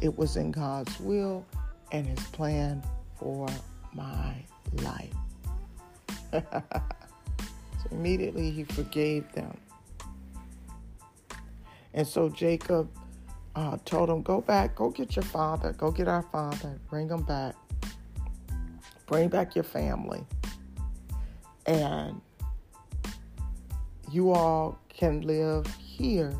it 0.00 0.16
was 0.16 0.36
in 0.36 0.50
God's 0.50 0.98
will 1.00 1.44
and 1.92 2.06
his 2.06 2.26
plan 2.28 2.82
for 3.18 3.48
my 3.92 4.34
life. 4.82 5.12
so 6.32 7.88
immediately 7.90 8.50
he 8.50 8.64
forgave 8.64 9.30
them. 9.32 9.56
And 11.92 12.06
so 12.06 12.28
Jacob 12.28 12.88
uh, 13.56 13.78
told 13.84 14.10
him, 14.10 14.22
Go 14.22 14.40
back, 14.40 14.76
go 14.76 14.90
get 14.90 15.16
your 15.16 15.24
father, 15.24 15.72
go 15.72 15.90
get 15.90 16.08
our 16.08 16.22
father, 16.22 16.78
bring 16.88 17.08
him 17.08 17.22
back, 17.22 17.54
bring 19.06 19.28
back 19.28 19.54
your 19.54 19.64
family. 19.64 20.24
And 21.66 22.20
you 24.10 24.30
all 24.32 24.78
can 24.88 25.20
live 25.22 25.66
here 25.76 26.34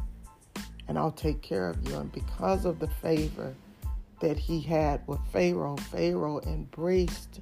and 0.91 0.99
I'll 0.99 1.12
take 1.12 1.41
care 1.41 1.71
of 1.71 1.89
you. 1.89 1.97
And 1.97 2.11
because 2.11 2.65
of 2.65 2.81
the 2.81 2.89
favor 2.89 3.55
that 4.21 4.37
he 4.37 4.61
had 4.61 5.07
with 5.07 5.21
Pharaoh, 5.33 5.77
Pharaoh 5.77 6.41
embraced 6.41 7.41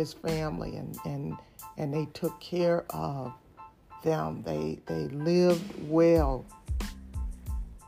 his 0.00 0.12
family 0.14 0.76
and, 0.76 0.96
and, 1.04 1.36
and 1.76 1.92
they 1.94 2.06
took 2.14 2.40
care 2.40 2.84
of 2.90 3.32
them. 4.02 4.42
They, 4.42 4.78
they 4.86 5.08
lived 5.08 5.88
well. 5.88 6.44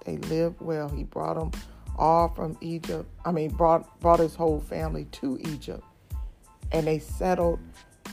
They 0.05 0.19
lived 0.19 0.61
well. 0.61 0.89
He 0.89 1.05
brought 1.05 1.39
them 1.39 1.51
all 1.99 2.29
from 2.29 2.57
Egypt. 2.61 3.09
I 3.25 3.33
mean, 3.33 3.51
brought, 3.51 3.99
brought 4.01 4.21
his 4.21 4.35
whole 4.35 4.61
family 4.61 5.07
to 5.13 5.39
Egypt. 5.53 5.85
And 6.71 6.87
they 6.87 6.99
settled 6.99 7.61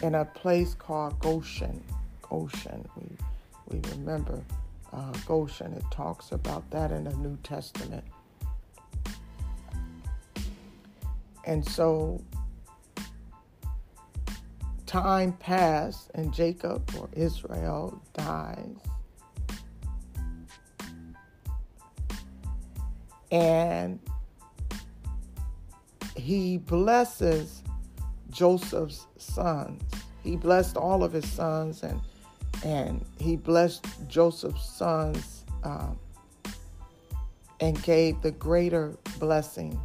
in 0.01 0.15
a 0.15 0.26
place 0.26 0.73
called 0.73 1.19
Goshen. 1.19 1.84
Goshen. 2.21 2.88
We, 2.95 3.09
we 3.67 3.89
remember 3.91 4.41
uh, 4.93 5.11
Goshen. 5.26 5.73
It 5.73 5.84
talks 5.91 6.31
about 6.31 6.69
that 6.71 6.91
in 6.91 7.03
the 7.03 7.13
New 7.17 7.38
Testament. 7.43 8.05
And 11.45 11.65
so 11.65 12.21
time 14.89 15.33
passed, 15.33 16.09
and 16.15 16.33
Jacob 16.33 16.91
or 16.99 17.07
Israel 17.13 18.01
dies. 18.13 18.75
And 23.31 23.99
he 26.15 26.57
blesses 26.57 27.61
Joseph's 28.31 29.05
sons. 29.17 29.83
He 30.23 30.35
blessed 30.35 30.75
all 30.75 31.03
of 31.03 31.13
his 31.13 31.29
sons 31.29 31.83
and 31.83 32.01
and 32.65 33.05
he 33.19 33.35
blessed 33.35 33.85
Joseph's 34.07 34.69
sons 34.69 35.45
um, 35.63 35.97
and 37.61 37.81
gave 37.83 38.21
the 38.21 38.31
greater 38.31 38.97
blessing 39.19 39.79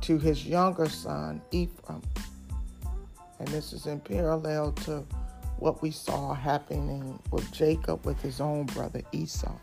to 0.00 0.18
his 0.18 0.46
younger 0.46 0.88
son, 0.88 1.40
Ephraim. 1.52 2.02
And 3.38 3.48
this 3.48 3.72
is 3.72 3.86
in 3.86 4.00
parallel 4.00 4.72
to 4.72 5.04
what 5.58 5.82
we 5.82 5.90
saw 5.90 6.34
happening 6.34 7.18
with 7.30 7.50
Jacob 7.52 8.04
with 8.06 8.20
his 8.20 8.40
own 8.40 8.66
brother 8.66 9.02
Esau. 9.12 9.56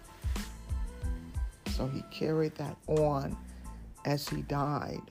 So 1.76 1.88
he 1.88 2.02
carried 2.12 2.56
that 2.56 2.78
on 2.88 3.36
as 4.06 4.28
he 4.30 4.42
died. 4.44 5.02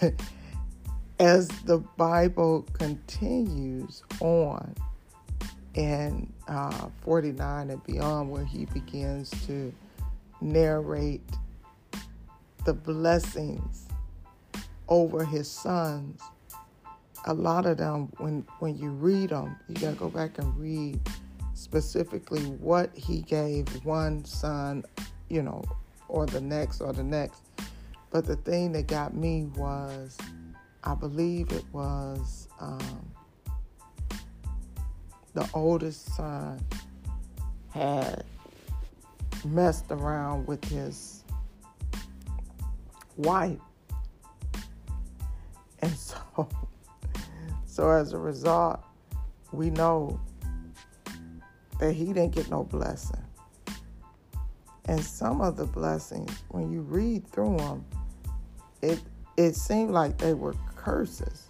as 1.18 1.48
the 1.64 1.78
Bible 1.96 2.66
continues 2.72 4.02
on 4.20 4.74
in 5.74 6.32
uh, 6.46 6.88
49 7.02 7.70
and 7.70 7.84
beyond, 7.84 8.30
where 8.30 8.44
he 8.44 8.66
begins 8.66 9.30
to 9.46 9.72
narrate 10.44 11.22
the 12.64 12.74
blessings 12.74 13.86
over 14.88 15.24
his 15.24 15.50
sons, 15.50 16.20
a 17.26 17.34
lot 17.34 17.66
of 17.66 17.78
them, 17.78 18.12
when, 18.18 18.46
when 18.58 18.76
you 18.76 18.90
read 18.90 19.30
them, 19.30 19.56
you 19.68 19.74
got 19.76 19.90
to 19.90 19.96
go 19.96 20.10
back 20.10 20.38
and 20.38 20.56
read 20.58 21.00
specifically 21.54 22.42
what 22.42 22.94
he 22.94 23.22
gave 23.22 23.66
one 23.84 24.24
son, 24.24 24.84
you 25.28 25.42
know, 25.42 25.64
or 26.08 26.26
the 26.26 26.40
next 26.40 26.80
or 26.80 26.92
the 26.92 27.02
next. 27.02 27.42
But 28.10 28.26
the 28.26 28.36
thing 28.36 28.72
that 28.72 28.86
got 28.86 29.14
me 29.14 29.46
was, 29.56 30.18
I 30.84 30.94
believe 30.94 31.50
it 31.52 31.64
was 31.72 32.48
um, 32.60 33.10
the 35.32 35.48
oldest 35.54 36.14
son 36.14 36.60
had 37.70 38.24
messed 39.44 39.90
around 39.90 40.46
with 40.46 40.64
his 40.64 41.24
wife. 43.16 43.58
And 45.80 45.92
so, 45.96 46.48
so 47.66 47.90
as 47.90 48.12
a 48.12 48.18
result, 48.18 48.84
we 49.52 49.70
know 49.70 50.20
that 51.78 51.92
he 51.92 52.06
didn't 52.06 52.30
get 52.30 52.50
no 52.50 52.64
blessing. 52.64 53.20
And 54.86 55.02
some 55.02 55.40
of 55.40 55.56
the 55.56 55.64
blessings, 55.64 56.30
when 56.48 56.70
you 56.70 56.82
read 56.82 57.26
through 57.28 57.56
them, 57.56 57.84
it 58.82 59.00
it 59.36 59.56
seemed 59.56 59.90
like 59.90 60.18
they 60.18 60.34
were 60.34 60.54
curses, 60.76 61.46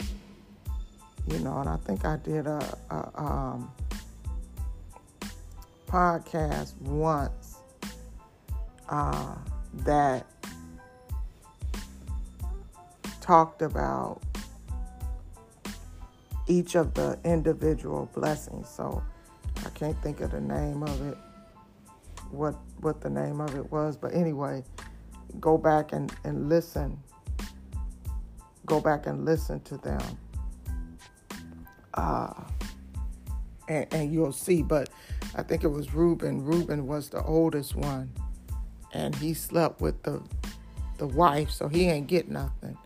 you 1.26 1.38
know. 1.40 1.58
And 1.58 1.68
I 1.68 1.76
think 1.78 2.04
I 2.04 2.16
did 2.16 2.46
a, 2.46 2.78
a 2.90 3.22
um, 3.22 3.72
podcast 5.88 6.80
once 6.80 7.43
uh, 8.88 9.34
that 9.84 10.26
talked 13.20 13.62
about 13.62 14.20
each 16.46 16.74
of 16.74 16.94
the 16.94 17.18
individual 17.24 18.08
blessings. 18.14 18.68
So 18.68 19.02
I 19.64 19.70
can't 19.70 20.00
think 20.02 20.20
of 20.20 20.30
the 20.30 20.40
name 20.40 20.82
of 20.82 21.08
it, 21.08 21.16
what 22.30 22.54
what 22.80 23.00
the 23.00 23.10
name 23.10 23.40
of 23.40 23.54
it 23.56 23.72
was, 23.72 23.96
but 23.96 24.12
anyway, 24.12 24.62
go 25.40 25.56
back 25.56 25.92
and, 25.92 26.12
and 26.24 26.48
listen 26.48 26.98
go 28.66 28.80
back 28.80 29.06
and 29.06 29.24
listen 29.24 29.60
to 29.60 29.76
them. 29.78 30.02
Uh, 31.94 32.32
and, 33.68 33.86
and 33.92 34.12
you'll 34.12 34.32
see. 34.32 34.62
But 34.62 34.90
I 35.34 35.42
think 35.42 35.64
it 35.64 35.68
was 35.68 35.94
Reuben. 35.94 36.44
Reuben 36.44 36.86
was 36.86 37.08
the 37.08 37.22
oldest 37.22 37.74
one, 37.74 38.10
and 38.94 39.14
he 39.16 39.34
slept 39.34 39.80
with 39.80 40.02
the 40.04 40.22
the 40.96 41.06
wife, 41.06 41.50
so 41.50 41.68
he 41.68 41.86
ain't 41.86 42.06
get 42.06 42.28
nothing. 42.28 42.78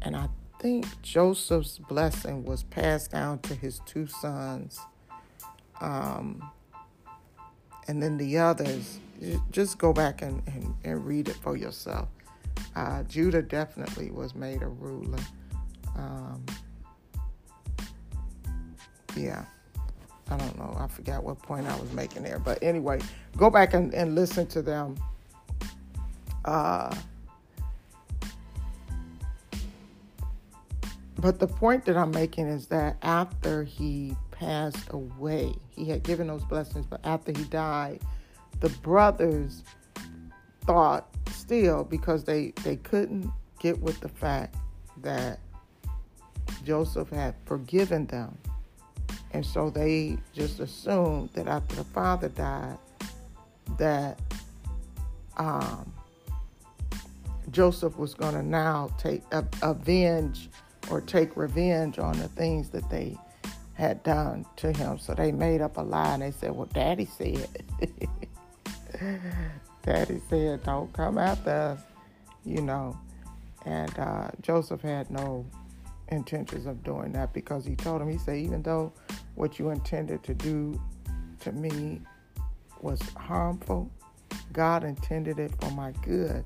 And 0.00 0.16
I 0.16 0.28
think 0.60 0.86
Joseph's 1.02 1.78
blessing 1.78 2.44
was 2.44 2.62
passed 2.62 3.10
down 3.10 3.40
to 3.40 3.54
his 3.54 3.80
two 3.84 4.06
sons. 4.06 4.80
Um, 5.80 6.48
and 7.88 8.00
then 8.00 8.16
the 8.16 8.38
others, 8.38 9.00
just 9.50 9.78
go 9.78 9.92
back 9.92 10.22
and, 10.22 10.40
and, 10.46 10.74
and 10.84 11.04
read 11.04 11.28
it 11.28 11.34
for 11.34 11.56
yourself. 11.56 12.08
Uh, 12.76 13.02
Judah 13.04 13.42
definitely 13.42 14.12
was 14.12 14.36
made 14.36 14.62
a 14.62 14.68
ruler. 14.68 15.18
Um, 15.96 16.46
yeah. 19.16 19.44
I 20.30 20.36
don't 20.36 20.58
know. 20.58 20.76
I 20.78 20.86
forgot 20.86 21.24
what 21.24 21.42
point 21.42 21.66
I 21.66 21.76
was 21.78 21.92
making 21.92 22.22
there. 22.22 22.38
But 22.38 22.62
anyway, 22.62 23.00
go 23.36 23.50
back 23.50 23.74
and, 23.74 23.92
and 23.92 24.14
listen 24.14 24.46
to 24.48 24.62
them. 24.62 24.96
Uh, 26.44 26.94
but 31.18 31.38
the 31.38 31.46
point 31.46 31.84
that 31.84 31.96
I'm 31.96 32.10
making 32.10 32.48
is 32.48 32.66
that 32.68 32.96
after 33.02 33.62
he 33.62 34.16
passed 34.30 34.88
away, 34.90 35.54
he 35.70 35.88
had 35.88 36.02
given 36.02 36.26
those 36.26 36.44
blessings, 36.44 36.86
but 36.86 37.00
after 37.04 37.32
he 37.32 37.44
died, 37.44 38.00
the 38.60 38.70
brothers 38.80 39.62
thought 40.64 41.08
still 41.30 41.84
because 41.84 42.24
they, 42.24 42.52
they 42.64 42.76
couldn't 42.76 43.30
get 43.58 43.80
with 43.80 44.00
the 44.00 44.08
fact 44.08 44.56
that 45.02 45.38
Joseph 46.64 47.10
had 47.10 47.34
forgiven 47.44 48.06
them. 48.06 48.36
And 49.32 49.44
so 49.44 49.70
they 49.70 50.18
just 50.32 50.60
assumed 50.60 51.30
that 51.34 51.48
after 51.48 51.76
the 51.76 51.84
father 51.84 52.28
died, 52.28 52.78
that 53.78 54.20
um, 55.36 55.92
Joseph 57.52 57.96
was 57.98 58.14
going 58.14 58.34
to 58.34 58.42
now 58.42 58.88
take 58.98 59.22
uh, 59.30 59.42
avenge 59.62 60.48
or 60.90 61.00
take 61.00 61.36
revenge 61.36 61.98
on 61.98 62.18
the 62.18 62.28
things 62.28 62.70
that 62.70 62.88
they 62.90 63.16
had 63.74 64.02
done 64.02 64.44
to 64.56 64.72
him. 64.72 64.98
So 64.98 65.14
they 65.14 65.32
made 65.32 65.60
up 65.60 65.76
a 65.76 65.82
lie 65.82 66.14
and 66.14 66.22
they 66.22 66.30
said, 66.30 66.56
"Well, 66.56 66.68
Daddy 66.72 67.04
said, 67.06 67.48
Daddy 69.82 70.20
said, 70.28 70.64
don't 70.64 70.92
come 70.92 71.18
after 71.18 71.50
us," 71.50 71.80
you 72.44 72.62
know. 72.62 72.98
And 73.64 73.96
uh, 73.98 74.30
Joseph 74.40 74.80
had 74.80 75.10
no 75.10 75.46
intentions 76.08 76.66
of 76.66 76.82
doing 76.82 77.12
that 77.12 77.32
because 77.32 77.64
he 77.64 77.76
told 77.76 78.02
him, 78.02 78.10
he 78.10 78.18
said, 78.18 78.38
even 78.38 78.62
though 78.62 78.92
what 79.34 79.58
you 79.58 79.70
intended 79.70 80.22
to 80.24 80.34
do 80.34 80.80
to 81.40 81.52
me 81.52 82.00
was 82.80 83.00
harmful, 83.16 83.88
God 84.52 84.82
intended 84.82 85.38
it 85.38 85.52
for 85.60 85.70
my 85.70 85.92
good 86.02 86.44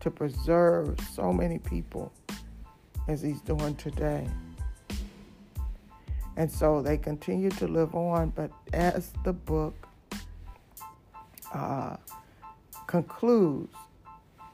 to 0.00 0.10
preserve 0.10 0.98
so 1.12 1.32
many 1.32 1.58
people 1.58 2.12
as 3.08 3.22
He's 3.22 3.40
doing 3.40 3.74
today. 3.76 4.26
And 6.36 6.50
so 6.50 6.80
they 6.80 6.96
continue 6.96 7.50
to 7.50 7.66
live 7.66 7.96
on, 7.96 8.30
but 8.30 8.52
as 8.72 9.10
the 9.24 9.32
book 9.32 9.88
uh, 11.52 11.96
concludes, 12.86 13.74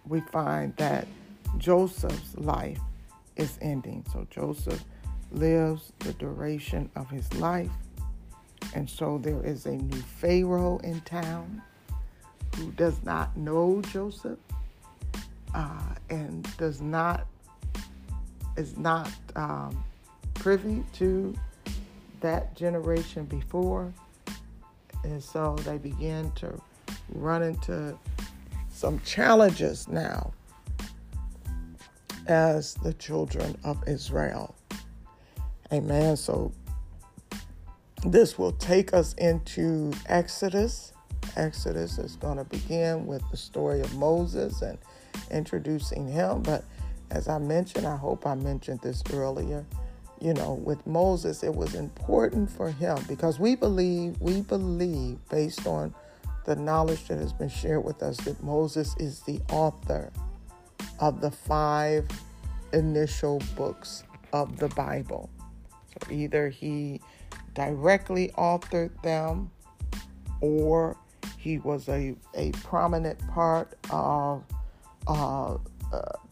we 0.06 0.20
find 0.20 0.74
that 0.76 1.06
Joseph's 1.58 2.36
life 2.38 2.80
is 3.36 3.58
ending. 3.60 4.04
So 4.12 4.26
Joseph 4.30 4.82
lives 5.30 5.92
the 5.98 6.12
duration 6.14 6.90
of 6.96 7.10
his 7.10 7.32
life. 7.34 7.70
And 8.74 8.88
so 8.88 9.18
there 9.18 9.44
is 9.44 9.66
a 9.66 9.72
new 9.76 10.00
Pharaoh 10.00 10.78
in 10.78 11.00
town 11.02 11.62
who 12.56 12.70
does 12.72 13.02
not 13.04 13.36
know 13.36 13.82
Joseph 13.92 14.38
uh, 15.54 15.94
and 16.10 16.46
does 16.56 16.80
not 16.80 17.26
is 18.56 18.76
not 18.76 19.10
um, 19.36 19.84
privy 20.34 20.84
to 20.94 21.34
that 22.20 22.54
generation 22.54 23.24
before. 23.24 23.92
And 25.02 25.22
so 25.22 25.56
they 25.64 25.76
begin 25.78 26.30
to 26.36 26.60
run 27.10 27.42
into 27.42 27.98
some 28.70 29.00
challenges 29.00 29.88
now 29.88 30.32
as 32.26 32.74
the 32.74 32.94
children 32.94 33.56
of 33.64 33.86
Israel. 33.86 34.54
Amen. 35.72 36.16
So 36.16 36.52
this 38.06 38.38
will 38.38 38.52
take 38.52 38.94
us 38.94 39.14
into 39.14 39.92
Exodus. 40.06 40.92
Exodus 41.36 41.98
is 41.98 42.16
going 42.16 42.38
to 42.38 42.44
begin 42.44 43.06
with 43.06 43.22
the 43.30 43.36
story 43.36 43.80
of 43.80 43.94
Moses 43.96 44.62
and 44.62 44.78
introducing 45.30 46.08
him. 46.08 46.42
But 46.42 46.64
as 47.10 47.28
I 47.28 47.38
mentioned, 47.38 47.86
I 47.86 47.96
hope 47.96 48.26
I 48.26 48.34
mentioned 48.34 48.80
this 48.80 49.02
earlier. 49.12 49.64
You 50.20 50.32
know, 50.32 50.54
with 50.54 50.86
Moses, 50.86 51.42
it 51.42 51.54
was 51.54 51.74
important 51.74 52.50
for 52.50 52.70
him 52.70 52.98
because 53.08 53.38
we 53.38 53.56
believe, 53.56 54.20
we 54.20 54.40
believe, 54.40 55.18
based 55.28 55.66
on 55.66 55.94
the 56.44 56.56
knowledge 56.56 57.08
that 57.08 57.18
has 57.18 57.32
been 57.32 57.48
shared 57.48 57.84
with 57.84 58.02
us, 58.02 58.16
that 58.18 58.42
Moses 58.42 58.94
is 58.98 59.20
the 59.20 59.40
author 59.50 60.10
of 61.00 61.20
the 61.20 61.30
five 61.30 62.06
initial 62.72 63.42
books 63.56 64.04
of 64.32 64.58
the 64.58 64.68
Bible. 64.68 65.30
So 65.88 66.12
either 66.12 66.48
he 66.48 67.00
directly 67.54 68.32
authored 68.36 68.90
them 69.02 69.50
or 70.40 70.96
he 71.38 71.58
was 71.58 71.88
a, 71.88 72.16
a 72.34 72.50
prominent 72.52 73.18
part 73.28 73.74
of 73.90 74.42
uh, 75.06 75.54
uh, 75.54 75.58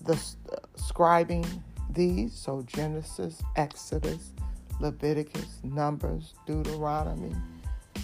the 0.03 0.15
uh, 0.15 0.57
scribing 0.77 1.47
these. 1.91 2.33
So 2.33 2.63
Genesis, 2.67 3.43
Exodus, 3.57 4.33
Leviticus, 4.81 5.61
Numbers, 5.63 6.35
Deuteronomy. 6.47 7.35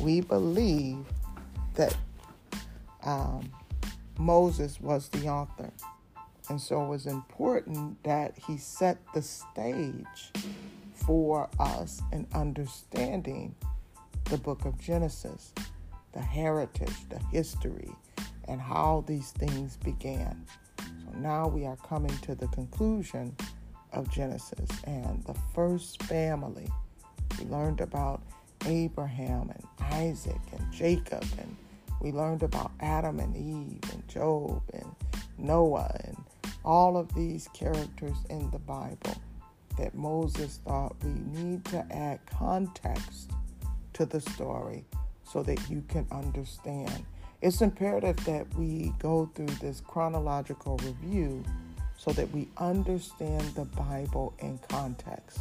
We 0.00 0.20
believe 0.20 1.04
that 1.74 1.96
um, 3.04 3.50
Moses 4.18 4.80
was 4.80 5.08
the 5.08 5.28
author. 5.28 5.70
And 6.48 6.60
so 6.60 6.82
it 6.82 6.88
was 6.88 7.06
important 7.06 8.02
that 8.04 8.36
he 8.46 8.56
set 8.56 8.98
the 9.12 9.22
stage 9.22 10.32
for 10.94 11.48
us 11.58 12.02
in 12.12 12.26
understanding 12.34 13.54
the 14.24 14.38
book 14.38 14.64
of 14.64 14.78
Genesis, 14.78 15.52
the 16.12 16.20
heritage, 16.20 17.08
the 17.10 17.18
history, 17.30 17.90
and 18.48 18.60
how 18.60 19.04
these 19.06 19.30
things 19.32 19.76
began. 19.76 20.44
So 20.78 21.18
now 21.18 21.48
we 21.48 21.64
are 21.66 21.76
coming 21.76 22.16
to 22.18 22.34
the 22.34 22.48
conclusion 22.48 23.36
of 23.92 24.10
Genesis 24.10 24.70
and 24.84 25.22
the 25.24 25.34
first 25.54 26.02
family. 26.04 26.68
We 27.38 27.44
learned 27.46 27.80
about 27.80 28.22
Abraham 28.66 29.50
and 29.50 29.64
Isaac 29.92 30.40
and 30.52 30.72
Jacob, 30.72 31.24
and 31.38 31.56
we 32.00 32.12
learned 32.12 32.42
about 32.42 32.72
Adam 32.80 33.20
and 33.20 33.36
Eve 33.36 33.92
and 33.92 34.06
Job 34.08 34.62
and 34.72 34.94
Noah 35.38 35.94
and 36.04 36.16
all 36.64 36.96
of 36.96 37.14
these 37.14 37.48
characters 37.54 38.16
in 38.30 38.50
the 38.50 38.58
Bible 38.58 39.16
that 39.78 39.94
Moses 39.94 40.60
thought 40.66 40.96
we 41.02 41.10
need 41.10 41.64
to 41.66 41.86
add 41.90 42.18
context 42.26 43.30
to 43.92 44.04
the 44.04 44.20
story 44.20 44.84
so 45.22 45.42
that 45.42 45.70
you 45.70 45.82
can 45.88 46.06
understand. 46.10 47.04
It's 47.40 47.60
imperative 47.60 48.16
that 48.24 48.52
we 48.56 48.92
go 48.98 49.30
through 49.34 49.46
this 49.60 49.80
chronological 49.80 50.76
review 50.78 51.44
so 51.96 52.10
that 52.12 52.30
we 52.32 52.48
understand 52.56 53.42
the 53.54 53.64
Bible 53.64 54.34
in 54.40 54.58
context. 54.68 55.38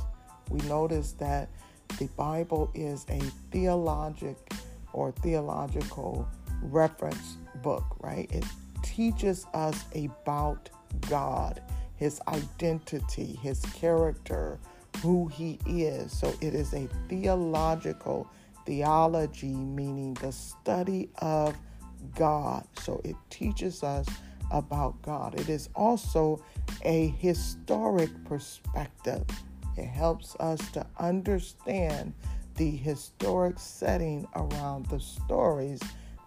We 0.49 0.60
notice 0.68 1.14
that 1.14 1.49
the 1.98 2.07
Bible 2.15 2.69
is 2.76 3.06
a 3.10 3.19
theologic 3.52 4.38
or 4.94 5.11
theological 5.11 6.28
reference 6.61 7.38
book, 7.64 7.84
right? 7.99 8.30
It 8.32 8.45
teaches 8.84 9.48
us 9.56 9.86
about 9.95 10.69
God, 11.10 11.61
his 11.95 12.22
identity, 12.28 13.40
his 13.41 13.60
character, 13.74 14.60
who 15.02 15.28
he 15.28 15.60
is. 15.65 16.11
So 16.11 16.32
it 16.41 16.53
is 16.53 16.74
a 16.74 16.88
theological 17.10 18.30
theology, 18.68 19.53
meaning 19.53 20.14
the 20.15 20.32
study 20.32 21.10
of 21.22 21.56
God. 22.15 22.65
So 22.82 23.02
it 23.03 23.15
teaches 23.30 23.84
us 23.84 24.07
about 24.52 25.02
God. 25.02 25.40
It 25.40 25.49
is 25.49 25.69
also 25.76 26.44
a 26.84 27.07
historic 27.19 28.11
perspective. 28.26 29.26
It 29.76 29.86
helps 29.86 30.36
us 30.38 30.60
to 30.72 30.86
understand 30.98 32.14
the 32.56 32.72
historic 32.72 33.60
setting 33.60 34.28
around 34.36 34.88
the 34.88 34.99
stories 34.99 35.82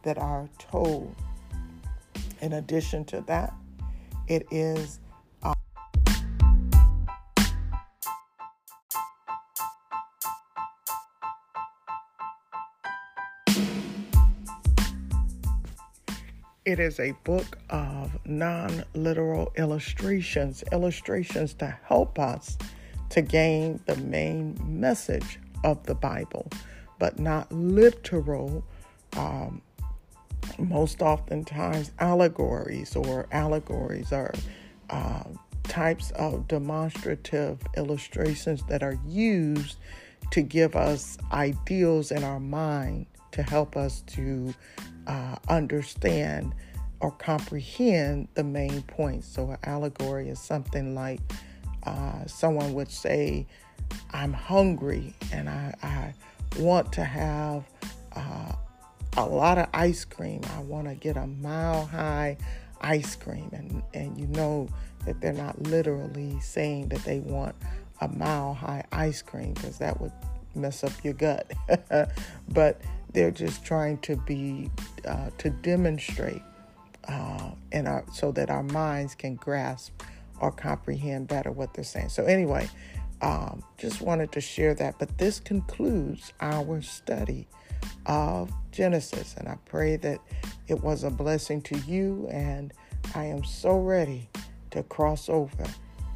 that 0.05 0.19
are 0.19 0.49
told. 0.59 1.15
In 2.41 2.55
addition 2.55 3.05
to 3.07 3.21
that, 3.23 3.53
it 4.29 4.47
is 4.51 5.01
It 16.71 16.79
is 16.79 17.01
a 17.01 17.11
book 17.25 17.59
of 17.69 18.17
non 18.25 18.85
literal 18.95 19.53
illustrations, 19.57 20.63
illustrations 20.71 21.53
to 21.55 21.67
help 21.83 22.17
us 22.17 22.57
to 23.09 23.23
gain 23.23 23.81
the 23.87 23.97
main 23.97 24.57
message 24.65 25.41
of 25.65 25.85
the 25.87 25.97
Bible, 25.97 26.49
but 27.01 27.19
not 27.19 27.51
literal. 27.51 28.65
Um, 29.17 29.63
most 30.61 31.03
oftentimes, 31.03 31.91
allegories 31.99 32.95
or 32.95 33.27
allegories 33.33 34.13
are 34.13 34.33
uh, 34.91 35.25
types 35.65 36.13
of 36.13 36.47
demonstrative 36.47 37.59
illustrations 37.77 38.63
that 38.69 38.85
are 38.85 38.97
used 39.09 39.77
to 40.31 40.41
give 40.41 40.77
us 40.77 41.19
ideals 41.33 42.13
in 42.13 42.23
our 42.23 42.39
mind 42.39 43.07
to 43.33 43.43
help 43.43 43.77
us 43.77 44.03
to 44.03 44.55
uh, 45.07 45.37
understand 45.49 46.55
or 47.01 47.11
comprehend 47.13 48.29
the 48.35 48.45
main 48.45 48.83
points. 48.83 49.27
So, 49.27 49.51
an 49.51 49.59
allegory 49.65 50.29
is 50.29 50.39
something 50.39 50.95
like 50.95 51.21
uh, 51.85 52.27
someone 52.27 52.75
would 52.75 52.91
say, 52.91 53.47
I'm 54.13 54.33
hungry 54.33 55.15
and 55.33 55.49
I, 55.49 55.75
I 55.83 56.15
want 56.61 56.93
to 56.95 57.05
have 57.05 57.65
uh, 58.15 58.53
a 59.17 59.25
lot 59.25 59.59
of 59.59 59.69
ice 59.73 60.05
cream. 60.05 60.43
I 60.57 60.61
want 60.61 60.89
to 60.89 60.95
get 60.95 61.17
a 61.17 61.27
mile 61.27 61.87
high 61.87 62.37
ice 62.81 63.17
cream. 63.17 63.51
And, 63.53 63.83
and 63.95 64.19
you 64.19 64.27
know 64.29 64.69
that 65.07 65.21
they're 65.21 65.33
not 65.33 65.61
literally 65.63 66.39
saying 66.41 66.89
that 66.89 67.05
they 67.05 67.21
want 67.21 67.55
a 68.01 68.09
mile 68.09 68.55
high 68.55 68.85
ice 68.93 69.23
cream 69.23 69.55
because 69.55 69.79
that 69.79 70.01
would 70.01 70.13
mess 70.55 70.85
up 70.85 70.93
your 71.03 71.15
gut. 71.15 71.51
but 72.49 72.81
they're 73.13 73.31
just 73.31 73.65
trying 73.65 73.99
to 73.99 74.17
be, 74.17 74.71
uh, 75.07 75.31
to 75.39 75.51
demonstrate 75.51 76.43
uh, 77.09 77.51
in 77.73 77.87
our, 77.87 78.05
so 78.13 78.33
that 78.33 78.51
our 78.51 78.63
minds 78.63 79.15
can 79.15 79.35
grasp 79.35 79.93
or 80.41 80.51
comprehend 80.51 81.29
better 81.29 81.51
what 81.51 81.75
they're 81.75 81.85
saying. 81.85 82.09
So, 82.09 82.25
anyway, 82.25 82.69
um, 83.21 83.63
just 83.79 84.01
wanted 84.01 84.33
to 84.33 84.41
share 84.41 84.75
that. 84.75 84.99
But 84.99 85.19
this 85.19 85.41
concludes 85.41 86.33
our 86.41 86.81
study 86.83 87.47
of 88.07 88.51
Genesis, 88.73 89.35
and 89.37 89.49
I 89.49 89.57
pray 89.67 89.97
that 89.97 90.21
it 90.69 90.83
was 90.83 91.05
a 91.05 91.11
blessing 91.11 91.61
to 91.63 91.79
you. 91.81 92.29
And 92.31 92.73
I 93.15 93.25
am 93.25 93.45
so 93.45 93.79
ready 93.79 94.29
to 94.71 94.83
cross 94.85 95.29
over 95.29 95.65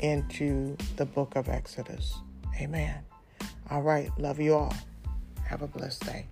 into 0.00 0.76
the 0.96 1.06
book 1.06 1.36
of 1.36 1.48
Exodus. 1.48 2.14
Amen. 2.60 2.96
All 3.70 3.82
right. 3.82 4.10
Love 4.18 4.40
you 4.40 4.54
all. 4.54 4.74
Have 5.44 5.62
a 5.62 5.66
blessed 5.66 6.04
day. 6.06 6.26